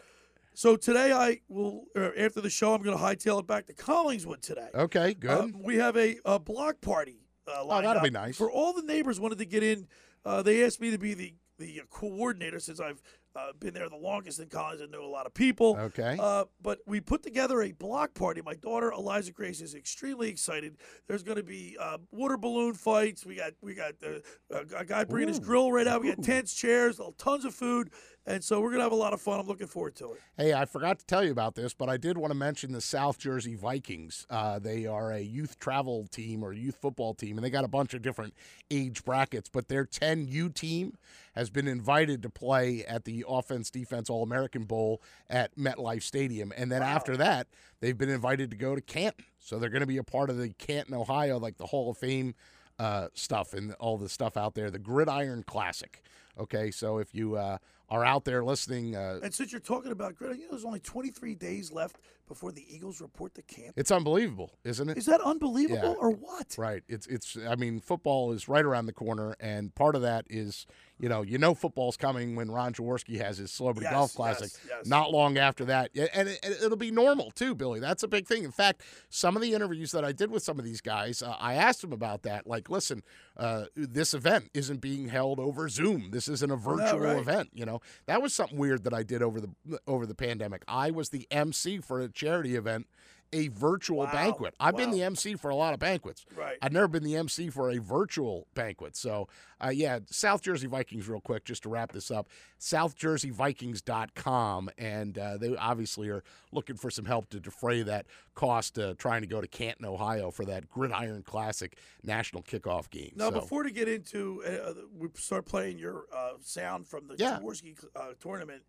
So 0.54 0.76
today 0.76 1.12
I 1.12 1.40
will, 1.48 1.84
uh, 1.96 2.10
after 2.16 2.40
the 2.42 2.50
show, 2.50 2.74
I'm 2.74 2.82
going 2.82 2.96
to 2.96 3.02
hightail 3.02 3.40
it 3.40 3.46
back 3.46 3.66
to 3.66 3.74
Collingswood 3.74 4.42
today. 4.42 4.68
Okay, 4.74 5.14
good. 5.14 5.30
Uh, 5.30 5.48
we 5.58 5.76
have 5.76 5.96
a, 5.96 6.18
a 6.26 6.38
block 6.38 6.80
party. 6.82 7.20
Uh, 7.48 7.52
Oh, 7.68 7.80
that'll 7.82 8.02
be 8.02 8.10
nice. 8.10 8.36
For 8.36 8.50
all 8.50 8.72
the 8.74 8.82
neighbors 8.82 9.18
wanted 9.18 9.38
to 9.38 9.46
get 9.46 9.62
in, 9.62 9.88
uh, 10.24 10.42
they 10.42 10.62
asked 10.64 10.80
me 10.80 10.90
to 10.90 10.98
be 10.98 11.14
the 11.14 11.34
the 11.58 11.80
coordinator 11.90 12.58
since 12.58 12.80
I've 12.80 13.00
uh, 13.34 13.52
been 13.58 13.74
there 13.74 13.88
the 13.88 13.96
longest 13.96 14.40
in 14.40 14.48
college 14.48 14.80
and 14.80 14.90
know 14.90 15.04
a 15.04 15.06
lot 15.06 15.26
of 15.26 15.34
people. 15.34 15.76
Okay. 15.78 16.16
Uh, 16.20 16.44
but 16.60 16.78
we 16.86 17.00
put 17.00 17.22
together 17.22 17.62
a 17.62 17.72
block 17.72 18.14
party. 18.14 18.42
My 18.44 18.54
daughter 18.54 18.90
Eliza 18.92 19.32
Grace 19.32 19.60
is 19.60 19.74
extremely 19.74 20.28
excited. 20.28 20.76
There's 21.08 21.22
going 21.22 21.38
to 21.38 21.42
be 21.42 21.76
uh, 21.80 21.98
water 22.10 22.36
balloon 22.36 22.74
fights. 22.74 23.24
We 23.24 23.36
got 23.36 23.52
we 23.60 23.74
got 23.74 23.94
uh, 24.04 24.64
a 24.76 24.84
guy 24.84 25.04
bringing 25.04 25.28
his 25.28 25.40
grill 25.40 25.72
right 25.72 25.86
out. 25.86 26.02
We 26.02 26.08
got 26.08 26.22
tents, 26.22 26.54
chairs, 26.54 27.00
tons 27.18 27.44
of 27.44 27.54
food, 27.54 27.90
and 28.26 28.42
so 28.42 28.60
we're 28.60 28.70
gonna 28.70 28.82
have 28.82 28.92
a 28.92 28.96
lot 28.96 29.12
of 29.12 29.20
fun. 29.20 29.40
I'm 29.40 29.46
looking 29.46 29.66
forward 29.66 29.96
to 29.96 30.12
it. 30.12 30.20
Hey, 30.36 30.54
I 30.54 30.64
forgot 30.64 30.98
to 31.00 31.06
tell 31.06 31.24
you 31.24 31.32
about 31.32 31.54
this, 31.54 31.74
but 31.74 31.88
I 31.88 31.96
did 31.96 32.16
want 32.16 32.30
to 32.30 32.36
mention 32.36 32.72
the 32.72 32.80
South 32.80 33.18
Jersey 33.18 33.54
Vikings. 33.54 34.26
Uh, 34.30 34.58
they 34.58 34.86
are 34.86 35.12
a 35.12 35.20
youth 35.20 35.58
travel 35.58 36.06
team 36.06 36.42
or 36.42 36.52
youth 36.52 36.76
football 36.80 37.14
team, 37.14 37.36
and 37.36 37.44
they 37.44 37.50
got 37.50 37.64
a 37.64 37.68
bunch 37.68 37.94
of 37.94 38.02
different 38.02 38.34
age 38.70 39.04
brackets. 39.04 39.48
But 39.48 39.68
their 39.68 39.84
10U 39.84 40.54
team 40.54 40.96
has 41.34 41.50
been 41.50 41.66
invited 41.66 42.22
to 42.22 42.30
play 42.30 42.84
at 42.84 43.04
the 43.04 43.24
Offense 43.28 43.70
Defense 43.70 44.08
All 44.08 44.22
American 44.22 44.64
Bowl 44.64 45.02
at 45.28 45.56
MetLife 45.56 46.02
Stadium, 46.02 46.52
and 46.56 46.70
then 46.70 46.82
after 46.82 47.16
that, 47.16 47.48
they've 47.80 47.98
been 47.98 48.10
invited 48.10 48.50
to 48.50 48.56
go 48.56 48.74
to 48.74 48.80
Canton. 48.80 49.24
So 49.38 49.58
they're 49.58 49.70
going 49.70 49.80
to 49.80 49.86
be 49.86 49.98
a 49.98 50.04
part 50.04 50.30
of 50.30 50.38
the 50.38 50.50
Canton, 50.50 50.94
Ohio, 50.94 51.38
like 51.38 51.56
the 51.56 51.66
Hall 51.66 51.90
of 51.90 51.98
Fame 51.98 52.34
uh, 52.78 53.08
stuff 53.14 53.54
and 53.54 53.74
all 53.74 53.98
the 53.98 54.08
stuff 54.08 54.36
out 54.36 54.54
there, 54.54 54.70
the 54.70 54.78
Gridiron 54.78 55.42
Classic. 55.42 56.02
Okay, 56.38 56.70
so 56.70 56.98
if 56.98 57.14
you 57.14 57.36
uh, 57.36 57.58
are 57.92 58.06
out 58.06 58.24
there 58.24 58.42
listening, 58.42 58.96
uh, 58.96 59.20
And 59.22 59.34
since 59.34 59.52
you're 59.52 59.60
talking 59.60 59.92
about 59.92 60.14
you 60.18 60.26
know, 60.28 60.34
there's 60.50 60.64
only 60.64 60.80
23 60.80 61.34
days 61.34 61.70
left 61.70 61.98
before 62.28 62.52
the 62.52 62.64
Eagles 62.74 63.00
report 63.00 63.34
to 63.34 63.42
camp. 63.42 63.74
It's 63.76 63.90
unbelievable, 63.90 64.52
isn't 64.64 64.88
it? 64.88 64.96
Is 64.98 65.06
that 65.06 65.20
unbelievable 65.20 65.90
Yeah. 65.90 66.00
or 66.00 66.10
what? 66.10 66.54
Right. 66.56 66.82
It's 66.88 67.06
it's. 67.06 67.36
I 67.48 67.56
mean, 67.56 67.80
football 67.80 68.32
is 68.32 68.48
right 68.48 68.64
around 68.64 68.86
the 68.86 68.92
corner, 68.92 69.34
and 69.40 69.74
part 69.74 69.94
of 69.96 70.02
that 70.02 70.26
is, 70.30 70.66
you 70.98 71.08
know, 71.08 71.22
you 71.22 71.36
know, 71.38 71.54
football's 71.54 71.96
coming 71.96 72.36
when 72.36 72.50
Ron 72.50 72.72
Jaworski 72.72 73.20
has 73.20 73.38
his 73.38 73.50
Celebrity 73.50 73.84
Yes, 73.86 73.94
Golf 73.94 74.14
Classic. 74.14 74.50
yes, 74.52 74.60
yes. 74.68 74.86
Not 74.86 75.10
long 75.10 75.36
after 75.36 75.64
that, 75.66 75.90
and 76.14 76.28
it, 76.28 76.38
it'll 76.62 76.76
be 76.76 76.90
normal 76.90 77.30
too, 77.32 77.54
Billy. 77.54 77.80
That's 77.80 78.02
a 78.02 78.08
big 78.08 78.26
thing. 78.26 78.44
In 78.44 78.52
fact, 78.52 78.82
some 79.10 79.36
of 79.36 79.42
the 79.42 79.52
interviews 79.52 79.92
that 79.92 80.04
I 80.04 80.12
did 80.12 80.30
with 80.30 80.42
some 80.42 80.58
of 80.58 80.64
these 80.64 80.80
guys, 80.80 81.22
uh, 81.22 81.36
I 81.38 81.54
asked 81.54 81.82
them 81.82 81.92
about 81.92 82.22
that. 82.22 82.46
Like, 82.46 82.70
listen, 82.70 83.02
uh, 83.36 83.64
this 83.76 84.14
event 84.14 84.50
isn't 84.54 84.80
being 84.80 85.08
held 85.08 85.38
over 85.40 85.68
Zoom. 85.68 86.10
This 86.12 86.28
isn't 86.28 86.50
a 86.50 86.56
virtual 86.56 87.00
right. 87.00 87.18
event. 87.18 87.50
You 87.52 87.66
know, 87.66 87.80
that 88.06 88.22
was 88.22 88.32
something 88.32 88.58
weird 88.58 88.84
that 88.84 88.94
I 88.94 89.02
did 89.02 89.22
over 89.22 89.40
the 89.40 89.50
over 89.86 90.06
the 90.06 90.14
pandemic. 90.14 90.62
I 90.68 90.90
was 90.90 91.08
the 91.08 91.26
MC 91.30 91.78
for 91.78 92.00
a 92.00 92.08
charity 92.12 92.56
event. 92.56 92.86
A 93.34 93.48
virtual 93.48 94.04
banquet. 94.08 94.54
I've 94.60 94.76
been 94.76 94.90
the 94.90 95.02
MC 95.02 95.36
for 95.36 95.48
a 95.48 95.54
lot 95.54 95.72
of 95.72 95.80
banquets. 95.80 96.26
Right. 96.36 96.58
I've 96.60 96.72
never 96.72 96.86
been 96.86 97.02
the 97.02 97.16
MC 97.16 97.48
for 97.48 97.70
a 97.70 97.78
virtual 97.78 98.46
banquet. 98.52 98.94
So, 98.94 99.26
uh, 99.58 99.70
yeah, 99.70 100.00
South 100.10 100.42
Jersey 100.42 100.66
Vikings, 100.66 101.08
real 101.08 101.22
quick, 101.22 101.46
just 101.46 101.62
to 101.62 101.70
wrap 101.70 101.92
this 101.92 102.10
up. 102.10 102.28
SouthJerseyVikings.com. 102.60 104.70
And 104.78 105.18
uh, 105.18 105.36
they 105.38 105.56
obviously 105.56 106.08
are 106.10 106.22
looking 106.52 106.76
for 106.76 106.90
some 106.90 107.04
help 107.04 107.28
to 107.30 107.40
defray 107.40 107.82
that 107.82 108.06
cost 108.34 108.78
uh, 108.78 108.94
trying 108.98 109.22
to 109.22 109.26
go 109.26 109.40
to 109.40 109.48
Canton, 109.48 109.86
Ohio 109.86 110.30
for 110.30 110.44
that 110.44 110.68
Gridiron 110.68 111.22
Classic 111.22 111.76
national 112.02 112.42
kickoff 112.42 112.90
game. 112.90 113.12
Now, 113.16 113.30
So- 113.30 113.40
before 113.40 113.62
to 113.62 113.70
get 113.70 113.88
into, 113.88 114.42
uh, 114.44 114.74
we 114.94 115.08
start 115.14 115.46
playing 115.46 115.78
your 115.78 116.04
uh, 116.14 116.32
sound 116.42 116.86
from 116.86 117.08
the 117.08 117.16
Yeah. 117.18 117.38
Jaworski 117.40 117.82
uh, 117.96 118.12
tournament. 118.20 118.62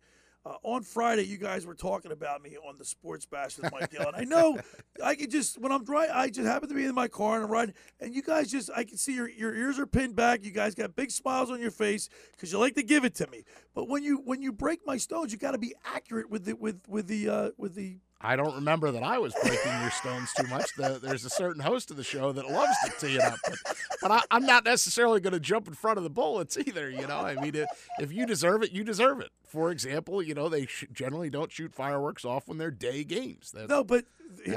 Uh, 0.46 0.56
on 0.62 0.82
Friday, 0.82 1.22
you 1.24 1.38
guys 1.38 1.64
were 1.64 1.74
talking 1.74 2.12
about 2.12 2.42
me 2.42 2.56
on 2.68 2.76
the 2.76 2.84
Sports 2.84 3.24
Bash 3.24 3.56
with 3.56 3.72
Mike 3.72 3.90
Gill, 3.90 4.06
and 4.06 4.14
I 4.14 4.24
know 4.24 4.58
I 5.02 5.14
could 5.14 5.30
just 5.30 5.58
when 5.58 5.72
I'm 5.72 5.84
driving, 5.84 6.14
I 6.14 6.28
just 6.28 6.46
happen 6.46 6.68
to 6.68 6.74
be 6.74 6.84
in 6.84 6.94
my 6.94 7.08
car 7.08 7.36
and 7.36 7.44
I'm 7.44 7.50
riding, 7.50 7.74
and 7.98 8.14
you 8.14 8.22
guys 8.22 8.50
just 8.50 8.70
I 8.76 8.84
can 8.84 8.98
see 8.98 9.14
your 9.14 9.28
your 9.28 9.54
ears 9.54 9.78
are 9.78 9.86
pinned 9.86 10.16
back. 10.16 10.44
You 10.44 10.50
guys 10.50 10.74
got 10.74 10.94
big 10.94 11.10
smiles 11.10 11.50
on 11.50 11.60
your 11.60 11.70
face 11.70 12.10
because 12.32 12.52
you 12.52 12.58
like 12.58 12.74
to 12.74 12.82
give 12.82 13.06
it 13.06 13.14
to 13.16 13.26
me. 13.28 13.44
But 13.74 13.88
when 13.88 14.02
you 14.02 14.18
when 14.18 14.42
you 14.42 14.52
break 14.52 14.80
my 14.86 14.98
stones, 14.98 15.32
you 15.32 15.38
got 15.38 15.52
to 15.52 15.58
be 15.58 15.74
accurate 15.82 16.28
with 16.28 16.44
the 16.44 16.52
with 16.52 16.80
with 16.88 17.06
the 17.06 17.28
uh, 17.28 17.50
with 17.56 17.74
the 17.74 18.00
I 18.20 18.36
don't 18.36 18.54
remember 18.54 18.90
that 18.90 19.02
I 19.02 19.18
was 19.18 19.34
breaking 19.42 19.80
your 19.82 19.90
stones 19.90 20.30
too 20.32 20.46
much. 20.48 20.70
The, 20.76 20.98
there's 21.02 21.26
a 21.26 21.30
certain 21.30 21.60
host 21.60 21.90
of 21.90 21.98
the 21.98 22.04
show 22.04 22.32
that 22.32 22.50
loves 22.50 22.72
to 22.86 23.06
tee 23.06 23.16
it 23.16 23.22
up, 23.22 23.38
but, 23.44 23.58
but 24.00 24.10
I, 24.10 24.20
I'm 24.30 24.46
not 24.46 24.64
necessarily 24.64 25.20
going 25.20 25.34
to 25.34 25.40
jump 25.40 25.68
in 25.68 25.74
front 25.74 25.98
of 25.98 26.04
the 26.04 26.10
bullets 26.10 26.56
either. 26.56 26.88
You 26.88 27.06
know, 27.06 27.18
I 27.18 27.34
mean, 27.34 27.54
if, 27.54 27.68
if 27.98 28.12
you 28.12 28.24
deserve 28.24 28.62
it, 28.62 28.72
you 28.72 28.82
deserve 28.82 29.20
it. 29.20 29.30
For 29.54 29.70
example, 29.70 30.20
you 30.20 30.34
know, 30.34 30.48
they 30.48 30.66
sh- 30.66 30.86
generally 30.92 31.30
don't 31.30 31.52
shoot 31.52 31.72
fireworks 31.72 32.24
off 32.24 32.48
when 32.48 32.58
they're 32.58 32.72
day 32.72 33.04
games. 33.04 33.52
That's, 33.54 33.68
No, 33.68 33.84
but 33.84 34.04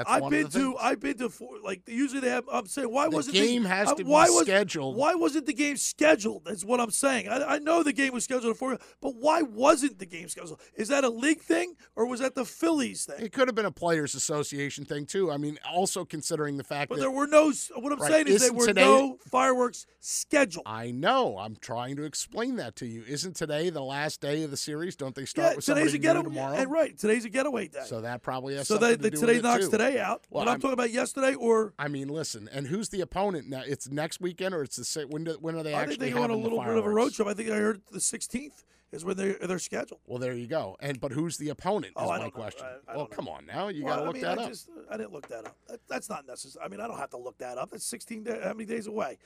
I've 0.08 0.28
been 0.32 0.48
to. 0.50 0.76
I've 0.78 1.00
been 1.00 1.20
to 1.20 1.30
four, 1.30 1.60
like 1.64 1.82
usually 1.88 2.20
they 2.20 2.32
have. 2.32 2.46
I'm 2.52 2.66
saying 2.66 2.92
why 2.92 3.08
The 3.08 3.16
wasn't 3.16 3.36
game 3.36 3.62
the, 3.64 3.70
has 3.70 3.90
uh, 3.90 3.92
to 3.94 4.04
be 4.04 4.10
why 4.10 4.24
was, 4.28 4.42
scheduled. 4.42 4.96
Why 4.96 5.14
wasn't 5.14 5.46
the 5.46 5.54
game 5.54 5.78
scheduled? 5.78 6.46
That's 6.46 6.66
what 6.66 6.80
I'm 6.80 6.90
saying. 6.90 7.28
I, 7.28 7.44
I 7.44 7.60
know 7.60 7.84
the 7.84 7.94
game 7.94 8.12
was 8.12 8.24
scheduled 8.24 8.50
at 8.54 8.58
four, 8.58 8.80
but 9.02 9.16
why 9.18 9.44
wasn't 9.44 10.00
the 10.00 10.08
game 10.08 10.30
scheduled? 10.30 10.60
Is 10.76 10.88
that 10.88 11.04
a 11.04 11.10
league 11.10 11.42
thing 11.42 11.76
or 11.96 12.08
was 12.08 12.22
that 12.22 12.34
the 12.34 12.44
Phillies 12.46 13.06
thing? 13.06 13.24
it 13.24 13.34
could 13.34 13.48
have 13.48 13.54
been 13.56 13.66
a 13.66 13.72
players' 13.72 14.16
association 14.16 14.84
thing 14.84 15.06
too. 15.06 15.30
I 15.32 15.38
mean, 15.38 15.60
also 15.72 16.06
considering 16.06 16.58
the 16.58 16.64
fact 16.64 16.90
But 16.90 16.96
that 16.96 17.02
there 17.02 17.12
were 17.12 17.28
no. 17.28 17.52
What 17.76 17.92
I'm 17.94 18.00
Right. 18.00 18.12
saying 18.12 18.28
is 18.30 18.42
there 18.42 18.54
were 18.54 18.66
today- 18.66 18.82
no 18.84 19.20
fireworks 19.30 19.86
scheduled. 20.00 20.66
I 20.66 20.90
know. 20.90 21.38
I'm 21.38 21.56
trying 21.56 21.98
to 21.98 22.04
explain 22.04 22.56
that 22.56 22.76
to 22.78 22.88
you. 22.88 23.04
Isn't 23.08 23.36
today 23.36 23.70
the 23.70 23.84
last 23.84 24.22
day 24.22 24.42
of 24.42 24.50
the 24.50 24.58
series? 24.58 24.87
Don't 24.96 25.14
they 25.16 25.26
start 25.26 25.52
Yeah, 25.52 25.56
with 25.58 25.66
today's 25.66 25.94
a 25.94 25.98
getaway. 25.98 26.24
tomorrow? 26.24 26.56
And 26.56 26.72
right, 26.72 26.98
today's 26.98 27.26
a 27.26 27.30
getaway 27.30 27.68
day. 27.68 27.84
So 27.86 28.02
that 28.02 28.22
probably 28.22 28.56
has 28.56 28.68
so 28.68 28.78
they, 28.78 28.92
to 28.96 28.98
they 29.02 29.10
do 29.10 29.18
today 29.18 29.42
knocks 29.42 29.66
too. 29.66 29.72
today 29.72 30.00
out. 30.00 30.24
Well, 30.30 30.42
but 30.44 30.50
I'm, 30.50 30.54
I'm- 30.54 30.60
talking 30.62 30.74
about 30.74 30.92
yesterday 30.92 31.34
or 31.36 31.74
I 31.78 31.88
mean, 31.88 32.08
listen, 32.08 32.50
and 32.52 32.68
who's 32.68 32.90
the 32.90 33.02
opponent 33.02 33.48
now? 33.50 33.64
It's 33.66 33.90
next 33.90 34.22
weekend, 34.22 34.54
or 34.56 34.64
it's 34.64 34.78
the 34.78 35.08
when? 35.08 35.24
Do, 35.26 35.38
when 35.42 35.56
are 35.56 35.64
they 35.64 35.74
I 35.74 35.82
actually 35.82 35.98
think 35.98 36.14
they 36.14 36.18
go 36.20 36.24
on 36.24 36.32
a 36.32 36.36
little 36.36 36.60
bit 36.64 36.76
of 36.78 36.86
a 36.86 36.90
road 36.90 37.14
trip. 37.14 37.28
I 37.28 37.34
think 37.34 37.50
I 37.50 37.56
heard 37.56 37.82
the 37.92 38.00
16th 38.00 38.64
is 38.94 39.04
when 39.04 39.18
they 39.18 39.34
they're 39.34 39.60
scheduled. 39.60 40.00
Well, 40.08 40.18
there 40.20 40.34
you 40.34 40.48
go. 40.48 40.78
And 40.80 41.00
but 41.00 41.12
who's 41.12 41.38
the 41.38 41.50
opponent? 41.50 41.94
Oh, 41.98 42.06
is 42.06 42.12
I 42.12 42.18
my 42.20 42.30
question. 42.30 42.66
I- 42.88 42.94
I 42.94 42.96
well, 42.96 43.06
come 43.08 43.28
on 43.28 43.46
now, 43.46 43.68
you 43.68 43.84
Well, 43.84 43.96
got 43.96 44.00
to 44.02 44.06
look 44.08 44.14
mean, 44.16 44.24
that 44.24 44.40
I 44.40 44.44
up. 44.44 44.50
Just, 44.50 44.70
I 44.90 44.96
didn't 44.98 45.12
look 45.12 45.28
that 45.28 45.46
up. 45.46 45.56
That, 45.68 45.80
that's 45.90 46.10
not 46.10 46.26
necessary. 46.26 46.64
I 46.66 46.70
mean, 46.70 46.80
I 46.80 46.88
don't 46.88 46.98
have 46.98 47.10
to 47.10 47.18
look 47.18 47.38
that 47.40 47.58
up. 47.58 47.72
That's 47.72 47.84
16 47.86 48.24
days. 48.24 48.42
How 48.44 48.54
many 48.54 48.66
days 48.66 48.88
away? 48.88 49.18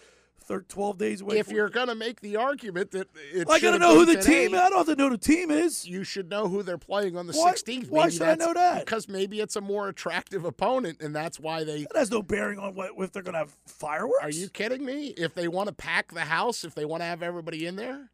Thir 0.43 0.61
12 0.61 0.97
days 0.97 1.21
away. 1.21 1.37
if 1.37 1.49
you're 1.51 1.69
going 1.69 1.87
to 1.87 1.95
make 1.95 2.19
the 2.21 2.35
argument 2.35 2.91
that 2.91 3.07
it 3.33 3.47
I 3.49 3.59
got 3.59 3.61
gotta 3.61 3.79
know 3.79 3.95
who 3.95 4.05
the 4.05 4.21
team. 4.21 4.53
I 4.55 4.69
don't 4.69 4.79
have 4.79 4.85
to 4.87 4.95
know 4.95 5.05
who 5.09 5.17
the 5.17 5.23
team 5.23 5.51
is. 5.51 5.87
You 5.87 6.03
should 6.03 6.29
know 6.29 6.47
who 6.47 6.63
they're 6.63 6.77
playing 6.77 7.15
on 7.15 7.27
the 7.27 7.33
Why- 7.33 7.53
16th. 7.53 7.89
why 7.89 8.05
Maybe 8.05 8.13
should 8.13 8.21
I 8.23 8.35
know 8.35 8.53
that? 8.53 8.85
Because 8.85 9.07
maybe 9.07 9.39
it's 9.39 9.55
a 9.55 9.61
more 9.61 9.87
attractive 9.87 10.43
opponent, 10.43 11.01
and 11.01 11.15
that's 11.15 11.39
why 11.39 11.63
they. 11.63 11.83
That 11.83 11.95
has 11.95 12.11
no 12.11 12.21
bearing 12.23 12.59
on 12.59 12.73
what 12.75 12.91
if 12.97 13.11
they're 13.11 13.23
gonna 13.23 13.37
have 13.37 13.55
fireworks. 13.67 14.23
Are 14.23 14.29
you 14.31 14.49
kidding 14.49 14.83
me? 14.83 15.07
If 15.17 15.35
they 15.35 15.47
want 15.47 15.67
to 15.69 15.73
pack 15.75 16.11
the 16.13 16.21
house, 16.21 16.63
if 16.63 16.73
they 16.75 16.85
want 16.85 17.01
to 17.01 17.05
have 17.05 17.21
everybody 17.23 17.65
in 17.67 17.75
there, 17.75 18.09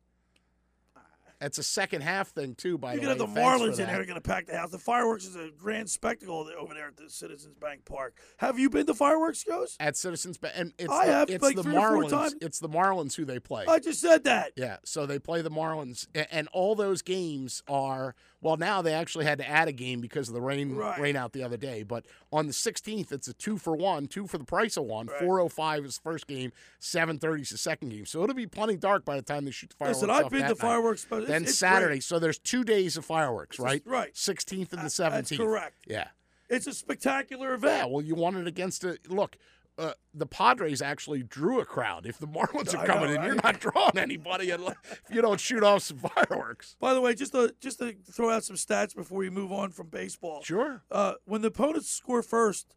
it's 1.41 1.57
a 1.57 1.63
second 1.63 2.01
half 2.01 2.29
thing 2.29 2.55
too. 2.55 2.77
By 2.77 2.95
the 2.95 3.01
way. 3.01 3.07
You 3.07 3.15
the 3.15 3.25
way, 3.25 3.31
have 3.31 3.35
the 3.35 3.41
Marlins 3.41 3.79
in 3.79 3.87
there. 3.87 4.03
Going 4.03 4.15
to 4.15 4.21
pack 4.21 4.47
the 4.47 4.57
house. 4.57 4.71
The 4.71 4.77
fireworks 4.77 5.25
is 5.25 5.35
a 5.35 5.49
grand 5.57 5.89
spectacle 5.89 6.49
over 6.57 6.73
there 6.73 6.87
at 6.87 6.97
the 6.97 7.09
Citizens 7.09 7.55
Bank 7.55 7.85
Park. 7.85 8.15
Have 8.37 8.57
you 8.57 8.69
been 8.69 8.85
to 8.85 8.93
fireworks 8.93 9.43
shows? 9.43 9.75
at 9.79 9.97
Citizens 9.97 10.37
Bank, 10.37 10.53
and 10.57 10.73
it's 10.77 10.91
I 10.91 11.07
the, 11.07 11.11
have, 11.13 11.29
it's 11.29 11.43
like, 11.43 11.55
the 11.55 11.63
three 11.63 11.75
or 11.75 12.09
four 12.09 12.09
Marlins. 12.09 12.33
It's 12.41 12.59
the 12.59 12.69
Marlins 12.69 13.15
who 13.15 13.25
they 13.25 13.39
play. 13.39 13.65
I 13.67 13.79
just 13.79 14.01
said 14.01 14.23
that. 14.23 14.53
Yeah, 14.55 14.77
so 14.83 15.05
they 15.05 15.19
play 15.19 15.41
the 15.41 15.51
Marlins, 15.51 16.07
and 16.31 16.47
all 16.53 16.75
those 16.75 17.01
games 17.01 17.63
are 17.67 18.15
well. 18.41 18.57
Now 18.57 18.81
they 18.81 18.93
actually 18.93 19.25
had 19.25 19.37
to 19.39 19.47
add 19.47 19.67
a 19.67 19.71
game 19.71 19.99
because 20.01 20.27
of 20.27 20.33
the 20.33 20.41
rain 20.41 20.75
Right. 20.75 20.99
rain 20.99 21.15
out 21.15 21.33
the 21.33 21.43
other 21.43 21.57
day. 21.57 21.83
But 21.83 22.05
on 22.31 22.47
the 22.47 22.53
16th, 22.53 23.11
it's 23.11 23.27
a 23.27 23.33
two 23.33 23.57
for 23.57 23.75
one, 23.75 24.07
two 24.07 24.27
for 24.27 24.37
the 24.37 24.43
price 24.43 24.77
of 24.77 24.85
one. 24.85 25.07
Right. 25.07 25.21
4:05 25.21 25.85
is 25.85 25.95
the 25.97 26.01
first 26.01 26.27
game, 26.27 26.51
7:30 26.79 27.41
is 27.41 27.49
the 27.49 27.57
second 27.57 27.89
game. 27.89 28.05
So 28.05 28.23
it'll 28.23 28.35
be 28.35 28.47
plenty 28.47 28.75
dark 28.77 29.05
by 29.05 29.15
the 29.15 29.21
time 29.21 29.45
they 29.45 29.51
shoot 29.51 29.69
the 29.71 29.75
fireworks. 29.75 30.01
Listen, 30.01 30.09
I've 30.09 30.31
been 30.31 30.47
to 30.47 30.55
fireworks, 30.55 31.05
but 31.09 31.23
it's- 31.23 31.29
then 31.29 31.43
it's 31.43 31.57
Saturday. 31.57 31.95
great. 31.95 32.03
So 32.03 32.19
there's 32.19 32.39
two 32.39 32.63
days 32.63 32.97
of 32.97 33.05
fireworks, 33.05 33.59
right? 33.59 33.81
right. 33.85 34.15
16th 34.15 34.73
and 34.73 34.81
the 34.83 34.89
17th. 34.89 35.29
That's 35.29 35.31
17th. 35.31 35.37
correct. 35.37 35.75
Yeah. 35.87 36.07
It's 36.49 36.65
a 36.65 36.73
spectacular 36.73 37.53
event. 37.53 37.73
Yeah, 37.79 37.85
well, 37.93 38.01
you 38.01 38.15
want 38.15 38.37
it 38.37 38.47
against 38.47 38.83
a 38.85 38.97
look. 39.09 39.37
Uh, 39.77 39.93
the 40.13 40.25
Padres 40.25 40.81
actually 40.81 41.21
drew 41.21 41.59
a 41.59 41.65
crowd. 41.65 42.05
If 42.07 42.17
the 42.17 42.27
Marlins 42.27 42.73
are 42.75 42.85
coming 42.85 43.13
know, 43.13 43.21
in, 43.21 43.23
you're 43.27 43.35
not 43.43 43.59
drawing 43.59 43.97
anybody 43.97 44.49
unless, 44.49 44.75
if 45.07 45.13
you 45.15 45.21
don't 45.21 45.39
shoot 45.39 45.61
off 45.63 45.83
some 45.83 45.97
fireworks. 46.15 46.75
By 46.79 46.93
the 46.95 47.01
way, 47.01 47.13
just 47.13 47.33
to 47.33 47.53
just 47.59 47.77
to 47.79 47.93
throw 48.11 48.31
out 48.31 48.43
some 48.43 48.55
stats 48.55 48.95
before 48.95 49.19
we 49.19 49.29
move 49.29 49.51
on 49.51 49.69
from 49.71 49.87
baseball. 49.87 50.41
Sure. 50.43 50.81
Uh, 50.89 51.13
when 51.25 51.41
the 51.41 51.49
opponents 51.49 51.89
score 51.91 52.23
first, 52.23 52.75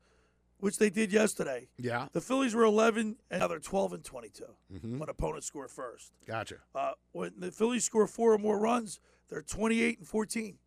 which 0.58 0.76
they 0.76 0.90
did 0.90 1.10
yesterday, 1.10 1.68
Yeah. 1.78 2.08
the 2.12 2.20
Phillies 2.20 2.54
were 2.54 2.64
11 2.64 3.16
and 3.30 3.40
now 3.40 3.48
they're 3.48 3.58
12 3.60 3.94
and 3.94 4.04
22 4.04 4.44
Mhm. 4.70 4.98
when 4.98 5.08
opponents 5.08 5.46
score 5.46 5.68
first. 5.68 6.12
Gotcha. 6.26 6.56
Uh, 6.74 6.92
when 7.12 7.32
the 7.38 7.50
Phillies 7.50 7.84
score 7.84 8.06
four 8.06 8.34
or 8.34 8.38
more 8.38 8.58
runs, 8.58 9.00
they're 9.30 9.40
28 9.40 9.98
and 10.00 10.06
14. 10.06 10.58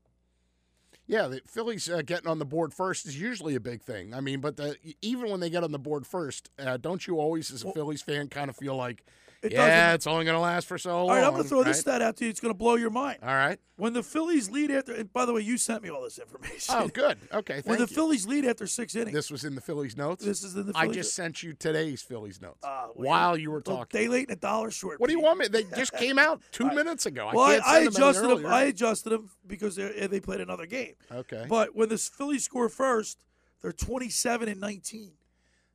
Yeah, 1.05 1.27
the 1.27 1.41
Phillies 1.45 1.89
uh, 1.89 2.01
getting 2.01 2.27
on 2.27 2.39
the 2.39 2.45
board 2.45 2.73
first 2.73 3.05
is 3.05 3.19
usually 3.19 3.55
a 3.55 3.59
big 3.59 3.81
thing. 3.81 4.13
I 4.13 4.21
mean, 4.21 4.39
but 4.39 4.55
the, 4.55 4.77
even 5.01 5.29
when 5.29 5.41
they 5.41 5.49
get 5.49 5.63
on 5.63 5.71
the 5.71 5.79
board 5.79 6.07
first, 6.07 6.49
uh, 6.57 6.77
don't 6.77 7.05
you 7.05 7.19
always, 7.19 7.51
as 7.51 7.63
a 7.63 7.71
Phillies 7.73 8.01
fan, 8.01 8.29
kind 8.29 8.49
of 8.49 8.55
feel 8.55 8.75
like, 8.75 9.03
It 9.43 9.51
yeah, 9.51 9.93
it's 9.93 10.07
only 10.07 10.23
going 10.23 10.35
to 10.35 10.41
last 10.41 10.67
for 10.67 10.77
so 10.77 11.05
long. 11.05 11.09
All 11.09 11.15
right, 11.15 11.23
I'm 11.25 11.31
going 11.31 11.43
to 11.43 11.49
throw 11.49 11.63
this 11.63 11.81
stat 11.81 12.01
out 12.01 12.15
to 12.17 12.23
you. 12.23 12.29
It's 12.29 12.39
going 12.39 12.53
to 12.53 12.57
blow 12.57 12.75
your 12.75 12.89
mind. 12.89 13.19
All 13.21 13.27
right. 13.27 13.59
When 13.75 13.91
the 13.91 14.01
Phillies 14.01 14.49
lead 14.49 14.71
after, 14.71 14.93
and 14.93 15.11
by 15.11 15.25
the 15.25 15.33
way, 15.33 15.41
you 15.41 15.57
sent 15.57 15.83
me 15.83 15.89
all 15.89 16.01
this 16.01 16.17
information. 16.17 16.75
Oh, 16.77 16.87
good. 16.87 17.17
Okay, 17.33 17.61
when 17.65 17.77
the 17.77 17.83
you. 17.83 17.87
Phillies 17.87 18.25
lead 18.25 18.45
after 18.45 18.67
six 18.67 18.95
innings, 18.95 19.13
This 19.13 19.29
was 19.29 19.43
in 19.43 19.55
the 19.55 19.61
Phillies 19.61 19.97
notes. 19.97 20.23
This 20.23 20.43
is 20.43 20.55
in 20.55 20.67
the 20.67 20.73
I 20.77 20.83
Phillies- 20.83 20.95
just 20.95 21.15
sent 21.15 21.43
you 21.43 21.53
today's 21.53 22.01
Phillies 22.01 22.39
notes 22.39 22.59
ah, 22.63 22.87
well, 22.95 23.09
while 23.09 23.37
you 23.37 23.51
were 23.51 23.61
talking. 23.61 23.99
Day 23.99 24.07
late 24.07 24.29
and 24.29 24.37
a 24.37 24.39
dollar 24.39 24.71
short. 24.71 25.01
What 25.01 25.07
do 25.07 25.13
you 25.13 25.21
want 25.21 25.39
me? 25.39 25.47
They 25.49 25.63
just 25.75 25.91
came 25.93 26.17
out 26.17 26.41
two 26.51 26.69
minutes 26.71 27.05
ago. 27.05 27.29
Well, 27.33 27.43
I 27.43 27.55
I, 27.55 27.61
I 27.65 27.79
adjusted 27.79 28.27
them. 28.29 28.45
I 28.45 28.63
adjusted 28.63 29.09
them 29.09 29.29
because 29.45 29.75
they 29.75 30.07
they 30.07 30.21
played 30.21 30.39
another 30.39 30.67
game. 30.67 30.93
Okay. 31.11 31.45
But 31.49 31.75
when 31.75 31.89
the 31.89 31.97
Phillies 31.97 32.45
score 32.45 32.69
first, 32.69 33.25
they're 33.61 33.73
27 33.73 34.47
and 34.47 34.61
19. 34.61 35.13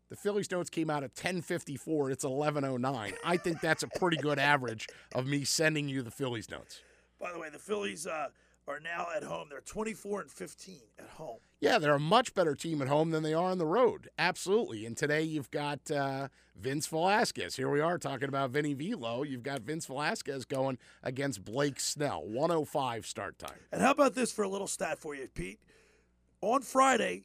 The 0.08 0.16
Phillies 0.16 0.50
notes 0.50 0.70
came 0.70 0.88
out 0.90 1.04
at 1.04 1.14
10:54. 1.14 2.10
It's 2.10 2.24
11:09. 2.24 3.14
I 3.24 3.36
think 3.36 3.60
that's 3.60 3.82
a 3.82 3.88
pretty 3.88 4.16
good 4.16 4.38
average 4.38 4.86
of 5.14 5.26
me 5.26 5.44
sending 5.44 5.88
you 5.88 6.02
the 6.02 6.10
Phillies 6.10 6.50
notes. 6.50 6.80
By 7.20 7.32
the 7.32 7.38
way, 7.38 7.50
the 7.50 7.58
Phillies 7.58 8.06
uh, 8.06 8.28
are 8.68 8.80
now 8.80 9.08
at 9.14 9.22
home. 9.22 9.48
They're 9.50 9.60
24 9.60 10.22
and 10.22 10.30
15 10.30 10.76
at 10.98 11.08
home. 11.10 11.38
Yeah, 11.60 11.78
they're 11.78 11.94
a 11.94 12.00
much 12.00 12.34
better 12.34 12.54
team 12.54 12.80
at 12.80 12.88
home 12.88 13.10
than 13.10 13.22
they 13.22 13.34
are 13.34 13.50
on 13.50 13.58
the 13.58 13.66
road. 13.66 14.08
Absolutely. 14.18 14.86
And 14.86 14.96
today 14.96 15.22
you've 15.22 15.50
got 15.50 15.90
uh, 15.90 16.28
Vince 16.54 16.86
Velasquez. 16.86 17.56
Here 17.56 17.68
we 17.68 17.80
are 17.80 17.98
talking 17.98 18.28
about 18.28 18.50
Vinny 18.50 18.74
Velo. 18.74 19.24
You've 19.24 19.42
got 19.42 19.62
Vince 19.62 19.86
Velasquez 19.86 20.44
going 20.44 20.78
against 21.02 21.44
Blake 21.44 21.80
Snell. 21.80 22.22
105 22.24 23.06
start 23.06 23.38
time. 23.38 23.58
And 23.72 23.82
how 23.82 23.90
about 23.90 24.14
this 24.14 24.30
for 24.30 24.42
a 24.42 24.48
little 24.48 24.68
stat 24.68 24.98
for 24.98 25.14
you, 25.14 25.28
Pete? 25.28 25.60
On 26.40 26.62
Friday, 26.62 27.24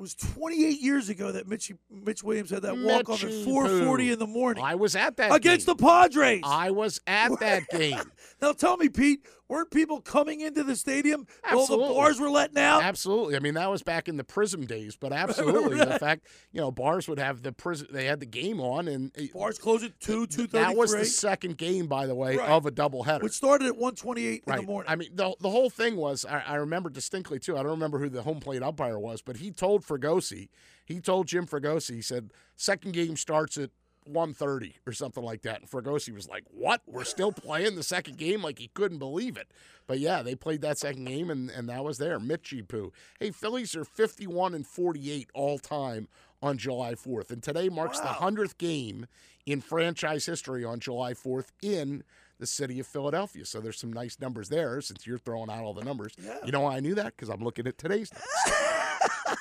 was 0.00 0.14
28 0.14 0.80
years 0.80 1.10
ago 1.10 1.30
that 1.30 1.46
Mitch, 1.46 1.70
Mitch 1.90 2.22
Williams 2.22 2.50
had 2.50 2.62
that 2.62 2.76
walk 2.76 3.10
off 3.10 3.22
at 3.22 3.30
4:40 3.30 4.12
in 4.12 4.18
the 4.18 4.26
morning. 4.26 4.64
I 4.64 4.74
was 4.74 4.96
at 4.96 5.18
that 5.18 5.32
against 5.32 5.66
game. 5.66 5.76
the 5.76 5.82
Padres. 5.84 6.40
I 6.42 6.70
was 6.70 7.00
at 7.06 7.38
that 7.40 7.68
game. 7.70 8.00
now 8.40 8.52
tell 8.52 8.78
me, 8.78 8.88
Pete, 8.88 9.20
weren't 9.50 9.70
people 9.70 10.00
coming 10.00 10.40
into 10.40 10.62
the 10.62 10.76
stadium? 10.76 11.26
Absolutely. 11.44 11.88
the 11.88 11.94
bars 11.94 12.20
were 12.20 12.30
letting 12.30 12.56
out. 12.58 12.82
Absolutely. 12.82 13.36
I 13.36 13.40
mean, 13.40 13.54
that 13.54 13.70
was 13.70 13.82
back 13.82 14.08
in 14.08 14.16
the 14.16 14.24
Prism 14.24 14.64
days, 14.64 14.96
but 14.96 15.12
absolutely 15.12 15.78
the 15.78 15.98
fact, 15.98 16.26
you 16.52 16.60
know, 16.60 16.70
bars 16.70 17.08
would 17.08 17.18
have 17.18 17.42
the 17.42 17.52
Prism. 17.52 17.88
They 17.90 18.06
had 18.06 18.20
the 18.20 18.26
game 18.26 18.60
on, 18.60 18.88
and 18.88 19.12
bars 19.34 19.58
close 19.58 19.82
at 19.82 19.98
two, 20.00 20.26
two 20.26 20.46
That 20.46 20.76
was 20.76 20.92
the 20.92 21.04
second 21.04 21.58
game, 21.58 21.86
by 21.86 22.06
the 22.06 22.14
way, 22.14 22.36
Right. 22.36 22.48
of 22.48 22.64
a 22.64 22.70
doubleheader. 22.70 23.22
Which 23.22 23.32
started 23.32 23.66
at 23.66 23.76
128 23.76 24.44
in 24.46 24.56
the 24.56 24.62
morning. 24.62 24.90
I 24.90 24.96
mean, 24.96 25.10
the, 25.14 25.34
the 25.40 25.50
whole 25.50 25.68
thing 25.68 25.96
was, 25.96 26.24
I, 26.24 26.42
I 26.46 26.54
remember 26.54 26.88
distinctly, 26.88 27.40
too. 27.40 27.56
I 27.58 27.62
don't 27.62 27.72
remember 27.72 27.98
who 27.98 28.08
the 28.08 28.22
home 28.22 28.38
plate 28.38 28.62
umpire 28.62 28.98
was, 28.98 29.20
but 29.20 29.38
he 29.38 29.50
told 29.50 29.84
Fregosi, 29.84 30.48
he 30.84 31.00
told 31.00 31.26
Jim 31.26 31.46
Fregosi, 31.46 31.96
he 31.96 32.02
said, 32.02 32.30
second 32.56 32.92
game 32.92 33.16
starts 33.16 33.56
at 33.58 33.70
1.30 34.08 34.74
or 34.86 34.92
something 34.92 35.24
like 35.24 35.42
that. 35.42 35.60
And 35.60 35.70
Fregosi 35.70 36.14
was 36.14 36.28
like, 36.28 36.44
what? 36.50 36.82
We're 36.86 37.04
still 37.04 37.32
playing 37.32 37.76
the 37.76 37.82
second 37.82 38.18
game? 38.18 38.42
Like, 38.42 38.58
he 38.58 38.68
couldn't 38.68 38.98
believe 38.98 39.36
it. 39.36 39.48
But, 39.86 39.98
yeah, 39.98 40.22
they 40.22 40.34
played 40.34 40.60
that 40.62 40.78
second 40.78 41.04
game, 41.04 41.30
and, 41.30 41.50
and 41.50 41.68
that 41.68 41.84
was 41.84 41.98
there. 41.98 42.18
Mitchie 42.18 42.66
Poo. 42.66 42.92
Hey, 43.18 43.30
Phillies 43.30 43.74
are 43.74 43.84
51 43.84 44.54
and 44.54 44.66
48 44.66 45.28
all 45.34 45.58
time 45.58 46.08
on 46.42 46.58
July 46.58 46.94
4th. 46.94 47.30
And 47.30 47.42
today 47.42 47.68
marks 47.68 48.00
the 48.00 48.06
100th 48.06 48.56
game 48.58 49.06
in 49.46 49.60
franchise 49.60 50.26
history 50.26 50.64
on 50.64 50.80
July 50.80 51.12
4th 51.12 51.48
in 51.62 52.04
the 52.38 52.46
city 52.46 52.80
of 52.80 52.86
Philadelphia. 52.86 53.44
So 53.44 53.60
there's 53.60 53.78
some 53.78 53.92
nice 53.92 54.18
numbers 54.20 54.48
there 54.48 54.80
since 54.80 55.06
you're 55.06 55.18
throwing 55.18 55.50
out 55.50 55.62
all 55.62 55.74
the 55.74 55.84
numbers. 55.84 56.14
You 56.44 56.52
know 56.52 56.60
why 56.60 56.76
I 56.76 56.80
knew 56.80 56.94
that? 56.94 57.16
Because 57.16 57.28
I'm 57.28 57.42
looking 57.42 57.66
at 57.66 57.76
today's 57.78 58.10
numbers. 58.12 59.38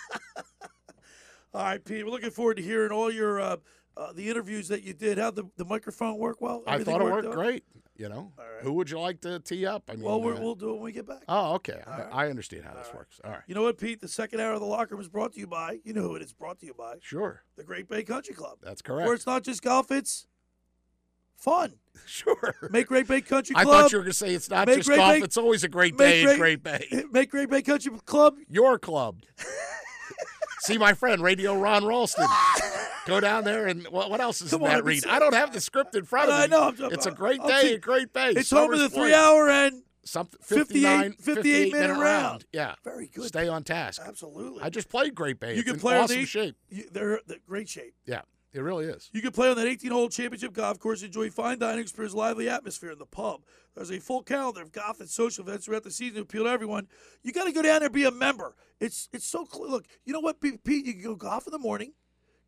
All 1.53 1.63
right, 1.63 1.83
Pete. 1.83 2.05
We're 2.05 2.11
looking 2.11 2.29
forward 2.29 2.57
to 2.57 2.63
hearing 2.63 2.91
all 2.91 3.11
your 3.11 3.39
uh, 3.39 3.57
uh, 3.97 4.13
the 4.13 4.29
interviews 4.29 4.67
that 4.69 4.83
you 4.83 4.93
did. 4.93 5.17
How'd 5.17 5.35
the, 5.35 5.45
the 5.57 5.65
microphone 5.65 6.17
work 6.17 6.41
well? 6.41 6.63
I 6.67 6.83
thought 6.83 7.01
it 7.01 7.03
worked 7.05 7.27
out? 7.27 7.33
great. 7.33 7.63
You 7.97 8.07
know, 8.07 8.31
who 8.61 8.71
would 8.73 8.89
you 8.89 8.97
like 8.97 9.19
to 9.21 9.41
tee 9.41 9.65
up? 9.65 9.83
I 9.89 9.95
mean, 9.95 10.03
Well, 10.05 10.15
uh, 10.15 10.39
we'll 10.39 10.55
do 10.55 10.69
it 10.69 10.73
when 10.75 10.83
we 10.83 10.91
get 10.93 11.05
back. 11.05 11.23
oh, 11.27 11.55
okay. 11.55 11.81
I, 11.85 12.27
I 12.27 12.29
understand 12.29 12.63
how 12.63 12.73
this 12.73 12.87
works. 12.95 13.19
All 13.25 13.31
right, 13.31 13.41
You 13.45 13.55
know 13.55 13.61
what, 13.63 13.77
Pete? 13.77 13.99
The 13.99 14.07
second 14.07 14.39
hour 14.39 14.53
of 14.53 14.61
the 14.61 14.65
locker 14.65 14.95
room 14.95 15.01
is 15.01 15.09
brought 15.09 15.33
to 15.33 15.39
you 15.41 15.47
by. 15.47 15.79
You 15.83 15.91
know 15.91 16.03
who 16.03 16.15
it 16.15 16.21
is 16.21 16.31
brought 16.31 16.59
to 16.59 16.65
you 16.65 16.73
by. 16.73 16.95
sure, 17.01 17.43
The 17.57 17.65
Great 17.65 17.89
Bay 17.89 18.03
Country 18.03 18.33
Club. 18.33 18.59
that's 18.63 18.81
correct. 18.81 19.05
Where 19.05 19.15
it's 19.15 19.25
not 19.25 19.43
just 19.43 19.61
golf, 19.61 19.91
it's 19.91 20.27
fun. 21.35 21.73
Sure. 22.05 22.55
Make 22.71 22.87
Great 22.87 23.07
Bay 23.09 23.19
Country 23.19 23.53
Club. 23.53 23.67
I 23.67 23.69
thought 23.69 23.91
you 23.91 23.97
were 23.97 24.03
going 24.05 24.11
to 24.13 24.17
say 24.17 24.33
it's 24.33 24.49
not 24.49 24.65
Make 24.67 24.77
just 24.77 24.87
Great 24.87 24.95
golf; 24.97 25.11
Bay- 25.15 25.19
it's 25.19 25.35
always 25.37 25.65
a 25.65 25.67
great 25.67 25.97
day 25.97 26.23
at 26.23 26.37
Great 26.37 26.63
Bay. 26.63 26.87
Make 27.11 27.29
Great 27.31 27.49
Bay 27.49 27.61
Country 27.61 27.91
Club. 28.05 28.35
Your 28.47 28.79
club. 28.79 29.17
See 30.61 30.77
my 30.77 30.93
friend 30.93 31.21
Radio 31.21 31.59
Ron 31.59 31.83
Ralston. 31.83 32.25
Go 33.09 33.19
down 33.19 33.43
there 33.43 33.67
and 33.67 33.85
what, 33.87 34.09
what 34.09 34.21
else 34.21 34.41
is 34.41 34.51
Come 34.51 34.61
in 34.61 34.67
on, 34.67 34.73
that 34.75 34.83
read? 34.85 35.05
I 35.07 35.19
don't 35.19 35.33
have 35.33 35.51
the 35.53 35.61
script 35.61 35.95
in 35.95 36.05
front 36.05 36.29
of 36.29 36.37
me. 36.37 36.43
I 36.43 36.47
know. 36.47 36.63
I'm- 36.63 36.91
It's 36.93 37.05
a 37.05 37.11
great 37.11 37.41
day 37.43 37.61
see- 37.63 37.73
at 37.75 37.81
Great 37.81 38.13
Bay. 38.13 38.31
It's 38.31 38.49
Summer's 38.49 38.79
the 38.79 38.89
Point. 38.89 38.93
three 39.09 39.13
hour 39.13 39.49
and 39.49 39.83
Something 40.05 40.39
58 40.41 41.13
59, 41.13 41.13
58 41.13 41.73
minute 41.73 41.87
round. 41.89 42.01
round. 42.01 42.45
Yeah. 42.51 42.75
Very 42.83 43.07
good. 43.07 43.25
Stay 43.25 43.47
on 43.47 43.63
task. 43.63 44.01
Absolutely. 44.03 44.63
I 44.63 44.69
just 44.69 44.89
played 44.89 45.13
Great 45.13 45.39
Bay. 45.39 45.53
You 45.53 45.59
it's 45.59 45.65
can 45.65 45.75
in 45.75 45.79
play 45.81 45.97
on 45.97 46.03
awesome 46.05 46.17
the 46.17 46.25
shape. 46.25 46.55
You, 46.69 46.85
they're, 46.91 47.19
they're 47.27 47.37
great 47.47 47.69
shape. 47.69 47.93
Yeah, 48.05 48.21
it 48.53 48.61
really 48.61 48.85
is. 48.85 49.09
You 49.13 49.21
can 49.21 49.31
play 49.31 49.49
on 49.49 49.55
that 49.57 49.67
18 49.67 49.91
hole 49.91 50.09
championship 50.09 50.53
golf 50.53 50.79
course, 50.79 51.03
enjoy 51.03 51.29
fine 51.29 51.59
dining, 51.59 51.81
experience 51.81 52.15
lively 52.15 52.49
atmosphere 52.49 52.91
in 52.91 52.97
the 52.97 53.05
pub. 53.05 53.41
There's 53.75 53.91
a 53.91 53.99
full 53.99 54.23
calendar 54.23 54.61
of 54.63 54.71
golf 54.71 54.99
and 54.99 55.07
social 55.07 55.43
events 55.47 55.65
throughout 55.65 55.83
the 55.83 55.91
season 55.91 56.15
to 56.15 56.21
appeal 56.21 56.45
to 56.45 56.49
everyone. 56.49 56.87
You 57.21 57.31
got 57.31 57.43
to 57.45 57.51
go 57.51 57.61
down 57.61 57.79
there 57.81 57.87
and 57.87 57.93
be 57.93 58.05
a 58.05 58.11
member. 58.11 58.55
It's 58.79 59.09
it's 59.13 59.27
so 59.27 59.45
cl- 59.45 59.69
look. 59.69 59.85
You 60.05 60.13
know 60.13 60.21
what, 60.21 60.41
Pete? 60.41 60.63
Pete, 60.63 60.85
You 60.87 60.93
can 60.93 61.03
go 61.03 61.15
golf 61.15 61.45
in 61.45 61.51
the 61.51 61.59
morning, 61.59 61.93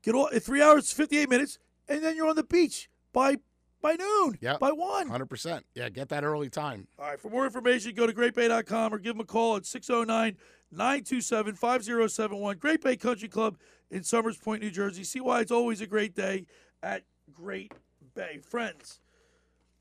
get 0.03 0.15
all 0.15 0.29
three 0.39 0.61
hours, 0.61 0.91
58 0.91 1.29
minutes, 1.29 1.59
and 1.87 2.03
then 2.03 2.15
you're 2.15 2.27
on 2.27 2.35
the 2.35 2.43
beach 2.43 2.89
by 3.13 3.37
by 3.81 3.95
noon. 3.95 4.37
Yeah. 4.41 4.57
by 4.57 4.71
one. 4.71 5.09
100%. 5.09 5.61
Yeah, 5.73 5.89
get 5.89 6.09
that 6.09 6.23
early 6.23 6.49
time. 6.49 6.87
All 6.99 7.05
right. 7.05 7.19
For 7.19 7.29
more 7.29 7.45
information, 7.45 7.95
go 7.95 8.05
to 8.05 8.13
greatbay.com 8.13 8.93
or 8.93 8.99
give 8.99 9.15
them 9.15 9.21
a 9.21 9.25
call 9.25 9.57
at 9.57 9.65
609 9.65 10.37
927 10.71 11.55
5071. 11.55 12.57
Great 12.57 12.81
Bay 12.81 12.95
Country 12.95 13.27
Club 13.27 13.57
in 13.89 14.03
Somers 14.03 14.37
Point, 14.37 14.61
New 14.61 14.69
Jersey. 14.71 15.03
See 15.03 15.19
why 15.19 15.41
it's 15.41 15.51
always 15.51 15.81
a 15.81 15.87
great 15.87 16.15
day 16.15 16.45
at 16.83 17.03
Great 17.33 17.73
Bay. 18.13 18.39
Friends, 18.43 18.99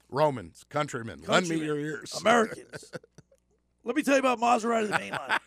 Romans, 0.08 0.64
countrymen, 0.68 1.20
lend 1.26 1.48
me 1.48 1.56
Countrymen, 1.56 1.66
your 1.66 1.78
ears. 1.78 2.14
Americans. 2.20 2.90
Let 3.84 3.96
me 3.96 4.02
tell 4.02 4.14
you 4.14 4.20
about 4.20 4.38
Maserati 4.38 4.88
the 4.88 4.98
main 4.98 5.12
line. 5.12 5.38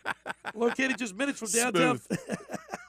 Located 0.54 0.98
just 0.98 1.14
minutes 1.14 1.38
from 1.38 1.50
downtown. 1.50 2.00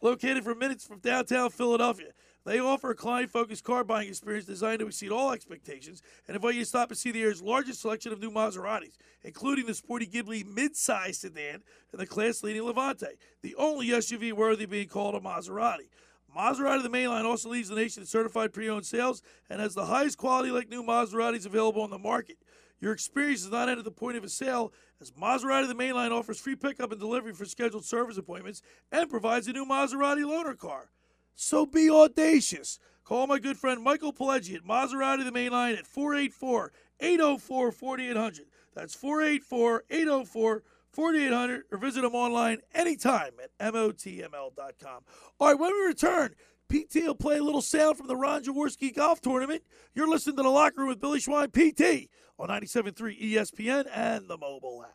Located 0.00 0.44
for 0.44 0.54
minutes 0.54 0.86
from 0.86 1.00
downtown 1.00 1.50
Philadelphia. 1.50 2.12
They 2.44 2.60
offer 2.60 2.90
a 2.90 2.94
client 2.94 3.30
focused 3.30 3.64
car 3.64 3.82
buying 3.82 4.08
experience 4.08 4.46
designed 4.46 4.78
to 4.78 4.86
exceed 4.86 5.10
all 5.10 5.32
expectations 5.32 6.02
and 6.26 6.36
invite 6.36 6.54
you 6.54 6.62
to 6.62 6.66
stop 6.66 6.88
and 6.88 6.96
see 6.96 7.10
the 7.10 7.22
area's 7.22 7.42
largest 7.42 7.80
selection 7.80 8.12
of 8.12 8.20
new 8.20 8.30
Maseratis, 8.30 8.96
including 9.22 9.66
the 9.66 9.74
sporty 9.74 10.06
Ghibli 10.06 10.44
midsize 10.44 11.16
sedan 11.16 11.62
and 11.92 12.00
the 12.00 12.06
class 12.06 12.42
leading 12.42 12.62
Levante, 12.62 13.18
the 13.42 13.56
only 13.56 13.88
SUV 13.88 14.32
worthy 14.32 14.64
of 14.64 14.70
being 14.70 14.88
called 14.88 15.16
a 15.16 15.20
Maserati. 15.20 15.90
Maserati 16.34 16.82
the 16.82 16.90
mainline 16.90 17.24
also 17.24 17.48
leads 17.48 17.68
the 17.68 17.74
nation 17.74 18.02
in 18.02 18.06
certified 18.06 18.52
pre-owned 18.52 18.86
sales 18.86 19.20
and 19.50 19.60
has 19.60 19.74
the 19.74 19.86
highest 19.86 20.16
quality 20.16 20.50
like 20.50 20.68
new 20.68 20.82
Maseratis 20.82 21.44
available 21.44 21.82
on 21.82 21.90
the 21.90 21.98
market. 21.98 22.38
Your 22.80 22.92
experience 22.92 23.42
is 23.42 23.50
not 23.50 23.68
at 23.68 23.82
the 23.82 23.90
point 23.90 24.16
of 24.16 24.24
a 24.24 24.28
sale, 24.28 24.72
as 25.00 25.10
Maserati 25.12 25.66
the 25.66 25.74
mainline 25.74 26.10
offers 26.10 26.40
free 26.40 26.56
pickup 26.56 26.92
and 26.92 27.00
delivery 27.00 27.32
for 27.32 27.44
scheduled 27.44 27.84
service 27.84 28.18
appointments 28.18 28.62
and 28.92 29.10
provides 29.10 29.46
a 29.48 29.52
new 29.52 29.64
Maserati 29.64 30.24
loaner 30.24 30.56
car. 30.56 30.90
So 31.34 31.66
be 31.66 31.90
audacious. 31.90 32.78
Call 33.04 33.26
my 33.26 33.38
good 33.38 33.56
friend 33.56 33.82
Michael 33.82 34.12
Pileggi 34.12 34.54
at 34.54 34.64
Maserati 34.64 35.24
the 35.24 35.30
Mainline 35.30 35.78
at 35.78 35.86
484 35.86 36.72
804 37.00 37.72
4800. 37.72 38.46
That's 38.74 38.94
484 38.94 39.84
804 39.90 40.62
4800 40.92 41.62
or 41.70 41.78
visit 41.78 42.02
them 42.02 42.14
online 42.14 42.58
anytime 42.74 43.32
at 43.40 43.72
MOTML.com. 43.72 45.04
All 45.38 45.48
right, 45.48 45.58
when 45.58 45.72
we 45.72 45.86
return, 45.86 46.34
PT 46.70 47.06
will 47.06 47.14
play 47.14 47.38
a 47.38 47.42
little 47.42 47.62
sound 47.62 47.96
from 47.96 48.08
the 48.08 48.16
Ron 48.16 48.44
Jaworski 48.44 48.94
Golf 48.94 49.20
Tournament. 49.20 49.62
You're 49.94 50.08
listening 50.08 50.36
to 50.36 50.42
The 50.42 50.48
Locker 50.50 50.80
Room 50.80 50.88
with 50.88 51.00
Billy 51.00 51.18
Schwein, 51.18 51.50
PT, 51.50 52.10
on 52.38 52.48
97.3 52.48 53.32
ESPN 53.32 53.86
and 53.92 54.28
the 54.28 54.36
mobile 54.36 54.84
app. 54.84 54.94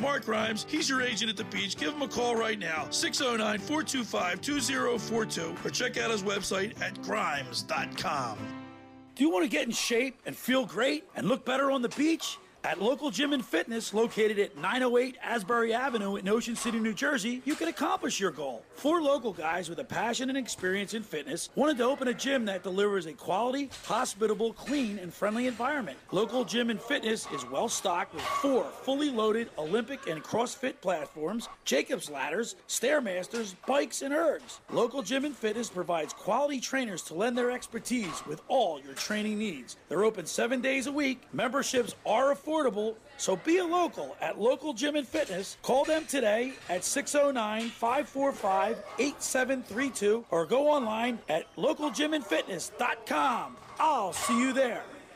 Mark 0.00 0.24
Grimes, 0.24 0.66
he's 0.68 0.88
your 0.88 1.02
agent 1.02 1.30
at 1.30 1.36
the 1.36 1.44
beach. 1.44 1.76
Give 1.76 1.92
him 1.92 2.02
a 2.02 2.08
call 2.08 2.36
right 2.36 2.58
now, 2.58 2.86
609 2.90 3.58
425 3.58 4.40
2042, 4.40 5.56
or 5.64 5.70
check 5.70 5.98
out 5.98 6.10
his 6.10 6.22
website 6.22 6.80
at 6.80 7.00
grimes.com. 7.02 8.38
Do 9.14 9.24
you 9.24 9.30
want 9.30 9.44
to 9.44 9.50
get 9.50 9.66
in 9.66 9.72
shape 9.72 10.20
and 10.24 10.36
feel 10.36 10.64
great 10.64 11.04
and 11.16 11.28
look 11.28 11.44
better 11.44 11.70
on 11.70 11.82
the 11.82 11.88
beach? 11.90 12.38
At 12.64 12.80
Local 12.80 13.10
Gym 13.10 13.32
and 13.32 13.44
Fitness, 13.44 13.92
located 13.92 14.38
at 14.38 14.56
908 14.56 15.16
Asbury 15.20 15.74
Avenue 15.74 16.14
in 16.14 16.28
Ocean 16.28 16.54
City, 16.54 16.78
New 16.78 16.94
Jersey, 16.94 17.42
you 17.44 17.56
can 17.56 17.66
accomplish 17.66 18.20
your 18.20 18.30
goal. 18.30 18.62
Four 18.76 19.02
local 19.02 19.32
guys 19.32 19.68
with 19.68 19.80
a 19.80 19.84
passion 19.84 20.28
and 20.28 20.38
experience 20.38 20.94
in 20.94 21.02
fitness 21.02 21.48
wanted 21.56 21.78
to 21.78 21.84
open 21.84 22.06
a 22.06 22.14
gym 22.14 22.44
that 22.44 22.62
delivers 22.62 23.06
a 23.06 23.14
quality, 23.14 23.68
hospitable, 23.84 24.52
clean, 24.52 25.00
and 25.00 25.12
friendly 25.12 25.48
environment. 25.48 25.98
Local 26.12 26.44
Gym 26.44 26.70
and 26.70 26.80
Fitness 26.80 27.26
is 27.34 27.44
well 27.46 27.68
stocked 27.68 28.14
with 28.14 28.22
four 28.22 28.62
fully 28.82 29.10
loaded 29.10 29.50
Olympic 29.58 30.06
and 30.06 30.22
CrossFit 30.22 30.80
platforms, 30.80 31.48
Jacob's 31.64 32.08
ladders, 32.08 32.54
Stairmasters, 32.68 33.56
bikes, 33.66 34.02
and 34.02 34.14
ergs. 34.14 34.60
Local 34.70 35.02
Gym 35.02 35.24
and 35.24 35.36
Fitness 35.36 35.68
provides 35.68 36.12
quality 36.12 36.60
trainers 36.60 37.02
to 37.02 37.14
lend 37.14 37.36
their 37.36 37.50
expertise 37.50 38.22
with 38.24 38.40
all 38.46 38.80
your 38.80 38.94
training 38.94 39.36
needs. 39.36 39.76
They're 39.88 40.04
open 40.04 40.26
seven 40.26 40.60
days 40.60 40.86
a 40.86 40.92
week. 40.92 41.22
Memberships 41.32 41.96
are 42.06 42.32
affordable, 42.32 42.51
so 43.16 43.36
be 43.36 43.56
a 43.58 43.64
local 43.64 44.16
at 44.20 44.38
Local 44.38 44.74
Gym 44.74 44.96
and 44.96 45.08
Fitness. 45.08 45.56
Call 45.62 45.84
them 45.84 46.04
today 46.06 46.54
at 46.68 46.84
609 46.84 47.70
545 47.70 48.82
8732 48.98 50.26
or 50.30 50.44
go 50.44 50.68
online 50.68 51.20
at 51.28 51.46
localgymandfitness.com. 51.56 53.56
I'll 53.78 54.12
see 54.12 54.38
you 54.38 54.52
there. 54.52 54.82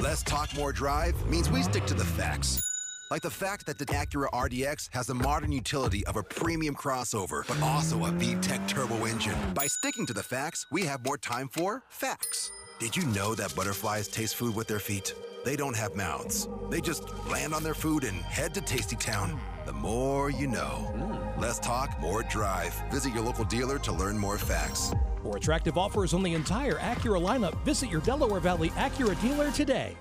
Less 0.00 0.22
talk, 0.22 0.54
more 0.54 0.72
drive 0.72 1.14
means 1.26 1.50
we 1.50 1.62
stick 1.62 1.86
to 1.86 1.94
the 1.94 2.04
facts. 2.04 2.60
Like 3.10 3.22
the 3.22 3.30
fact 3.30 3.64
that 3.66 3.78
the 3.78 3.86
Acura 3.86 4.28
RDX 4.30 4.92
has 4.92 5.06
the 5.06 5.14
modern 5.14 5.52
utility 5.52 6.04
of 6.06 6.16
a 6.16 6.22
premium 6.22 6.74
crossover, 6.74 7.46
but 7.46 7.60
also 7.62 8.04
a 8.04 8.10
VTEC 8.10 8.68
turbo 8.68 9.06
engine. 9.06 9.36
By 9.54 9.66
sticking 9.66 10.04
to 10.06 10.12
the 10.12 10.22
facts, 10.22 10.66
we 10.70 10.82
have 10.82 11.04
more 11.04 11.16
time 11.16 11.48
for 11.48 11.82
facts. 11.88 12.50
Did 12.78 12.94
you 12.94 13.06
know 13.06 13.34
that 13.34 13.56
butterflies 13.56 14.06
taste 14.06 14.36
food 14.36 14.54
with 14.54 14.66
their 14.66 14.78
feet? 14.78 15.14
They 15.46 15.56
don't 15.56 15.74
have 15.74 15.94
mouths. 15.94 16.46
They 16.68 16.82
just 16.82 17.04
land 17.26 17.54
on 17.54 17.62
their 17.62 17.72
food 17.72 18.04
and 18.04 18.16
head 18.16 18.52
to 18.52 18.60
Tasty 18.60 18.96
Town. 18.96 19.40
The 19.64 19.72
more 19.72 20.30
you 20.30 20.46
know. 20.46 20.92
Hmm. 20.94 21.40
Less 21.40 21.58
talk, 21.58 21.98
more 22.00 22.22
drive. 22.24 22.74
Visit 22.90 23.14
your 23.14 23.22
local 23.22 23.46
dealer 23.46 23.78
to 23.78 23.92
learn 23.92 24.18
more 24.18 24.36
facts. 24.36 24.92
For 25.22 25.38
attractive 25.38 25.78
offers 25.78 26.12
on 26.12 26.22
the 26.22 26.34
entire 26.34 26.74
Acura 26.74 27.20
lineup, 27.20 27.58
visit 27.64 27.88
your 27.88 28.02
Delaware 28.02 28.40
Valley 28.40 28.68
Acura 28.70 29.18
dealer 29.22 29.50
today. 29.52 29.96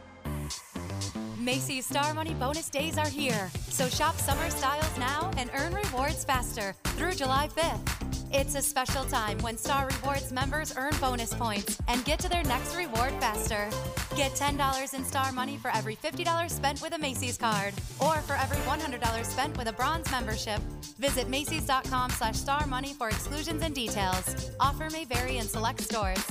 Macy's 1.46 1.86
Star 1.86 2.12
Money 2.16 2.34
bonus 2.34 2.72
days 2.72 2.98
are 2.98 3.08
here. 3.08 3.52
So 3.70 3.88
shop 3.88 4.16
summer 4.16 4.50
styles 4.50 4.98
now 4.98 5.30
and 5.38 5.52
earn 5.54 5.76
rewards 5.76 6.26
faster 6.26 6.74
through 6.98 7.14
July 7.14 7.50
5th. 7.56 8.34
It's 8.34 8.56
a 8.56 8.62
special 8.64 9.04
time 9.06 9.38
when 9.38 9.56
Star 9.56 9.88
Rewards 10.02 10.32
members 10.32 10.76
earn 10.76 10.94
bonus 11.00 11.36
points 11.36 11.80
and 11.88 12.04
get 12.04 12.18
to 12.22 12.30
their 12.30 12.44
next 12.46 12.76
reward 12.76 13.12
faster. 13.20 13.70
Get 14.16 14.32
$10 14.32 14.96
in 14.96 15.06
Star 15.06 15.32
Money 15.32 15.58
for 15.58 15.70
every 15.76 15.96
$50 15.96 16.50
spent 16.50 16.82
with 16.82 16.96
a 16.96 16.98
Macy's 16.98 17.38
card 17.38 17.76
or 18.00 18.16
for 18.22 18.34
every 18.34 18.58
$100 18.66 19.24
spent 19.24 19.56
with 19.56 19.68
a 19.68 19.74
bronze 19.74 20.10
membership. 20.10 20.60
Visit 20.98 21.30
Macy's.com 21.30 22.10
slash 22.10 22.38
Star 22.38 22.66
Money 22.66 22.94
for 22.94 23.10
exclusions 23.10 23.62
and 23.62 23.76
details. 23.76 24.50
Offer 24.60 24.90
may 24.90 25.06
vary 25.06 25.38
in 25.38 25.44
select 25.44 25.82
stores. 25.82 26.26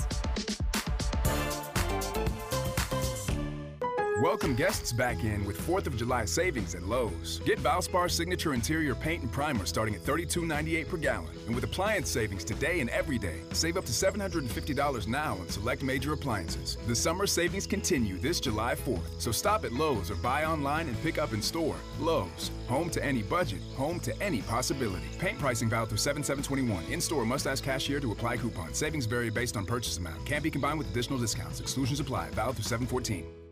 Welcome 4.25 4.55
guests 4.55 4.91
back 4.91 5.23
in 5.23 5.45
with 5.45 5.61
4th 5.67 5.87
of 5.87 5.99
July 5.99 6.25
savings 6.25 6.75
at 6.75 6.85
Lowe's. 6.85 7.43
Get 7.45 7.59
Valspar 7.59 8.11
Signature 8.11 8.55
Interior 8.55 8.95
Paint 8.95 9.21
and 9.21 9.31
Primer 9.31 9.67
starting 9.67 9.95
at 9.95 10.01
$32.98 10.01 10.89
per 10.89 10.97
gallon. 10.97 11.29
And 11.45 11.55
with 11.55 11.63
appliance 11.63 12.09
savings 12.09 12.43
today 12.43 12.81
and 12.81 12.89
every 12.89 13.19
day, 13.19 13.43
save 13.53 13.77
up 13.77 13.85
to 13.85 13.93
$750 13.93 15.07
now 15.09 15.35
on 15.35 15.49
select 15.51 15.83
major 15.83 16.15
appliances. 16.15 16.79
The 16.87 16.97
summer 16.97 17.27
savings 17.27 17.67
continue 17.67 18.17
this 18.17 18.41
July 18.41 18.75
4th, 18.75 19.21
so 19.21 19.31
stop 19.31 19.63
at 19.67 19.73
Lowe's 19.73 20.11
or 20.11 20.15
buy 20.15 20.47
online 20.47 20.89
and 20.89 20.99
pick 21.03 21.19
up 21.19 21.35
in 21.35 21.43
store. 21.43 21.77
Lowe's, 22.01 22.51
home 22.67 22.89
to 22.93 23.05
any 23.05 23.21
budget, 23.21 23.61
home 23.77 24.01
to 24.01 24.23
any 24.23 24.41
possibility. 24.41 25.05
Paint 25.19 25.39
pricing 25.39 25.69
valid 25.69 25.91
through 25.91 25.99
7721. 25.99 26.91
In 26.91 27.03
store 27.03 27.27
must 27.27 27.47
ask 27.47 27.63
cashier 27.63 28.01
to 28.01 28.13
apply 28.13 28.39
coupon. 28.39 28.73
Savings 28.73 29.05
vary 29.05 29.29
based 29.29 29.59
on 29.59 29.67
purchase 29.67 29.99
amount. 29.99 30.25
Can't 30.25 30.43
be 30.43 30.51
combined 30.51 30.79
with 30.79 30.91
additional 30.91 31.19
discounts. 31.19 31.61
Exclusions 31.61 32.01
apply. 32.01 32.31
Valid 32.31 32.57
through 32.57 32.65
714. 32.65 33.44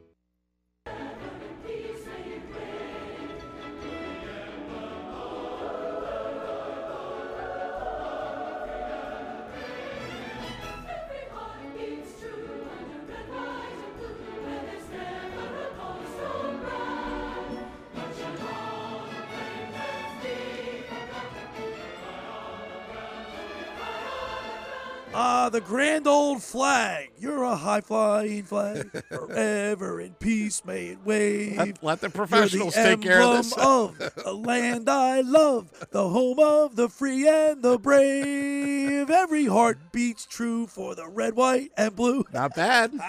The 25.53 25.61
grand 25.61 26.07
old 26.07 26.43
flag. 26.43 27.11
You're 27.19 27.45
a 27.45 27.55
high 27.57 27.81
flying 27.83 28.43
flag. 28.45 28.91
Forever 29.09 30.01
in 30.01 30.15
peace 30.15 30.65
may 30.65 30.89
it 30.89 30.99
wave. 31.05 31.57
Let- 31.59 31.83
let 31.83 32.01
the 32.01 32.11
professionals 32.11 32.75
the 32.75 32.83
take 32.83 33.03
care 33.03 33.23
of 33.23 33.37
this. 33.37 33.53
of 33.59 34.01
a 34.25 34.33
land 34.33 34.89
I 34.89 35.21
love, 35.21 35.71
the 35.91 36.09
home 36.09 36.39
of 36.41 36.77
the 36.77 36.89
free 36.89 37.29
and 37.29 37.63
the 37.63 37.79
brave. 37.79 39.11
Every 39.11 39.47
heart 39.47 39.79
beats 39.93 40.27
true 40.27 40.67
for 40.67 40.95
the 40.95 41.07
red, 41.09 41.35
white, 41.35 41.71
and 41.77 41.95
blue. 41.95 42.25
Not 42.33 42.55
bad. 42.55 42.93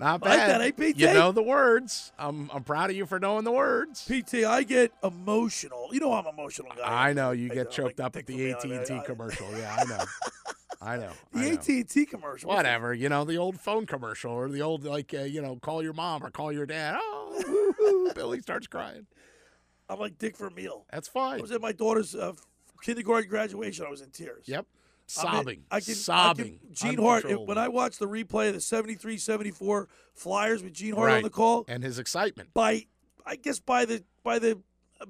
Not 0.00 0.22
Like 0.22 0.38
bad. 0.38 0.60
that, 0.60 0.80
eh? 0.80 0.92
You 0.94 1.06
know 1.12 1.32
the 1.32 1.42
words. 1.42 2.12
I'm 2.20 2.48
I'm 2.54 2.62
proud 2.62 2.90
of 2.90 2.94
you 2.96 3.04
for 3.04 3.18
knowing 3.18 3.42
the 3.42 3.50
words. 3.50 4.04
PT, 4.04 4.44
I 4.44 4.62
get 4.62 4.92
emotional. 5.02 5.88
You 5.90 5.98
know 5.98 6.12
I'm 6.12 6.24
an 6.24 6.34
emotional 6.34 6.70
guy. 6.76 7.08
I 7.08 7.12
know 7.14 7.32
you 7.32 7.48
get 7.48 7.72
choked 7.72 7.98
up 7.98 8.14
at 8.14 8.24
the 8.26 8.52
AT 8.52 8.62
and 8.64 8.86
T 8.86 9.00
commercial. 9.04 9.48
Yeah, 9.58 9.76
I 9.76 9.84
know. 9.86 10.04
I 10.80 10.96
know. 10.96 11.10
The. 11.32 11.50
AT 11.50 11.68
and 11.68 11.88
T 11.88 12.06
commercial. 12.06 12.48
Whatever, 12.48 12.94
you 12.94 13.08
know, 13.08 13.24
the 13.24 13.36
old 13.36 13.58
phone 13.60 13.86
commercial 13.86 14.32
or 14.32 14.48
the 14.48 14.62
old 14.62 14.84
like 14.84 15.12
uh, 15.12 15.22
you 15.22 15.42
know, 15.42 15.56
call 15.56 15.82
your 15.82 15.92
mom 15.92 16.24
or 16.24 16.30
call 16.30 16.52
your 16.52 16.66
dad. 16.66 16.96
Oh, 17.00 18.12
Billy 18.14 18.40
starts 18.40 18.66
crying. 18.66 19.06
I'm 19.88 19.98
like 19.98 20.18
Dick 20.18 20.36
Vermeil. 20.36 20.84
That's 20.92 21.08
fine. 21.08 21.38
I 21.38 21.42
was 21.42 21.50
at 21.50 21.60
my 21.60 21.72
daughter's 21.72 22.14
uh, 22.14 22.32
kindergarten 22.82 23.28
graduation. 23.28 23.86
I 23.86 23.90
was 23.90 24.02
in 24.02 24.10
tears. 24.10 24.44
Yep. 24.46 24.66
I 25.16 25.22
mean, 25.22 25.32
Sobbing. 25.32 25.64
I 25.70 25.80
can, 25.80 25.94
Sobbing. 25.94 26.60
I 26.62 26.66
can, 26.66 26.74
Gene 26.74 27.02
Hart. 27.02 27.46
When 27.46 27.56
I 27.56 27.68
watched 27.68 27.98
the 27.98 28.06
replay 28.06 28.48
of 28.48 28.54
the 28.54 28.60
73-74 28.60 29.86
Flyers 30.14 30.62
with 30.62 30.74
Gene 30.74 30.94
Hart 30.94 31.12
on 31.12 31.22
the 31.22 31.30
call, 31.30 31.64
and 31.66 31.82
his 31.82 31.98
excitement. 31.98 32.52
by 32.52 32.84
I 33.24 33.36
guess 33.36 33.58
by 33.58 33.84
the 33.84 34.04
by 34.22 34.38
the 34.38 34.60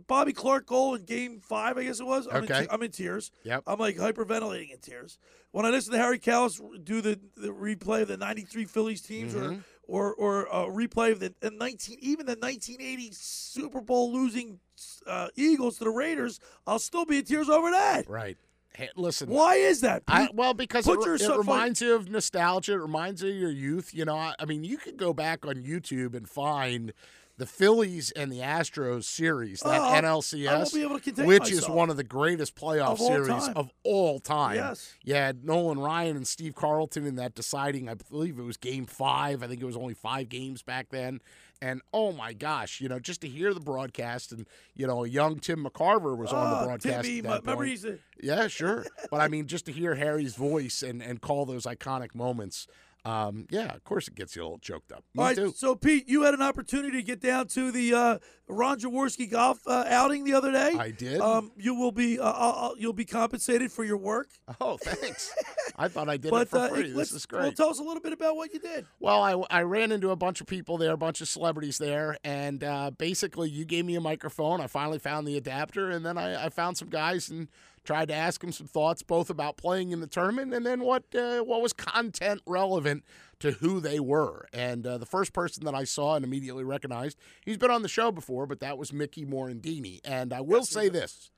Bobby 0.06 0.32
Clarke 0.32 0.66
goal 0.66 0.94
in 0.94 1.04
Game 1.04 1.40
Five, 1.40 1.78
I 1.78 1.84
guess 1.84 2.00
it 2.00 2.06
was. 2.06 2.26
I'm, 2.30 2.38
in, 2.38 2.44
Okay. 2.44 2.62
te- 2.62 2.68
I'm 2.70 2.82
in 2.82 2.90
tears. 2.90 3.30
Yep. 3.44 3.62
I'm 3.66 3.78
like 3.78 3.96
hyperventilating 3.96 4.70
in 4.72 4.78
tears 4.78 5.18
when 5.50 5.64
I 5.64 5.70
listen 5.70 5.92
to 5.92 5.98
Harry 5.98 6.18
Kalas 6.18 6.60
do 6.84 7.00
the, 7.00 7.18
the 7.36 7.48
replay 7.48 8.02
of 8.02 8.08
the 8.08 8.16
'93 8.16 8.64
Phillies 8.66 9.00
teams 9.00 9.34
Mhm. 9.34 9.62
or 9.86 10.12
or 10.14 10.44
or 10.46 10.68
a 10.68 10.70
replay 10.70 11.12
of 11.12 11.20
the, 11.20 11.34
the 11.40 11.50
19 11.50 11.98
even 12.00 12.26
the 12.26 12.32
1980 12.36 13.10
Super 13.12 13.80
Bowl 13.80 14.12
losing 14.12 14.60
uh, 15.06 15.28
Eagles 15.36 15.78
to 15.78 15.84
the 15.84 15.90
Raiders. 15.90 16.38
I'll 16.66 16.78
still 16.78 17.04
be 17.06 17.18
in 17.18 17.24
tears 17.24 17.48
over 17.48 17.70
that. 17.70 18.08
Right. 18.08 18.36
Hey, 18.74 18.90
listen. 18.94 19.28
Why 19.28 19.54
is 19.56 19.80
that? 19.80 20.04
I, 20.06 20.28
well, 20.32 20.54
because 20.54 20.86
it, 20.86 20.96
it 21.00 21.36
reminds 21.36 21.80
you 21.80 21.96
of 21.96 22.08
nostalgia. 22.08 22.74
It 22.74 22.76
reminds 22.76 23.22
you 23.22 23.30
of 23.30 23.34
your 23.34 23.50
youth. 23.50 23.92
You 23.92 24.04
know, 24.04 24.14
I, 24.16 24.34
I 24.38 24.44
mean, 24.44 24.62
you 24.62 24.76
could 24.76 24.96
go 24.96 25.12
back 25.12 25.44
on 25.44 25.54
YouTube 25.56 26.14
and 26.14 26.28
find 26.28 26.92
the 27.38 27.46
Phillies 27.46 28.10
and 28.10 28.30
the 28.30 28.40
Astros 28.40 29.04
series, 29.04 29.60
that 29.60 29.80
uh, 29.80 29.88
Oh, 29.88 30.02
NLCS, 30.02 30.56
won't 30.56 30.74
be 30.74 30.82
able 30.82 30.98
to 30.98 31.00
contain 31.02 31.26
which 31.26 31.50
is 31.50 31.68
one 31.68 31.88
of 31.88 31.96
the 31.96 32.04
greatest 32.04 32.56
playoff 32.56 32.92
Of 32.92 32.98
series 32.98 33.28
time. 33.28 33.56
of 33.56 33.70
all 33.84 34.18
time. 34.18 34.56
Yes. 34.56 34.94
You 35.04 35.14
had 35.14 35.44
Nolan 35.44 35.78
Ryan 35.78 36.16
and 36.16 36.26
Steve 36.26 36.56
Carlton 36.56 37.06
in 37.06 37.14
that 37.14 37.34
deciding, 37.34 37.88
I 37.88 37.94
believe 37.94 38.38
it 38.38 38.42
was 38.42 38.56
game 38.56 38.86
five. 38.86 39.42
I 39.42 39.46
think 39.46 39.62
it 39.62 39.66
was 39.66 39.76
only 39.76 39.94
five 39.94 40.28
games 40.28 40.62
back 40.62 40.88
then. 40.90 41.20
And 41.62 41.80
oh 41.92 42.12
my 42.12 42.32
gosh, 42.32 42.80
you 42.80 42.88
know, 42.88 42.98
just 42.98 43.20
to 43.22 43.28
hear 43.28 43.54
the 43.54 43.60
broadcast 43.60 44.32
and 44.32 44.46
you 44.74 44.86
know, 44.86 45.04
young 45.04 45.38
Tim 45.38 45.64
McCarver 45.64 46.16
was 46.16 46.32
on 46.32 46.50
the 46.50 46.56
ah, 46.56 46.64
broadcast. 46.64 47.04
Timmy, 47.04 47.18
at 47.28 47.44
that 47.44 47.56
point. 47.56 48.00
Yeah, 48.20 48.48
sure. 48.48 48.84
but 49.10 49.20
I 49.20 49.28
mean, 49.28 49.46
just 49.46 49.66
to 49.66 49.72
hear 49.72 49.94
Harry's 49.96 50.36
voice 50.36 50.82
and 50.82 51.02
and 51.02 51.20
call 51.20 51.46
those 51.46 51.64
iconic 51.66 52.14
moments. 52.14 52.66
Um, 53.04 53.46
yeah, 53.50 53.72
of 53.74 53.84
course 53.84 54.06
it 54.08 54.14
gets 54.16 54.36
you 54.36 54.42
a 54.42 54.44
little 54.44 54.58
choked 54.58 54.92
up. 54.92 55.04
Me 55.14 55.20
All 55.22 55.24
right, 55.28 55.36
too. 55.36 55.52
so 55.56 55.74
Pete, 55.74 56.08
you 56.08 56.22
had 56.22 56.34
an 56.34 56.42
opportunity 56.42 56.98
to 56.98 57.02
get 57.02 57.20
down 57.20 57.46
to 57.48 57.70
the 57.70 57.94
uh, 57.94 58.18
Ron 58.48 58.78
Jaworski 58.78 59.30
golf 59.30 59.60
uh, 59.66 59.84
outing 59.88 60.24
the 60.24 60.34
other 60.34 60.52
day. 60.52 60.74
I 60.78 60.90
did. 60.90 61.20
Um, 61.20 61.52
you 61.56 61.74
will 61.74 61.92
be 61.92 62.18
uh, 62.18 62.24
uh, 62.24 62.68
uh, 62.70 62.74
you'll 62.76 62.92
be 62.92 63.04
compensated 63.06 63.72
for 63.72 63.84
your 63.84 63.96
work. 63.96 64.28
Oh, 64.60 64.76
thanks. 64.76 65.32
I 65.76 65.88
thought 65.88 66.08
I 66.08 66.16
did 66.16 66.30
but 66.30 66.42
it 66.42 66.48
for 66.48 66.58
uh, 66.58 66.68
free. 66.68 66.92
let's- 66.92 67.10
This 67.10 67.12
is 67.12 67.26
great. 67.26 67.42
Well, 67.42 67.52
tell 67.52 67.68
us 67.70 67.78
a 67.78 67.82
little 67.84 68.02
bit 68.02 68.12
about 68.12 68.36
what 68.36 68.52
you 68.52 68.58
did. 68.58 68.84
Well, 69.00 69.22
I, 69.22 69.58
I 69.58 69.62
ran 69.62 69.92
into 69.92 70.10
a 70.10 70.16
bunch 70.16 70.40
of 70.40 70.46
people 70.46 70.76
there, 70.76 70.92
a 70.92 70.96
bunch 70.98 71.20
of 71.20 71.28
celebrities 71.28 71.78
there, 71.78 72.18
and 72.24 72.62
uh, 72.64 72.90
basically 72.90 73.48
you 73.48 73.64
gave 73.64 73.84
me 73.86 73.94
a 73.94 74.00
microphone. 74.00 74.60
I 74.60 74.66
finally 74.66 74.98
found 74.98 75.26
the 75.26 75.36
adapter, 75.36 75.88
and 75.90 76.04
then 76.04 76.18
I, 76.18 76.46
I 76.46 76.48
found 76.48 76.76
some 76.76 76.88
guys 76.88 77.28
and 77.30 77.48
tried 77.84 78.08
to 78.08 78.14
ask 78.14 78.42
him 78.42 78.52
some 78.52 78.66
thoughts, 78.66 79.02
both 79.02 79.30
about 79.30 79.56
playing 79.56 79.92
in 79.92 80.00
the 80.00 80.06
tournament 80.06 80.52
and 80.54 80.64
then 80.66 80.80
what 80.80 81.04
uh, 81.14 81.40
what 81.40 81.62
was 81.62 81.72
content 81.72 82.40
relevant 82.46 83.04
to 83.40 83.52
who 83.52 83.80
they 83.80 84.00
were. 84.00 84.46
And 84.52 84.86
uh, 84.86 84.98
the 84.98 85.06
first 85.06 85.32
person 85.32 85.64
that 85.64 85.74
I 85.74 85.84
saw 85.84 86.14
and 86.16 86.24
immediately 86.24 86.64
recognized, 86.64 87.18
he's 87.44 87.56
been 87.58 87.70
on 87.70 87.82
the 87.82 87.88
show 87.88 88.10
before, 88.12 88.46
but 88.46 88.60
that 88.60 88.78
was 88.78 88.92
Mickey 88.92 89.24
Morandini. 89.24 90.00
And 90.04 90.32
I 90.32 90.40
will 90.40 90.64
say 90.64 90.88
this: 90.88 91.30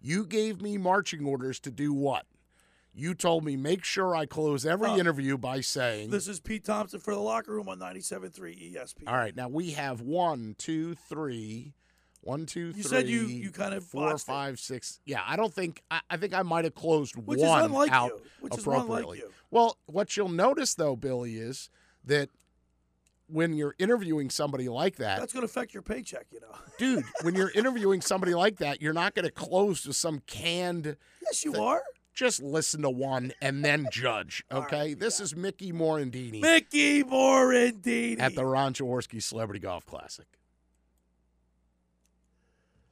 you 0.00 0.24
gave 0.24 0.60
me 0.62 0.78
marching 0.78 1.24
orders 1.26 1.58
to 1.60 1.70
do 1.70 1.92
what? 1.92 2.26
You 2.94 3.14
told 3.14 3.44
me 3.44 3.56
make 3.56 3.84
sure 3.84 4.16
I 4.16 4.26
close 4.26 4.66
every 4.66 4.88
Uh, 4.90 4.96
interview 4.96 5.38
by 5.38 5.60
saying 5.60 6.10
This 6.10 6.26
is 6.26 6.40
Pete 6.40 6.64
Thompson 6.64 6.98
for 6.98 7.14
the 7.14 7.20
locker 7.20 7.52
room 7.52 7.68
on 7.68 7.78
97.3 7.78 8.74
ESPN. 8.74 9.06
all 9.06 9.14
right, 9.16 9.36
now 9.36 9.48
we 9.48 9.72
have 9.72 10.00
one, 10.00 10.56
two, 10.58 10.94
three, 10.94 11.74
one, 12.28 12.44
two, 12.44 12.72
three. 12.72 12.82
You 12.82 12.88
said 12.88 13.08
you- 13.08 13.26
you 13.26 13.50
kind 13.50 13.72
of 13.74 13.84
four, 13.84 14.16
six. 14.56 15.00
Yeah, 15.06 15.22
I 15.26 15.36
don't 15.36 15.52
think 15.52 15.82
I, 15.90 16.00
I 16.10 16.16
think 16.18 16.34
I 16.34 16.42
might 16.42 16.64
have 16.64 16.74
closed 16.74 17.16
Which 17.16 17.38
is 17.38 17.44
one 17.44 17.64
unlike 17.64 17.90
out 17.90 18.10
you. 18.10 18.22
Which 18.40 18.58
appropriately. 18.58 19.18
you. 19.18 19.30
Well, 19.50 19.78
what 19.86 20.16
you'll 20.16 20.28
notice 20.28 20.74
though, 20.74 20.94
Billy, 20.94 21.36
is 21.36 21.70
that 22.04 22.28
when 23.28 23.54
you're 23.54 23.74
interviewing 23.78 24.30
somebody 24.30 24.68
like 24.68 24.96
that, 24.96 25.18
That's 25.20 25.32
going 25.32 25.42
to 25.42 25.50
affect 25.50 25.74
your 25.74 25.82
paycheck, 25.82 26.26
you 26.30 26.40
know. 26.40 26.54
dude, 26.78 27.04
when 27.22 27.34
you're 27.34 27.50
interviewing 27.50 28.00
somebody 28.00 28.34
like 28.34 28.56
that, 28.58 28.80
you're 28.82 28.92
not 28.94 29.14
going 29.14 29.26
to 29.26 29.30
close 29.30 29.86
with 29.86 29.96
some 29.96 30.20
canned. 30.26 30.96
Yes, 31.22 31.44
you 31.44 31.54
are. 31.54 31.82
Just 32.14 32.42
listen 32.42 32.82
to 32.82 32.90
one 32.90 33.32
and 33.40 33.64
then 33.64 33.86
judge. 33.92 34.44
Okay, 34.52 34.94
this 34.94 35.20
is 35.20 35.36
Mickey 35.36 35.72
Morandini 35.72 36.40
Mickey 36.40 37.04
Morandini 37.04 38.20
at 38.20 38.34
the 38.34 38.44
Ron 38.44 38.74
Jaworski 38.74 39.22
Celebrity 39.22 39.60
Golf 39.60 39.86
Classic. 39.86 40.26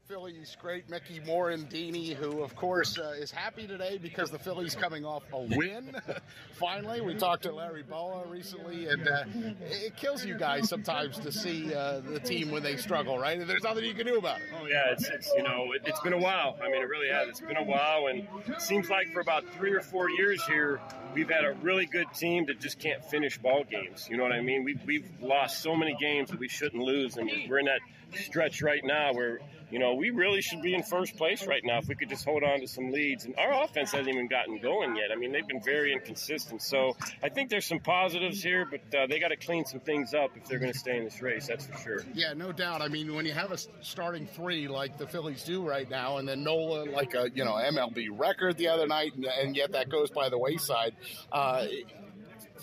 Phillies 0.09 0.57
great 0.61 0.89
Mickey 0.89 1.19
Morandini, 1.19 2.15
who 2.15 2.43
of 2.43 2.55
course 2.55 2.97
uh, 2.97 3.15
is 3.19 3.33
happy 3.33 3.66
today 3.66 3.99
because 3.99 4.31
the 4.31 4.39
Phillies 4.39 4.77
coming 4.77 5.05
off 5.05 5.24
a 5.33 5.41
win. 5.41 5.97
Finally, 6.53 7.01
we 7.01 7.15
talked 7.15 7.43
to 7.43 7.53
Larry 7.53 7.83
Bowa 7.83 8.24
recently, 8.28 8.87
and 8.87 9.09
uh, 9.09 9.24
it 9.62 9.97
kills 9.97 10.24
you 10.24 10.39
guys 10.39 10.69
sometimes 10.69 11.19
to 11.19 11.33
see 11.33 11.74
uh, 11.74 12.01
the 12.01 12.20
team 12.20 12.53
when 12.53 12.62
they 12.62 12.77
struggle, 12.77 13.19
right? 13.19 13.45
There's 13.45 13.65
nothing 13.65 13.85
you 13.85 13.95
can 13.95 14.07
do 14.07 14.16
about 14.16 14.39
it. 14.39 14.47
Oh 14.61 14.66
yeah, 14.66 14.93
it's, 14.93 15.09
it's 15.09 15.33
you 15.37 15.43
know 15.43 15.73
it, 15.73 15.83
it's 15.87 16.01
been 16.01 16.12
a 16.12 16.19
while. 16.19 16.57
I 16.62 16.70
mean, 16.70 16.83
it 16.83 16.89
really 16.89 17.09
has. 17.09 17.28
It's 17.28 17.41
been 17.41 17.57
a 17.57 17.65
while, 17.65 18.07
and 18.07 18.28
it 18.47 18.62
seems 18.62 18.89
like 18.89 19.12
for 19.12 19.20
about 19.20 19.45
three 19.57 19.73
or 19.73 19.81
four 19.81 20.09
years 20.09 20.41
here, 20.47 20.81
we've 21.15 21.31
had 21.31 21.45
a 21.45 21.55
really 21.62 21.87
good 21.87 22.07
team 22.15 22.47
that 22.47 22.61
just 22.61 22.78
can't 22.78 23.05
finish 23.05 23.39
ball 23.39 23.65
games. 23.69 24.07
You 24.09 24.19
know 24.19 24.23
what 24.23 24.33
I 24.33 24.41
mean? 24.41 24.62
We've 24.62 24.81
we've 24.87 25.11
lost 25.20 25.62
so 25.62 25.74
many 25.74 25.97
games 25.99 26.31
that 26.31 26.39
we 26.39 26.49
shouldn't 26.49 26.83
lose, 26.83 27.16
and 27.16 27.28
we're 27.49 27.59
in 27.59 27.66
that 27.66 27.81
stretch 28.15 28.62
right 28.62 28.85
now 28.85 29.12
where 29.12 29.41
you 29.70 29.78
know 29.78 29.94
we 29.94 30.10
really 30.10 30.40
should 30.40 30.62
be 30.62 30.74
in 30.74 30.82
first 30.82 31.16
place 31.16 31.47
right 31.47 31.62
now 31.64 31.78
if 31.78 31.88
we 31.88 31.94
could 31.94 32.09
just 32.09 32.24
hold 32.24 32.43
on 32.43 32.60
to 32.60 32.68
some 32.68 32.90
leads. 32.90 33.24
And 33.24 33.34
our 33.38 33.64
offense 33.64 33.93
hasn't 33.93 34.09
even 34.09 34.28
gotten 34.28 34.59
going 34.59 34.97
yet. 34.97 35.12
I 35.12 35.16
mean, 35.16 35.32
they've 35.32 35.47
been 35.47 35.62
very 35.62 35.93
inconsistent. 35.93 36.62
So 36.62 36.97
I 37.22 37.28
think 37.28 37.51
there's 37.51 37.66
some 37.66 37.80
positives 37.80 38.43
here, 38.43 38.66
but 38.70 38.80
uh, 38.97 39.06
they 39.06 39.18
got 39.18 39.28
to 39.28 39.36
clean 39.36 39.64
some 39.64 39.80
things 39.80 40.14
up 40.14 40.30
if 40.36 40.47
they're 40.48 40.59
going 40.59 40.72
to 40.72 40.78
stay 40.78 40.98
in 40.98 41.05
this 41.05 41.20
race. 41.20 41.47
That's 41.47 41.66
for 41.66 41.78
sure. 41.78 42.05
Yeah, 42.14 42.32
no 42.34 42.52
doubt. 42.52 42.82
I 42.82 42.88
mean, 42.88 43.14
when 43.14 43.26
you 43.26 43.32
have 43.32 43.52
a 43.52 43.59
starting 43.82 44.26
three 44.26 44.68
like 44.68 44.98
the 44.98 45.06
Phillies 45.06 45.44
do 45.44 45.66
right 45.66 45.88
now, 45.88 46.18
and 46.18 46.28
then 46.28 46.44
Nola 46.44 46.84
like 46.84 47.14
a 47.14 47.30
you 47.34 47.44
know 47.44 47.52
MLB 47.52 48.09
record 48.10 48.56
the 48.56 48.68
other 48.68 48.86
night, 48.86 49.14
and, 49.14 49.24
and 49.24 49.56
yet 49.56 49.72
that 49.72 49.88
goes 49.88 50.10
by 50.10 50.28
the 50.28 50.38
wayside. 50.38 50.94
Uh, 51.32 51.66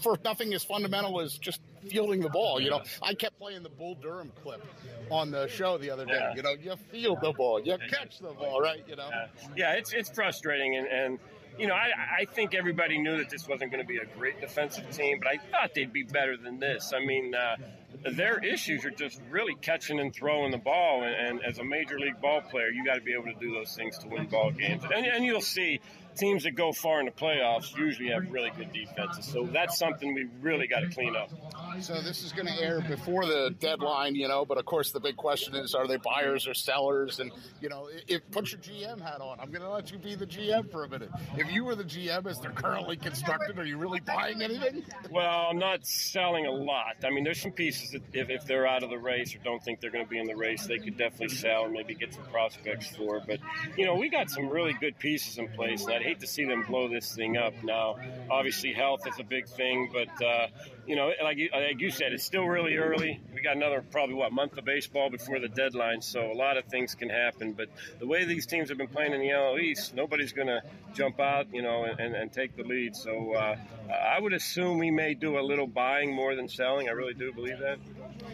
for 0.02 0.18
nothing 0.24 0.54
as 0.54 0.64
fundamental 0.64 1.22
as 1.22 1.38
just 1.38 1.62
fielding 1.88 2.22
the 2.22 2.30
ball. 2.30 2.60
You 2.60 2.70
know, 2.70 2.82
I 3.02 3.14
kept 3.14 3.40
playing 3.40 3.64
the 3.64 3.70
Bull 3.70 3.96
Durham 3.96 4.32
clip 4.44 4.66
on 5.12 5.32
the 5.32 5.48
show 5.48 5.78
the 5.78 5.90
other 5.90 6.06
day. 6.06 6.14
Yeah. 6.14 6.36
You 6.36 6.42
know, 6.42 6.56
you 6.62 6.76
field 6.92 7.20
the 7.22 7.32
ball, 7.34 7.62
you 7.62 7.78
catch 7.90 8.20
the 8.20 8.34
ball, 8.34 8.62
right? 8.62 8.84
You 8.88 8.96
know. 8.96 9.10
Yeah, 9.56 9.74
it's 9.74 9.94
it's 9.94 10.10
frustrating, 10.10 10.76
and, 10.78 10.88
and 10.88 11.20
you 11.58 11.68
know, 11.68 11.76
I, 11.76 12.22
I 12.22 12.26
think 12.26 12.56
everybody 12.56 12.98
knew 12.98 13.18
that 13.18 13.30
this 13.30 13.48
wasn't 13.48 13.72
going 13.72 13.84
to 13.84 13.88
be 13.88 13.98
a 13.98 14.06
great 14.18 14.42
defensive 14.42 14.90
team, 14.92 15.20
but 15.22 15.28
I 15.28 15.38
thought 15.52 15.74
they'd 15.76 15.94
be 15.94 16.04
better 16.04 16.36
than 16.36 16.60
this. 16.60 16.94
I 16.96 17.06
mean, 17.06 17.36
uh, 17.36 17.58
their 18.12 18.44
issues 18.44 18.86
are 18.86 18.92
just 18.92 19.22
really 19.30 19.56
catching 19.56 20.00
and 20.00 20.14
throwing 20.14 20.52
the 20.52 20.58
ball, 20.58 21.04
and, 21.04 21.14
and 21.14 21.46
as 21.46 21.60
a 21.60 21.64
major 21.64 22.00
league 22.00 22.20
ball 22.22 22.42
player, 22.42 22.70
you 22.70 22.84
got 22.84 22.96
to 22.96 23.02
be 23.02 23.14
able 23.14 23.26
to 23.26 23.40
do 23.40 23.54
those 23.54 23.76
things 23.76 23.98
to 24.00 24.08
win 24.08 24.26
ball 24.28 24.52
games. 24.52 24.84
And, 24.84 25.06
and 25.06 25.24
you'll 25.24 25.42
see 25.42 25.80
teams 26.16 26.44
that 26.44 26.52
go 26.52 26.72
far 26.72 27.00
in 27.00 27.06
the 27.06 27.12
playoffs 27.12 27.76
usually 27.78 28.10
have 28.10 28.32
really 28.32 28.52
good 28.58 28.72
defenses, 28.72 29.26
so 29.26 29.46
that's 29.52 29.78
something 29.78 30.14
we 30.14 30.28
really 30.42 30.68
got 30.68 30.82
to 30.82 30.90
clean 30.90 31.16
up. 31.16 31.30
So 31.82 32.02
this 32.02 32.24
is 32.24 32.32
going 32.32 32.48
to 32.48 32.62
air 32.62 32.82
before 32.82 33.26
the 33.26 33.56
deadline, 33.60 34.16
you 34.16 34.28
know. 34.28 34.46
But 34.46 34.58
of 34.58 34.66
course, 34.66 34.92
the 34.92 35.00
big 35.00 35.16
question 35.16 35.56
is: 35.56 35.74
Are 35.74 35.88
they 35.88 35.98
buyers 35.98 36.48
or 36.48 36.54
sellers? 36.54 37.20
And 37.20 37.32
you 37.62 37.70
know, 37.70 37.90
if 38.08 38.22
put 38.32 38.52
your 38.52 38.62
GM 38.62 39.02
hat 39.02 39.22
on, 39.22 39.40
I'm 39.40 39.50
going 39.50 39.62
to 39.62 39.70
let 39.70 39.92
you 39.92 39.98
be 39.98 40.16
the 40.16 40.28
GM 40.28 40.72
for 40.72 40.84
a 40.84 40.90
minute. 40.90 41.10
If 41.38 41.52
you 41.52 41.64
were 41.64 41.76
the 41.76 41.84
GM 41.84 42.26
as 42.28 42.40
they're 42.40 42.52
currently 42.52 42.98
constructed, 42.98 43.58
are 43.58 43.66
you 43.66 43.78
really 43.78 44.00
buying 44.00 44.42
anything? 44.42 44.84
Well, 45.10 45.48
I'm 45.50 45.58
not 45.58 45.86
selling 45.86 46.46
a 46.46 46.52
lot. 46.52 46.96
I 47.04 47.10
mean, 47.10 47.24
there's 47.24 47.42
some 47.42 47.52
pieces 47.52 47.92
that 47.92 48.02
if, 48.14 48.30
if 48.30 48.46
they're 48.46 48.68
out 48.68 48.84
of 48.84 48.90
the 48.90 48.98
race 48.98 49.36
or 49.36 49.40
don't 49.40 49.64
think 49.64 49.80
they're 49.82 49.92
going 49.92 50.06
to 50.06 50.10
be 50.10 50.20
in 50.20 50.28
the 50.28 50.36
race, 50.36 50.66
they 50.68 50.78
could 50.78 50.98
definitely 50.98 51.36
sell 51.36 51.66
and 51.66 51.74
maybe 51.74 51.96
get 51.96 52.14
some 52.14 52.26
prospects 52.26 52.96
for. 52.96 53.22
But, 53.26 53.40
you 53.78 53.86
know, 53.86 53.96
we 53.96 54.10
got 54.10 54.30
some 54.30 54.50
really 54.50 54.74
good 54.74 54.98
pieces 55.00 55.38
in 55.38 55.48
place, 55.50 55.86
I'd 55.88 56.03
hate 56.04 56.20
to 56.20 56.28
see 56.28 56.46
them 56.46 56.64
blow 56.64 56.88
this 56.88 57.16
thing 57.16 57.38
up. 57.38 57.54
Now, 57.64 57.96
obviously, 58.30 58.74
health 58.74 59.08
is 59.08 59.20
a 59.20 59.24
big 59.24 59.48
thing, 59.48 59.90
but, 59.92 60.26
uh, 60.26 60.48
you 60.86 60.96
know, 60.96 61.12
like 61.22 61.38
you, 61.38 61.50
like 61.54 61.80
you 61.80 61.92
said, 61.92 62.12
it's 62.12 62.24
still 62.24 62.46
really 62.46 62.76
early. 62.76 63.22
We 63.34 63.42
got 63.42 63.56
another 63.56 63.84
probably, 63.92 64.16
what, 64.16 64.32
month 64.34 64.58
of 64.58 64.66
baseball 64.66 65.10
before 65.10 65.40
the 65.40 65.48
deadline, 65.48 66.02
so 66.02 66.32
a 66.32 66.34
lot 66.34 66.58
of 66.58 66.66
things 66.66 66.94
can 66.96 67.10
happen. 67.10 67.54
But 67.54 67.70
the 68.00 68.08
way 68.08 68.26
these 68.26 68.46
teams 68.46 68.70
have 68.70 68.78
been 68.78 68.88
playing 68.88 69.14
in 69.14 69.22
the 69.22 69.28
NL 69.28 69.62
East, 69.62 69.96
nobody's 69.96 70.34
going 70.34 70.48
to 70.48 70.62
jump 70.94 71.20
out, 71.20 71.48
you 71.54 71.62
know, 71.62 71.86
and, 71.86 72.16
and, 72.16 72.32
take 72.34 72.56
the 72.56 72.64
lead. 72.64 72.96
So 72.96 73.34
uh, 73.34 73.56
I 73.92 74.20
would 74.20 74.34
assume 74.34 74.80
we 74.80 74.92
may 74.92 75.14
do 75.14 75.40
a 75.40 75.42
little 75.42 75.68
buying 75.68 76.14
more 76.14 76.36
than 76.36 76.50
selling. 76.50 76.90
I 76.90 76.92
really 76.92 77.14
do 77.14 77.32
believe 77.32 77.60
that. 77.60 77.78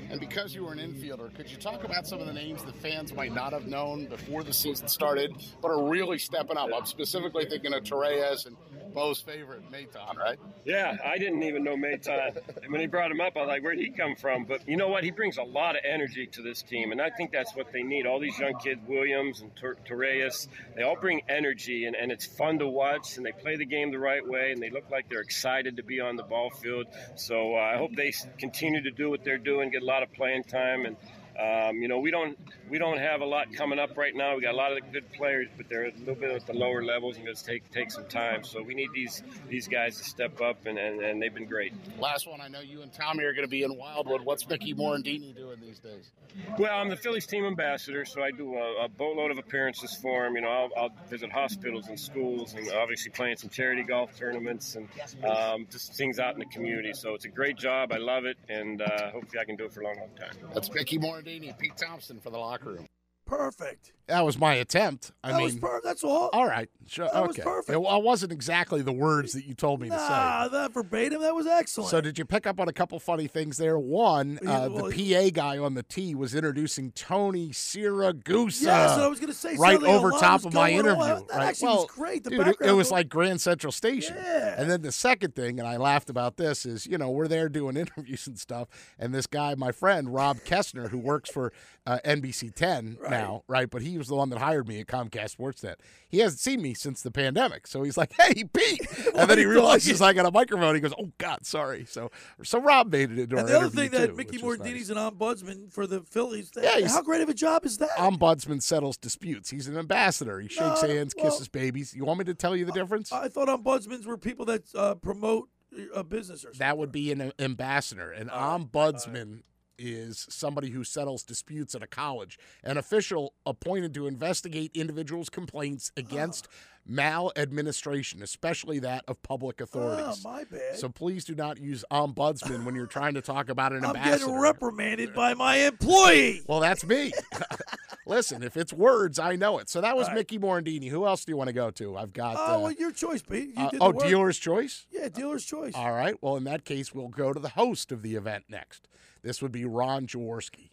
And 0.10 0.20
because 0.20 0.56
you 0.56 0.64
were 0.64 0.72
an 0.72 0.80
infielder, 0.80 1.34
could 1.36 1.50
you 1.50 1.58
talk 1.58 1.84
about 1.84 2.08
some 2.08 2.20
of 2.20 2.28
the 2.28 2.34
names 2.34 2.64
the 2.64 2.72
fans 2.74 3.14
might 3.14 3.34
not 3.34 3.54
have 3.54 3.68
known 3.68 4.06
before 4.06 4.44
the 4.44 4.54
season 4.54 4.88
started, 4.88 5.36
but 5.62 5.70
are 5.70 5.90
really 5.90 6.18
stepping 6.18 6.58
up? 6.58 6.70
I'm 6.74 6.86
specifically 6.86 7.46
thinking 7.46 7.74
of 7.74 7.84
Torres 7.84 8.46
and 8.46 8.56
Bo's 8.94 9.22
favorite, 9.22 9.62
Maton, 9.72 10.18
right? 10.18 10.38
Yeah, 10.66 10.98
I 11.06 11.18
didn't 11.18 11.44
even 11.44 11.64
know 11.64 11.76
Maton. 11.76 12.38
And 12.64 12.72
when 12.72 12.82
he 12.82 12.88
brought 12.88 13.12
him 13.12 13.22
up, 13.22 13.38
I 13.38 13.42
was 13.42 13.48
like, 13.48 13.64
where'd 13.64 13.80
he 13.80 13.90
come 13.90 14.16
from? 14.16 14.46
But 14.46 14.68
you 14.68 14.78
know 14.78 14.88
what? 14.88 15.04
He 15.04 15.12
brings 15.12 15.38
a 15.38 15.44
lot 15.44 15.76
of 15.76 15.82
energy 15.86 16.28
to 16.28 16.42
this 16.42 16.62
team, 16.62 16.92
and 16.92 17.02
I 17.02 17.10
think 17.10 17.32
that's 17.32 17.56
what 17.56 17.72
they 17.72 17.84
need. 17.84 18.06
All 18.06 18.20
these 18.20 18.38
young 18.40 18.58
kids, 18.60 18.82
Williams 18.88 19.42
and 19.42 19.56
Tor- 19.56 19.78
Torres, 19.86 20.48
they 20.76 20.84
all 20.84 20.96
bring 20.96 21.22
energy, 21.30 21.86
and, 21.86 21.96
and 21.96 22.12
it's 22.12 22.26
fun 22.26 22.60
to 22.60 22.68
watch, 22.68 23.18
and 23.18 23.26
they 23.26 23.32
play 23.32 23.56
the 23.56 23.66
game 23.66 23.92
the 23.92 24.00
right 24.00 24.26
way, 24.28 24.52
and 24.52 24.62
they 24.62 24.70
look 24.70 24.90
like 24.90 25.10
they're 25.10 25.22
excited 25.22 25.78
to 25.78 25.84
be 25.84 26.00
on 26.00 26.16
the 26.16 26.24
ball 26.24 26.50
field. 26.50 26.88
So 27.16 27.56
uh, 27.56 27.60
I 27.60 27.78
hope 27.78 27.96
they 27.96 28.14
continue 28.38 28.82
to 28.84 28.92
do 28.92 29.10
what 29.10 29.24
they're 29.24 29.38
doing, 29.38 29.70
get 29.70 29.82
a 29.82 29.86
lot 29.86 30.04
of 30.04 30.12
playing 30.14 30.44
time, 30.44 30.86
and 30.86 30.98
um, 31.40 31.82
you 31.82 31.88
know, 31.88 32.00
we 32.00 32.12
don't 32.12 32.38
we 32.70 32.78
don't 32.78 32.98
have 32.98 33.22
a 33.22 33.26
lot 33.26 33.54
coming 33.54 33.80
up 33.80 33.98
right 33.98 34.16
now. 34.16 34.36
We 34.36 34.42
got 34.42 34.54
a 34.54 34.58
lot 34.58 34.72
of 34.72 34.92
good 34.92 35.12
players, 35.14 35.48
but 35.56 35.70
they're 35.70 35.86
a 35.86 35.94
little 36.00 36.16
bit 36.16 36.32
at 36.32 36.46
the 36.46 36.54
lower 36.54 36.84
levels 36.84 37.18
and 37.18 37.28
it's 37.28 37.42
take 37.42 37.70
take 37.72 37.92
some 37.92 38.06
time. 38.06 38.44
So 38.44 38.62
we 38.62 38.74
need 38.74 38.90
these 38.94 39.24
these 39.48 39.68
guys 39.68 39.98
to 39.98 40.04
step 40.04 40.42
up, 40.42 40.66
and, 40.66 40.78
and, 40.78 41.02
and 41.02 41.22
they've 41.22 41.34
been 41.34 41.46
great. 41.46 41.74
Last 42.00 42.28
one, 42.28 42.42
I 42.42 42.48
know 42.48 42.60
you 42.60 42.82
and 42.82 42.92
Tommy 42.92 43.24
are 43.24 43.34
going 43.34 43.46
to 43.46 43.50
be 43.50 43.64
in 43.64 43.78
Wildwood. 43.78 44.22
What's 44.22 44.48
Mickey 44.48 44.74
Morandini 44.74 45.36
doing 45.36 45.60
these 45.62 45.80
days? 45.80 46.12
Well, 46.58 46.72
I'm 46.72 46.90
the 46.90 46.96
Phillies 46.96 47.26
team 47.26 47.46
ambassador, 47.46 48.06
so 48.06 48.22
I 48.22 48.32
do 48.32 48.56
a, 48.56 48.86
a 48.86 48.88
boatload 48.88 49.32
of 49.32 49.38
appearances 49.38 49.96
for 49.96 50.24
them. 50.24 50.36
You 50.36 50.42
know, 50.42 50.50
I'll, 50.50 50.70
I'll 50.78 50.92
visit 51.10 51.32
hospitals 51.32 51.88
and 51.88 52.00
schools, 52.00 52.54
and 52.54 52.70
obviously 52.72 53.12
playing 53.12 53.38
some 53.38 53.50
charity 53.50 53.84
golf 53.84 54.16
tournaments 54.16 54.76
and 54.76 54.88
um, 55.24 55.68
just 55.72 55.94
things 55.96 56.20
out 56.20 56.34
in 56.34 56.40
the 56.40 56.46
community. 56.46 56.94
So 56.94 57.14
it's 57.16 57.26
a 57.26 57.30
great 57.30 57.58
job. 57.58 57.92
I 57.92 57.98
love 57.98 58.26
it, 58.26 58.38
and 58.48 58.82
uh, 58.82 59.12
hopefully 59.12 59.40
I 59.40 59.46
can 59.46 59.56
do 59.56 59.66
it 59.66 59.74
for 59.74 59.82
a 59.82 59.86
long, 59.86 59.98
long 59.98 60.10
time. 60.20 60.36
That's 60.54 60.72
Mickey 60.72 61.00
Morandini, 61.00 61.29
Pete 61.60 61.78
Thompson 61.78 62.20
for 62.20 62.32
the 62.32 62.38
locker 62.38 62.72
room. 62.72 62.86
perfect. 63.26 63.94
That 64.10 64.26
was 64.26 64.38
my 64.38 64.56
attempt. 64.56 65.12
I 65.24 65.30
That 65.32 65.38
mean, 65.38 65.44
was 65.46 65.56
perfect. 65.56 65.86
That's 65.86 66.04
all. 66.04 66.30
all 66.34 66.46
right, 66.48 66.70
sure, 66.88 67.08
That 67.14 67.28
was 67.28 67.38
perfect. 67.38 67.70
It, 67.78 67.82
it 67.82 68.04
wasn't 68.04 68.32
exactly 68.32 68.82
the 68.82 68.92
words 68.92 69.34
that 69.34 69.46
you 69.46 69.54
told 69.54 69.82
me 69.82 69.90
to 69.90 69.98
say. 69.98 70.08
Nah, 70.10 70.48
that 70.50 70.74
verbatim. 70.74 71.22
That 71.22 71.34
was 71.36 71.48
excellent. 71.48 71.90
So 71.92 72.02
did 72.02 72.18
you 72.18 72.26
pick 72.26 72.46
up 72.48 72.60
on 72.60 72.68
a 72.68 72.74
couple 72.74 73.00
funny 73.00 73.28
things 73.28 73.58
there? 73.58 73.78
One, 73.80 74.40
uh, 74.46 74.68
well, 74.72 74.90
the 74.90 75.14
PA 75.14 75.30
guy 75.32 75.58
on 75.58 75.76
the 75.76 75.84
tee 75.84 76.16
was 76.16 76.34
introducing 76.36 76.92
Tony 76.92 77.50
Siragusa. 77.50 78.64
Yeah, 78.64 78.96
so 78.96 79.04
I 79.04 79.08
was 79.08 79.20
gonna 79.20 79.34
say 79.34 79.56
right 79.58 79.82
over 79.82 80.12
top 80.12 80.46
of 80.46 80.54
my 80.54 80.72
going 80.72 80.88
on. 80.88 80.96
interview. 81.10 81.28
That 81.28 81.38
right? 81.38 81.48
actually 81.50 81.68
well, 81.68 81.78
was 81.78 81.86
great. 81.92 82.24
The 82.24 82.30
dude, 82.32 82.48
it- 82.48 82.56
it 82.62 82.72
was 82.72 82.92
like 82.92 83.10
Grand 83.10 83.42
Central 83.42 83.72
Station. 83.72 84.16
Yeah. 84.18 84.56
And 84.58 84.70
then 84.70 84.82
the 84.82 84.92
second 84.92 85.36
thing, 85.36 85.60
and 85.60 85.68
I 85.68 85.78
laughed 85.78 86.10
about 86.10 86.38
this, 86.38 86.66
is 86.66 86.86
you 86.88 86.98
know 86.98 87.10
we're 87.12 87.28
there 87.28 87.50
doing 87.50 87.78
interviews 87.78 88.28
and 88.28 88.40
stuff, 88.40 88.68
and 88.98 89.14
this 89.14 89.28
guy, 89.28 89.56
my 89.56 89.72
friend 89.72 90.14
Rob 90.14 90.38
Kessner, 90.40 90.90
who 90.90 90.98
works 90.98 91.30
for 91.30 91.54
uh, 91.86 92.00
NBC 92.06 92.54
10 92.54 92.98
now, 93.10 93.44
right? 93.48 93.70
But 93.70 93.82
he 93.82 93.98
was 94.00 94.08
the 94.08 94.16
one 94.16 94.30
that 94.32 94.40
hired 94.40 94.68
me 94.68 94.80
at 94.80 94.88
Comcast 94.88 95.36
Sportsnet. 95.38 95.76
He 96.10 96.18
hasn't 96.20 96.40
seen 96.40 96.62
me 96.62 96.74
since 96.74 97.04
the 97.04 97.12
pandemic, 97.12 97.68
so 97.68 97.84
he's 97.84 97.98
like, 97.98 98.12
"Hey, 98.20 98.44
Pete," 98.46 98.82
and 99.16 99.30
then 99.30 99.38
he 99.38 99.46
realizes 99.46 100.02
I 100.02 100.14
got 100.14 100.26
a 100.26 100.32
microphone. 100.32 100.74
He 100.74 100.82
goes, 100.82 100.94
"Oh 101.00 101.12
God, 101.20 101.46
sorry." 101.46 101.86
So, 101.86 102.10
so 102.44 102.60
Rob 102.60 102.92
made 102.92 103.12
it 103.12 103.20
into 103.20 103.38
And 103.38 103.46
our 103.46 103.46
the 103.52 103.58
other 103.60 103.70
thing 103.70 103.92
that 103.92 104.08
too, 104.10 104.16
Mickey 104.16 104.38
was 104.40 104.58
nice. 104.60 104.68
Mordini's 104.70 104.90
an 104.90 104.98
ombudsman 104.98 105.72
for 105.72 105.86
the 105.86 106.02
Phillies. 106.02 106.52
Yeah, 106.60 106.88
how 106.88 107.04
great 107.04 107.22
of 107.22 107.30
a 107.30 107.34
job 107.36 107.66
is 107.66 107.78
that? 107.78 107.92
Ombudsman 107.98 108.64
settles 108.64 108.98
disputes. 108.98 109.50
He's 109.52 109.68
an 109.68 109.78
ambassador. 109.78 110.40
He 110.40 110.48
shakes 110.48 110.82
No, 110.82 110.88
hands, 110.88 111.14
well- 111.16 111.30
kisses 111.30 111.48
babies. 111.48 111.94
You 111.94 112.06
want 112.06 112.20
me 112.20 112.26
to 112.26 112.34
tell 112.34 112.56
you 112.56 112.66
the 112.66 112.72
difference? 112.72 113.12
I 113.12 113.28
thought 113.28 113.48
ombudsmen 113.48 114.06
were 114.06 114.18
people 114.18 114.46
that 114.46 114.64
uh, 114.74 114.96
promote 114.96 115.50
a 115.94 116.04
business 116.04 116.40
or 116.44 116.48
something. 116.48 116.60
that 116.60 116.78
would 116.80 116.92
be 116.92 117.12
an 117.12 117.32
ambassador. 117.38 118.12
An 118.12 118.28
ombudsman 118.30 119.42
is 119.80 120.28
somebody 120.30 120.70
who 120.70 120.84
settles 120.84 121.24
disputes 121.24 121.74
at 121.74 121.82
a 121.82 121.88
college, 121.88 122.38
an 122.64 122.78
official 122.78 123.34
appointed 123.46 123.94
to 123.96 124.08
investigate 124.08 124.72
individuals' 124.74 125.30
complaints 125.30 125.92
against 125.96 126.48
maladministration, 126.90 128.24
especially 128.24 128.80
that 128.80 129.04
of 129.08 129.22
public 129.22 129.62
authorities. 129.62 130.24
Oh, 130.26 130.30
my 130.30 130.44
bad. 130.46 130.78
So 130.78 130.90
please 130.90 131.24
do 131.24 131.36
not 131.36 131.60
use 131.60 131.86
ombudsman 131.92 132.66
when 132.66 132.76
you're 132.76 132.88
trying 132.88 133.14
to 133.14 133.22
talk 133.22 133.50
about 133.50 133.72
an 133.72 133.78
ambassador. 133.86 134.00
I'm 134.00 134.06
ambassador. 134.06 134.26
getting 134.26 134.42
reprimanded 134.42 135.14
by 135.14 135.34
my 135.36 135.58
employee. 135.58 136.42
Well, 136.48 136.60
that's 136.60 136.86
me. 136.86 137.14
Listen, 138.08 138.42
if 138.42 138.58
it's 138.58 138.74
words, 138.74 139.20
I 139.20 139.36
know 139.36 139.60
it. 139.60 139.70
So 139.70 139.82
that 139.82 139.96
was 139.96 140.08
right. 140.08 140.16
Mickey 140.16 140.40
Morandini. 140.40 140.90
Who 140.90 141.06
else 141.06 141.24
do 141.24 141.32
you 141.32 141.38
want 141.38 141.50
to 141.50 141.54
go 141.54 141.70
to? 141.72 141.96
I've 141.96 142.12
got. 142.12 142.38
Oh, 142.40 142.56
uh, 142.56 142.60
well, 142.60 142.72
your 142.72 142.92
choice, 142.92 143.22
Pete. 143.22 143.54
You 143.56 143.64
uh, 143.64 143.70
did 143.70 143.82
oh, 143.82 143.92
dealer's 143.92 144.40
choice. 144.40 144.88
Yeah, 144.90 145.10
dealer's 145.10 145.46
choice. 145.46 145.76
All 145.76 145.92
right. 145.92 146.16
Well, 146.22 146.36
in 146.36 146.44
that 146.46 146.66
case, 146.66 146.94
we'll 146.94 147.10
go 147.10 147.34
to 147.34 147.40
the 147.40 147.50
host 147.50 147.92
of 147.92 148.02
the 148.02 148.16
event 148.16 148.46
next. 148.50 148.88
This 149.22 149.42
would 149.42 149.52
be 149.52 149.66
Ron 149.66 150.08
Jaworski. 150.08 150.70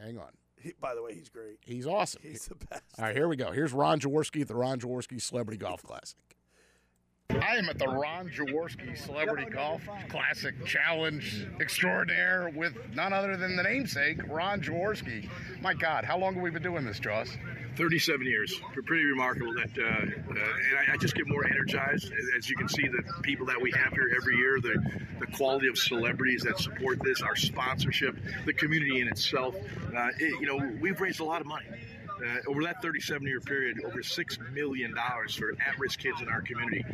Hang 0.00 0.18
on. 0.18 0.30
He, 0.60 0.72
by 0.80 0.94
the 0.94 1.02
way, 1.02 1.14
he's 1.14 1.28
great. 1.28 1.58
He's 1.60 1.86
awesome. 1.86 2.22
He's 2.22 2.46
the 2.46 2.54
best. 2.54 2.82
All 2.98 3.04
right, 3.04 3.16
here 3.16 3.28
we 3.28 3.36
go. 3.36 3.50
Here's 3.50 3.72
Ron 3.72 3.98
Jaworski 3.98 4.42
at 4.42 4.48
the 4.48 4.54
Ron 4.54 4.78
Jaworski 4.78 5.20
Celebrity 5.20 5.58
Golf 5.58 5.82
Classic. 5.82 6.16
I 7.30 7.56
am 7.56 7.68
at 7.68 7.78
the 7.78 7.88
Ron 7.88 8.28
Jaworski 8.28 8.96
Celebrity 8.96 9.50
Golf 9.50 9.82
Classic 10.08 10.54
Challenge 10.64 11.46
Extraordinaire 11.60 12.52
with 12.54 12.74
none 12.94 13.12
other 13.12 13.36
than 13.36 13.56
the 13.56 13.62
namesake, 13.62 14.18
Ron 14.28 14.60
Jaworski. 14.60 15.28
My 15.60 15.74
God, 15.74 16.04
how 16.04 16.18
long 16.18 16.34
have 16.34 16.42
we 16.42 16.50
been 16.50 16.62
doing 16.62 16.84
this, 16.84 17.00
Jaws? 17.00 17.30
37 17.76 18.26
years. 18.26 18.60
Pretty 18.84 19.04
remarkable 19.04 19.54
that, 19.54 19.70
uh, 19.78 19.82
uh, 19.84 20.30
and 20.30 20.38
I, 20.90 20.94
I 20.94 20.96
just 20.96 21.14
get 21.14 21.26
more 21.26 21.44
energized 21.46 22.12
as- 22.36 22.50
you 22.50 22.56
can 22.56 22.68
see 22.68 22.88
the 22.88 23.02
people 23.22 23.46
that 23.46 23.60
we 23.60 23.70
have 23.72 23.92
here 23.92 24.12
every 24.16 24.36
year, 24.36 24.60
the 24.60 24.82
the 25.20 25.26
quality 25.28 25.68
of 25.68 25.78
celebrities 25.78 26.42
that 26.42 26.58
support 26.58 26.98
this, 27.04 27.22
our 27.22 27.36
sponsorship, 27.36 28.16
the 28.44 28.52
community 28.52 29.00
in 29.00 29.06
itself. 29.08 29.54
Uh, 29.94 30.08
it, 30.18 30.40
you 30.40 30.46
know, 30.46 30.56
we've 30.80 31.00
raised 31.00 31.20
a 31.20 31.24
lot 31.24 31.40
of 31.40 31.46
money. 31.46 31.66
Uh, 32.24 32.38
over 32.46 32.62
that 32.62 32.80
37 32.80 33.26
year 33.26 33.40
period, 33.40 33.78
over 33.84 33.98
$6 33.98 34.52
million 34.52 34.94
for 34.94 35.52
at 35.66 35.78
risk 35.78 35.98
kids 35.98 36.20
in 36.20 36.28
our 36.28 36.40
community. 36.40 36.84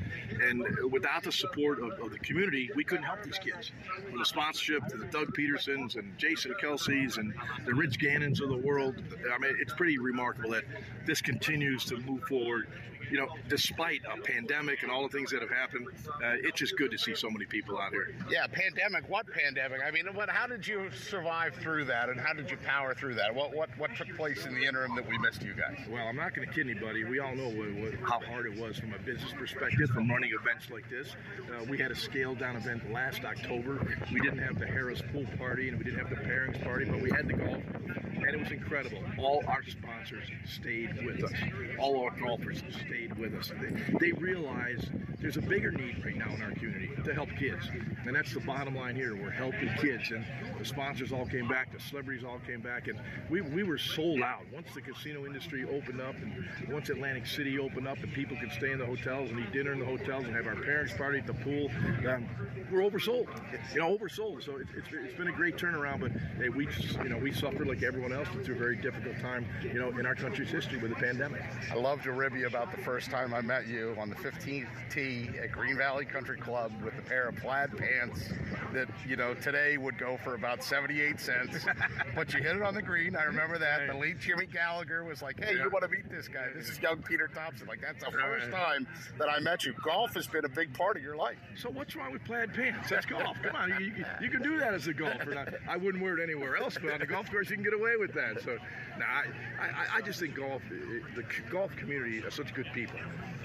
And 0.43 0.65
without 0.91 1.23
the 1.23 1.33
support 1.33 1.81
of, 1.81 1.93
of 2.01 2.13
the 2.13 2.19
community, 2.19 2.71
we 2.75 2.85
couldn't 2.85 3.05
help 3.05 3.23
these 3.23 3.39
kids. 3.39 3.73
From 4.09 4.19
the 4.19 4.25
sponsorship 4.25 4.87
to 4.89 4.97
the 4.97 5.07
Doug 5.07 5.35
Pedersons 5.35 5.97
and 5.97 6.17
Jason 6.17 6.55
Kelce's 6.63 7.19
and 7.19 7.35
the 7.67 7.75
Rich 7.75 7.99
Gannons 7.99 8.41
of 8.41 8.49
the 8.49 8.57
world, 8.57 9.03
I 9.33 9.39
mean, 9.39 9.57
it's 9.61 9.75
pretty 9.75 9.99
remarkable 9.99 10.51
that 10.53 10.65
this 11.05 11.21
continues 11.21 11.85
to 11.87 11.99
move 11.99 12.23
forward. 12.23 12.69
You 13.11 13.19
know, 13.19 13.29
despite 13.49 14.01
a 14.05 14.21
pandemic 14.21 14.83
and 14.83 14.91
all 14.91 15.03
the 15.03 15.09
things 15.09 15.31
that 15.31 15.41
have 15.41 15.51
happened, 15.51 15.87
uh, 16.07 16.37
it's 16.43 16.59
just 16.59 16.77
good 16.77 16.91
to 16.91 16.99
see 16.99 17.15
so 17.15 17.31
many 17.31 17.45
people 17.47 17.79
out 17.79 17.93
here. 17.93 18.15
Yeah, 18.31 18.47
pandemic. 18.47 19.09
What 19.09 19.27
pandemic? 19.33 19.81
I 19.87 19.91
mean, 19.91 20.07
what? 20.15 20.29
How 20.29 20.47
did 20.47 20.67
you 20.67 20.91
survive 20.91 21.55
through 21.55 21.87
that, 21.87 22.09
and 22.09 22.21
how 22.21 22.33
did 22.35 22.51
you 22.51 22.57
power 22.59 22.95
through 22.95 23.15
that? 23.15 23.35
What 23.35 23.55
what 23.55 23.71
what 23.79 23.95
took 23.97 24.15
place 24.17 24.45
in 24.47 24.55
the 24.55 24.65
interim 24.65 24.95
that 24.97 25.09
we 25.09 25.17
missed 25.19 25.43
you 25.43 25.55
guys? 25.55 25.79
Well, 25.91 26.07
I'm 26.07 26.17
not 26.17 26.35
going 26.35 26.47
to 26.47 26.55
kid 26.55 26.69
anybody. 26.69 27.05
We 27.05 27.19
all 27.21 27.35
know 27.35 27.49
what, 27.49 27.73
what, 27.75 27.95
how 28.01 28.21
hard 28.21 28.47
it 28.47 28.61
was 28.61 28.79
from 28.79 28.93
a 28.93 28.99
business 28.99 29.33
perspective 29.33 29.89
from 29.91 30.09
running 30.11 30.31
events 30.39 30.71
like 30.71 30.89
this. 30.91 31.15
Uh, 31.39 31.65
we 31.69 31.79
had 31.79 31.91
a 31.91 31.97
scaled 31.97 32.39
down 32.39 32.57
event 32.57 32.93
last 32.93 33.25
October. 33.25 33.79
We 34.13 34.21
didn't 34.21 34.41
have 34.41 34.59
the 34.59 34.67
Harrah's 34.67 35.03
Pool 35.13 35.27
Party 35.39 35.69
and 35.69 35.79
we 35.79 35.85
didn't 35.85 35.99
have 35.99 36.11
the 36.11 36.17
pairings 36.17 36.63
party, 36.63 36.85
but 36.85 37.01
we 37.01 37.11
had 37.11 37.27
the 37.27 37.33
golf, 37.33 37.63
and 37.75 38.35
it 38.35 38.39
was 38.39 38.51
incredible. 38.51 39.03
All 39.19 39.43
our 39.47 39.63
sponsors 39.65 40.25
stayed 40.45 41.05
with 41.05 41.25
us. 41.25 41.33
All 41.79 42.05
our 42.05 42.11
golfers 42.19 42.63
stayed 42.71 42.98
with 43.07 43.35
us. 43.35 43.53
They, 43.61 43.97
they 43.99 44.13
realize 44.13 44.85
there's 45.21 45.37
a 45.37 45.43
bigger 45.43 45.71
need 45.71 46.05
right 46.05 46.17
now 46.17 46.33
in 46.35 46.43
our 46.43 46.53
community 46.53 46.91
to 47.05 47.15
help 47.15 47.29
kids, 47.39 47.69
and 48.07 48.15
that's 48.15 48.35
the 48.35 48.41
bottom 48.41 48.77
line 48.77 48.97
here. 48.97 49.17
We're 49.17 49.31
helping 49.31 49.69
kids, 49.81 50.11
and 50.11 50.25
the 50.59 50.65
sponsors 50.65 51.13
all 51.13 51.27
came 51.27 51.49
back, 51.49 51.73
the 51.73 51.81
celebrities 51.81 52.25
all 52.25 52.39
came 52.47 52.61
back, 52.61 52.89
and 52.89 53.01
we, 53.31 53.41
we 53.41 53.63
were 53.63 53.79
sold 53.79 54.23
out. 54.23 54.43
Once 54.53 54.69
the 54.75 54.81
casino 54.81 55.27
industry 55.27 55.65
opened 55.65 56.01
up, 56.01 56.15
and 56.17 56.73
once 56.73 56.89
Atlantic 56.89 57.27
City 57.27 57.59
opened 57.59 57.89
up, 57.89 57.99
and 57.99 58.13
people 58.13 58.37
could 58.39 58.53
stay 58.53 58.73
in 58.73 58.79
the 58.79 58.87
hotels 58.87 59.31
and 59.31 59.41
eat 59.41 59.53
dinner 59.53 59.73
in 59.73 59.81
the 59.81 59.87
hotels 59.87 60.25
and 60.25 60.35
have 60.35 60.47
our 60.47 60.57
parents' 60.57 60.93
party 60.95 61.19
at 61.19 61.27
the 61.27 61.35
pool, 61.35 61.71
um, 62.09 62.29
we're 62.71 62.81
oversold. 62.81 63.29
You 63.73 63.81
know, 63.81 63.97
oversold. 63.97 64.45
So 64.45 64.57
it's, 64.57 64.71
it's, 64.77 64.89
it's 64.93 65.15
been 65.15 65.29
a 65.29 65.33
great 65.33 65.57
turnaround, 65.57 66.01
but 66.01 66.13
hey, 66.41 66.49
we 66.49 66.67
just, 66.67 66.95
you 66.99 67.09
know 67.09 67.19
we 67.19 67.33
suffered 67.33 67.67
like 67.67 67.83
everyone 67.83 68.13
else 68.13 68.29
through 68.45 68.55
a 68.55 68.59
very 68.59 68.77
difficult 68.77 69.19
time, 69.21 69.47
you 69.63 69.75
know, 69.75 69.89
in 69.99 70.07
our 70.07 70.15
country's 70.15 70.51
history 70.51 70.79
with 70.79 70.91
the 70.91 70.97
pandemic. 70.97 71.43
I 71.71 71.75
love 71.75 72.03
to 72.03 72.13
rib 72.13 72.35
you 72.35 72.47
about 72.47 72.71
the 72.75 72.78
first 72.79 73.11
time 73.11 73.35
I 73.35 73.41
met 73.41 73.67
you 73.67 73.97
on 73.99 74.09
the 74.09 74.17
15th 74.17 74.69
tee 74.91 75.31
at 75.43 75.53
Green 75.53 75.77
Valley 75.77 76.05
Country 76.05 76.39
Club 76.39 76.73
with 76.83 76.99
a 76.99 77.03
pair 77.03 77.29
of 77.29 77.37
plaid 77.37 77.77
pants 77.77 78.29
that, 78.73 78.89
you 79.07 79.17
know, 79.17 79.35
today 79.35 79.77
would 79.77 79.99
go 79.99 80.19
for 80.23 80.35
about 80.35 80.63
78 80.63 81.21
cents. 81.21 81.65
but 82.15 82.33
you 82.33 82.43
hit 82.43 82.57
it 82.57 82.63
on 82.63 82.75
the 82.75 82.83
green. 82.83 83.17
I 83.17 83.25
remember 83.25 83.59
that. 83.59 83.87
The 83.87 83.99
late 83.99 84.21
Jimmy 84.21 84.47
Gallagher 84.47 85.05
was 85.05 85.23
like, 85.23 85.43
hey, 85.43 85.53
you 85.55 85.71
want 85.71 85.85
to 85.85 85.91
meet 85.91 86.09
this 86.11 86.29
guy? 86.29 86.47
This 86.55 86.69
is 86.69 86.81
young 86.81 87.03
Peter 87.03 87.29
Thompson. 87.35 87.67
Like, 87.67 87.81
that's 87.81 88.03
the 88.05 88.11
first 88.11 88.51
time 88.51 88.87
that 89.19 89.29
I 89.29 89.41
met 89.41 89.65
you. 89.65 89.75
Golf 89.85 90.15
has 90.15 90.27
been 90.27 90.45
a 90.45 90.49
big 90.49 90.73
part 90.75 90.97
of 90.97 91.03
your 91.03 91.17
life. 91.17 91.39
So 91.57 91.71
what's 91.71 91.97
wrong 91.97 92.13
with 92.13 92.25
plaid 92.25 92.55
pants? 92.55 92.91
That's 92.91 93.07
golf. 93.07 93.37
Come 93.43 93.57
on, 93.57 93.71
you, 93.81 94.05
you, 94.21 94.31
can 94.31 94.43
do 94.43 94.59
that 94.59 94.75
as 94.75 94.87
a 94.87 94.93
golfer. 94.93 95.35
Now, 95.35 95.47
I 95.69 95.77
wouldn't 95.77 96.03
wear 96.03 96.19
it 96.19 96.23
anywhere 96.23 96.57
else, 96.57 96.77
but 96.81 96.93
on 96.93 97.01
the 97.01 97.07
golf 97.07 97.31
course 97.31 97.51
you 97.51 97.57
can 97.57 97.65
get 97.65 97.75
away 97.75 97.97
with 97.99 98.13
that. 98.15 98.43
So, 98.43 98.57
nah, 98.99 99.05
I, 99.05 99.65
I, 99.65 99.87
I 99.97 100.01
just 100.03 100.21
think 100.21 100.35
golf, 100.35 100.63
the 100.69 101.25
golf 101.51 101.75
community 101.77 102.23
are 102.25 102.31
such 102.31 102.55
good 102.55 102.68
people. 102.73 102.99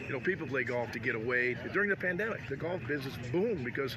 You 0.05 0.09
know, 0.11 0.19
people 0.19 0.45
play 0.45 0.63
golf 0.65 0.91
to 0.91 0.99
get 0.99 1.15
away. 1.15 1.55
During 1.71 1.89
the 1.89 1.95
pandemic, 1.95 2.41
the 2.49 2.57
golf 2.57 2.85
business 2.85 3.13
boomed 3.31 3.63
because 3.63 3.95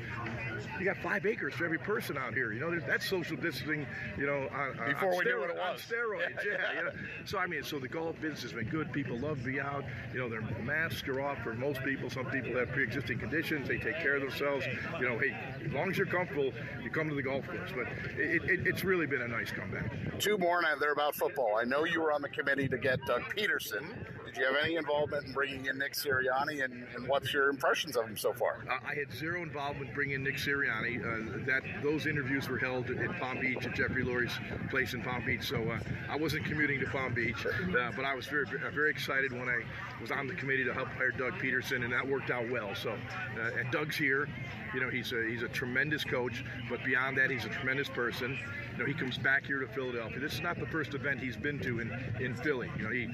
you 0.79 0.85
got 0.85 0.97
five 0.99 1.27
acres 1.27 1.53
for 1.55 1.65
every 1.65 1.79
person 1.79 2.17
out 2.17 2.33
here. 2.33 2.53
You 2.53 2.61
know, 2.61 2.79
that's 2.79 3.09
social 3.09 3.37
distancing. 3.37 3.85
You 4.17 4.27
know, 4.27 4.49
on, 4.55 4.79
on- 4.79 4.89
Before 4.93 5.11
on 5.13 5.19
we 5.19 5.25
knew 5.25 5.33
stero- 5.33 5.41
what 5.41 5.51
it 5.51 5.59
on 5.59 5.73
was. 5.73 5.83
steroids. 5.83 6.45
Yeah, 6.47 6.79
you 6.79 6.85
know. 6.85 6.91
So 7.25 7.39
I 7.39 7.47
mean, 7.49 7.65
so 7.65 7.81
the 7.81 7.89
golf 7.89 8.21
business 8.21 8.43
has 8.43 8.53
been 8.53 8.69
good. 8.69 8.93
People 8.93 9.19
love 9.19 9.39
to 9.41 9.45
be 9.47 9.59
out. 9.61 9.85
You 10.13 10.21
know, 10.21 10.29
their 10.29 10.43
masks 10.63 11.09
are 11.09 11.21
off 11.21 11.39
for 11.43 11.55
most 11.55 11.83
people. 11.83 12.09
Some 12.09 12.27
people 12.27 12.55
have 12.57 12.69
pre-existing 12.71 13.19
conditions. 13.19 13.67
They 13.67 13.79
take 13.79 13.99
care 13.99 14.15
of 14.15 14.23
themselves. 14.23 14.65
You 15.01 15.09
know, 15.09 15.19
hey, 15.19 15.37
as 15.65 15.73
long 15.73 15.91
as 15.91 15.97
you're 15.99 16.07
comfortable, 16.07 16.53
you 16.85 16.91
come 16.91 17.09
to 17.09 17.17
the 17.17 17.23
golf 17.23 17.45
course. 17.49 17.71
But 17.75 17.89
it, 18.17 18.45
it, 18.45 18.67
it's 18.67 18.85
really 18.85 19.07
been 19.07 19.23
a 19.23 19.29
nice 19.29 19.51
comeback. 19.51 20.21
Two 20.21 20.39
more, 20.39 20.63
and 20.65 20.81
they're 20.81 20.93
about 20.93 21.17
football. 21.17 21.57
I 21.61 21.65
know 21.65 21.85
you 21.85 22.01
were 22.01 22.13
on 22.13 22.23
the 22.23 22.29
committee 22.29 22.69
to 22.69 22.79
get 22.79 23.01
Doug 23.07 23.23
Pederson. 23.37 23.93
Did 24.27 24.37
you 24.39 24.45
have 24.45 24.57
any 24.63 24.77
involvement 24.77 25.16
in 25.25 25.33
bringing 25.33 25.67
in 25.67 25.79
Nick 25.79 25.95
Sirianni, 25.95 26.65
and, 26.65 26.87
and 26.95 27.09
what's 27.09 27.33
your 27.33 27.49
impressions 27.49 27.97
of 27.97 28.07
him 28.07 28.17
so 28.17 28.33
far? 28.33 28.65
Uh, 28.69 28.79
I 28.87 28.95
had 28.95 29.13
zero 29.13 29.43
involvement 29.43 29.95
bringing 29.95 30.17
in 30.17 30.25
Nick 30.25 30.37
Sirianni. 30.37 31.01
Uh, 31.01 31.45
that 31.47 31.63
those 31.83 32.07
interviews 32.07 32.49
were 32.49 32.59
held 32.59 32.91
in 32.91 33.13
Palm 33.15 33.41
Beach 33.41 33.65
at 33.67 33.75
Jeffrey 33.75 34.05
Lurie's 34.05 34.37
place 34.71 34.95
in 34.95 35.03
Palm 35.03 35.25
Beach, 35.25 35.43
so 35.43 35.71
uh, 35.71 35.79
I 36.09 36.17
wasn't 36.17 36.45
commuting 36.45 36.81
to 36.81 36.87
Palm 36.87 37.15
Beach. 37.15 37.47
Uh, 37.47 37.93
but 37.95 38.05
I 38.05 38.15
was 38.15 38.27
very 38.27 38.47
very 38.47 38.91
excited 38.91 39.33
when 39.33 39.49
I 39.49 39.63
was 40.01 40.11
on 40.11 40.27
the 40.27 40.35
committee 40.35 40.65
to 40.65 40.75
help 40.75 40.89
hire 40.89 41.11
Doug 41.11 41.35
Pederson, 41.35 41.85
and 41.85 41.93
that 41.93 42.07
worked 42.07 42.31
out 42.31 42.49
well. 42.51 42.75
So, 42.75 42.91
uh, 42.91 43.51
and 43.59 43.71
Doug's 43.71 43.97
here. 43.97 44.29
You 44.75 44.81
know, 44.81 44.91
he's 44.91 45.13
a 45.13 45.27
he's 45.29 45.43
a 45.43 45.49
tremendous 45.49 46.05
coach, 46.05 46.45
but 46.69 46.85
beyond 46.85 47.17
that, 47.19 47.31
he's 47.31 47.45
a 47.45 47.49
tremendous 47.49 47.89
person. 47.89 48.39
You 48.73 48.79
know, 48.79 48.85
he 48.85 48.93
comes 48.93 49.17
back 49.17 49.47
here 49.47 49.61
to 49.61 49.69
Philadelphia. 49.69 50.21
This 50.21 50.35
is 50.35 50.43
not 50.43 50.59
the 50.59 50.67
first 50.67 50.93
event 50.93 51.21
he's 51.21 51.37
been 51.37 51.59
to 51.61 51.81
in, 51.81 51.91
in 52.21 52.35
Philly. 52.35 52.71
You 52.77 52.85
know, 52.85 52.91
he 52.91 53.09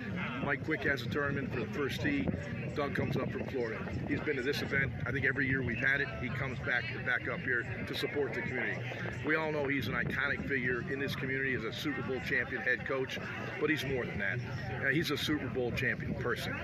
Mike 0.44 0.64
Quick 0.64 0.82
has 0.84 1.02
a 1.02 1.06
tournament 1.06 1.52
for 1.52 1.60
the 1.60 1.66
first 1.66 2.00
tee. 2.00 2.26
Doug 2.74 2.94
comes 2.94 3.16
up 3.16 3.30
from 3.30 3.44
Florida. 3.46 3.78
He's 4.08 4.20
been 4.20 4.36
to 4.36 4.42
this 4.42 4.62
event. 4.62 4.92
I 5.06 5.12
think 5.12 5.26
every 5.26 5.46
year 5.46 5.62
we've 5.62 5.76
had 5.76 6.00
it, 6.00 6.08
he 6.20 6.28
comes 6.30 6.58
back 6.60 6.84
back 7.04 7.28
up 7.28 7.40
here 7.40 7.64
to 7.86 7.94
support 7.94 8.34
the 8.34 8.40
community. 8.42 8.80
We 9.26 9.36
all 9.36 9.52
know 9.52 9.68
he's 9.68 9.88
an 9.88 9.94
iconic 9.94 10.48
figure 10.48 10.84
in 10.90 10.98
this 10.98 11.14
community 11.14 11.54
as 11.54 11.64
a 11.64 11.72
Super 11.72 12.02
Bowl 12.02 12.20
champion 12.26 12.62
head 12.62 12.86
coach, 12.86 13.18
but 13.60 13.70
he's 13.70 13.84
more 13.84 14.04
than 14.04 14.18
that. 14.18 14.38
Uh, 14.84 14.88
he's 14.88 15.10
a 15.10 15.16
Super 15.16 15.48
Bowl 15.48 15.70
champion 15.72 16.14
person. 16.14 16.54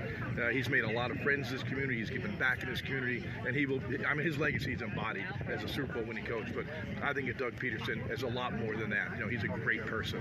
Uh, 0.40 0.48
he's 0.48 0.68
made 0.68 0.84
a 0.84 0.90
lot 0.90 1.10
of 1.10 1.18
friends 1.20 1.48
in 1.48 1.54
this 1.54 1.62
community. 1.62 1.98
He's 1.98 2.10
given 2.10 2.34
back 2.36 2.62
in 2.62 2.70
this 2.70 2.80
community, 2.80 3.24
and 3.46 3.56
he 3.56 3.66
will. 3.66 3.80
I 4.06 4.14
mean, 4.14 4.26
his 4.26 4.38
legacy 4.38 4.72
is 4.72 4.82
embodied 4.82 5.26
as 5.48 5.64
a 5.64 5.68
Super 5.68 5.94
Bowl 5.94 6.04
winning 6.04 6.24
coach. 6.24 6.46
But 6.54 6.64
I 7.02 7.12
think 7.12 7.36
Doug 7.38 7.54
Pederson 7.56 8.10
is 8.10 8.22
a 8.22 8.28
lot 8.28 8.54
more 8.58 8.76
than 8.76 8.90
that. 8.90 9.10
You 9.16 9.24
know, 9.24 9.28
he's 9.28 9.44
a 9.44 9.48
great 9.48 9.84
person. 9.86 10.20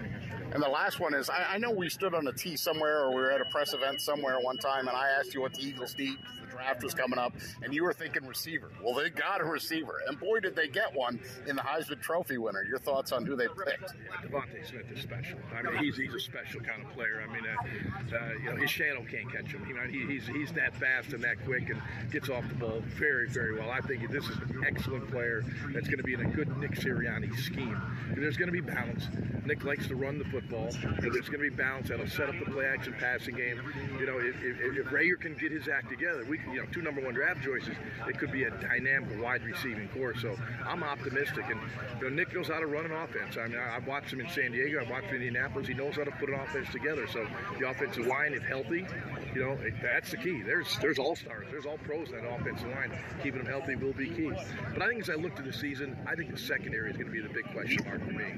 And 0.53 0.61
the 0.61 0.69
last 0.69 0.99
one 0.99 1.14
is 1.14 1.30
I, 1.30 1.55
I 1.55 1.57
know 1.57 1.72
we 1.72 1.89
stood 1.89 2.14
on 2.14 2.27
a 2.27 2.34
tee 2.34 2.57
somewhere 2.57 3.03
or 3.03 3.09
we 3.09 3.22
were 3.22 3.31
at 3.31 3.41
a 3.41 3.45
press 3.45 3.73
event 3.73 4.01
somewhere 4.01 4.39
one 4.39 4.57
time, 4.57 4.88
and 4.88 4.97
I 4.97 5.09
asked 5.19 5.34
you 5.34 5.41
what 5.41 5.53
the 5.53 5.64
Eagles 5.64 5.95
need. 5.97 6.18
The 6.48 6.56
draft 6.56 6.84
was 6.84 6.94
coming 6.94 7.19
up, 7.19 7.34
and 7.61 7.74
you 7.74 7.84
were 7.84 7.94
thinking 7.94 8.26
receiver. 8.26 8.69
Well, 8.84 8.95
they 8.95 9.10
got 9.10 9.41
a 9.41 9.45
receiver, 9.45 10.02
and 10.07 10.19
boy, 10.19 10.40
did 10.40 10.56
they 10.56 10.68
get 10.68 10.94
one 10.94 11.19
in 11.45 11.56
the 11.56 11.61
Heisman 11.61 12.02
Trophy 12.02 12.38
winner. 12.38 12.64
Your 12.64 12.80
thoughts 12.80 13.11
on 13.11 13.26
who 13.26 13.36
they 13.36 13.48
picked? 13.48 13.94
DeVonta 14.24 14.68
Smith 14.68 14.91
is 14.94 15.02
special. 15.02 15.40
I 15.56 15.61
mean, 15.61 15.78
he's 15.84 15.98
he's 15.98 16.14
a 16.14 16.19
special 16.19 16.61
kind 16.61 16.84
of 16.84 16.90
player. 16.94 17.24
I 17.28 17.34
mean, 17.34 17.44
uh, 17.45 18.15
uh, 18.15 18.34
you 18.44 18.49
know, 18.49 18.56
his 18.56 18.69
shadow 18.69 19.06
can't 19.10 19.32
catch 19.32 19.52
him. 19.52 19.65
You 19.68 19.76
know, 19.76 19.84
he, 19.84 20.06
he's 20.06 20.28
he's 20.28 20.52
that 20.53 20.76
fast 20.76 21.14
and 21.14 21.24
that 21.24 21.44
quick 21.45 21.69
and 21.69 21.82
gets 22.11 22.30
off 22.30 22.48
the 22.48 22.56
ball 22.56 22.82
very 22.98 23.28
very 23.30 23.56
well. 23.57 23.69
I 23.69 23.82
think 23.82 24.10
this 24.10 24.24
is 24.26 24.38
an 24.38 24.64
excellent 24.65 25.10
player 25.11 25.44
that's 25.74 25.88
going 25.88 25.98
to 25.98 26.03
be 26.03 26.14
in 26.14 26.22
a 26.22 26.30
good 26.30 26.56
Nick 26.57 26.72
Sirianni 26.72 27.36
scheme. 27.38 27.80
There's 28.15 28.38
going 28.38 28.52
to 28.52 28.53
be 28.53 28.61
balance. 28.61 29.07
Nick 29.45 29.64
likes 29.64 29.88
to 29.88 29.95
run 29.95 30.19
the 30.19 30.26
football, 30.26 30.69
there's 30.99 31.30
going 31.30 31.44
to 31.44 31.49
be 31.49 31.56
balance 31.56 31.90
that'll 31.90 32.07
set 32.07 32.30
up 32.30 32.36
the 32.44 32.52
play 32.52 32.65
action 32.65 32.94
passing 32.99 33.36
game. 33.36 33.61
You 33.99 34.06
know, 34.06 34.19
if, 34.19 34.36
if, 34.44 34.78
if 34.78 34.86
Reagor 34.88 35.19
can 35.19 35.36
get 35.36 35.52
his 35.52 35.68
act 35.68 35.90
together, 35.90 36.26
we 36.26 36.36
you 36.51 36.59
know 36.59 36.65
two 36.72 36.81
number 36.81 37.01
one 37.01 37.14
draft 37.14 37.43
choices. 37.43 37.76
It 38.07 38.18
could 38.18 38.31
be 38.31 38.43
a 38.43 38.51
dynamic 38.51 39.22
wide 39.22 39.43
receiving 39.43 39.88
core. 39.89 40.15
So 40.15 40.35
I'm 40.65 40.84
optimistic, 40.84 41.45
and 41.49 41.59
you 41.99 42.09
know, 42.09 42.15
Nick 42.15 42.34
knows 42.34 42.47
how 42.47 42.59
to 42.59 42.68
run 42.68 42.85
an 42.85 42.91
offense. 42.91 43.38
I 43.38 43.47
mean, 43.47 43.57
I, 43.57 43.76
I've 43.76 43.88
watched 43.88 44.11
him 44.14 44.22
in 44.22 44.30
San 44.30 44.51
Diego. 44.51 44.81
I've 44.81 44.89
watched 44.89 45.07
him 45.07 45.18
in 45.18 45.27
Indianapolis. 45.27 45.68
He 45.68 45.73
knows 45.73 45.95
how 45.95 46.03
to 46.03 46.11
put 46.11 46.30
an 46.30 46.35
offense 46.35 46.69
together. 46.72 47.07
So 47.07 47.27
the 47.59 47.69
offensive 47.69 48.05
line, 48.07 48.34
if 48.34 48.43
healthy, 48.43 48.85
you 49.34 49.43
know, 49.43 49.51
it, 49.53 49.73
that's 49.81 50.11
the 50.11 50.18
key. 50.18 50.41
There's 50.41 50.77
there's 50.80 50.99
all 50.99 51.15
stars. 51.15 51.47
There's 51.51 51.65
all 51.65 51.77
pros 51.80 52.09
in 52.09 52.15
that 52.15 52.27
offensive 52.27 52.69
line. 52.69 52.97
Keeping 53.23 53.43
them 53.43 53.51
healthy 53.51 53.76
will 53.76 53.93
be 53.93 54.09
key. 54.09 54.31
But 54.73 54.81
I 54.81 54.88
think 54.89 55.01
as 55.01 55.09
I 55.09 55.15
look 55.15 55.35
to 55.35 55.43
the 55.43 55.53
season, 55.53 55.97
I 56.07 56.15
think 56.15 56.31
the 56.31 56.38
secondary 56.38 56.89
is 56.91 56.97
going 56.97 57.07
to 57.07 57.14
be 57.14 57.22
the 57.22 57.34
big 57.34 57.51
question 57.51 57.84
mark 57.85 58.03
for 58.05 58.14
me. 58.14 58.34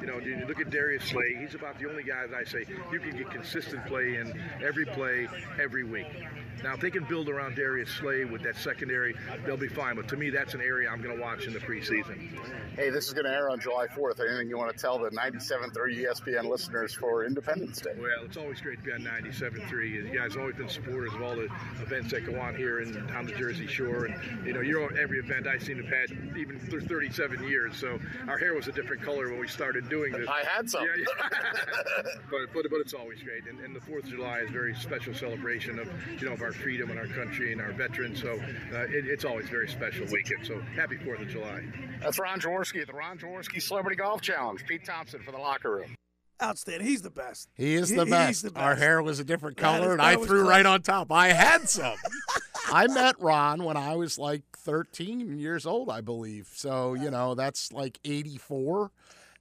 You 0.00 0.06
know, 0.06 0.18
you 0.18 0.44
look 0.46 0.60
at 0.60 0.70
Darius 0.70 1.04
Slay. 1.04 1.36
He's 1.40 1.54
about 1.54 1.78
the 1.78 1.88
only 1.88 2.02
guy 2.02 2.26
that 2.26 2.36
I 2.36 2.44
say 2.44 2.64
you 2.92 3.00
can 3.00 3.16
get 3.16 3.30
consistent 3.30 3.84
play 3.86 4.16
in 4.16 4.38
every 4.62 4.84
play, 4.84 5.28
every 5.60 5.84
week. 5.84 6.06
Now, 6.62 6.74
if 6.74 6.80
they 6.80 6.90
can 6.90 7.04
build 7.04 7.28
around 7.28 7.56
Darius 7.56 7.90
Slay 7.90 8.24
with 8.24 8.42
that 8.42 8.56
secondary, 8.56 9.14
they'll 9.44 9.56
be 9.56 9.68
fine. 9.68 9.96
But 9.96 10.08
to 10.08 10.16
me, 10.16 10.30
that's 10.30 10.54
an 10.54 10.60
area 10.60 10.88
I'm 10.88 11.02
going 11.02 11.16
to 11.16 11.22
watch 11.22 11.46
in 11.46 11.52
the 11.52 11.58
preseason. 11.60 12.30
Hey, 12.76 12.90
this 12.90 13.06
is 13.06 13.12
going 13.12 13.26
to 13.26 13.30
air 13.30 13.50
on 13.50 13.60
July 13.60 13.86
4th. 13.86 14.20
Anything 14.20 14.48
you 14.48 14.58
want 14.58 14.74
to 14.74 14.80
tell 14.80 14.98
the 14.98 15.10
97.3 15.10 15.72
ESPN 15.74 16.48
listeners 16.48 16.94
for 16.94 17.24
Independence 17.24 17.80
Day? 17.80 17.92
Well, 17.96 18.24
it's 18.24 18.36
always 18.36 18.60
great 18.60 18.78
to 18.78 18.84
be 18.84 18.92
on 18.92 19.02
97.3. 19.02 19.90
You 19.90 20.04
guys 20.14 20.32
have 20.32 20.40
always 20.40 20.56
been 20.56 20.68
supporters 20.68 21.12
of 21.14 21.22
all 21.22 21.36
the 21.36 21.48
events 21.82 22.10
that 22.10 22.26
go 22.26 22.38
on 22.40 22.56
here 22.56 22.80
and 22.80 23.10
on 23.12 23.26
the 23.26 23.32
Jersey 23.32 23.66
Shore. 23.66 24.06
And, 24.06 24.46
you 24.46 24.52
know, 24.52 24.60
you're 24.60 24.84
on 24.84 24.98
every 24.98 25.18
event 25.18 25.46
I've 25.46 25.62
seen 25.62 25.78
in 25.78 25.84
the 25.84 25.90
past, 25.90 26.12
even 26.36 26.58
for 26.58 26.80
37 26.80 27.44
years. 27.48 27.76
So 27.76 27.98
our 28.28 28.38
hair 28.38 28.54
was 28.54 28.68
a 28.68 28.72
different 28.72 29.02
color 29.02 29.30
when 29.30 29.38
we 29.38 29.48
started 29.48 29.88
doing 29.88 30.12
this. 30.12 30.28
I 30.28 30.44
had 30.44 30.68
some. 30.68 30.84
Yeah, 30.84 30.90
yeah. 30.98 31.42
but, 32.30 32.52
but, 32.52 32.70
but 32.70 32.80
it's 32.80 32.94
always 32.94 33.22
great. 33.22 33.46
And, 33.46 33.60
and 33.60 33.74
the 33.74 33.80
4th 33.80 34.04
of 34.04 34.10
July 34.10 34.40
is 34.40 34.50
a 34.50 34.52
very 34.52 34.74
special 34.74 35.14
celebration 35.14 35.78
of, 35.78 35.88
you 36.18 36.26
know, 36.26 36.34
of 36.34 36.42
our 36.44 36.52
freedom 36.52 36.90
and 36.90 36.98
our 36.98 37.06
country 37.06 37.52
and 37.52 37.60
our 37.60 37.72
veterans. 37.72 38.20
So 38.20 38.32
uh, 38.32 38.78
it, 38.84 39.06
it's 39.06 39.24
always 39.24 39.46
a 39.46 39.50
very 39.50 39.68
special 39.68 40.06
weekend. 40.12 40.46
So 40.46 40.60
happy 40.76 40.96
4th 40.96 41.22
of 41.22 41.28
July. 41.28 41.62
That's 42.00 42.18
Ron 42.18 42.40
Jaworski 42.40 42.80
at 42.82 42.86
the 42.86 42.92
Ron 42.92 43.18
Jaworski 43.18 43.60
Celebrity 43.60 43.96
Golf 43.96 44.20
Challenge. 44.20 44.64
Pete 44.66 44.84
Thompson 44.84 45.22
for 45.22 45.32
the 45.32 45.38
locker 45.38 45.70
room. 45.74 45.94
Outstanding. 46.42 46.86
He's 46.86 47.00
the 47.02 47.10
best. 47.10 47.48
He 47.54 47.74
is 47.74 47.88
He- 47.90 47.96
the 47.96 48.04
he's 48.04 48.10
best. 48.10 48.54
the 48.54 48.60
Our 48.60 48.74
hair 48.74 49.02
was 49.02 49.20
a 49.20 49.24
different 49.24 49.56
color, 49.56 49.86
is- 49.88 49.92
and 49.94 50.02
I 50.02 50.16
threw 50.16 50.40
close. 50.42 50.48
right 50.48 50.66
on 50.66 50.82
top. 50.82 51.10
I 51.12 51.28
had 51.28 51.68
some. 51.68 51.96
I 52.72 52.86
met 52.88 53.14
Ron 53.20 53.62
when 53.64 53.76
I 53.76 53.94
was 53.94 54.18
like 54.18 54.42
13 54.56 55.38
years 55.38 55.64
old, 55.64 55.88
I 55.90 56.00
believe. 56.00 56.48
So, 56.54 56.94
you 56.94 57.10
know, 57.10 57.34
that's 57.34 57.72
like 57.72 58.00
84 58.04 58.90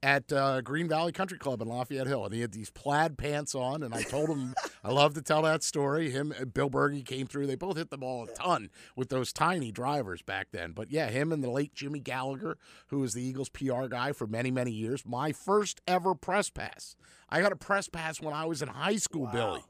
at 0.03 0.31
uh, 0.33 0.59
Green 0.61 0.87
Valley 0.89 1.13
Country 1.13 1.37
Club 1.39 1.61
in 1.61 1.67
Lafayette 1.69 2.07
Hill. 2.07 2.25
And 2.25 2.33
he 2.33 2.41
had 2.41 2.51
these 2.51 2.69
plaid 2.69 3.17
pants 3.17 3.55
on, 3.55 3.81
and 3.81 3.95
I 3.95 4.03
told 4.03 4.29
him 4.29 4.53
I 4.83 4.91
love 4.91 5.13
to 5.15 5.21
tell 5.21 5.41
that 5.43 5.63
story. 5.63 6.11
Him 6.11 6.33
and 6.37 6.53
Bill 6.53 6.69
Bergey 6.69 7.05
came 7.05 7.25
through. 7.25 7.47
They 7.47 7.55
both 7.55 7.77
hit 7.77 7.89
the 7.89 7.97
ball 7.97 8.25
a 8.25 8.27
ton 8.35 8.69
with 8.97 9.07
those 9.09 9.31
tiny 9.31 9.71
drivers 9.71 10.21
back 10.21 10.49
then. 10.51 10.73
But 10.73 10.91
yeah, 10.91 11.09
him 11.09 11.31
and 11.31 11.41
the 11.43 11.49
late 11.49 11.73
Jimmy 11.73 12.01
Gallagher, 12.01 12.57
who 12.87 12.99
was 12.99 13.13
the 13.13 13.23
Eagles 13.23 13.49
PR 13.49 13.87
guy 13.87 14.11
for 14.11 14.27
many, 14.27 14.51
many 14.51 14.71
years. 14.71 15.03
My 15.05 15.31
first 15.31 15.81
ever 15.87 16.13
press 16.13 16.49
pass. 16.49 16.95
I 17.29 17.41
got 17.41 17.51
a 17.51 17.55
press 17.55 17.89
pass 17.89 18.21
when 18.21 18.31
I 18.35 18.45
was 18.45 18.61
in 18.61 18.67
high 18.67 18.97
school, 18.97 19.27
Billy 19.33 19.61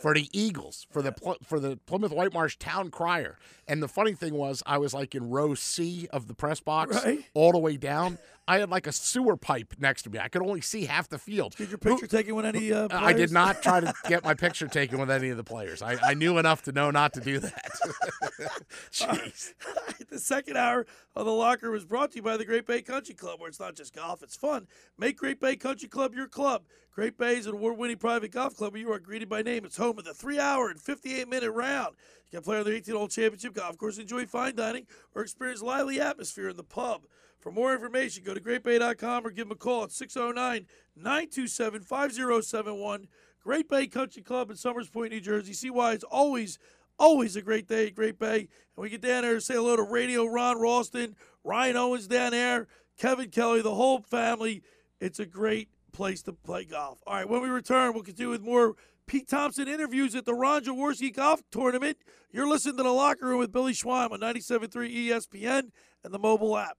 for 0.00 0.14
the 0.14 0.28
Eagles, 0.32 0.86
for 0.92 1.02
the 1.02 1.12
for 1.42 1.58
the 1.58 1.76
Plymouth 1.86 2.12
Whitemarsh 2.12 2.56
Town 2.58 2.92
Crier. 2.92 3.36
And 3.66 3.82
the 3.82 3.88
funny 3.88 4.12
thing 4.12 4.34
was, 4.34 4.62
I 4.64 4.78
was 4.78 4.94
like 4.94 5.12
in 5.16 5.28
row 5.30 5.54
C 5.54 6.06
of 6.12 6.28
the 6.28 6.34
press 6.34 6.60
box, 6.60 6.94
Right. 7.04 7.24
all 7.34 7.50
the 7.50 7.58
way 7.58 7.76
down. 7.76 8.18
I 8.46 8.58
had 8.58 8.70
like 8.70 8.86
a 8.86 8.92
sewer 8.92 9.36
pipe 9.36 9.74
next 9.78 10.02
to 10.02 10.10
me. 10.10 10.18
I 10.18 10.28
could 10.28 10.42
only 10.42 10.60
see 10.60 10.84
half 10.84 11.08
the 11.08 11.18
field. 11.18 11.54
Did 11.56 11.70
your 11.70 11.78
picture 11.78 12.06
taken 12.06 12.34
with 12.34 12.44
any? 12.44 12.72
Uh, 12.72 12.88
I 12.90 13.14
did 13.14 13.32
not 13.32 13.62
try 13.62 13.80
to 13.80 13.94
get 14.08 14.22
my 14.22 14.34
picture 14.34 14.68
taken 14.68 14.98
with 14.98 15.10
any 15.10 15.30
of 15.30 15.38
the 15.38 15.44
players. 15.44 15.80
I, 15.80 15.96
I 16.02 16.14
knew 16.14 16.36
enough 16.36 16.62
to 16.62 16.72
know 16.72 16.90
not 16.90 17.14
to 17.14 17.20
do 17.20 17.38
that. 17.38 17.70
Jeez. 18.92 19.54
the 20.10 20.18
second 20.18 20.58
hour 20.58 20.86
of 21.16 21.24
the 21.24 21.32
locker 21.32 21.70
was 21.70 21.86
brought 21.86 22.10
to 22.12 22.16
you 22.16 22.22
by 22.22 22.36
the 22.36 22.44
Great 22.44 22.66
Bay 22.66 22.82
Country 22.82 23.14
Club, 23.14 23.40
where 23.40 23.48
it's 23.48 23.60
not 23.60 23.76
just 23.76 23.94
golf, 23.94 24.22
it's 24.22 24.36
fun. 24.36 24.66
Make 24.98 25.16
Great 25.16 25.40
Bay 25.40 25.56
Country 25.56 25.88
Club 25.88 26.14
your 26.14 26.28
club. 26.28 26.64
Great 26.94 27.16
Bay 27.16 27.38
is 27.38 27.46
an 27.46 27.54
award 27.54 27.78
winning 27.78 27.96
private 27.96 28.30
golf 28.30 28.56
club 28.56 28.74
where 28.74 28.80
you 28.80 28.92
are 28.92 28.98
greeted 28.98 29.28
by 29.28 29.42
name. 29.42 29.64
It's 29.64 29.76
home 29.76 29.98
of 29.98 30.04
the 30.04 30.14
three 30.14 30.38
hour 30.38 30.68
and 30.68 30.78
58 30.78 31.28
minute 31.28 31.50
round. 31.50 31.96
You 32.30 32.38
can 32.38 32.44
play 32.44 32.58
on 32.58 32.64
the 32.64 32.74
18 32.74 32.94
hole 32.94 33.08
championship 33.08 33.54
golf 33.54 33.78
course, 33.78 33.96
enjoy 33.96 34.26
fine 34.26 34.54
dining, 34.54 34.86
or 35.14 35.22
experience 35.22 35.62
lively 35.62 35.98
atmosphere 36.00 36.50
in 36.50 36.56
the 36.56 36.62
pub. 36.62 37.06
For 37.44 37.52
more 37.52 37.74
information, 37.74 38.24
go 38.24 38.32
to 38.32 38.40
greatbay.com 38.40 39.26
or 39.26 39.30
give 39.30 39.48
them 39.48 39.52
a 39.52 39.54
call 39.54 39.84
at 39.84 39.92
609 39.92 40.66
927 40.96 41.82
5071. 41.82 43.06
Great 43.42 43.68
Bay 43.68 43.86
Country 43.86 44.22
Club 44.22 44.48
in 44.48 44.56
Somers 44.56 44.88
Point, 44.88 45.12
New 45.12 45.20
Jersey. 45.20 45.52
See 45.52 45.68
why 45.68 45.92
it's 45.92 46.04
always, 46.04 46.58
always 46.98 47.36
a 47.36 47.42
great 47.42 47.68
day 47.68 47.88
at 47.88 47.94
Great 47.94 48.18
Bay. 48.18 48.38
And 48.38 48.48
we 48.82 48.88
get 48.88 49.02
down 49.02 49.24
there 49.24 49.38
say 49.40 49.56
hello 49.56 49.76
to 49.76 49.82
Radio 49.82 50.24
Ron 50.24 50.58
Ralston, 50.58 51.16
Ryan 51.44 51.76
Owens 51.76 52.08
down 52.08 52.30
there, 52.30 52.66
Kevin 52.96 53.28
Kelly, 53.28 53.60
the 53.60 53.74
whole 53.74 54.00
family. 54.00 54.62
It's 54.98 55.18
a 55.18 55.26
great 55.26 55.68
place 55.92 56.22
to 56.22 56.32
play 56.32 56.64
golf. 56.64 57.02
All 57.06 57.14
right, 57.14 57.28
when 57.28 57.42
we 57.42 57.50
return, 57.50 57.92
we'll 57.92 58.04
continue 58.04 58.30
with 58.30 58.40
more 58.40 58.74
Pete 59.06 59.28
Thompson 59.28 59.68
interviews 59.68 60.14
at 60.14 60.24
the 60.24 60.32
Ron 60.32 60.64
Jaworski 60.64 61.14
Golf 61.14 61.42
Tournament. 61.50 61.98
You're 62.32 62.48
listening 62.48 62.78
to 62.78 62.84
The 62.84 62.88
Locker 62.88 63.26
Room 63.26 63.38
with 63.38 63.52
Billy 63.52 63.74
Schweim 63.74 64.12
on 64.12 64.20
97.3 64.20 65.08
ESPN 65.08 65.72
and 66.02 66.14
the 66.14 66.18
mobile 66.18 66.56
app. 66.56 66.78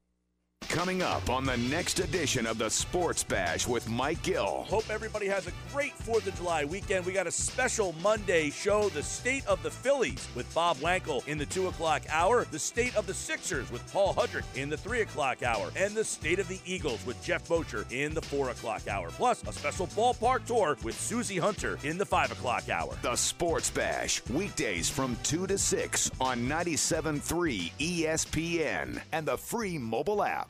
Coming 0.69 1.01
up 1.01 1.29
on 1.29 1.45
the 1.45 1.55
next 1.57 1.99
edition 1.99 2.45
of 2.45 2.57
the 2.57 2.69
Sports 2.69 3.23
Bash 3.23 3.65
with 3.65 3.89
Mike 3.89 4.21
Gill. 4.23 4.65
Hope 4.67 4.89
everybody 4.89 5.25
has 5.27 5.47
a 5.47 5.51
great 5.71 5.97
4th 5.97 6.27
of 6.27 6.35
July 6.35 6.65
weekend. 6.65 7.05
We 7.05 7.13
got 7.13 7.27
a 7.27 7.31
special 7.31 7.95
Monday 8.03 8.49
show, 8.49 8.89
The 8.89 9.01
State 9.01 9.47
of 9.47 9.63
the 9.63 9.71
Phillies 9.71 10.27
with 10.35 10.53
Bob 10.53 10.77
Wankel 10.77 11.25
in 11.27 11.37
the 11.37 11.45
2 11.45 11.67
o'clock 11.67 12.03
hour, 12.09 12.45
The 12.51 12.59
State 12.59 12.95
of 12.97 13.07
the 13.07 13.13
Sixers 13.13 13.71
with 13.71 13.89
Paul 13.91 14.13
Hudrick 14.13 14.43
in 14.55 14.69
the 14.69 14.75
3 14.75 15.01
o'clock 15.01 15.43
hour, 15.43 15.71
and 15.77 15.95
The 15.95 16.03
State 16.03 16.39
of 16.39 16.47
the 16.49 16.59
Eagles 16.65 17.03
with 17.05 17.23
Jeff 17.23 17.47
Bocher 17.47 17.89
in 17.91 18.13
the 18.13 18.21
4 18.21 18.49
o'clock 18.49 18.87
hour. 18.87 19.09
Plus, 19.11 19.43
a 19.47 19.53
special 19.53 19.87
ballpark 19.87 20.45
tour 20.45 20.77
with 20.83 20.99
Susie 20.99 21.39
Hunter 21.39 21.79
in 21.83 21.97
the 21.97 22.05
5 22.05 22.33
o'clock 22.33 22.69
hour. 22.69 22.95
The 23.01 23.15
Sports 23.15 23.69
Bash, 23.69 24.21
weekdays 24.29 24.89
from 24.89 25.17
2 25.23 25.47
to 25.47 25.57
6 25.57 26.11
on 26.19 26.47
97.3 26.47 27.71
ESPN 27.79 29.01
and 29.13 29.25
the 29.25 29.37
free 29.37 29.77
mobile 29.77 30.21
app. 30.23 30.49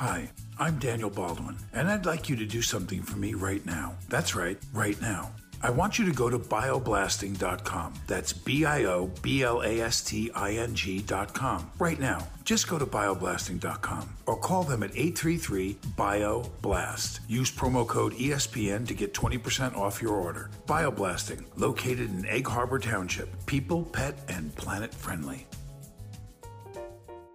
Hi, 0.00 0.30
I'm 0.58 0.78
Daniel 0.78 1.10
Baldwin, 1.10 1.58
and 1.74 1.90
I'd 1.90 2.06
like 2.06 2.30
you 2.30 2.36
to 2.36 2.46
do 2.46 2.62
something 2.62 3.02
for 3.02 3.18
me 3.18 3.34
right 3.34 3.62
now. 3.66 3.96
That's 4.08 4.34
right, 4.34 4.56
right 4.72 4.98
now. 5.02 5.30
I 5.62 5.68
want 5.68 5.98
you 5.98 6.06
to 6.06 6.12
go 6.12 6.30
to 6.30 6.38
bioblasting.com. 6.38 7.92
That's 8.06 8.32
B 8.32 8.64
I 8.64 8.84
O 8.84 9.10
B 9.20 9.42
L 9.42 9.60
A 9.60 9.82
S 9.82 10.00
T 10.00 10.30
I 10.34 10.52
N 10.52 10.74
G.com. 10.74 11.70
Right 11.78 12.00
now. 12.00 12.26
Just 12.44 12.66
go 12.66 12.78
to 12.78 12.86
bioblasting.com 12.86 14.08
or 14.24 14.38
call 14.38 14.62
them 14.62 14.82
at 14.82 14.92
833 14.92 15.74
BioBlast. 15.98 17.20
Use 17.28 17.50
promo 17.50 17.86
code 17.86 18.14
ESPN 18.14 18.88
to 18.88 18.94
get 18.94 19.12
20% 19.12 19.76
off 19.76 20.00
your 20.00 20.14
order. 20.14 20.48
Bioblasting, 20.66 21.44
located 21.56 22.08
in 22.08 22.24
Egg 22.24 22.46
Harbor 22.48 22.78
Township. 22.78 23.28
People, 23.44 23.82
pet, 23.82 24.18
and 24.28 24.56
planet 24.56 24.94
friendly. 24.94 25.46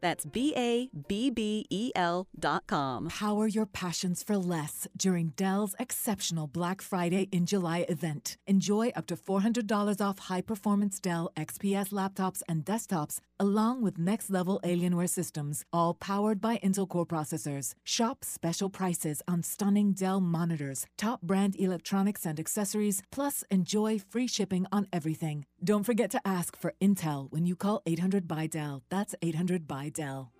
That's 0.00 0.26
B 0.26 0.54
A 0.56 0.88
B 1.08 1.30
B 1.30 1.66
E 1.70 1.92
L 1.94 2.26
dot 2.38 2.66
com. 2.66 3.08
Power 3.08 3.46
your 3.46 3.66
passions 3.66 4.22
for 4.22 4.36
less 4.36 4.88
during 4.96 5.28
Dell's 5.36 5.74
exceptional 5.78 6.46
Black 6.46 6.80
Friday 6.82 7.28
in 7.30 7.46
July 7.46 7.84
event. 7.88 8.36
Enjoy 8.46 8.88
up 8.96 9.06
to 9.06 9.16
$400 9.16 10.00
off 10.00 10.18
high 10.30 10.40
performance 10.40 10.98
Dell 11.00 11.30
XPS 11.36 11.90
laptops 11.90 12.42
and 12.48 12.64
desktops, 12.64 13.18
along 13.38 13.82
with 13.82 13.98
next 13.98 14.30
level 14.30 14.60
Alienware 14.64 15.08
systems, 15.08 15.64
all 15.72 15.94
powered 15.94 16.40
by 16.40 16.58
Intel 16.58 16.88
Core 16.88 17.06
processors. 17.06 17.74
Shop 17.84 18.24
special 18.24 18.70
prices 18.70 19.22
on 19.28 19.42
stunning 19.42 19.92
Dell 19.92 20.20
monitors, 20.20 20.86
top 20.96 21.20
brand 21.22 21.54
electronics 21.58 22.24
and 22.24 22.40
accessories, 22.40 23.02
plus 23.12 23.44
enjoy 23.50 23.98
free 23.98 24.26
shipping 24.26 24.66
on 24.72 24.86
everything. 24.92 25.44
Don't 25.62 25.84
forget 25.84 26.10
to 26.12 26.26
ask 26.26 26.56
for 26.56 26.72
Intel 26.80 27.30
when 27.30 27.44
you 27.44 27.54
call 27.54 27.82
800 27.84 28.26
buy 28.26 28.46
Dell. 28.46 28.82
That's 28.88 29.14
800 29.20 29.68
buy 29.68 29.90
Dell. 29.90 30.32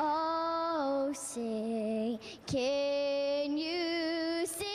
Oh, 0.00 1.12
say, 1.14 2.18
can 2.48 3.56
you 3.56 4.44
see 4.44 4.66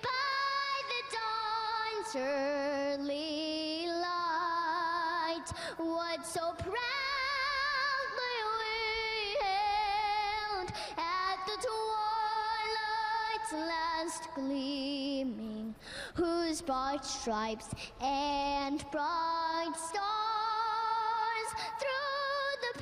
by 0.00 0.78
the 0.92 1.02
dawn's 1.10 2.14
early 2.14 3.88
light 3.88 5.50
what 5.78 6.24
so 6.24 6.52
last 13.56 14.28
gleaming, 14.34 15.74
whose 16.14 16.62
bright 16.62 17.04
stripes 17.04 17.68
and 18.00 18.84
bright 18.92 19.72
stars 19.76 21.50
through 21.80 22.54
the 22.62 22.72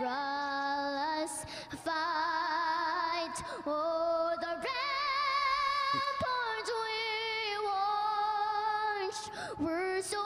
perilous 0.00 1.44
fight 1.84 3.36
o'er 3.66 4.34
the 4.40 4.54
ramparts 4.66 6.70
we 6.84 7.64
watched 7.64 9.30
were 9.60 10.02
so 10.02 10.22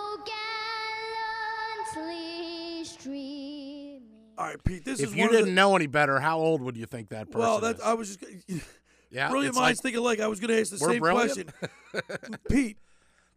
gallantly 1.95 2.85
streaming. 2.85 4.03
All 4.39 4.47
right, 4.47 4.63
Pete. 4.65 4.85
This 4.85 5.01
if 5.01 5.09
is 5.11 5.15
you 5.15 5.21
one 5.23 5.29
of 5.31 5.35
the- 5.35 5.39
didn't 5.41 5.55
know 5.55 5.77
any 5.77 5.87
better, 5.87 6.21
how 6.21 6.39
old 6.39 6.61
would 6.63 6.77
you 6.77 6.87
think 6.87 7.09
that 7.11 7.27
person 7.31 7.41
Well, 7.41 7.61
that 7.61 7.77
is? 7.77 7.83
I 7.83 7.95
was 7.95 8.17
just. 8.17 8.25
Yeah, 9.17 9.29
brilliant 9.31 9.55
minds 9.55 9.79
like- 9.79 9.83
think 9.83 9.97
alike. 9.97 10.21
I 10.21 10.27
was 10.29 10.39
going 10.41 10.51
to 10.55 10.61
ask 10.61 10.71
the 10.71 10.79
same 10.79 11.01
brilliant? 11.01 11.51
question, 11.93 12.39
Pete. 12.51 12.77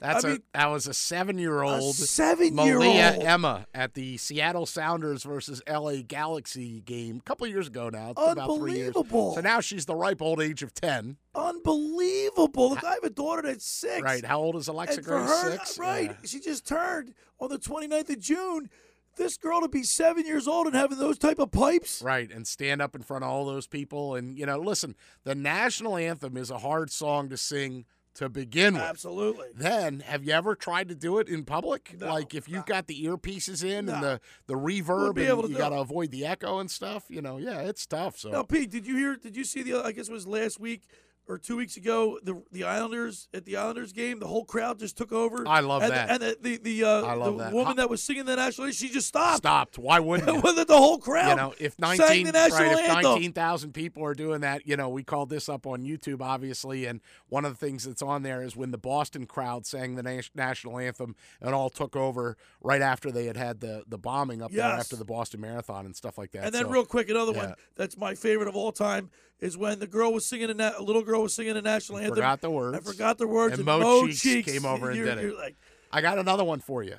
That's 0.01 0.23
I 0.23 0.27
a 0.27 0.31
mean- 0.33 0.43
that 0.53 0.67
was 0.67 0.87
a 0.87 0.93
seven-year-old 0.93 1.93
seven-year-old. 1.93 2.83
Malea 2.85 3.21
Emma 3.21 3.65
at 3.73 3.95
the 3.95 4.15
Seattle 4.17 4.65
Sounders 4.65 5.23
versus 5.23 5.61
LA 5.69 5.95
Galaxy 6.07 6.79
game 6.81 7.17
a 7.17 7.21
couple 7.21 7.45
years 7.47 7.67
ago 7.67 7.89
now. 7.89 8.11
It's 8.11 8.31
about 8.31 8.55
three 8.57 8.75
years. 8.77 8.95
Unbelievable. 8.95 9.35
So 9.35 9.41
now 9.41 9.59
she's 9.59 9.85
the 9.85 9.95
ripe 9.95 10.21
old 10.21 10.41
age 10.41 10.63
of 10.63 10.73
ten. 10.73 11.17
Unbelievable. 11.35 12.69
Look, 12.71 12.83
I 12.83 12.93
have 12.93 13.03
a 13.03 13.09
daughter 13.09 13.41
that's 13.43 13.65
six. 13.65 14.01
Right. 14.01 14.23
How 14.23 14.39
old 14.39 14.55
is 14.55 14.67
Alexa 14.67 15.01
her, 15.03 15.27
Six. 15.51 15.79
Uh, 15.79 15.81
right. 15.83 16.09
Yeah. 16.11 16.15
She 16.25 16.39
just 16.39 16.65
turned 16.65 17.13
on 17.39 17.49
the 17.49 17.57
29th 17.59 18.09
of 18.09 18.19
June. 18.19 18.69
This 19.15 19.37
girl 19.37 19.61
to 19.61 19.67
be 19.67 19.83
seven 19.83 20.25
years 20.25 20.47
old 20.47 20.67
and 20.67 20.75
having 20.75 20.97
those 20.97 21.17
type 21.17 21.39
of 21.39 21.51
pipes. 21.51 22.01
Right, 22.01 22.31
and 22.31 22.47
stand 22.47 22.81
up 22.81 22.95
in 22.95 23.01
front 23.01 23.23
of 23.23 23.29
all 23.29 23.45
those 23.45 23.67
people. 23.67 24.15
And, 24.15 24.37
you 24.37 24.45
know, 24.45 24.57
listen, 24.59 24.95
the 25.23 25.35
national 25.35 25.97
anthem 25.97 26.37
is 26.37 26.49
a 26.49 26.59
hard 26.59 26.91
song 26.91 27.29
to 27.29 27.37
sing 27.37 27.85
to 28.15 28.27
begin 28.27 28.73
with. 28.73 28.83
Absolutely. 28.83 29.47
Then, 29.55 30.01
have 30.01 30.23
you 30.23 30.33
ever 30.33 30.55
tried 30.55 30.89
to 30.89 30.95
do 30.95 31.19
it 31.19 31.29
in 31.29 31.45
public? 31.45 31.95
like 31.99 32.33
if 32.33 32.49
you've 32.49 32.65
got 32.65 32.87
the 32.87 33.05
earpieces 33.05 33.63
in 33.63 33.87
and 33.89 34.03
the, 34.03 34.21
the 34.47 34.55
reverb 34.55 35.15
be 35.15 35.25
and 35.25 35.49
you 35.49 35.57
got 35.57 35.69
to 35.69 35.77
avoid 35.77 36.11
the 36.11 36.25
echo 36.25 36.59
and 36.59 36.69
stuff, 36.69 37.05
you 37.09 37.21
know, 37.21 37.37
yeah, 37.37 37.61
it's 37.61 37.85
tough. 37.85 38.17
So 38.17 38.29
Now, 38.29 38.43
Pete, 38.43 38.71
did 38.71 38.85
you 38.85 38.97
hear? 38.97 39.15
Did 39.15 39.37
you 39.37 39.43
see 39.43 39.63
the? 39.63 39.83
I 39.83 39.91
guess 39.91 40.09
it 40.09 40.13
was 40.13 40.27
last 40.27 40.59
week 40.59 40.83
or 41.29 41.37
two 41.37 41.55
weeks 41.55 41.77
ago, 41.77 42.19
the 42.23 42.41
the 42.51 42.63
Islanders 42.63 43.29
at 43.33 43.45
the 43.45 43.55
Islanders 43.55 43.93
game, 43.93 44.19
the 44.19 44.27
whole 44.27 44.43
crowd 44.45 44.79
just 44.79 44.97
took 44.97 45.13
over. 45.13 45.47
I 45.47 45.61
love 45.61 45.83
and, 45.83 45.91
that. 45.91 46.09
And 46.09 46.21
the 46.21 46.37
the, 46.41 46.57
the, 46.57 46.83
uh, 46.83 47.15
the 47.15 47.37
that. 47.37 47.53
woman 47.53 47.77
that 47.77 47.89
was 47.89 48.03
singing 48.03 48.25
the 48.25 48.35
national 48.35 48.65
anthem, 48.67 48.75
she 48.75 48.93
just 48.93 49.07
stopped. 49.07 49.37
Stopped. 49.37 49.77
Why 49.77 49.99
wouldn't 49.99 50.27
the 50.69 50.77
whole 50.77 50.97
crowd. 50.97 51.29
You 51.29 51.35
know, 51.35 51.53
if 51.59 51.77
19, 51.77 52.27
right, 52.27 52.51
if 52.51 53.03
19,000 53.03 53.73
people 53.73 54.03
are 54.03 54.13
doing 54.13 54.41
that, 54.41 54.65
you 54.65 54.77
know, 54.77 54.89
we 54.89 55.03
called 55.03 55.29
this 55.29 55.49
up 55.49 55.67
on 55.67 55.83
YouTube, 55.83 56.21
obviously, 56.21 56.85
and 56.85 57.01
one 57.27 57.45
of 57.45 57.51
the 57.51 57.65
things 57.65 57.83
that's 57.83 58.01
on 58.01 58.23
there 58.23 58.41
is 58.41 58.55
when 58.55 58.71
the 58.71 58.77
Boston 58.77 59.25
crowd 59.25 59.65
sang 59.65 59.95
the 59.95 60.03
nas- 60.03 60.31
national 60.33 60.79
anthem 60.79 61.15
and 61.41 61.53
all 61.53 61.69
took 61.69 61.95
over 61.95 62.37
right 62.61 62.81
after 62.81 63.11
they 63.11 63.25
had 63.25 63.37
had 63.37 63.59
the, 63.59 63.83
the 63.87 63.97
bombing 63.97 64.41
up 64.41 64.51
there 64.51 64.63
after 64.63 64.95
the 64.95 65.05
Boston 65.05 65.41
Marathon 65.41 65.85
and 65.85 65.95
stuff 65.95 66.17
like 66.17 66.31
that. 66.31 66.45
And 66.45 66.53
then, 66.53 66.63
So, 66.63 66.69
real 66.69 66.85
quick, 66.85 67.09
another 67.09 67.33
yeah. 67.33 67.45
one 67.45 67.53
that's 67.75 67.97
my 67.97 68.15
favorite 68.15 68.47
of 68.47 68.55
all 68.55 68.71
time 68.71 69.09
is 69.39 69.57
when 69.57 69.79
the 69.79 69.87
girl 69.87 70.13
was 70.13 70.25
singing 70.25 70.49
a, 70.49 70.53
na- 70.53 70.73
a 70.77 70.83
little 70.83 71.01
girl 71.01 71.18
was 71.23 71.33
singing 71.33 71.53
the 71.53 71.61
national 71.61 71.99
anthem. 71.99 72.15
Forgot 72.15 72.41
the 72.41 72.49
words. 72.51 72.77
I 72.77 72.91
forgot 72.91 73.17
the 73.17 73.27
words. 73.27 73.53
And 73.53 73.59
And, 73.59 73.65
Mo, 73.65 73.79
Mo 73.79 74.07
Cheeks, 74.07 74.21
Cheeks 74.21 74.51
came 74.51 74.65
over 74.65 74.89
and 74.89 75.03
did 75.03 75.17
it. 75.17 75.37
like, 75.37 75.55
I 75.91 76.01
got 76.01 76.17
another 76.19 76.43
one 76.43 76.59
for 76.59 76.83
you. 76.83 76.95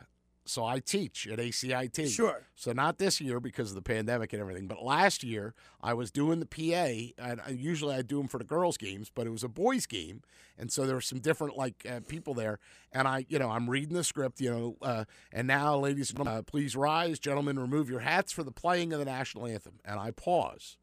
So 0.47 0.65
I 0.65 0.81
teach 0.81 1.29
at 1.29 1.39
ACIT. 1.39 2.09
Sure. 2.09 2.43
So 2.57 2.73
not 2.73 2.99
this 2.99 3.21
year 3.21 3.39
because 3.39 3.69
of 3.71 3.77
the 3.77 3.83
pandemic 3.83 4.33
and 4.33 4.41
everything, 4.41 4.67
but 4.67 4.83
last 4.83 5.23
year 5.23 5.55
I 5.81 5.95
was 5.95 6.11
doing 6.11 6.41
the 6.41 6.47
PA, 6.47 7.23
and 7.25 7.41
I, 7.41 7.51
usually 7.51 7.95
I 7.95 8.03
do 8.03 8.19
them 8.19 8.27
for 8.27 8.39
the 8.39 8.45
girls' 8.45 8.77
games, 8.77 9.13
but 9.15 9.29
it 9.29 9.31
was 9.31 9.45
a 9.45 9.49
boys' 9.49 9.87
game, 9.87 10.23
and 10.59 10.73
so 10.73 10.87
there 10.87 10.97
were 10.97 11.01
some 11.03 11.21
different 11.21 11.57
like 11.57 11.87
uh, 11.89 12.01
people 12.09 12.35
there, 12.35 12.59
and 12.91 13.07
I, 13.07 13.27
you 13.29 13.39
know, 13.39 13.51
I'm 13.51 13.71
reading 13.71 13.95
the 13.95 14.03
script, 14.03 14.41
you 14.41 14.51
know, 14.51 14.77
uh, 14.83 15.05
and 15.31 15.47
now, 15.47 15.77
ladies 15.77 16.11
and 16.11 16.19
gentlemen, 16.19 16.39
uh, 16.41 16.43
please 16.43 16.75
rise, 16.75 17.21
gentlemen, 17.21 17.57
remove 17.57 17.89
your 17.89 18.01
hats 18.01 18.33
for 18.33 18.43
the 18.43 18.51
playing 18.51 18.93
of 18.93 18.99
the 18.99 19.05
national 19.05 19.47
anthem, 19.47 19.75
and 19.85 20.01
I 20.01 20.11
pause, 20.11 20.79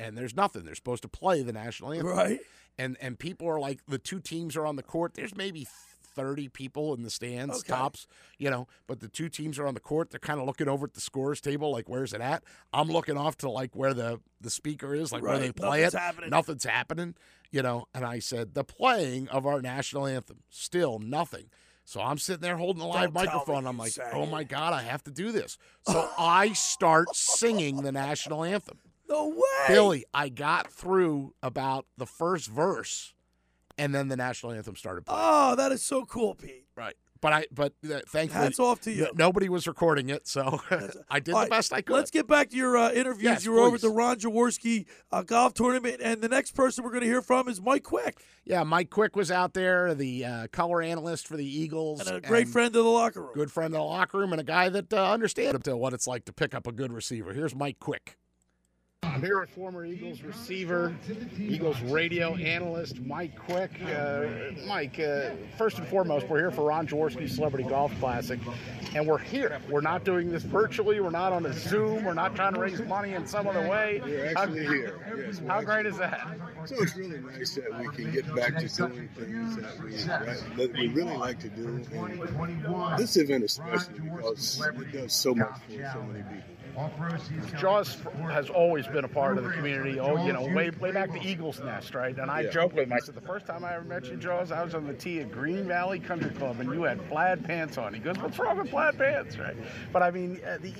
and 0.00 0.18
there's 0.18 0.34
nothing. 0.34 0.64
They're 0.64 0.74
supposed 0.74 1.02
to 1.02 1.08
play 1.08 1.42
the 1.42 1.52
national 1.52 1.92
anthem, 1.92 2.08
Right. 2.08 2.40
And 2.78 2.96
and 3.00 3.18
people 3.18 3.48
are 3.48 3.58
like, 3.58 3.80
the 3.86 3.98
two 3.98 4.20
teams 4.20 4.56
are 4.56 4.66
on 4.66 4.76
the 4.76 4.82
court. 4.82 5.14
There's 5.14 5.36
maybe. 5.36 5.66
30 6.14 6.48
people 6.48 6.94
in 6.94 7.02
the 7.02 7.10
stands, 7.10 7.58
Okay. 7.58 7.68
tops, 7.74 8.06
you 8.38 8.48
know, 8.48 8.66
but 8.86 9.00
the 9.00 9.08
two 9.08 9.28
teams 9.28 9.58
are 9.58 9.66
on 9.66 9.74
the 9.74 9.80
court. 9.80 10.08
They're 10.08 10.18
kind 10.18 10.40
of 10.40 10.46
looking 10.46 10.66
over 10.66 10.86
at 10.86 10.94
the 10.94 11.00
scores 11.02 11.42
table, 11.42 11.70
like, 11.70 11.90
where's 11.90 12.14
it 12.14 12.22
at? 12.22 12.42
I'm 12.72 12.88
looking 12.88 13.18
off 13.18 13.36
to, 13.38 13.50
like, 13.50 13.76
where 13.76 13.92
the, 13.92 14.20
the 14.40 14.48
speaker 14.48 14.94
is, 14.94 15.12
like, 15.12 15.22
where 15.22 15.38
they 15.38 15.48
Right. 15.48 15.56
play 15.56 15.68
Nothing's 15.82 15.94
it. 15.94 15.98
happening. 15.98 16.30
Nothing's 16.30 16.64
happening, 16.64 17.14
you 17.50 17.60
know, 17.60 17.86
and 17.92 18.02
I 18.06 18.20
said, 18.20 18.54
the 18.54 18.64
playing 18.64 19.28
of 19.28 19.44
our 19.44 19.60
national 19.60 20.06
anthem, 20.06 20.38
still 20.48 20.98
nothing. 20.98 21.50
So 21.84 22.00
I'm 22.00 22.16
sitting 22.16 22.40
there 22.40 22.56
holding 22.56 22.80
the 22.80 22.86
live 22.88 23.12
Don't 23.12 23.26
microphone. 23.26 23.66
I'm 23.66 23.76
like, 23.76 23.92
oh 24.14 24.24
my 24.24 24.42
God, 24.42 24.72
I 24.72 24.84
have 24.84 25.02
to 25.04 25.10
do 25.10 25.32
this. 25.32 25.58
So 25.86 26.08
I 26.18 26.54
start 26.54 27.14
singing 27.14 27.82
the 27.82 27.92
national 27.92 28.42
anthem. 28.42 28.78
No 29.08 29.28
way. 29.28 29.68
Billy, 29.68 30.04
I 30.12 30.28
got 30.28 30.70
through 30.70 31.34
about 31.42 31.86
the 31.96 32.06
first 32.06 32.48
verse, 32.48 33.14
and 33.78 33.94
then 33.94 34.08
the 34.08 34.16
national 34.16 34.52
anthem 34.52 34.76
started 34.76 35.06
playing. 35.06 35.20
oh, 35.22 35.56
that 35.56 35.72
is 35.72 35.82
so 35.82 36.04
cool, 36.04 36.34
Pete. 36.34 36.66
Right. 36.76 36.94
But 37.22 37.32
I, 37.32 37.46
but 37.50 37.72
uh, 37.90 38.00
thankfully, 38.08 38.44
Hats 38.44 38.60
off 38.60 38.82
to 38.82 38.92
you. 38.92 39.08
nobody 39.14 39.48
was 39.48 39.66
recording 39.66 40.10
it, 40.10 40.28
so 40.28 40.60
I 41.10 41.18
did 41.18 41.34
All 41.34 41.40
the 41.40 41.44
right, 41.44 41.50
best 41.50 41.72
I 41.72 41.80
could. 41.80 41.94
Let's 41.94 42.10
get 42.10 42.26
back 42.28 42.50
to 42.50 42.56
your 42.56 42.76
uh, 42.76 42.92
interviews. 42.92 43.24
Yes, 43.24 43.44
you 43.44 43.52
were 43.52 43.60
over 43.60 43.76
at 43.76 43.80
the 43.80 43.88
Ron 43.88 44.16
Jaworski 44.18 44.84
uh, 45.10 45.22
golf 45.22 45.54
tournament, 45.54 46.00
and 46.02 46.20
the 46.20 46.28
next 46.28 46.52
person 46.54 46.84
we're 46.84 46.90
going 46.90 47.00
to 47.00 47.06
hear 47.08 47.22
from 47.22 47.48
is 47.48 47.58
Mike 47.60 47.84
Quick, 47.84 48.22
Yeah, 48.44 48.64
Mike 48.64 48.90
Quick 48.90 49.16
was 49.16 49.30
out 49.30 49.54
there, 49.54 49.94
the 49.94 50.24
uh, 50.26 50.46
color 50.48 50.82
analyst 50.82 51.26
for 51.26 51.38
the 51.38 51.46
Eagles, 51.46 52.06
and 52.06 52.18
a 52.18 52.20
great 52.20 52.48
friend 52.48 52.66
of 52.76 52.84
the 52.84 52.90
locker 52.90 53.22
room. 53.22 53.32
good 53.34 53.50
friend 53.50 53.68
of 53.74 53.78
the 53.78 53.84
locker 53.84 54.18
room, 54.18 54.32
and 54.32 54.40
a 54.40 54.44
guy 54.44 54.68
that 54.68 54.92
uh, 54.92 55.10
understands 55.10 55.66
what 55.70 55.94
it's 55.94 56.06
like 56.06 56.26
to 56.26 56.34
pick 56.34 56.54
up 56.54 56.66
a 56.66 56.72
good 56.72 56.92
receiver. 56.92 57.32
Here's 57.32 57.54
Mike 57.54 57.80
Quick. 57.80 58.18
I'm 59.06 59.22
here 59.22 59.40
with 59.40 59.50
former 59.50 59.84
Eagles 59.84 60.22
receiver, 60.22 60.94
Eagles 61.38 61.80
radio 61.82 62.34
analyst 62.34 63.00
Mike 63.00 63.36
Quick. 63.38 63.70
Uh, 63.82 64.26
Mike, 64.66 64.98
uh, 65.00 65.30
first 65.56 65.78
and 65.78 65.86
foremost, 65.86 66.28
we're 66.28 66.38
here 66.38 66.50
for 66.50 66.66
Ron 66.66 66.86
Jaworski 66.86 67.28
Celebrity 67.28 67.68
Golf 67.68 67.98
Classic, 67.98 68.38
and 68.94 69.06
we're 69.06 69.18
here. 69.18 69.60
We're 69.70 69.80
not 69.80 70.04
doing 70.04 70.30
this 70.30 70.42
virtually. 70.42 71.00
We're 71.00 71.10
not 71.10 71.32
on 71.32 71.46
a 71.46 71.52
Zoom. 71.52 72.04
We're 72.04 72.14
not 72.14 72.34
trying 72.36 72.54
to 72.54 72.60
raise 72.60 72.80
money 72.82 73.14
in 73.14 73.26
some 73.26 73.46
other 73.46 73.68
way. 73.68 74.00
We're 74.04 74.34
How- 74.34 74.42
actually 74.42 74.66
here. 74.66 74.98
Yes, 75.26 75.38
How 75.46 75.58
actually- 75.60 75.64
great 75.66 75.86
is 75.86 75.98
that? 75.98 76.28
So 76.66 76.74
it's 76.82 76.96
really 76.96 77.20
nice 77.20 77.54
that 77.54 77.78
we 77.78 77.88
can 77.88 78.10
get 78.12 78.34
back 78.34 78.58
to 78.58 78.68
doing 78.68 79.08
things 79.16 79.56
that 79.56 79.82
we, 79.82 79.92
that 80.64 80.72
we 80.72 80.88
really 80.88 81.16
like 81.16 81.38
to 81.40 81.48
do. 81.48 81.80
And 81.92 82.98
this 82.98 83.16
event 83.16 83.44
especially 83.44 84.00
because 84.00 84.60
it 84.60 84.92
does 84.92 85.12
so 85.12 85.34
much 85.34 85.48
for 85.68 85.72
so 85.92 86.02
many 86.02 86.22
people. 86.24 86.55
Jaws 87.58 87.98
has 88.30 88.50
always 88.50 88.86
been 88.86 89.04
a 89.04 89.08
part 89.08 89.38
of 89.38 89.44
the 89.44 89.50
community. 89.50 89.98
Oh, 89.98 90.24
you 90.26 90.32
know, 90.32 90.42
way 90.54 90.70
way 90.70 90.92
back 90.92 91.10
to 91.12 91.20
Eagles 91.26 91.60
Nest, 91.60 91.94
right? 91.94 92.16
And 92.18 92.30
I 92.30 92.40
Yeah. 92.42 92.50
joked 92.50 92.74
with 92.74 92.86
him. 92.86 92.92
I 92.92 92.98
said 92.98 93.14
the 93.14 93.20
first 93.22 93.46
time 93.46 93.64
I 93.64 93.74
ever 93.74 93.84
met 93.84 94.06
you, 94.06 94.16
Jaws, 94.16 94.52
I 94.52 94.62
was 94.62 94.74
on 94.74 94.86
the 94.86 94.92
tee 94.92 95.20
at 95.20 95.32
Green 95.32 95.66
Valley 95.66 95.98
Country 95.98 96.30
Club, 96.30 96.60
and 96.60 96.72
you 96.72 96.82
had 96.82 97.06
plaid 97.08 97.44
pants 97.44 97.78
on. 97.78 97.94
He 97.94 98.00
goes, 98.00 98.18
"What's 98.18 98.38
wrong 98.38 98.58
with 98.58 98.70
plaid 98.70 98.98
pants?" 98.98 99.38
Right? 99.38 99.56
But 99.92 100.02
I 100.02 100.10
mean, 100.10 100.40
uh, 100.46 100.58
the, 100.60 100.70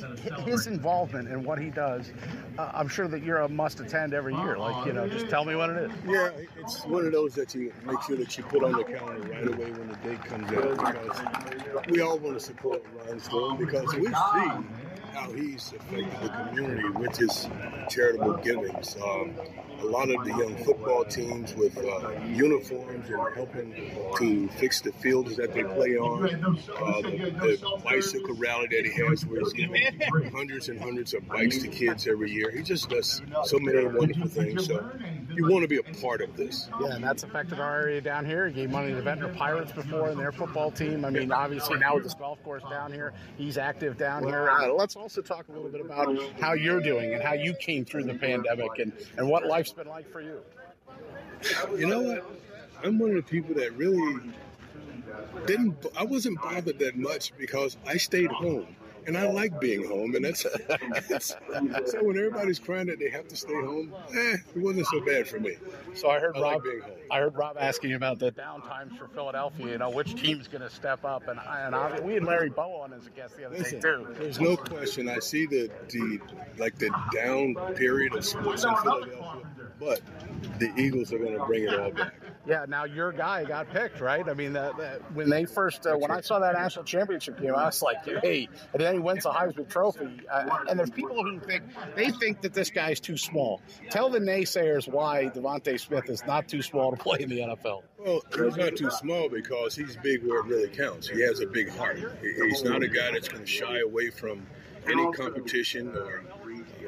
his 0.43 0.67
involvement 0.67 1.29
in 1.29 1.43
what 1.45 1.59
he 1.59 1.71
does, 1.71 2.13
uh, 2.59 2.71
I'm 2.75 2.89
sure 2.89 3.09
that 3.09 3.23
you're 3.23 3.41
a 3.41 3.49
must 3.49 3.81
attend 3.81 4.13
every 4.13 4.35
year. 4.35 4.59
Like, 4.59 4.87
you 4.87 4.93
know, 4.93 5.09
just 5.09 5.29
tell 5.29 5.45
me 5.45 5.55
what 5.55 5.71
it 5.71 5.91
is. 5.91 5.93
Yeah, 6.07 6.31
it's 6.59 6.85
one 6.85 7.07
of 7.07 7.13
those 7.13 7.35
that 7.35 7.55
you 7.55 7.73
make 7.85 8.03
sure 8.03 8.17
that 8.17 8.37
you 8.37 8.45
put 8.45 8.63
on 8.63 8.73
the 8.73 8.85
calendar 8.85 9.29
right 9.29 9.47
away 9.47 9.73
when 9.73 9.89
the 9.89 9.97
date 9.97 10.23
comes 10.25 10.53
out 10.53 10.77
because 10.77 11.87
we 11.89 12.01
all 12.03 12.19
want 12.19 12.39
to 12.39 12.45
support 12.45 12.83
what 12.93 13.09
Ron's 13.09 13.29
doing 13.29 13.57
because 13.57 13.95
we 13.95 14.07
see 14.07 14.67
how 15.17 15.33
he's 15.33 15.73
affected 15.73 16.21
the 16.21 16.29
community 16.29 16.89
with 16.91 17.17
his 17.17 17.49
charitable 17.89 18.37
givings. 18.39 18.97
Um, 19.03 19.35
a 19.81 19.85
lot 19.85 20.11
of 20.11 20.25
the 20.25 20.31
young 20.31 20.57
football 20.65 21.05
teams 21.05 21.55
with 21.55 21.77
uh, 21.79 22.11
uniforms 22.27 23.09
and 23.09 23.35
helping 23.35 23.75
to 24.17 24.49
fix 24.59 24.81
the 24.81 24.93
fields 24.93 25.37
that 25.37 25.53
they 25.53 25.63
play 25.63 25.97
on. 25.97 26.25
Uh, 26.25 27.03
the, 27.03 27.59
the 27.59 27.81
bicycle 27.85 28.35
rally 28.37 28.67
that 28.71 28.85
he 28.85 28.93
has 29.03 29.25
where 29.27 29.41
he's 29.41 29.53
giving 29.53 29.83
hundreds 30.33 30.69
and 30.69 30.81
hundreds 30.81 31.15
of 31.15 31.27
bikes 31.29 31.59
to 31.59 31.69
kids 31.69 32.07
every 32.07 32.31
year. 32.31 32.51
He 32.51 32.63
just 32.63 32.89
does 32.89 33.23
so 33.45 33.59
many 33.59 33.87
wonderful 33.87 34.29
things. 34.29 34.67
So 34.67 34.91
you 35.35 35.49
want 35.49 35.63
to 35.63 35.69
be 35.69 35.77
a 35.77 35.83
part 36.01 36.21
of 36.21 36.37
this. 36.37 36.69
Yeah, 36.81 36.95
and 36.95 37.05
that's 37.05 37.23
affected 37.23 37.61
our 37.61 37.81
area 37.81 38.01
down 38.01 38.25
here. 38.25 38.49
He 38.49 38.55
gave 38.55 38.71
money 38.71 38.93
to 38.93 39.03
Ventnor 39.03 39.35
Pirates 39.35 39.73
before 39.73 40.09
and 40.09 40.19
their 40.19 40.33
football 40.33 40.71
team. 40.71 41.05
I 41.05 41.11
mean, 41.11 41.31
obviously 41.31 41.79
now 41.79 41.95
with 41.95 42.05
this 42.05 42.15
golf 42.15 42.43
course 42.43 42.63
down 42.71 42.93
here, 42.93 43.13
he's 43.37 43.59
active 43.59 43.97
down 43.97 44.25
here. 44.25 44.49
Uh, 44.49 44.73
let's 44.73 44.97
also 44.97 45.21
talk 45.23 45.49
a 45.49 45.53
little 45.53 45.69
bit 45.69 45.81
about 45.81 46.17
how 46.41 46.55
you're 46.55 46.81
doing 46.81 47.15
and 47.15 47.23
how 47.23 47.35
you 47.35 47.55
came 47.55 47.85
through 47.85 48.05
the 48.05 48.15
pandemic 48.15 48.79
and, 48.79 48.93
and 49.17 49.29
what 49.29 49.47
life's 49.47 49.73
been 49.77 49.89
like 49.89 50.11
for 50.11 50.21
you. 50.21 50.41
You 51.77 51.87
know 51.87 52.01
what? 52.01 52.25
I'm 52.83 52.99
one 52.99 53.11
of 53.11 53.17
the 53.17 53.23
people 53.23 53.55
that 53.57 53.73
really 53.77 54.21
didn't. 55.47 55.85
I 55.97 56.05
wasn't 56.05 56.41
bothered 56.41 56.79
that 56.79 56.97
much 56.97 57.33
because 57.39 57.77
I 57.87 57.97
stayed 57.97 58.31
home. 58.31 58.67
And 59.09 59.17
I 59.17 59.31
like 59.31 59.61
being 59.61 59.87
home, 59.87 60.17
and 60.17 60.25
that's, 60.25 60.45
that's 61.09 61.37
so. 61.93 62.03
When 62.03 62.17
everybody's 62.19 62.59
crying 62.59 62.89
that 62.89 62.99
they 62.99 63.09
have 63.09 63.29
to 63.29 63.37
stay 63.37 63.55
home, 63.55 63.95
eh, 64.13 64.37
it 64.57 64.61
wasn't 64.61 64.89
so 64.89 65.01
bad 65.01 65.29
for 65.29 65.39
me. 65.39 65.55
So 65.95 66.11
I 66.11 66.19
heard 66.19 66.35
I 66.37 66.41
like 66.41 66.55
Rob. 66.55 66.63
being 66.65 66.81
home. 66.81 66.91
I 67.13 67.19
heard 67.21 67.37
Rob 67.37 67.57
asking 67.57 67.93
about 67.93 68.19
the 68.19 68.33
downtimes 68.33 68.99
for 68.99 69.07
Philadelphia. 69.07 69.69
You 69.69 69.79
know, 69.79 69.91
which 69.91 70.21
team's 70.21 70.49
going 70.49 70.63
to 70.63 70.71
step 70.71 71.05
up? 71.05 71.29
And 71.29 71.39
I, 71.39 71.61
and 71.61 71.73
obvi- 71.77 72.03
we 72.03 72.15
had 72.15 72.25
Larry 72.25 72.51
Bowa 72.51 72.81
on 72.81 72.93
as 72.95 73.07
a 73.07 73.11
guest 73.11 73.37
the 73.37 73.45
other 73.45 73.57
Listen, 73.57 73.79
day 73.79 73.89
too. 73.91 74.09
there's 74.19 74.41
no 74.41 74.57
question. 74.57 75.09
I 75.09 75.21
see 75.21 75.47
the 75.47 75.71
the 75.89 76.19
like 76.59 76.77
the 76.77 76.91
down 77.15 77.55
period 77.77 78.17
of 78.17 78.25
sports 78.25 78.65
in 78.65 78.75
Philadelphia, 78.75 79.47
but 79.79 80.01
the 80.59 80.73
Eagles 80.77 81.13
are 81.13 81.19
going 81.19 81.39
to 81.39 81.45
bring 81.45 81.65
it 81.65 81.79
all 81.79 81.91
back. 81.91 82.15
Yeah, 82.47 82.65
now 82.69 82.85
your 82.85 83.11
guy 83.11 83.45
got 83.45 83.69
picked, 83.71 84.01
right? 84.01 84.27
I 84.29 84.33
mean, 84.33 84.53
that, 84.53 84.77
that, 84.79 85.13
when 85.13 85.29
they 85.29 85.45
first, 85.45 85.85
uh, 85.85 85.97
when 85.97 86.13
I 86.13 86.21
saw 86.21 86.39
that 86.39 86.55
national 86.55 86.85
championship 86.85 87.41
game, 87.41 87.55
I 87.57 87.67
was 87.67 87.83
like, 87.83 88.05
hey, 88.23 88.49
and 88.73 88.81
then 88.81 88.95
he 88.95 89.01
wins 89.01 89.25
the 89.25 89.31
Heisman 89.31 89.69
Trophy. 89.69 90.21
Uh, 90.31 90.59
and 90.69 90.79
there's 90.79 90.91
people 90.91 91.23
who 91.25 91.41
think 91.41 91.65
they 91.97 92.11
think 92.11 92.41
that 92.43 92.55
this 92.55 92.71
guy's 92.71 93.01
too 93.01 93.17
small. 93.17 93.61
Tell 93.91 94.09
the 94.09 94.21
naysayers 94.21 94.87
why 94.89 95.31
DeVonta 95.35 95.79
Smith 95.81 96.09
is 96.09 96.25
not 96.25 96.49
too 96.49 96.63
small 96.63 96.93
to 96.93 96.97
play 96.97 97.19
in 97.21 97.29
the 97.29 97.41
NFL. 97.41 97.83
Well, 97.99 98.23
he's 98.33 98.57
not 98.57 98.77
too 98.77 98.91
small 98.91 99.29
because 99.29 99.75
he's 99.75 99.97
big 99.97 100.25
where 100.25 100.41
it 100.41 100.47
really 100.47 100.69
counts. 100.69 101.09
He 101.09 101.21
has 101.23 101.41
a 101.41 101.47
big 101.47 101.69
heart. 101.71 101.99
He's 102.23 102.63
not 102.63 102.83
a 102.85 102.89
guy 102.89 103.11
that's 103.11 103.29
going 103.29 103.43
to 103.43 103.51
shy 103.51 103.81
away 103.81 104.11
from 104.11 104.47
any 104.89 105.13
competition 105.13 105.97
or 105.97 106.23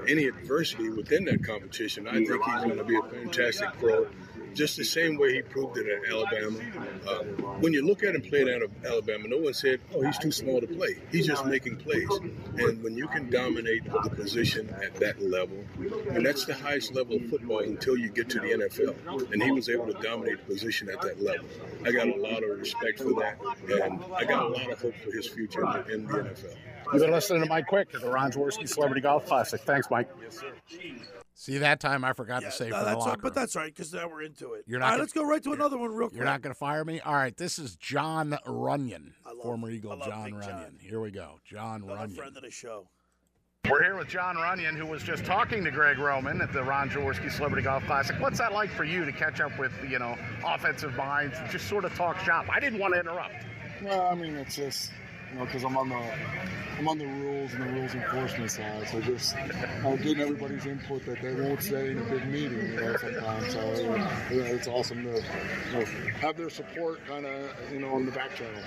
any 0.08 0.26
adversity 0.26 0.88
within 0.88 1.24
that 1.26 1.44
competition. 1.44 2.08
I 2.08 2.14
think 2.14 2.28
he's 2.28 2.64
going 2.64 2.76
to 2.76 2.84
be 2.84 2.96
a 2.96 3.02
fantastic 3.02 3.68
pro. 3.78 4.06
Just 4.54 4.76
the 4.76 4.84
same 4.84 5.18
way 5.18 5.34
he 5.34 5.42
proved 5.42 5.76
it 5.76 5.86
at 5.86 6.10
Alabama. 6.10 6.58
Uh, 7.06 7.22
when 7.60 7.72
you 7.72 7.86
look 7.86 8.02
at 8.02 8.14
him 8.14 8.22
playing 8.22 8.50
out 8.52 8.62
of 8.62 8.70
Alabama, 8.84 9.28
no 9.28 9.36
one 9.36 9.52
said, 9.54 9.80
"Oh, 9.94 10.00
he's 10.00 10.18
too 10.18 10.32
small 10.32 10.60
to 10.60 10.66
play." 10.66 10.96
He's 11.12 11.26
just 11.26 11.44
making 11.44 11.76
plays. 11.76 12.08
And 12.56 12.82
when 12.82 12.96
you 12.96 13.06
can 13.08 13.30
dominate 13.30 13.84
the 13.84 14.10
position 14.10 14.74
at 14.82 14.96
that 14.96 15.20
level, 15.20 15.64
and 16.10 16.24
that's 16.24 16.44
the 16.46 16.54
highest 16.54 16.94
level 16.94 17.16
of 17.16 17.26
football 17.26 17.60
until 17.60 17.96
you 17.96 18.08
get 18.08 18.28
to 18.30 18.40
the 18.40 18.52
NFL, 18.52 19.32
and 19.32 19.42
he 19.42 19.52
was 19.52 19.68
able 19.68 19.86
to 19.86 20.00
dominate 20.02 20.38
the 20.38 20.54
position 20.54 20.88
at 20.88 21.02
that 21.02 21.22
level. 21.22 21.46
I 21.84 21.92
got 21.92 22.08
a 22.08 22.16
lot 22.16 22.42
of 22.42 22.58
respect 22.58 22.98
for 23.00 23.12
that, 23.20 23.38
and 23.70 24.02
I 24.14 24.24
got 24.24 24.44
a 24.44 24.48
lot 24.48 24.72
of 24.72 24.80
hope 24.80 24.94
for 25.04 25.12
his 25.12 25.28
future 25.28 25.60
in 25.60 25.70
the, 25.72 25.94
in 25.94 26.06
the 26.06 26.12
NFL. 26.12 26.56
You've 26.92 27.02
been 27.02 27.10
listening 27.10 27.42
to 27.42 27.48
Mike 27.48 27.66
Quick 27.66 27.88
at 27.94 28.00
the 28.00 28.10
Ron 28.10 28.30
Jaworski 28.32 28.68
Celebrity 28.68 29.00
Golf 29.00 29.26
Classic. 29.26 29.60
Thanks, 29.60 29.88
Mike. 29.90 30.08
See 31.34 31.58
that 31.58 31.78
time 31.78 32.04
I 32.04 32.12
forgot 32.14 32.42
Yeah, 32.42 32.48
to 32.50 32.54
say 32.56 32.68
no, 32.68 32.78
for 32.78 32.80
the 32.80 32.84
that's 32.86 32.98
locker 32.98 33.10
right, 33.10 33.20
but 33.22 33.34
that's 33.34 33.54
right 33.54 33.72
because 33.72 33.92
now 33.92 34.08
we're 34.08 34.22
into 34.22 34.54
it. 34.54 34.64
You're 34.66 34.80
not 34.80 34.86
right, 34.86 34.90
gonna- 34.92 35.02
let's 35.02 35.12
go 35.12 35.22
right 35.24 35.42
to 35.44 35.52
another 35.52 35.78
one 35.78 35.94
real 35.94 36.08
quick. 36.08 36.16
You're 36.16 36.24
not 36.24 36.42
going 36.42 36.52
to 36.52 36.58
fire 36.58 36.84
me? 36.84 36.98
All 37.00 37.14
right, 37.14 37.36
this 37.36 37.58
is 37.60 37.76
Jon 37.76 38.36
Runyan, 38.44 39.12
love- 39.24 39.42
former 39.42 39.70
Eagle 39.70 39.92
I 39.92 39.94
love 39.96 40.08
John 40.08 40.24
Big 40.24 40.34
Runyan. 40.34 40.46
John. 40.46 40.78
Here 40.80 41.00
we 41.00 41.10
go. 41.12 41.38
John 41.44 41.82
Another 41.82 42.08
Runyan. 42.08 42.16
friend 42.16 42.36
of 42.36 42.42
the 42.42 42.50
show. 42.50 42.88
We're 43.70 43.82
here 43.84 43.96
with 43.96 44.08
Jon 44.08 44.34
Runyan, 44.36 44.76
who 44.76 44.86
was 44.86 45.02
just 45.02 45.24
talking 45.26 45.62
to 45.64 45.70
Greg 45.70 45.98
Roman 45.98 46.40
at 46.40 46.52
the 46.52 46.64
Ron 46.64 46.88
Jaworski 46.90 47.30
Celebrity 47.30 47.62
Golf 47.64 47.84
Classic. 47.84 48.16
What's 48.18 48.38
that 48.38 48.52
like 48.52 48.70
for 48.70 48.84
you 48.84 49.04
to 49.04 49.12
catch 49.12 49.40
up 49.40 49.56
with, 49.58 49.72
you 49.88 49.98
know, 49.98 50.16
offensive 50.44 50.94
minds, 50.96 51.36
just 51.50 51.68
sort 51.68 51.84
of 51.84 51.94
talk 51.94 52.18
shop? 52.20 52.46
I 52.50 52.58
didn't 52.60 52.78
want 52.80 52.94
to 52.94 53.00
interrupt. 53.00 53.34
Well, 53.82 54.08
I 54.08 54.14
mean, 54.14 54.34
it's 54.36 54.56
just 54.56 54.90
you 55.30 55.38
know 55.38 55.44
because 55.44 55.64
I'm 55.64 55.76
on 55.76 55.88
the 55.88 56.00
I'm 56.78 56.86
on 56.86 56.98
the 56.98 57.06
rules 57.06 57.52
and 57.54 57.62
the 57.64 57.72
rules 57.72 57.94
enforcement 57.94 58.50
side, 58.52 58.88
so 58.88 59.00
just 59.00 59.34
uh, 59.34 59.96
getting 59.96 60.20
everybody's 60.20 60.64
input 60.64 61.04
that 61.06 61.20
they 61.20 61.34
won't 61.34 61.60
say 61.60 61.90
in 61.90 61.98
a 61.98 62.04
big 62.04 62.26
meeting, 62.28 62.72
you 62.72 62.80
know, 62.80 62.96
sometimes. 62.96 63.52
So 63.52 63.74
you 64.30 64.38
know, 64.40 64.44
it's 64.44 64.68
awesome 64.68 65.02
to 65.02 65.10
you 65.10 65.72
know, 65.72 65.84
have 66.20 66.36
their 66.36 66.50
support, 66.50 67.04
kind 67.06 67.26
of, 67.26 67.72
you 67.72 67.80
know, 67.80 67.94
on 67.94 68.06
the 68.06 68.12
back 68.12 68.36
channel. 68.36 68.62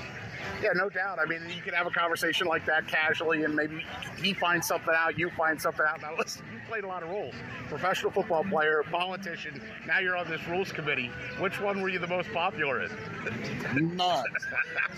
Yeah, 0.61 0.71
no 0.75 0.89
doubt. 0.89 1.19
I 1.19 1.25
mean, 1.25 1.41
you 1.55 1.61
could 1.61 1.73
have 1.73 1.87
a 1.87 1.91
conversation 1.91 2.47
like 2.47 2.65
that 2.65 2.85
casually, 2.87 3.43
and 3.43 3.55
maybe 3.55 3.85
he 4.21 4.33
finds 4.33 4.67
something 4.67 4.93
out, 4.93 5.17
you 5.17 5.29
find 5.37 5.61
something 5.61 5.85
out. 5.87 6.01
Now, 6.01 6.17
listen, 6.17 6.43
you 6.51 6.59
played 6.67 6.83
a 6.83 6.87
lot 6.87 7.03
of 7.03 7.09
roles 7.09 7.35
professional 7.69 8.11
football 8.11 8.43
player, 8.43 8.83
politician, 8.91 9.61
now 9.87 9.99
you're 9.99 10.17
on 10.17 10.29
this 10.29 10.45
rules 10.49 10.73
committee. 10.73 11.09
Which 11.39 11.61
one 11.61 11.81
were 11.81 11.87
you 11.87 11.99
the 11.99 12.07
most 12.07 12.29
popular 12.33 12.83
in? 12.83 13.95
Not. 13.95 14.25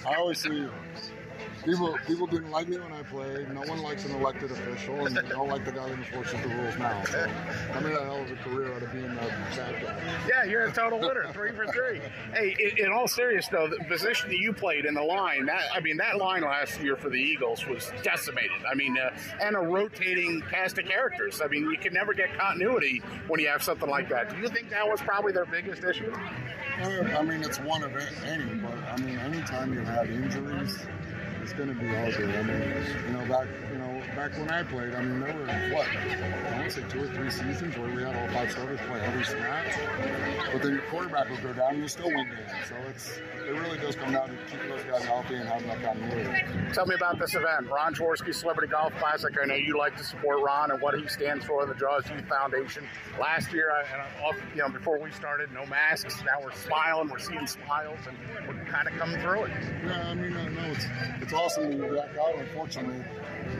I 0.07 0.15
always 0.15 0.39
see 0.39 0.67
people 1.65 1.97
people 2.07 2.27
didn't 2.27 2.51
like 2.51 2.67
me 2.67 2.77
when 2.77 2.91
I 2.93 3.03
played. 3.03 3.49
No 3.53 3.61
one 3.61 3.81
likes 3.81 4.05
an 4.05 4.15
elected 4.15 4.51
official, 4.51 5.05
and 5.05 5.15
they 5.15 5.21
don't 5.29 5.47
like 5.47 5.65
the 5.65 5.71
guy 5.71 5.89
that 5.89 5.97
enforces 5.97 6.41
the 6.41 6.49
rules 6.49 6.77
now. 6.77 7.03
So 7.05 7.19
I 7.73 7.79
made 7.79 7.93
a 7.93 8.03
hell 8.03 8.21
of 8.21 8.31
a 8.31 8.35
career 8.35 8.73
out 8.73 8.83
of 8.83 8.91
being 8.91 9.05
a 9.05 9.15
bad 9.15 9.81
guy. 9.81 10.27
Yeah, 10.27 10.43
you're 10.43 10.65
a 10.65 10.71
total 10.71 10.99
winner, 10.99 11.31
three 11.33 11.51
for 11.51 11.65
three. 11.67 12.01
Hey, 12.33 12.55
in, 12.59 12.85
in 12.85 12.91
all 12.91 13.07
seriousness, 13.07 13.51
though, 13.51 13.67
the 13.67 13.83
position 13.85 14.29
that 14.29 14.37
you 14.37 14.53
played 14.53 14.85
in 14.85 14.93
the 14.93 15.03
line, 15.03 15.45
that 15.45 15.63
I 15.73 15.79
mean, 15.79 15.97
that 15.97 16.17
line 16.17 16.41
last 16.43 16.79
year 16.81 16.95
for 16.95 17.09
the 17.09 17.17
Eagles 17.17 17.65
was 17.65 17.91
decimated. 18.03 18.61
I 18.69 18.75
mean, 18.75 18.97
uh, 18.97 19.15
and 19.41 19.55
a 19.55 19.59
rotating 19.59 20.41
cast 20.49 20.77
of 20.77 20.85
characters. 20.85 21.41
I 21.41 21.47
mean, 21.47 21.69
you 21.69 21.77
can 21.77 21.93
never 21.93 22.13
get 22.13 22.37
continuity 22.37 23.01
when 23.27 23.39
you 23.39 23.47
have 23.47 23.63
something 23.63 23.89
like 23.89 24.09
that. 24.09 24.29
Do 24.29 24.37
you 24.37 24.49
think 24.49 24.69
that 24.69 24.87
was 24.87 25.01
probably 25.01 25.31
their 25.31 25.45
biggest 25.45 25.83
issue? 25.83 26.11
Uh, 26.81 26.85
I 26.85 27.21
mean, 27.21 27.43
it's 27.43 27.59
one 27.59 27.83
of 27.83 27.95
any, 27.95 28.55
but 28.55 28.73
I 28.73 28.97
mean, 28.97 29.17
anytime 29.19 29.73
you 29.73 29.81
have 29.81 30.09
injuries, 30.09 30.77
it's 31.43 31.53
going 31.53 31.67
to 31.67 31.75
be 31.75 31.89
ugly. 31.89 32.35
I 32.37 32.41
mean, 32.41 32.73
you 33.05 33.13
know, 33.13 33.25
back 33.25 33.47
you 33.71 33.77
know 33.77 34.01
back 34.15 34.31
when 34.37 34.49
I 34.49 34.63
played, 34.63 34.95
I 34.95 35.03
mean, 35.03 35.19
there 35.19 35.33
were 35.33 35.45
what 35.75 35.87
I 35.87 36.57
want 36.57 36.63
to 36.63 36.71
say 36.71 36.83
two 36.89 37.03
or 37.03 37.07
three 37.07 37.29
seasons 37.29 37.77
where 37.77 37.93
we 37.93 38.01
had 38.01 38.15
all 38.15 38.27
five 38.29 38.49
starters 38.49 38.79
play 38.87 39.01
every 39.01 39.25
snap, 39.25 39.65
but 40.53 40.61
then 40.61 40.73
your 40.73 40.83
quarterback 40.83 41.29
would 41.29 41.43
go 41.43 41.51
down 41.51 41.73
and 41.73 41.81
you 41.81 41.87
still 41.89 42.07
win 42.07 42.25
games. 42.29 42.69
So 42.69 42.75
it's 42.89 43.19
it 43.45 43.51
really 43.51 43.77
does 43.77 43.95
come 43.95 44.13
down 44.13 44.29
to 44.29 44.35
keeping 44.49 44.69
those 44.69 44.83
guys 44.83 45.03
healthy 45.03 45.35
and 45.35 45.47
having 45.47 45.67
that 45.67 45.83
continuity. 45.83 46.73
Tell 46.73 46.85
me 46.85 46.95
about 46.95 47.19
this 47.19 47.35
event, 47.35 47.69
Ron 47.69 47.93
Jaworski 47.93 48.33
Celebrity 48.33 48.71
Golf 48.71 48.95
Classic. 48.95 49.33
I 49.41 49.45
know 49.45 49.55
you 49.55 49.77
like 49.77 49.97
to 49.97 50.03
support 50.03 50.41
Ron 50.41 50.71
and 50.71 50.81
what 50.81 50.97
he 50.97 51.05
stands 51.07 51.43
for, 51.45 51.63
in 51.63 51.69
the 51.69 51.75
Jaws 51.75 52.09
Youth 52.09 52.25
Foundation. 52.29 52.87
Last 53.19 53.51
year, 53.51 53.69
I, 53.71 53.81
and 53.81 54.01
I, 54.01 54.55
you 54.55 54.61
know, 54.61 54.69
before 54.69 54.97
we 54.97 55.11
started, 55.11 55.51
no 55.51 55.65
masks. 55.65 56.15
Now 56.25 56.41
we're 56.41 56.53
smiling, 56.53 57.09
we're 57.09 57.19
seeing 57.19 57.45
smiles, 57.47 57.99
and 58.07 58.17
we're 58.47 58.63
kind 58.65 58.87
of 58.87 58.93
coming 58.93 59.19
through 59.21 59.43
it. 59.43 59.51
Yeah, 59.85 60.07
I 60.07 60.13
mean, 60.13 60.37
I 60.37 60.47
know 60.47 60.71
it's 60.71 60.85
it's 61.21 61.32
awesome 61.33 61.71
to 61.71 61.77
be 61.77 61.95
back 61.95 62.09
out. 62.17 62.35
Unfortunately, 62.37 63.03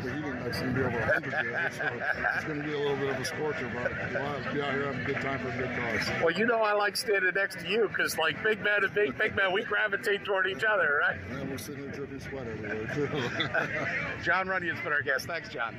the 0.04 0.14
heat 0.14 0.26
index 0.26 0.58
is 0.58 0.62
going 0.64 0.74
to 0.76 0.80
be 0.80 0.86
over 0.86 1.00
100 1.00 1.34
here, 1.46 1.72
so 1.76 1.90
it's 2.36 2.46
going 2.46 2.62
to 2.62 2.68
be 2.68 2.74
a 2.74 2.78
little 2.78 2.96
bit 2.98 3.10
of 3.10 3.20
a 3.20 3.26
scorcher, 3.26 3.72
but 3.74 3.92
uh, 3.92 3.96
we'll 4.12 4.22
have, 4.42 4.54
be 4.54 4.62
out 4.62 4.74
here 4.74 4.86
having 4.86 5.02
a 5.02 5.06
good 5.06 5.16
time 5.22 5.40
for 5.40 5.50
a 5.50 5.58
good 5.58 5.76
cause. 5.76 6.10
Well, 6.24 6.32
you 6.32 6.46
know 6.46 6.62
I 6.62 6.74
like 6.74 6.96
standing 6.98 7.32
next 7.36 7.60
to 7.60 7.68
you 7.68 7.88
because, 7.88 8.18
like, 8.18 8.42
big 8.44 8.62
man 8.64 8.84
and 8.84 8.94
big 8.94 9.18
big 9.18 9.36
men, 9.36 9.52
we 9.54 9.64
gravitate 9.64 10.24
toward 10.26 10.48
each 10.48 10.64
other, 10.64 11.00
right? 11.02 11.20
And 11.32 11.50
we're 11.52 11.58
sitting 11.58 11.84
here 11.84 11.92
dripping 11.92 12.20
sweat 12.20 12.48
everywhere, 12.48 12.88
too. 12.96 13.08
Jon 14.24 14.48
Runyan's 14.48 14.80
been 14.82 14.94
our 14.94 15.02
guest. 15.02 15.26
Thanks, 15.26 15.50
John. 15.50 15.76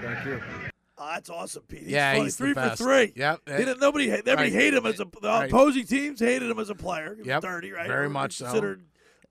Thank 0.00 0.24
you. 0.26 0.40
Oh, 0.96 1.10
that's 1.12 1.28
awesome, 1.28 1.64
Pete. 1.66 1.80
He's 1.80 1.88
Yeah, 1.88 2.12
funny. 2.12 2.24
he's 2.24 2.36
the 2.36 2.44
three 2.44 2.54
best. 2.54 2.78
for 2.78 2.84
three. 2.84 3.12
Yep. 3.16 3.40
He 3.46 3.52
didn't, 3.56 3.80
nobody, 3.80 4.10
ha- 4.10 4.22
nobody 4.24 4.42
Right. 4.44 4.52
hated 4.52 4.74
him 4.78 4.86
as 4.86 5.00
a. 5.00 5.04
The 5.20 5.26
Right. 5.28 5.50
opposing 5.50 5.86
teams 5.86 6.20
hated 6.20 6.48
him 6.48 6.58
as 6.60 6.70
a 6.70 6.76
player. 6.76 7.14
He 7.14 7.22
was 7.22 7.26
Yep. 7.26 7.42
dirty, 7.42 7.72
right? 7.72 7.88
Very 7.88 8.06
Or 8.06 8.10
much 8.10 8.34
so. 8.36 8.46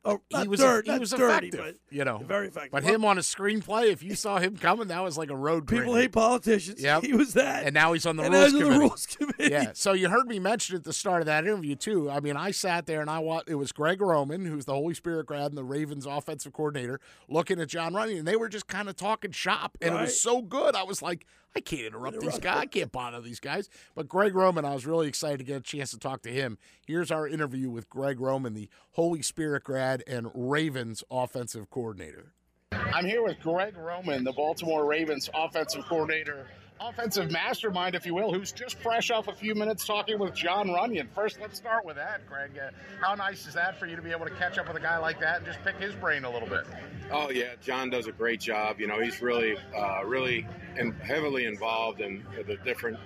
Oh, 0.05 0.19
not 0.31 0.41
he 0.43 0.47
was 0.49 0.59
dirt, 0.59 0.85
he 0.85 0.91
not 0.91 0.99
was 0.99 1.11
dirty, 1.11 1.47
effective, 1.47 1.77
but 1.89 1.95
you 1.95 2.03
know, 2.03 2.17
very 2.17 2.47
effective. 2.49 2.71
But 2.73 2.83
Well, 2.83 2.93
him 2.93 3.05
on 3.05 3.17
a 3.17 3.21
screenplay, 3.21 3.87
if 3.91 4.03
you 4.03 4.15
saw 4.15 4.37
him 4.37 4.57
coming, 4.57 4.89
that 4.89 5.01
was 5.01 5.17
like 5.17 5.29
a 5.29 5.35
road. 5.35 5.65
People 5.65 5.85
grader. 5.85 6.01
hate 6.01 6.11
politicians. 6.11 6.81
Yeah, 6.81 6.99
He 6.99 7.13
was 7.13 7.33
that. 7.35 7.63
and 7.65 7.73
now 7.73 7.93
he's 7.93 8.05
on 8.05 8.17
the 8.17 8.23
rules 8.23 8.33
now 8.33 8.43
he's 8.43 8.53
on 8.53 8.59
committee. 8.59 8.73
the 8.75 8.79
rules 8.81 9.05
committee. 9.05 9.49
Yeah. 9.51 9.71
So 9.73 9.93
you 9.93 10.09
heard 10.09 10.27
me 10.27 10.39
mention 10.39 10.75
at 10.75 10.83
the 10.83 10.91
start 10.91 11.21
of 11.21 11.27
that 11.27 11.45
interview 11.45 11.75
too. 11.75 12.09
I 12.11 12.19
mean, 12.19 12.35
I 12.35 12.51
sat 12.51 12.85
there 12.85 12.99
and 12.99 13.09
I 13.09 13.19
watched. 13.19 13.49
It 13.49 13.55
was 13.55 13.71
Greg 13.71 14.01
Roman, 14.01 14.45
who's 14.45 14.65
the 14.65 14.73
Holy 14.73 14.93
Spirit 14.93 15.25
grad 15.25 15.45
and 15.51 15.57
the 15.57 15.63
Ravens 15.63 16.05
offensive 16.05 16.51
coordinator, 16.51 16.99
looking 17.29 17.61
at 17.61 17.69
Jon 17.69 17.93
Runyan, 17.93 18.19
and 18.19 18.27
they 18.27 18.35
were 18.35 18.49
just 18.49 18.67
kind 18.67 18.89
of 18.89 18.97
talking 18.97 19.31
shop, 19.31 19.77
and 19.81 19.95
it 19.95 20.01
was 20.01 20.19
so 20.19 20.41
good. 20.41 20.75
I 20.75 20.83
was 20.83 21.01
like, 21.01 21.25
I 21.55 21.59
can't 21.59 21.85
interrupt 21.85 22.19
these 22.19 22.39
guys. 22.39 22.57
I 22.57 22.65
can't 22.65 22.91
bother 22.91 23.21
these 23.21 23.39
guys. 23.39 23.69
But 23.95 24.07
Greg 24.07 24.33
Roman, 24.33 24.65
I 24.65 24.73
was 24.73 24.85
really 24.85 25.07
excited 25.07 25.37
to 25.39 25.43
get 25.43 25.57
a 25.57 25.61
chance 25.61 25.91
to 25.91 25.99
talk 25.99 26.23
to 26.23 26.31
him. 26.31 26.57
Here's 26.87 27.11
our 27.11 27.27
interview 27.27 27.69
with 27.69 27.89
Greg 27.89 28.19
Roman, 28.19 28.53
the 28.53 28.69
Holy 28.91 29.21
Spirit 29.21 29.63
grad 29.63 30.03
and 30.07 30.29
Ravens 30.33 31.03
offensive 31.11 31.69
coordinator. 31.69 32.33
I'm 32.71 33.05
here 33.05 33.23
with 33.23 33.39
Greg 33.39 33.77
Roman, 33.77 34.23
the 34.23 34.33
Baltimore 34.33 34.85
Ravens 34.85 35.29
offensive 35.33 35.85
coordinator, 35.85 36.47
offensive 36.79 37.31
mastermind, 37.31 37.95
if 37.95 38.05
you 38.05 38.13
will, 38.13 38.33
who's 38.33 38.51
just 38.51 38.77
fresh 38.79 39.11
off 39.11 39.27
a 39.27 39.33
few 39.33 39.55
minutes 39.55 39.85
talking 39.85 40.19
with 40.19 40.33
Jon 40.33 40.67
Runyan. 40.67 41.07
First, 41.13 41.39
let's 41.39 41.57
start 41.57 41.85
with 41.85 41.95
that, 41.95 42.27
Greg. 42.27 42.51
Uh, 42.57 42.71
how 43.01 43.15
nice 43.15 43.47
is 43.47 43.53
that 43.53 43.77
for 43.79 43.85
you 43.85 43.95
to 43.95 44.01
be 44.01 44.11
able 44.11 44.25
to 44.25 44.33
catch 44.35 44.57
up 44.57 44.67
with 44.67 44.77
a 44.77 44.81
guy 44.81 44.97
like 44.97 45.19
that 45.19 45.37
and 45.37 45.45
just 45.45 45.63
pick 45.63 45.75
his 45.77 45.93
brain 45.95 46.25
a 46.25 46.29
little 46.29 46.47
bit? 46.47 46.65
Oh 47.11 47.29
yeah, 47.29 47.55
John 47.61 47.89
does 47.89 48.07
a 48.07 48.11
great 48.11 48.39
job. 48.39 48.79
You 48.79 48.87
know, 48.87 48.99
he's 48.99 49.21
really, 49.21 49.57
uh, 49.75 50.03
really, 50.05 50.45
and 50.77 50.93
heavily 51.01 51.45
involved 51.45 52.01
in 52.01 52.23
the 52.47 52.57
different 52.57 52.97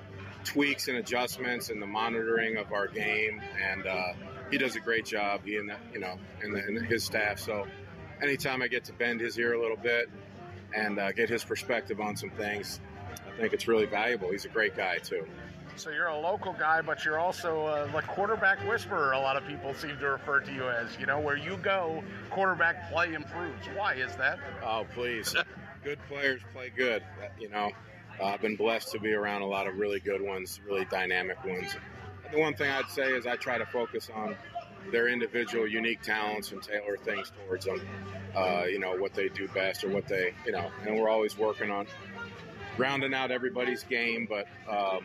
tweaks 0.44 0.88
and 0.88 0.98
adjustments 0.98 1.70
and 1.70 1.82
the 1.82 1.88
monitoring 1.88 2.58
of 2.58 2.72
our 2.72 2.88
game, 2.88 3.42
and 3.62 3.86
uh, 3.86 4.14
he 4.50 4.58
does 4.58 4.76
a 4.76 4.80
great 4.80 5.06
job. 5.06 5.42
He 5.44 5.58
and 5.58 5.72
you 5.94 6.00
know, 6.00 6.18
and, 6.42 6.54
the, 6.54 6.60
and 6.60 6.86
his 6.86 7.04
staff. 7.04 7.40
So, 7.40 7.68
anytime 8.22 8.62
I 8.62 8.68
get 8.68 8.86
to 8.86 8.94
bend 8.94 9.20
his 9.20 9.38
ear 9.38 9.54
a 9.54 9.62
little 9.62 9.78
bit 9.78 10.10
and 10.74 11.00
uh, 11.00 11.12
get 11.12 11.30
his 11.30 11.44
perspective 11.44 12.00
on 12.00 12.16
some 12.16 12.30
things, 12.32 12.80
think 13.38 13.54
it's 13.54 13.68
really 13.68 13.86
valuable. 13.86 14.32
He's 14.32 14.46
a 14.46 14.50
great 14.50 14.76
guy 14.76 14.98
too. 14.98 15.26
So 15.76 15.92
you're 15.92 16.08
a 16.08 16.20
local 16.20 16.54
guy, 16.54 16.82
but 16.82 17.06
you're 17.06 17.20
also 17.20 17.66
uh, 17.68 17.92
the 17.92 18.02
quarterback 18.02 18.68
whisperer. 18.68 19.12
A 19.12 19.20
lot 19.20 19.38
of 19.38 19.46
people 19.46 19.76
seem 19.76 19.98
to 20.00 20.10
refer 20.10 20.40
to 20.40 20.52
you 20.52 20.68
as. 20.68 20.98
You 21.00 21.06
know, 21.06 21.20
where 21.20 21.38
you 21.38 21.58
go, 21.58 22.04
quarterback 22.32 22.92
play 22.92 23.14
improves. 23.14 23.68
Why 23.76 23.94
is 23.94 24.16
that? 24.16 24.40
Oh, 24.64 24.86
please. 24.96 25.36
good 25.84 26.00
players 26.10 26.42
play 26.52 26.72
good. 26.76 27.04
You 27.40 27.50
know, 27.50 27.72
uh, 28.20 28.26
I've 28.26 28.42
been 28.42 28.56
blessed 28.56 28.92
to 28.94 29.00
be 29.00 29.14
around 29.14 29.44
a 29.44 29.46
lot 29.46 29.68
of 29.68 29.78
really 29.78 30.00
good 30.00 30.22
ones, 30.22 30.60
really 30.66 30.86
dynamic 30.86 31.44
ones. 31.46 31.76
The 32.32 32.40
one 32.40 32.56
thing 32.56 32.72
I'd 32.72 32.90
say 32.90 33.12
is 33.12 33.28
I 33.28 33.36
try 33.36 33.60
to 33.60 33.66
focus 33.68 34.10
on 34.14 34.36
their 34.92 35.08
individual 35.08 35.68
unique 35.68 36.02
talents 36.02 36.52
and 36.52 36.62
tailor 36.62 36.98
things 36.98 37.32
towards 37.46 37.66
them. 37.66 37.82
Uh, 38.36 38.64
you 38.68 38.80
know, 38.80 38.96
what 38.96 39.14
they 39.14 39.30
do 39.30 39.48
best 39.50 39.84
or 39.84 39.90
what 39.90 40.08
they, 40.08 40.34
you 40.46 40.52
know, 40.52 40.72
and 40.86 40.98
we're 40.98 41.10
always 41.10 41.38
working 41.38 41.70
on 41.70 41.88
rounding 42.78 43.14
out 43.14 43.32
everybody's 43.32 43.84
game. 43.84 44.28
But, 44.30 44.48
um, 44.70 45.04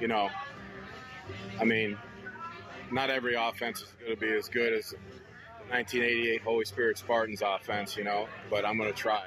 you 0.00 0.08
know, 0.08 0.30
I 1.60 1.64
mean, 1.64 1.98
not 2.90 3.10
every 3.10 3.34
offense 3.34 3.80
is 3.80 3.88
going 4.00 4.14
to 4.14 4.20
be 4.20 4.32
as 4.32 4.48
good 4.48 4.72
as 4.72 4.94
1988 5.70 6.42
Holy 6.42 6.64
Spirit 6.64 6.98
Spartans 6.98 7.42
offense, 7.44 7.96
you 7.96 8.04
know, 8.04 8.28
but 8.50 8.64
I'm 8.64 8.76
going 8.76 8.92
to 8.92 8.98
try. 8.98 9.24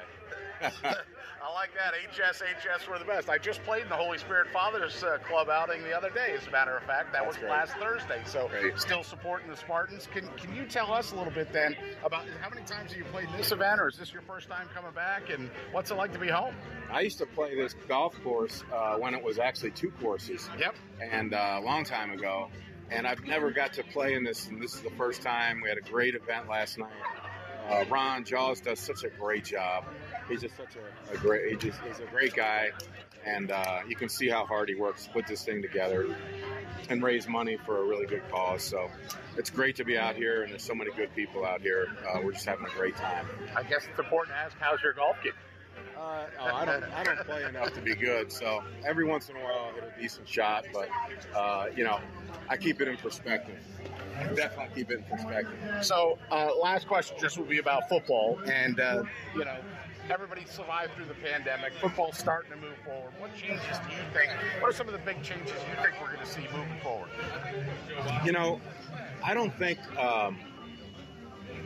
I 1.45 1.53
like 1.53 1.69
that. 1.75 1.93
HS, 2.09 2.41
HS 2.41 2.87
were 2.87 2.97
the 2.97 3.05
best. 3.05 3.29
I 3.29 3.37
just 3.37 3.63
played 3.63 3.83
in 3.83 3.89
the 3.89 3.95
Holy 3.95 4.17
Spirit 4.17 4.47
Fathers 4.51 5.03
uh, 5.03 5.19
Club 5.27 5.47
outing 5.47 5.83
the 5.83 5.95
other 5.95 6.09
day, 6.09 6.33
as 6.35 6.47
a 6.47 6.51
matter 6.51 6.75
of 6.75 6.81
fact. 6.83 7.13
That 7.13 7.25
was 7.25 7.37
great. 7.37 7.51
last 7.51 7.73
Thursday. 7.73 8.21
So 8.25 8.47
Great. 8.47 8.79
still 8.79 9.03
supporting 9.03 9.49
the 9.49 9.55
Spartans. 9.55 10.07
Can, 10.11 10.27
can 10.37 10.55
you 10.55 10.65
tell 10.65 10.91
us 10.91 11.11
a 11.11 11.15
little 11.15 11.31
bit 11.31 11.53
then 11.53 11.75
about 12.03 12.25
how 12.41 12.49
many 12.49 12.65
times 12.65 12.91
have 12.91 12.97
you 12.97 13.03
played 13.05 13.29
in 13.29 13.37
this 13.37 13.51
event, 13.51 13.79
or 13.79 13.87
is 13.87 13.95
this 13.97 14.11
your 14.11 14.23
first 14.23 14.49
time 14.49 14.67
coming 14.73 14.91
back? 14.93 15.29
And 15.29 15.51
what's 15.71 15.91
it 15.91 15.95
like 15.95 16.13
to 16.13 16.19
be 16.19 16.29
home? 16.29 16.55
I 16.91 17.01
used 17.01 17.19
to 17.19 17.27
play 17.27 17.55
this 17.55 17.75
golf 17.87 18.15
course 18.23 18.63
uh, 18.73 18.95
when 18.95 19.13
it 19.13 19.23
was 19.23 19.37
actually 19.37 19.71
two 19.71 19.91
courses. 20.01 20.49
Yep. 20.57 20.73
And 20.99 21.35
uh, 21.35 21.59
a 21.59 21.63
long 21.63 21.83
time 21.83 22.11
ago. 22.11 22.49
And 22.89 23.05
I've 23.05 23.23
never 23.23 23.51
got 23.51 23.73
to 23.73 23.83
play 23.83 24.13
in 24.15 24.23
this, 24.23 24.47
and 24.47 24.59
this 24.61 24.73
is 24.73 24.81
the 24.81 24.91
first 24.91 25.21
time. 25.21 25.61
We 25.61 25.69
had 25.69 25.77
a 25.77 25.89
great 25.91 26.15
event 26.15 26.49
last 26.49 26.79
night. 26.79 26.89
Uh, 27.69 27.83
Ron 27.89 28.23
Jaws 28.23 28.61
does 28.61 28.79
such 28.79 29.03
a 29.03 29.09
great 29.09 29.45
job. 29.45 29.85
He's 30.29 30.41
just 30.41 30.57
such 30.57 30.75
a, 30.75 31.13
a 31.13 31.17
great, 31.17 31.51
he 31.51 31.55
just, 31.57 31.79
he's 31.81 31.99
a 31.99 32.05
great 32.05 32.33
guy, 32.33 32.71
and 33.25 33.51
uh, 33.51 33.81
you 33.87 33.95
can 33.95 34.09
see 34.09 34.27
how 34.27 34.45
hard 34.45 34.69
he 34.69 34.75
works 34.75 35.05
to 35.05 35.11
put 35.11 35.27
this 35.27 35.43
thing 35.43 35.61
together 35.61 36.15
and 36.89 37.03
raise 37.03 37.27
money 37.27 37.57
for 37.65 37.79
a 37.79 37.83
really 37.83 38.05
good 38.05 38.23
cause. 38.31 38.63
So 38.63 38.89
it's 39.37 39.49
great 39.49 39.75
to 39.77 39.83
be 39.83 39.97
out 39.97 40.15
here, 40.15 40.43
and 40.43 40.51
there's 40.51 40.63
so 40.63 40.75
many 40.75 40.91
good 40.91 41.13
people 41.15 41.45
out 41.45 41.61
here. 41.61 41.87
Uh, 42.07 42.21
we're 42.23 42.33
just 42.33 42.45
having 42.45 42.65
a 42.65 42.69
great 42.69 42.95
time. 42.95 43.25
I 43.55 43.63
guess 43.63 43.85
it's 43.89 43.99
important 43.99 44.35
to 44.35 44.39
ask 44.39 44.57
how's 44.59 44.81
your 44.81 44.93
golf 44.93 45.17
game? 45.23 45.33
Uh, 45.97 46.25
oh, 46.39 46.45
I 46.45 46.65
don't. 46.65 46.83
I 46.83 47.03
don't 47.03 47.19
play 47.25 47.43
enough 47.43 47.73
to 47.73 47.81
be 47.81 47.95
good. 47.95 48.31
So 48.31 48.63
every 48.85 49.05
once 49.05 49.29
in 49.29 49.35
a 49.35 49.39
while, 49.39 49.71
I 49.71 49.73
hit 49.73 49.93
a 49.97 50.01
decent 50.01 50.27
shot. 50.27 50.65
But 50.73 50.89
uh, 51.35 51.67
you 51.75 51.83
know, 51.83 51.99
I 52.49 52.57
keep 52.57 52.81
it 52.81 52.87
in 52.87 52.97
perspective. 52.97 53.57
Definitely 54.35 54.75
keep 54.75 54.91
it 54.91 54.99
in 54.99 55.03
perspective. 55.03 55.57
So, 55.81 56.17
uh, 56.31 56.49
last 56.61 56.87
question 56.87 57.17
just 57.19 57.37
will 57.37 57.45
be 57.45 57.59
about 57.59 57.89
football, 57.89 58.39
and 58.45 58.79
uh, 58.79 59.03
you 59.33 59.45
know, 59.45 59.57
everybody 60.09 60.45
survived 60.45 60.93
through 60.95 61.05
the 61.05 61.13
pandemic. 61.15 61.73
Football's 61.81 62.17
starting 62.17 62.51
to 62.51 62.57
move 62.57 62.75
forward. 62.85 63.11
What 63.19 63.35
changes 63.35 63.65
do 63.87 63.91
you 63.91 64.01
think? 64.13 64.31
What 64.61 64.69
are 64.69 64.73
some 64.73 64.87
of 64.87 64.93
the 64.93 64.99
big 64.99 65.21
changes 65.23 65.53
you 65.53 65.75
think 65.83 65.95
we're 66.01 66.13
going 66.13 66.19
to 66.19 66.31
see 66.31 66.41
moving 66.53 66.79
forward? 66.83 67.09
You 68.25 68.31
know, 68.31 68.61
I 69.23 69.33
don't 69.33 69.53
think 69.57 69.79
um, 69.97 70.37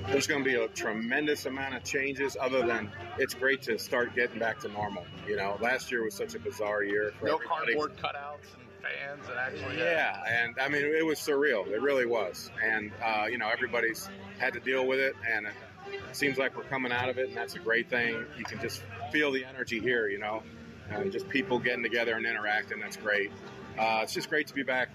there's 0.08 0.28
going 0.28 0.44
to 0.44 0.50
be 0.50 0.56
a 0.56 0.68
tremendous 0.70 1.46
amount 1.46 1.76
of 1.76 1.84
changes, 1.84 2.38
other 2.40 2.66
than 2.66 2.92
it's 3.18 3.34
great 3.34 3.62
to 3.64 3.78
start 3.78 4.16
getting 4.16 4.40
back 4.40 4.60
to 4.62 4.70
normal. 4.70 5.06
You 5.28 5.36
know, 5.36 5.58
last 5.62 5.92
year 5.92 6.04
was 6.04 6.14
such 6.14 6.36
a 6.36 6.40
bizarre 6.40 6.84
year 6.84 7.14
for 7.20 7.26
No 7.26 7.36
everybody. 7.36 7.74
cardboard 7.76 7.98
cutouts 7.98 8.56
and 8.58 8.68
fans, 8.82 9.28
and 9.30 9.38
actually, 9.38 9.78
Yeah, 9.78 10.24
and 10.28 10.56
I 10.60 10.70
mean, 10.70 10.84
it 10.84 11.06
was 11.06 11.20
surreal. 11.20 11.68
It 11.68 11.82
really 11.82 12.06
was. 12.06 12.50
And, 12.64 12.92
uh, 13.04 13.26
you 13.30 13.38
know, 13.38 13.50
everybody's 13.50 14.10
had 14.40 14.54
to 14.54 14.60
deal 14.60 14.88
with 14.88 15.00
it, 15.00 15.16
and 15.30 15.48
it 15.94 16.16
seems 16.16 16.38
like 16.38 16.56
we're 16.56 16.64
coming 16.64 16.92
out 16.92 17.10
of 17.10 17.18
it, 17.18 17.30
and 17.30 17.38
that's 17.38 17.56
a 17.56 17.60
great 17.60 17.90
thing. 17.90 18.26
You 18.38 18.46
can 18.46 18.60
just 18.60 18.84
feel 19.12 19.32
the 19.32 19.46
energy 19.46 19.80
here, 19.80 20.08
you 20.08 20.20
know, 20.20 20.44
and 20.90 21.12
just 21.12 21.28
people 21.30 21.60
getting 21.60 21.84
together 21.84 22.14
and 22.14 22.26
interacting. 22.26 22.80
That's 22.80 22.98
great. 22.98 23.32
Uh, 23.78 24.02
it's 24.04 24.14
just 24.14 24.30
great 24.30 24.48
to 24.48 24.54
be 24.54 24.64
back, 24.64 24.90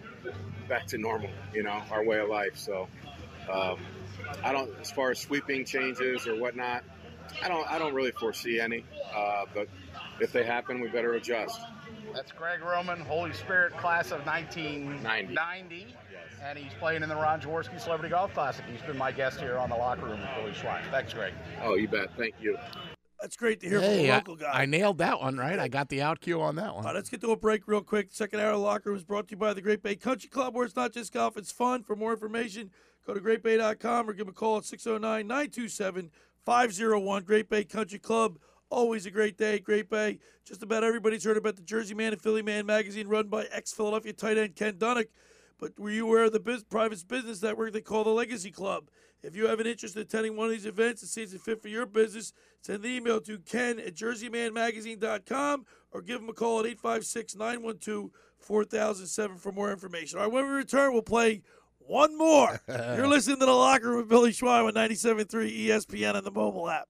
back 0.68 0.86
to 0.88 0.98
normal, 0.98 1.30
you 1.54 1.62
know, 1.62 1.82
our 1.90 2.04
way 2.04 2.18
of 2.18 2.28
life. 2.28 2.56
So, 2.56 2.88
um, 3.50 3.78
I 4.42 4.52
don't, 4.52 4.70
as 4.80 4.90
far 4.90 5.10
as 5.10 5.18
sweeping 5.18 5.64
changes 5.64 6.26
or 6.26 6.36
whatnot, 6.36 6.84
I 7.42 7.48
don't, 7.48 7.68
I 7.70 7.78
don't 7.78 7.94
really 7.94 8.12
foresee 8.12 8.60
any. 8.60 8.84
Uh, 9.14 9.44
but 9.54 9.68
if 10.20 10.32
they 10.32 10.44
happen, 10.44 10.80
we 10.80 10.88
better 10.88 11.14
adjust. 11.14 11.60
That's 12.14 12.32
Greg 12.32 12.60
Roman, 12.62 13.00
Holy 13.00 13.32
Spirit 13.32 13.76
class 13.76 14.12
of 14.12 14.24
1990. 14.24 15.94
And 16.44 16.58
he's 16.58 16.74
playing 16.74 17.02
in 17.02 17.08
the 17.08 17.14
Ron 17.16 17.40
Jaworski 17.40 17.80
Celebrity 17.80 18.10
Golf 18.10 18.34
Classic. 18.34 18.64
He's 18.70 18.82
been 18.82 18.98
my 18.98 19.10
guest 19.10 19.40
here 19.40 19.56
on 19.56 19.70
the 19.70 19.76
locker 19.76 20.04
room 20.04 20.20
with 20.20 20.28
Billy 20.36 20.52
Schwein. 20.52 20.82
Thanks, 20.90 21.14
Greg. 21.14 21.32
Oh, 21.62 21.74
you 21.74 21.88
bet. 21.88 22.10
Thank 22.18 22.34
you. 22.40 22.58
That's 23.18 23.34
great 23.36 23.60
to 23.60 23.68
hear 23.68 23.80
Hey, 23.80 23.96
from 24.02 24.06
a 24.06 24.10
I- 24.10 24.16
local 24.16 24.36
guy. 24.36 24.50
I 24.52 24.66
nailed 24.66 24.98
that 24.98 25.20
one, 25.20 25.38
right? 25.38 25.58
I 25.58 25.68
got 25.68 25.88
the 25.88 26.02
out 26.02 26.20
cue 26.20 26.42
on 26.42 26.56
that 26.56 26.74
one. 26.74 26.84
All 26.84 26.90
right, 26.90 26.94
let's 26.94 27.08
get 27.08 27.22
to 27.22 27.30
a 27.30 27.36
break 27.36 27.66
real 27.66 27.80
quick. 27.80 28.08
Second 28.10 28.40
hour 28.40 28.50
of 28.52 28.60
locker 28.60 28.90
room 28.90 28.98
is 28.98 29.04
brought 29.04 29.28
to 29.28 29.30
you 29.32 29.38
by 29.38 29.54
the 29.54 29.62
Great 29.62 29.82
Bay 29.82 29.96
Country 29.96 30.28
Club, 30.28 30.54
where 30.54 30.66
it's 30.66 30.76
not 30.76 30.92
just 30.92 31.14
golf, 31.14 31.38
it's 31.38 31.50
fun. 31.50 31.82
For 31.82 31.96
more 31.96 32.12
information, 32.12 32.70
go 33.06 33.14
to 33.14 33.20
greatbay.com 33.20 34.10
or 34.10 34.12
give 34.12 34.26
them 34.26 34.34
a 34.34 34.38
call 34.38 34.58
at 34.58 34.64
609 34.66 35.26
927 35.26 36.10
501. 36.44 37.22
Great 37.24 37.48
Bay 37.48 37.64
Country 37.64 37.98
Club. 37.98 38.38
Always 38.68 39.06
a 39.06 39.10
great 39.10 39.38
day 39.38 39.60
Great 39.60 39.88
Bay. 39.88 40.18
Just 40.44 40.62
about 40.62 40.84
everybody's 40.84 41.24
heard 41.24 41.36
about 41.38 41.56
the 41.56 41.62
Jersey 41.62 41.94
Man 41.94 42.12
and 42.12 42.20
Philly 42.20 42.42
Man 42.42 42.66
magazine 42.66 43.08
run 43.08 43.28
by 43.28 43.46
ex 43.50 43.72
Philadelphia 43.72 44.12
tight 44.12 44.36
end 44.36 44.56
Ken 44.56 44.74
Dunek. 44.74 45.06
But 45.64 45.80
were 45.80 45.90
you 45.90 46.06
aware 46.06 46.24
of 46.24 46.32
the 46.32 46.40
biz- 46.40 46.62
private 46.62 47.08
business 47.08 47.42
network 47.42 47.72
they 47.72 47.80
call 47.80 48.04
the 48.04 48.10
Legacy 48.10 48.50
Club? 48.50 48.90
If 49.22 49.34
you 49.34 49.46
have 49.46 49.60
an 49.60 49.66
interest 49.66 49.96
in 49.96 50.02
attending 50.02 50.36
one 50.36 50.44
of 50.48 50.52
these 50.52 50.66
events 50.66 51.00
and 51.00 51.08
seems 51.10 51.32
to 51.32 51.38
fit 51.38 51.62
for 51.62 51.68
your 51.68 51.86
business, 51.86 52.34
send 52.60 52.82
the 52.82 52.90
email 52.90 53.18
to 53.22 53.38
ken 53.38 53.78
at 53.78 53.94
jerseymanmagazine.com 53.94 55.64
or 55.90 56.02
give 56.02 56.20
them 56.20 56.28
a 56.28 56.34
call 56.34 56.60
at 56.60 56.66
856 56.66 57.36
912 57.36 58.10
4007 58.40 59.38
for 59.38 59.52
more 59.52 59.72
information. 59.72 60.18
All 60.18 60.26
right, 60.26 60.32
when 60.34 60.44
we 60.44 60.50
return, 60.50 60.92
we'll 60.92 61.00
play 61.00 61.40
one 61.78 62.18
more. 62.18 62.60
You're 62.68 63.08
listening 63.08 63.40
to 63.40 63.46
The 63.46 63.52
Locker 63.52 63.88
Room 63.88 63.96
with 64.00 64.10
Billy 64.10 64.32
Schwein 64.32 64.66
with 64.66 64.74
97.3 64.74 65.66
ESPN 65.66 66.16
and 66.16 66.26
the 66.26 66.30
mobile 66.30 66.68
app. 66.68 66.88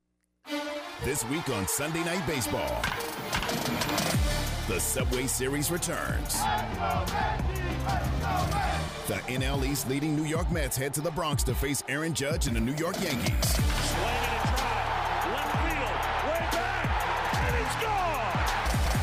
This 1.04 1.24
week 1.26 1.48
on 1.48 1.68
Sunday 1.68 2.02
Night 2.02 2.26
Baseball, 2.26 2.82
the 4.66 4.80
Subway 4.80 5.28
Series 5.28 5.70
returns. 5.70 6.40
The 9.06 9.16
NL 9.28 9.66
East 9.66 9.86
leading 9.86 10.16
New 10.16 10.24
York 10.24 10.50
Mets 10.50 10.78
head 10.78 10.94
to 10.94 11.02
the 11.02 11.10
Bronx 11.10 11.42
to 11.42 11.54
face 11.54 11.82
Aaron 11.88 12.14
Judge 12.14 12.46
and 12.46 12.56
the 12.56 12.60
New 12.60 12.72
York 12.72 12.98
Yankees. 13.02 13.52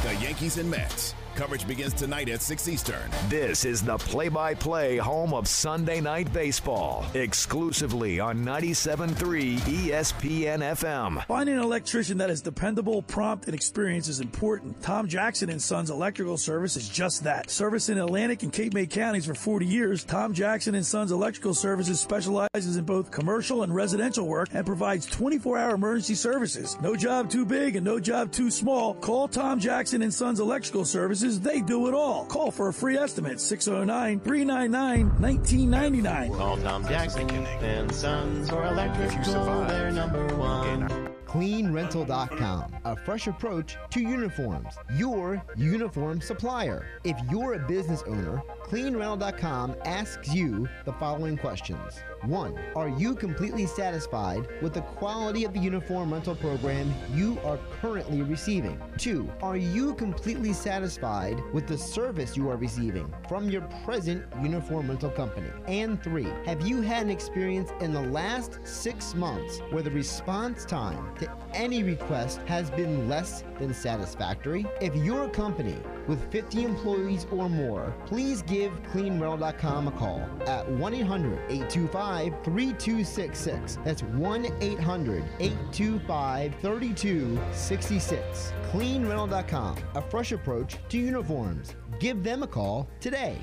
The 0.01 0.15
Yankees 0.19 0.57
and 0.57 0.71
Mets. 0.71 1.13
Coverage 1.35 1.65
begins 1.67 1.93
tonight 1.93 2.29
at 2.29 2.41
6 2.41 2.67
Eastern. 2.67 3.09
This 3.29 3.63
is 3.65 3.81
the 3.81 3.97
play 3.97 4.27
by 4.27 4.53
play 4.53 4.97
home 4.97 5.33
of 5.33 5.47
Sunday 5.47 6.01
Night 6.01 6.31
Baseball, 6.33 7.05
exclusively 7.13 8.19
on 8.19 8.43
97.3 8.43 9.57
ESPN 9.59 10.59
FM. 10.59 11.25
Finding 11.25 11.55
an 11.55 11.63
electrician 11.63 12.17
that 12.17 12.29
is 12.29 12.41
dependable, 12.41 13.01
prompt, 13.01 13.45
and 13.45 13.55
experienced 13.55 14.09
is 14.09 14.19
important. 14.19 14.81
Tom 14.83 15.07
Jackson 15.07 15.49
and 15.49 15.61
Sons 15.61 15.89
Electrical 15.89 16.37
Service 16.37 16.75
is 16.75 16.89
just 16.89 17.23
that. 17.23 17.49
Service 17.49 17.89
in 17.89 17.97
Atlantic 17.97 18.43
and 18.43 18.51
Cape 18.51 18.73
May 18.73 18.85
counties 18.85 19.25
for 19.25 19.33
40 19.33 19.65
years, 19.65 20.03
Tom 20.03 20.33
Jackson 20.33 20.75
and 20.75 20.85
Sons 20.85 21.11
Electrical 21.11 21.53
Services 21.53 21.99
specializes 21.99 22.75
in 22.75 22.83
both 22.83 23.09
commercial 23.09 23.63
and 23.63 23.73
residential 23.73 24.27
work 24.27 24.49
and 24.53 24.65
provides 24.65 25.07
24-hour 25.07 25.75
emergency 25.75 26.15
services. 26.15 26.77
No 26.81 26.95
job 26.95 27.29
too 27.29 27.45
big 27.45 27.77
and 27.77 27.85
no 27.85 27.99
job 27.99 28.31
too 28.31 28.51
small. 28.51 28.93
Call 28.95 29.27
Tom 29.27 29.59
Jackson 29.59 30.01
and 30.01 30.13
Sons 30.13 30.39
Electrical 30.39 30.83
Services. 31.21 31.39
They 31.39 31.61
do 31.61 31.87
it 31.87 31.93
all. 31.93 32.25
Call 32.25 32.51
for 32.51 32.67
a 32.69 32.73
free 32.73 32.97
estimate 32.97 33.37
609-399-1999. 33.37 36.35
Call 36.35 36.57
Tom 36.57 36.83
Jackson 36.87 37.29
and 37.29 37.93
Sons 37.93 38.49
for 38.49 38.65
electrical. 38.65 39.65
They're 39.65 39.91
number 39.91 40.25
one. 40.35 40.89
CleanRental.com, 41.27 42.75
a 42.83 42.95
fresh 42.95 43.27
approach 43.27 43.77
to 43.91 44.01
uniforms, 44.01 44.73
your 44.97 45.39
uniform 45.55 46.19
supplier. 46.19 46.87
If 47.05 47.15
you're 47.29 47.53
a 47.53 47.59
business 47.67 48.01
owner, 48.05 48.41
CleanRental.com 48.65 49.75
asks 49.85 50.33
you 50.33 50.67
the 50.85 50.93
following 50.93 51.37
questions. 51.37 52.01
One, 52.23 52.55
are 52.75 52.87
you 52.87 53.15
completely 53.15 53.65
satisfied 53.65 54.47
with 54.61 54.75
the 54.75 54.81
quality 54.81 55.43
of 55.43 55.53
the 55.53 55.59
uniform 55.59 56.13
rental 56.13 56.35
program 56.35 56.93
you 57.15 57.39
are 57.43 57.57
currently 57.81 58.21
receiving? 58.21 58.79
Two, 58.97 59.27
are 59.41 59.57
you 59.57 59.95
completely 59.95 60.53
satisfied 60.53 61.41
with 61.51 61.65
the 61.65 61.77
service 61.77 62.37
you 62.37 62.47
are 62.51 62.57
receiving 62.57 63.11
from 63.27 63.49
your 63.49 63.63
present 63.83 64.23
uniform 64.39 64.89
rental 64.89 65.09
company? 65.09 65.49
And 65.67 66.01
three, 66.03 66.27
have 66.45 66.61
you 66.61 66.81
had 66.81 67.03
an 67.03 67.09
experience 67.09 67.71
in 67.81 67.91
the 67.91 68.01
last 68.01 68.59
six 68.63 69.15
months 69.15 69.59
where 69.71 69.81
the 69.81 69.89
response 69.89 70.63
time 70.63 71.15
to 71.15 71.37
any 71.55 71.81
request 71.81 72.39
has 72.45 72.69
been 72.69 73.09
less 73.09 73.43
than 73.57 73.73
satisfactory? 73.73 74.63
If 74.79 74.95
you're 74.95 75.27
company 75.29 75.77
with 76.07 76.31
50 76.31 76.63
employees 76.63 77.25
or 77.31 77.49
more, 77.49 77.93
please 78.05 78.41
give 78.41 78.71
CleanRental.com 78.93 79.87
a 79.87 79.91
call 79.91 80.27
at 80.47 80.69
1 80.69 80.93
800 80.93 81.39
825 81.49 82.33
3266. 82.43 83.79
That's 83.83 84.03
1 84.03 84.47
800 84.61 85.23
825 85.39 86.55
3266. 86.61 88.53
CleanRental.com, 88.71 89.77
a 89.95 90.01
fresh 90.01 90.31
approach 90.31 90.77
to 90.89 90.97
uniforms. 90.97 91.75
Give 91.99 92.23
them 92.23 92.43
a 92.43 92.47
call 92.47 92.87
today. 92.99 93.37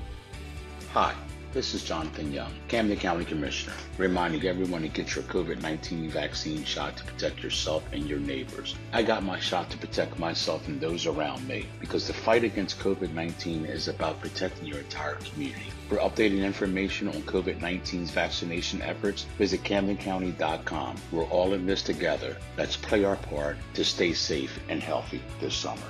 Hi, 0.93 1.13
this 1.51 1.73
is 1.73 1.83
Jonathan 1.83 2.31
Young, 2.31 2.53
Camden 2.67 2.97
County 2.97 3.25
Commissioner, 3.25 3.73
reminding 3.97 4.45
everyone 4.45 4.83
to 4.83 4.87
get 4.87 5.15
your 5.15 5.23
COVID 5.25 5.61
19 5.61 6.09
vaccine 6.09 6.63
shot 6.63 6.97
to 6.97 7.03
protect 7.03 7.41
yourself 7.41 7.83
and 7.91 8.07
your 8.07 8.19
neighbors. 8.19 8.75
I 8.93 9.01
got 9.01 9.23
my 9.23 9.39
shot 9.39 9.69
to 9.71 9.77
protect 9.77 10.19
myself 10.19 10.67
and 10.67 10.79
those 10.79 11.07
around 11.07 11.47
me 11.47 11.65
because 11.79 12.05
the 12.05 12.13
fight 12.13 12.43
against 12.43 12.79
COVID 12.79 13.13
19 13.13 13.65
is 13.65 13.87
about 13.87 14.21
protecting 14.21 14.67
your 14.67 14.79
entire 14.79 15.15
community. 15.15 15.71
For 15.87 15.97
updated 15.97 16.43
information 16.43 17.07
on 17.07 17.15
COVID 17.23 17.59
19's 17.59 18.11
vaccination 18.11 18.81
efforts, 18.83 19.23
visit 19.39 19.63
CamdenCounty.com. 19.63 20.95
We're 21.11 21.25
all 21.25 21.53
in 21.53 21.65
this 21.65 21.81
together. 21.81 22.37
Let's 22.57 22.77
play 22.77 23.03
our 23.03 23.15
part 23.15 23.57
to 23.73 23.83
stay 23.83 24.13
safe 24.13 24.59
and 24.69 24.83
healthy 24.83 25.21
this 25.39 25.55
summer. 25.55 25.81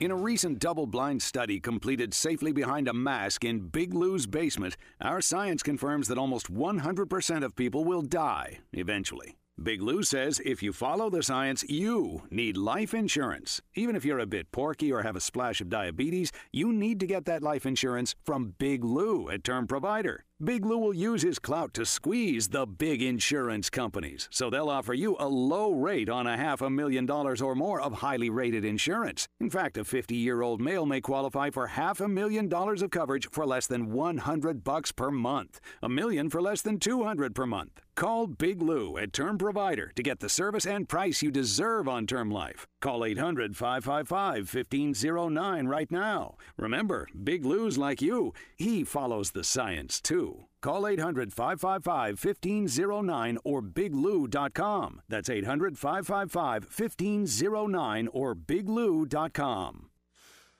In 0.00 0.12
a 0.12 0.16
recent 0.16 0.60
double 0.60 0.86
blind 0.86 1.22
study 1.22 1.58
completed 1.58 2.14
safely 2.14 2.52
behind 2.52 2.86
a 2.86 2.92
mask 2.92 3.44
in 3.44 3.66
Big 3.66 3.92
Lou's 3.92 4.28
basement, 4.28 4.76
our 5.00 5.20
science 5.20 5.60
confirms 5.60 6.06
that 6.06 6.18
almost 6.18 6.54
100% 6.54 7.44
of 7.44 7.56
people 7.56 7.84
will 7.84 8.02
die 8.02 8.60
eventually. 8.72 9.38
Big 9.60 9.82
Lou 9.82 10.04
says 10.04 10.40
if 10.44 10.62
you 10.62 10.72
follow 10.72 11.10
the 11.10 11.24
science, 11.24 11.64
you 11.68 12.22
need 12.30 12.56
life 12.56 12.94
insurance. 12.94 13.60
Even 13.74 13.96
if 13.96 14.04
you're 14.04 14.20
a 14.20 14.26
bit 14.26 14.52
porky 14.52 14.92
or 14.92 15.02
have 15.02 15.16
a 15.16 15.20
splash 15.20 15.60
of 15.60 15.68
diabetes, 15.68 16.30
you 16.52 16.72
need 16.72 17.00
to 17.00 17.06
get 17.06 17.24
that 17.24 17.42
life 17.42 17.66
insurance 17.66 18.14
from 18.24 18.54
Big 18.56 18.84
Lou 18.84 19.28
at 19.28 19.42
Term 19.42 19.66
Provider. 19.66 20.24
Big 20.42 20.64
Lou 20.64 20.78
will 20.78 20.94
use 20.94 21.22
his 21.22 21.40
clout 21.40 21.74
to 21.74 21.84
squeeze 21.84 22.50
the 22.50 22.64
big 22.64 23.02
insurance 23.02 23.68
companies, 23.68 24.28
so 24.30 24.48
they'll 24.48 24.68
offer 24.68 24.94
you 24.94 25.16
a 25.18 25.26
low 25.26 25.72
rate 25.72 26.08
on 26.08 26.28
a 26.28 26.36
half 26.36 26.62
a 26.62 26.70
million 26.70 27.04
dollars 27.04 27.42
or 27.42 27.56
more 27.56 27.80
of 27.80 27.94
highly 27.94 28.30
rated 28.30 28.64
insurance. 28.64 29.26
In 29.40 29.50
fact, 29.50 29.76
a 29.76 29.82
50-year-old 29.82 30.60
male 30.60 30.86
may 30.86 31.00
qualify 31.00 31.50
for 31.50 31.66
half 31.66 32.00
a 32.00 32.06
million 32.06 32.48
dollars 32.48 32.82
of 32.82 32.92
coverage 32.92 33.28
for 33.32 33.44
less 33.46 33.66
than 33.66 33.90
100 33.90 34.62
bucks 34.62 34.92
per 34.92 35.10
month, 35.10 35.58
a 35.82 35.88
million 35.88 36.30
for 36.30 36.40
less 36.40 36.62
than 36.62 36.78
200 36.78 37.34
per 37.34 37.44
month. 37.44 37.80
Call 37.98 38.28
Big 38.28 38.62
Lou 38.62 38.96
at 38.96 39.12
Term 39.12 39.38
Provider 39.38 39.90
to 39.96 40.04
get 40.04 40.20
the 40.20 40.28
service 40.28 40.64
and 40.64 40.88
price 40.88 41.20
you 41.20 41.32
deserve 41.32 41.88
on 41.88 42.06
term 42.06 42.30
life. 42.30 42.64
Call 42.80 43.04
800 43.04 43.56
555 43.56 44.54
1509 44.54 45.66
right 45.66 45.90
now. 45.90 46.36
Remember, 46.56 47.08
Big 47.24 47.44
Lou's 47.44 47.76
like 47.76 48.00
you, 48.00 48.32
he 48.56 48.84
follows 48.84 49.32
the 49.32 49.42
science 49.42 50.00
too. 50.00 50.44
Call 50.62 50.86
800 50.86 51.32
555 51.32 52.24
1509 52.24 53.38
or 53.42 53.62
biglou.com. 53.62 55.02
That's 55.08 55.28
800 55.28 55.76
555 55.76 56.64
1509 56.66 58.08
or 58.12 58.36
biglou.com. 58.36 59.87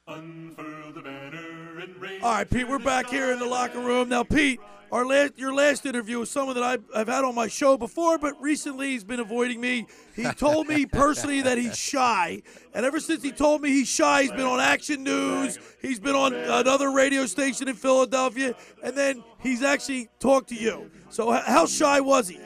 Unfurl 0.08 0.92
the 0.94 1.02
banner 1.02 1.80
and 1.80 1.94
raise 2.00 2.22
All 2.22 2.32
right, 2.32 2.48
Pete, 2.48 2.66
we're 2.66 2.78
back 2.78 3.10
here 3.10 3.30
in 3.30 3.38
the 3.38 3.44
locker 3.44 3.78
room. 3.78 4.08
Now, 4.08 4.24
Pete, 4.24 4.58
our 4.90 5.04
last, 5.04 5.34
your 5.36 5.52
last 5.52 5.84
interview 5.84 6.18
was 6.18 6.30
someone 6.30 6.54
that 6.54 6.64
I've, 6.64 6.82
I've 6.94 7.08
had 7.08 7.24
on 7.24 7.34
my 7.34 7.46
show 7.46 7.76
before, 7.76 8.16
but 8.16 8.40
recently 8.40 8.88
he's 8.88 9.04
been 9.04 9.20
avoiding 9.20 9.60
me. 9.60 9.86
He 10.16 10.24
told 10.32 10.66
me 10.66 10.86
personally 10.86 11.42
that 11.42 11.58
he's 11.58 11.76
shy, 11.76 12.42
and 12.72 12.86
ever 12.86 13.00
since 13.00 13.22
he 13.22 13.32
told 13.32 13.60
me 13.60 13.68
he's 13.68 13.88
shy, 13.88 14.22
he's 14.22 14.32
been 14.32 14.46
on 14.46 14.60
Action 14.60 15.04
News, 15.04 15.58
he's 15.82 16.00
been 16.00 16.14
on 16.14 16.32
another 16.32 16.90
radio 16.90 17.26
station 17.26 17.68
in 17.68 17.74
Philadelphia, 17.74 18.54
and 18.82 18.96
then 18.96 19.22
he's 19.40 19.62
actually 19.62 20.08
talked 20.20 20.48
to 20.48 20.54
you. 20.54 20.90
So, 21.10 21.30
how 21.32 21.66
shy 21.66 22.00
was 22.00 22.28
he? 22.28 22.40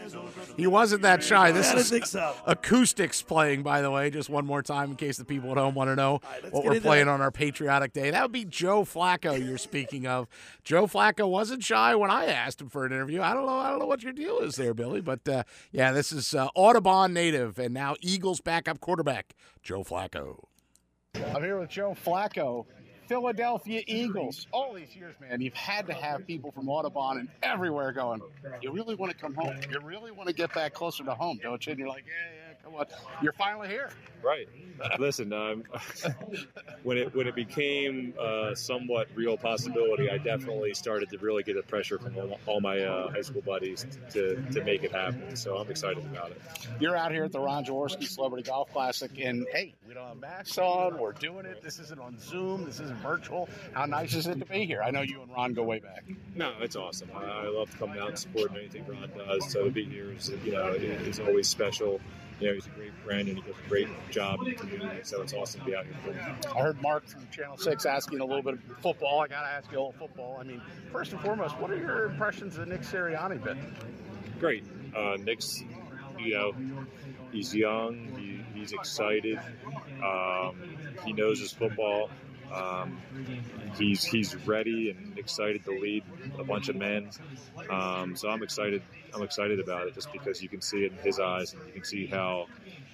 He 0.57 0.67
wasn't 0.67 1.03
that 1.03 1.23
shy. 1.23 1.53
This 1.53 1.71
I 1.71 1.77
is 1.79 1.91
think 1.91 2.07
so. 2.07 2.35
Acoustix 2.47 3.25
playing, 3.27 3.63
by 3.63 3.83
the 3.83 3.91
way. 3.91 4.11
Just 4.11 4.29
one 4.29 4.47
more 4.47 4.63
time 4.63 4.91
in 4.91 4.97
case 4.97 5.17
the 5.17 5.25
people 5.25 5.51
at 5.51 5.57
home 5.57 5.75
want 5.75 5.89
to 5.89 5.97
know 5.97 6.21
what 6.51 6.65
we're 6.65 6.81
playing 6.81 7.07
that. 7.07 7.13
on 7.13 7.21
our 7.21 7.31
patriotic 7.31 7.93
day. 7.93 8.11
That 8.11 8.23
would 8.23 8.33
be 8.33 8.45
Joe 8.45 8.85
Flacco 8.85 9.43
you're 9.45 9.59
speaking 9.59 10.07
of. 10.07 10.29
Joe 10.65 10.87
Flacco 10.87 11.29
wasn't 11.29 11.65
shy 11.65 11.95
when 11.95 12.11
I 12.11 12.27
asked 12.27 12.61
him 12.61 12.69
for 12.69 12.85
an 12.85 12.93
interview. 12.93 13.21
I 13.23 13.35
don't 13.35 13.47
know. 13.47 13.59
I 13.59 13.71
don't 13.71 13.79
know 13.79 13.87
what 13.87 14.03
your 14.03 14.13
deal 14.13 14.39
is 14.39 14.57
there, 14.57 14.75
Billy. 14.75 15.01
But 15.01 15.27
uh, 15.29 15.43
yeah, 15.71 15.93
this 15.93 16.13
is 16.13 16.35
uh, 16.35 16.49
Audubon 16.55 17.13
native 17.13 17.59
and 17.59 17.73
now 17.75 17.97
Eagles 18.01 18.41
backup 18.41 18.81
quarterback 18.81 19.35
Joe 19.63 19.83
Flacco. 19.83 20.45
I'm 21.15 21.43
here 21.43 21.59
with 21.59 21.69
Joe 21.69 21.95
Flacco, 22.05 22.65
Philadelphia 23.07 23.83
Eagles. 23.87 24.47
All 24.53 24.75
these 24.75 24.95
years, 24.95 25.15
man, 25.21 25.41
you've 25.41 25.55
had 25.55 25.87
to 25.87 25.93
have 25.93 26.27
people 26.27 26.51
from 26.53 26.69
Audubon 26.69 27.19
and 27.19 27.29
everywhere 27.43 27.93
going, 27.93 28.21
you 28.61 28.73
really 28.73 28.95
want 28.95 29.13
to 29.13 29.19
come 29.19 29.35
home. 29.35 29.57
You 29.71 29.81
really 29.81 30.11
want 30.11 30.29
to 30.29 30.35
get 30.35 30.55
back 30.55 30.75
closer 30.75 31.05
to 31.05 31.15
home, 31.15 31.39
don't 31.43 31.65
you? 31.67 31.71
And 31.73 31.79
you're 31.79 31.89
like, 31.89 32.05
yeah, 32.07 32.13
yeah, 32.35 32.42
on. 32.67 32.87
You're 33.23 33.33
finally 33.33 33.69
here. 33.69 33.91
Right. 34.23 34.49
Listen, 34.99 35.33
um, 35.33 35.65
when 36.83 36.97
it 36.97 37.15
when 37.15 37.27
it 37.27 37.35
became 37.35 38.15
uh, 38.21 38.55
somewhat 38.55 39.09
real 39.15 39.37
possibility, 39.37 40.11
I 40.11 40.19
definitely 40.19 40.75
started 40.75 41.11
to 41.11 41.19
really 41.19 41.43
get 41.43 41.57
the 41.57 41.63
pressure 41.63 41.99
from 41.99 42.17
all, 42.17 42.39
all 42.47 42.61
my 42.61 42.81
uh, 42.81 43.11
high 43.11 43.21
school 43.23 43.43
buddies 43.43 43.87
to, 44.11 44.41
to 44.53 44.65
make 44.65 44.85
it 44.85 44.93
happen. 44.93 45.35
So 45.37 45.57
I'm 45.57 45.71
excited 45.71 46.05
about 46.05 46.31
it. 46.31 46.41
You're 46.79 46.97
out 46.97 47.11
here 47.13 47.25
at 47.25 47.33
the 47.33 47.41
Ron 47.41 47.65
Jaworski 47.65 48.07
Celebrity 48.07 48.49
Golf 48.49 48.73
Classic, 48.73 49.11
and 49.19 49.47
hey, 49.53 49.75
we 49.87 49.95
don't 49.95 50.07
have 50.07 50.17
masks 50.19 50.59
on. 50.59 50.99
We're 50.99 51.13
doing 51.13 51.45
it. 51.47 51.63
This 51.63 51.79
isn't 51.81 52.01
on 52.01 52.19
Zoom. 52.19 52.65
This 52.65 52.81
isn't 52.81 52.99
virtual. 52.99 53.49
How 53.73 53.87
nice 53.87 54.15
is 54.15 54.27
it 54.27 54.39
to 54.39 54.47
be 54.47 54.67
here? 54.67 54.83
I 54.83 54.91
know 54.91 55.03
you 55.03 55.23
and 55.23 55.33
Ron 55.33 55.53
go 55.53 55.65
way 55.65 55.81
back. 55.81 56.05
No, 56.35 56.53
it's 56.61 56.77
awesome. 56.77 57.11
I, 57.15 57.25
I 57.25 57.49
love 57.49 57.77
coming 57.79 57.99
out 57.99 58.11
and 58.11 58.19
supporting 58.19 58.57
anything 58.57 58.87
Ron 58.87 59.11
does. 59.17 59.51
So 59.51 59.65
to 59.65 59.71
be 59.71 59.85
here 59.85 60.13
is 60.13 60.31
you 60.45 60.53
know 60.53 60.75
it's 60.79 61.19
always 61.19 61.49
special. 61.49 62.01
Know, 62.43 62.55
he's 62.55 62.67
a 62.67 62.71
great 62.71 62.93
friend 63.05 63.29
and 63.29 63.39
he 63.39 63.43
does 63.43 63.55
a 63.65 63.69
great 63.69 63.89
job 64.11 64.41
in 64.41 64.47
the 64.47 64.55
community. 64.55 65.01
So 65.05 65.23
it's 65.23 65.33
awesome 65.33 65.61
to 65.61 65.67
be 65.67 65.77
out 65.77 65.85
here. 65.85 65.95
for 66.05 66.13
him. 66.13 66.37
I 66.57 66.61
heard 66.61 66.81
Mark 66.83 67.07
from 67.07 67.27
Channel 67.31 67.57
6 67.57 67.87
asking 67.87 68.21
a 68.21 68.25
little 68.25 68.43
bit 68.43 68.55
of 68.55 68.61
football. 68.81 69.21
I 69.21 69.29
got 69.29 69.43
to 69.43 69.49
ask 69.49 69.71
you 69.71 69.79
a 69.79 69.81
little 69.81 69.93
football. 69.93 70.39
I 70.41 70.45
mean, 70.45 70.61
first 70.91 71.13
and 71.13 71.21
foremost, 71.21 71.59
what 71.59 71.71
are 71.71 71.79
your 71.79 72.07
impressions 72.07 72.59
of 72.59 72.69
Nick 72.69 72.83
Sirianni 72.83 73.43
been? 73.43 73.59
great. 74.43 74.65
Uh, 74.97 75.17
Nick's, 75.21 75.63
you 76.19 76.35
know, 76.35 76.53
he's 77.31 77.55
young. 77.55 78.09
He, 78.19 78.59
he's 78.59 78.73
excited. 78.73 79.39
Um, 80.05 80.57
he 81.05 81.13
knows 81.13 81.39
his 81.39 81.53
football. 81.53 82.11
Um, 82.53 83.01
he's 83.79 84.05
he's 84.05 84.35
ready 84.47 84.91
and 84.91 85.19
excited 85.19 85.65
to 85.65 85.71
lead 85.71 86.05
a 86.39 86.45
bunch 86.45 86.69
of 86.69 86.77
men. 86.77 87.11
Um, 87.71 88.17
so 88.17 88.29
I'm 88.29 88.43
excited. 88.43 88.83
I'm 89.15 89.23
excited 89.23 89.61
about 89.61 89.87
it 89.87 89.95
just 89.95 90.13
because 90.13 90.43
you 90.43 90.49
can 90.49 90.61
see 90.61 90.85
it 90.85 90.93
in 90.93 90.99
his 90.99 91.19
eyes 91.21 91.53
and 91.53 91.67
you 91.67 91.73
can 91.73 91.85
see 91.85 92.07
how 92.07 92.47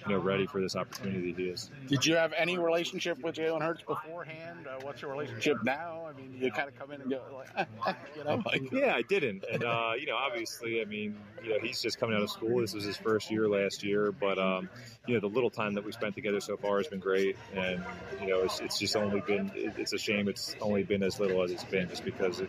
you 0.07 0.15
know 0.15 0.21
ready 0.21 0.47
for 0.47 0.61
this 0.61 0.75
opportunity 0.75 1.33
he 1.33 1.43
is. 1.43 1.69
Did 1.87 2.05
you 2.05 2.15
have 2.15 2.33
any 2.33 2.57
relationship 2.57 3.21
with 3.21 3.35
Jalen 3.35 3.61
Hurts 3.61 3.81
beforehand? 3.81 4.67
Uh, 4.67 4.79
what's 4.81 5.01
your 5.01 5.11
relationship 5.11 5.63
now? 5.63 6.07
I 6.09 6.13
mean, 6.13 6.37
you 6.39 6.51
kind 6.51 6.69
of 6.69 6.77
come 6.77 6.91
in 6.91 7.01
and 7.01 7.09
go 7.09 7.21
like, 7.33 7.67
you 8.15 8.23
know, 8.23 8.41
like 8.45 8.71
Yeah, 8.71 8.95
I 8.95 9.01
didn't, 9.01 9.43
and 9.51 9.63
uh, 9.63 9.91
you 9.99 10.07
know, 10.07 10.15
obviously, 10.15 10.81
I 10.81 10.85
mean, 10.85 11.17
you 11.43 11.49
know, 11.49 11.59
he's 11.61 11.81
just 11.81 11.99
coming 11.99 12.15
out 12.15 12.21
of 12.21 12.29
school. 12.29 12.61
This 12.61 12.73
was 12.73 12.83
his 12.83 12.97
first 12.97 13.31
year 13.31 13.47
last 13.47 13.83
year, 13.83 14.11
but 14.11 14.37
um, 14.39 14.69
you 15.09 15.15
know, 15.15 15.19
the 15.21 15.33
little 15.33 15.49
time 15.49 15.73
that 15.73 15.83
we 15.83 15.91
spent 15.91 16.13
together 16.13 16.39
so 16.39 16.55
far 16.55 16.77
has 16.77 16.87
been 16.87 16.99
great, 16.99 17.35
and 17.55 17.83
you 18.21 18.27
know, 18.27 18.41
it's, 18.41 18.59
it's 18.59 18.77
just 18.77 18.95
only 18.95 19.21
been. 19.21 19.51
It's 19.55 19.93
a 19.93 19.97
shame 19.97 20.27
it's 20.29 20.55
only 20.61 20.83
been 20.83 21.01
as 21.01 21.19
little 21.19 21.41
as 21.43 21.49
it's 21.51 21.63
been, 21.63 21.89
just 21.89 22.05
because 22.05 22.39
of, 22.39 22.47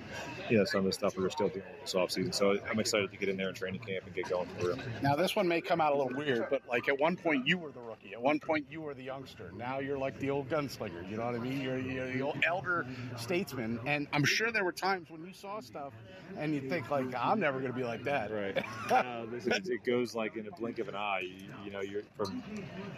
you 0.51 0.59
know 0.59 0.65
some 0.65 0.81
of 0.81 0.85
the 0.85 0.93
stuff 0.93 1.17
we 1.17 1.23
were 1.23 1.31
still 1.31 1.49
dealing 1.49 1.63
with 1.73 1.81
this 1.83 1.95
offseason. 1.95 2.35
So 2.35 2.59
I'm 2.71 2.79
excited 2.79 3.11
to 3.11 3.17
get 3.17 3.29
in 3.31 3.37
there 3.39 3.49
in 3.49 3.55
training 3.55 3.81
camp 3.81 4.05
and 4.05 4.15
get 4.15 4.29
going 4.29 4.47
for 4.59 4.69
real. 4.69 4.79
Now, 5.03 5.17
this 5.17 5.35
one 5.35 5.49
may 5.49 5.61
come 5.63 5.81
out 5.81 5.93
a 5.95 5.97
little 5.97 6.17
weird, 6.17 6.47
but 6.51 6.61
like 6.69 6.89
at 6.89 6.99
one 7.01 7.17
point 7.17 7.47
you 7.47 7.57
were 7.57 7.71
the 7.71 7.81
rookie. 7.81 8.13
At 8.13 8.21
one 8.21 8.39
point 8.41 8.67
you 8.71 8.83
were 8.83 8.93
the 8.93 9.05
youngster. 9.05 9.51
Now 9.57 9.79
you're 9.79 9.99
like 9.99 10.19
the 10.19 10.29
old 10.31 10.51
gunslinger. 10.51 11.11
You 11.11 11.17
know 11.17 11.25
what 11.25 11.35
I 11.35 11.39
mean? 11.39 11.61
You're, 11.63 11.79
you're 11.79 12.13
the 12.13 12.21
old 12.23 12.43
elder 12.47 12.87
statesman. 13.17 13.81
And 13.87 14.07
I'm 14.13 14.25
sure 14.25 14.51
there 14.53 14.65
were 14.65 14.73
times 14.73 15.09
when 15.11 15.25
you 15.25 15.33
saw 15.33 15.61
stuff 15.61 15.93
and 16.37 16.55
you 16.55 16.61
think 16.69 16.91
like, 16.91 17.07
I'm 17.17 17.41
never 17.41 17.59
going 17.59 17.73
to 17.73 17.79
be 17.79 17.85
like 17.85 18.05
that. 18.05 18.31
Right. 18.31 18.65
Uh, 18.91 19.25
this 19.31 19.47
is- 19.47 19.69
it 19.69 19.85
goes 19.85 20.15
like 20.15 20.37
in 20.37 20.47
a 20.47 20.51
blink 20.53 20.79
of 20.79 20.89
an 20.89 20.97
eye. 20.97 21.21
You, 21.23 21.47
you 21.65 21.71
know, 21.71 21.81
you're 21.81 22.03
from, 22.17 22.43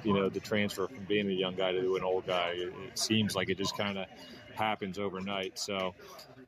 you 0.04 0.14
know, 0.14 0.28
the 0.28 0.40
transfer 0.40 0.88
from 0.88 1.04
being 1.04 1.28
a 1.28 1.32
young 1.32 1.54
guy 1.54 1.72
to 1.72 1.96
an 1.96 2.02
old 2.02 2.26
guy. 2.26 2.50
It, 2.56 2.72
it 2.88 2.98
seems 2.98 3.34
like 3.34 3.50
it 3.50 3.58
just 3.58 3.76
kind 3.76 3.98
of 3.98 4.06
happens 4.54 4.98
overnight. 4.98 5.58
So, 5.58 5.94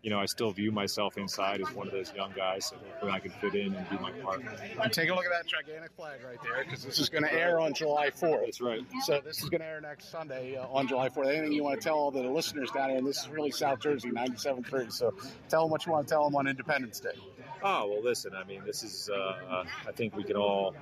you 0.04 0.10
know, 0.10 0.20
I 0.20 0.26
still 0.26 0.50
view 0.50 0.70
myself 0.70 1.16
inside 1.16 1.62
as 1.62 1.74
one 1.74 1.86
of 1.86 1.94
those 1.94 2.12
young 2.14 2.30
guys, 2.36 2.66
so 2.66 2.76
hopefully 2.76 3.10
I 3.10 3.20
can 3.20 3.30
fit 3.30 3.54
in 3.54 3.74
and 3.74 3.88
do 3.88 3.98
my 4.00 4.12
part. 4.12 4.42
And 4.82 4.92
take 4.92 5.08
a 5.08 5.14
look 5.14 5.24
at 5.24 5.30
that 5.30 5.46
gigantic 5.46 5.92
flag 5.96 6.20
right 6.22 6.36
there, 6.42 6.62
because 6.62 6.84
this 6.84 6.98
is 6.98 7.08
going 7.08 7.24
to 7.24 7.32
air 7.32 7.58
on 7.58 7.72
July 7.72 8.10
4th. 8.10 8.44
That's 8.44 8.60
right. 8.60 8.84
So 9.06 9.22
this 9.24 9.42
is 9.42 9.48
going 9.48 9.62
to 9.62 9.66
air 9.66 9.80
next 9.80 10.10
Sunday 10.10 10.56
uh, 10.56 10.66
on 10.66 10.86
July 10.86 11.08
4th. 11.08 11.28
Anything 11.28 11.52
you 11.52 11.64
want 11.64 11.80
to 11.80 11.82
tell 11.82 11.94
all 11.94 12.10
the 12.10 12.20
listeners 12.20 12.70
down 12.70 12.90
here, 12.90 12.98
And 12.98 13.06
this 13.06 13.22
is 13.22 13.28
really 13.28 13.50
South 13.50 13.80
Jersey, 13.80 14.10
97.3. 14.10 14.92
So 14.92 15.14
tell 15.48 15.62
them 15.62 15.70
what 15.70 15.86
you 15.86 15.92
want 15.92 16.06
to 16.06 16.12
tell 16.12 16.24
them 16.24 16.36
on 16.36 16.48
Independence 16.48 17.00
Day. 17.00 17.18
Oh 17.62 17.88
well, 17.88 18.02
listen. 18.02 18.32
I 18.34 18.44
mean, 18.44 18.62
this 18.66 18.82
is. 18.82 19.08
Uh, 19.08 19.64
I 19.88 19.92
think 19.92 20.14
we 20.14 20.22
can 20.22 20.36
all, 20.36 20.74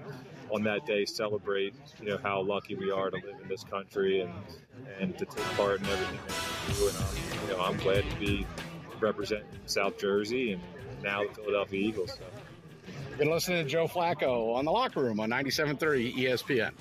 on 0.51 0.65
that 0.65 0.85
day, 0.85 1.05
celebrate. 1.05 1.77
You 2.01 2.09
know 2.09 2.19
how 2.21 2.43
lucky 2.43 2.75
we 2.75 2.91
are 2.91 3.09
to 3.09 3.17
live 3.19 3.41
in 3.41 3.47
this 3.47 3.63
country 3.63 4.23
and 4.23 4.33
and 4.99 5.17
to 5.17 5.25
take 5.25 5.45
part 5.57 5.79
in 5.79 5.87
everything 5.87 6.19
that 6.27 6.69
we 6.69 6.75
do. 6.75 6.89
And 6.89 7.49
you 7.49 7.57
know, 7.57 7.63
I'm 7.63 7.77
glad 7.77 8.11
to 8.11 8.17
be 8.17 8.45
representing 9.03 9.47
South 9.67 9.99
Jersey 9.99 10.53
and 10.53 10.63
now 11.03 11.25
the 11.27 11.35
Philadelphia 11.35 11.81
Eagles. 11.81 12.13
So. 12.13 12.25
You're 13.11 13.19
been 13.19 13.31
listening 13.31 13.65
to 13.65 13.71
Joe 13.71 13.87
Flacco 13.87 14.55
on 14.55 14.65
the 14.65 14.71
locker 14.71 15.01
room 15.01 15.21
on 15.21 15.29
97.3 15.31 16.15
ESPN. 16.15 16.73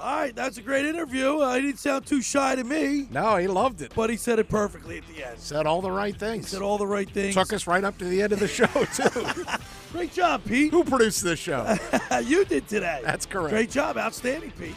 All 0.00 0.16
right, 0.16 0.34
that's 0.34 0.58
a 0.58 0.62
great 0.62 0.84
interview. 0.84 1.38
Uh, 1.38 1.54
he 1.54 1.62
didn't 1.62 1.78
sound 1.78 2.06
too 2.06 2.22
shy 2.22 2.56
to 2.56 2.64
me. 2.64 3.06
No, 3.10 3.36
he 3.36 3.46
loved 3.46 3.82
it. 3.82 3.92
But 3.94 4.10
he 4.10 4.16
said 4.16 4.40
it 4.40 4.48
perfectly 4.48 4.98
at 4.98 5.06
the 5.06 5.24
end. 5.24 5.38
Said 5.38 5.66
all 5.66 5.80
the 5.80 5.92
right 5.92 6.16
things. 6.16 6.48
Said 6.48 6.62
all 6.62 6.76
the 6.76 6.86
right 6.86 7.08
things. 7.08 7.34
Took 7.34 7.52
us 7.52 7.68
right 7.68 7.84
up 7.84 7.98
to 7.98 8.04
the 8.04 8.20
end 8.20 8.32
of 8.32 8.40
the 8.40 8.48
show, 8.48 8.66
too. 8.94 9.44
Great 9.92 10.12
job, 10.12 10.44
Pete. 10.44 10.72
Who 10.72 10.82
produced 10.82 11.22
this 11.22 11.38
show? 11.38 11.76
you 12.24 12.44
did 12.44 12.66
today. 12.66 13.00
That's 13.04 13.26
correct. 13.26 13.50
Great 13.50 13.70
job. 13.70 13.96
Outstanding, 13.96 14.52
Pete. 14.58 14.74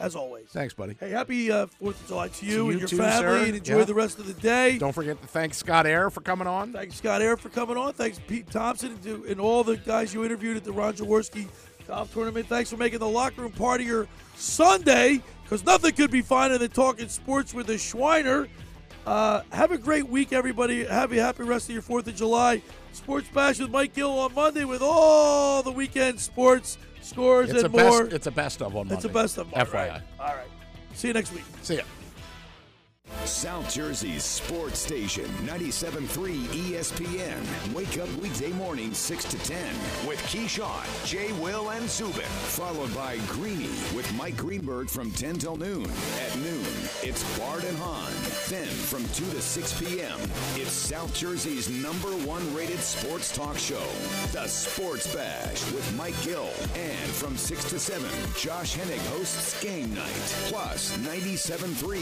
As 0.00 0.16
always. 0.16 0.46
Thanks, 0.48 0.72
buddy. 0.74 0.96
Hey, 0.98 1.10
happy 1.10 1.52
uh, 1.52 1.66
4th 1.80 1.88
of 2.00 2.06
July 2.08 2.28
to 2.28 2.46
you, 2.46 2.52
To 2.56 2.62
and 2.64 2.72
you 2.72 2.78
your 2.78 2.88
too, 2.88 2.96
family, 2.96 3.18
sir. 3.20 3.44
and 3.44 3.56
enjoy 3.56 3.78
Yeah. 3.80 3.84
the 3.84 3.94
rest 3.94 4.18
of 4.18 4.26
the 4.26 4.32
day. 4.40 4.78
Don't 4.78 4.94
forget 4.94 5.20
to 5.20 5.28
thank 5.28 5.52
Scott 5.54 5.86
Eyre 5.86 6.08
for 6.10 6.22
coming 6.22 6.46
on. 6.48 6.72
Thanks, 6.72 6.96
Scott 6.96 7.20
Eyre, 7.20 7.36
for 7.36 7.50
coming 7.50 7.76
on. 7.76 7.92
Thanks, 7.92 8.18
Pete 8.26 8.50
Thompson, 8.50 8.92
and, 8.92 9.02
to, 9.02 9.24
and 9.28 9.38
all 9.40 9.62
the 9.62 9.76
guys 9.76 10.14
you 10.14 10.24
interviewed 10.24 10.56
at 10.56 10.64
the 10.64 10.72
Ron 10.72 10.94
Jaworski 10.94 11.46
Golf 11.86 12.12
Tournament. 12.14 12.46
Thanks 12.46 12.70
for 12.70 12.78
making 12.78 12.98
the 13.00 13.08
locker 13.08 13.42
room 13.42 13.52
part 13.52 13.82
of 13.82 13.86
your 13.86 14.08
Sunday, 14.36 15.20
because 15.44 15.64
nothing 15.64 15.92
could 15.92 16.10
be 16.10 16.22
finer 16.22 16.56
than 16.56 16.70
talking 16.70 17.08
sports 17.08 17.52
with 17.52 17.68
a 17.68 17.74
Schweiner. 17.74 18.48
Uh, 19.06 19.42
have 19.50 19.70
a 19.70 19.78
great 19.78 20.08
week, 20.08 20.32
everybody. 20.32 20.84
Have 20.84 21.12
a 21.12 21.16
happy 21.20 21.42
rest 21.42 21.68
of 21.68 21.74
your 21.74 21.82
4th 21.82 22.06
of 22.06 22.14
July. 22.16 22.62
Sports 22.92 23.28
Bash 23.34 23.58
with 23.58 23.70
Mike 23.70 23.94
Gill 23.94 24.18
on 24.18 24.34
Monday 24.34 24.64
with 24.64 24.82
all 24.82 25.62
the 25.62 25.70
weekend 25.72 26.18
sports 26.20 26.78
scores 27.10 27.50
It's 27.50 27.62
and 27.62 27.66
a 27.66 27.76
best. 27.76 27.88
more. 27.90 28.06
It's 28.06 28.26
a 28.26 28.30
best 28.30 28.60
of 28.62 28.68
on 28.68 28.88
Monday. 28.88 28.94
It's 28.94 29.04
a 29.04 29.08
best 29.08 29.38
of. 29.38 29.48
FYI. 29.48 29.56
All 29.58 29.64
right. 29.74 30.02
All 30.20 30.26
right. 30.26 30.46
See 30.94 31.08
you 31.08 31.14
next 31.14 31.32
week. 31.32 31.44
See 31.62 31.76
ya. 31.76 31.82
South 33.24 33.72
Jersey's 33.72 34.24
sports 34.24 34.78
station, 34.78 35.24
97.3 35.44 36.44
ESPN. 36.46 37.74
Wake 37.74 37.98
up 37.98 38.08
weekday 38.20 38.50
morning 38.52 38.94
6 38.94 39.24
to 39.24 39.38
10 39.38 39.58
with 40.06 40.18
Keyshawn, 40.28 41.06
Jay 41.06 41.32
Will, 41.34 41.70
and 41.70 41.88
Zubin. 41.88 42.22
Followed 42.22 42.94
by 42.94 43.18
Greeny 43.28 43.68
with 43.94 44.10
Mike 44.16 44.36
Greenberg 44.36 44.88
from 44.88 45.10
10 45.10 45.38
till 45.38 45.56
noon. 45.56 45.84
At 45.84 46.36
noon, 46.36 46.66
it's 47.02 47.38
Bart 47.38 47.64
and 47.64 47.76
Hahn. 47.78 48.12
Then 48.48 48.66
from 48.66 49.04
2 49.14 49.30
to 49.32 49.40
6 49.40 49.80
p.m., 49.80 50.18
it's 50.56 50.72
South 50.72 51.14
Jersey's 51.14 51.68
number 51.68 52.08
one 52.26 52.54
rated 52.54 52.80
sports 52.80 53.34
talk 53.34 53.58
show, 53.58 53.84
The 54.32 54.46
Sports 54.48 55.14
Bash 55.14 55.70
with 55.72 55.96
Mike 55.96 56.20
Gill. 56.22 56.50
And 56.74 57.10
from 57.10 57.36
6 57.36 57.70
to 57.70 57.78
7, 57.78 58.08
Josh 58.38 58.76
Hennig 58.76 59.04
hosts 59.10 59.62
Game 59.62 59.94
Night. 59.94 60.10
Plus, 60.48 60.96
97.3 60.98 62.00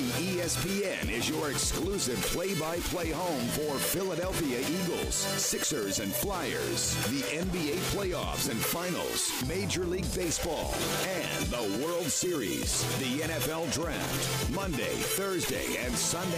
ESPN 0.98 1.10
is 1.10 1.28
your 1.28 1.50
exclusive 1.50 2.20
play-by-play 2.22 3.10
home 3.10 3.40
for 3.48 3.78
Philadelphia 3.78 4.60
Eagles, 4.60 5.14
Sixers, 5.14 6.00
and 6.00 6.12
Flyers, 6.12 6.94
the 7.08 7.22
NBA 7.36 7.76
playoffs 7.92 8.50
and 8.50 8.58
finals, 8.58 9.30
Major 9.48 9.84
League 9.84 10.12
Baseball, 10.14 10.74
and 11.06 11.46
the 11.46 11.84
World 11.84 12.06
Series, 12.06 12.82
the 12.98 13.22
NFL 13.22 13.72
Draft, 13.72 14.50
Monday, 14.50 14.94
Thursday, 15.16 15.76
and 15.84 15.94
Sunday. 15.94 16.36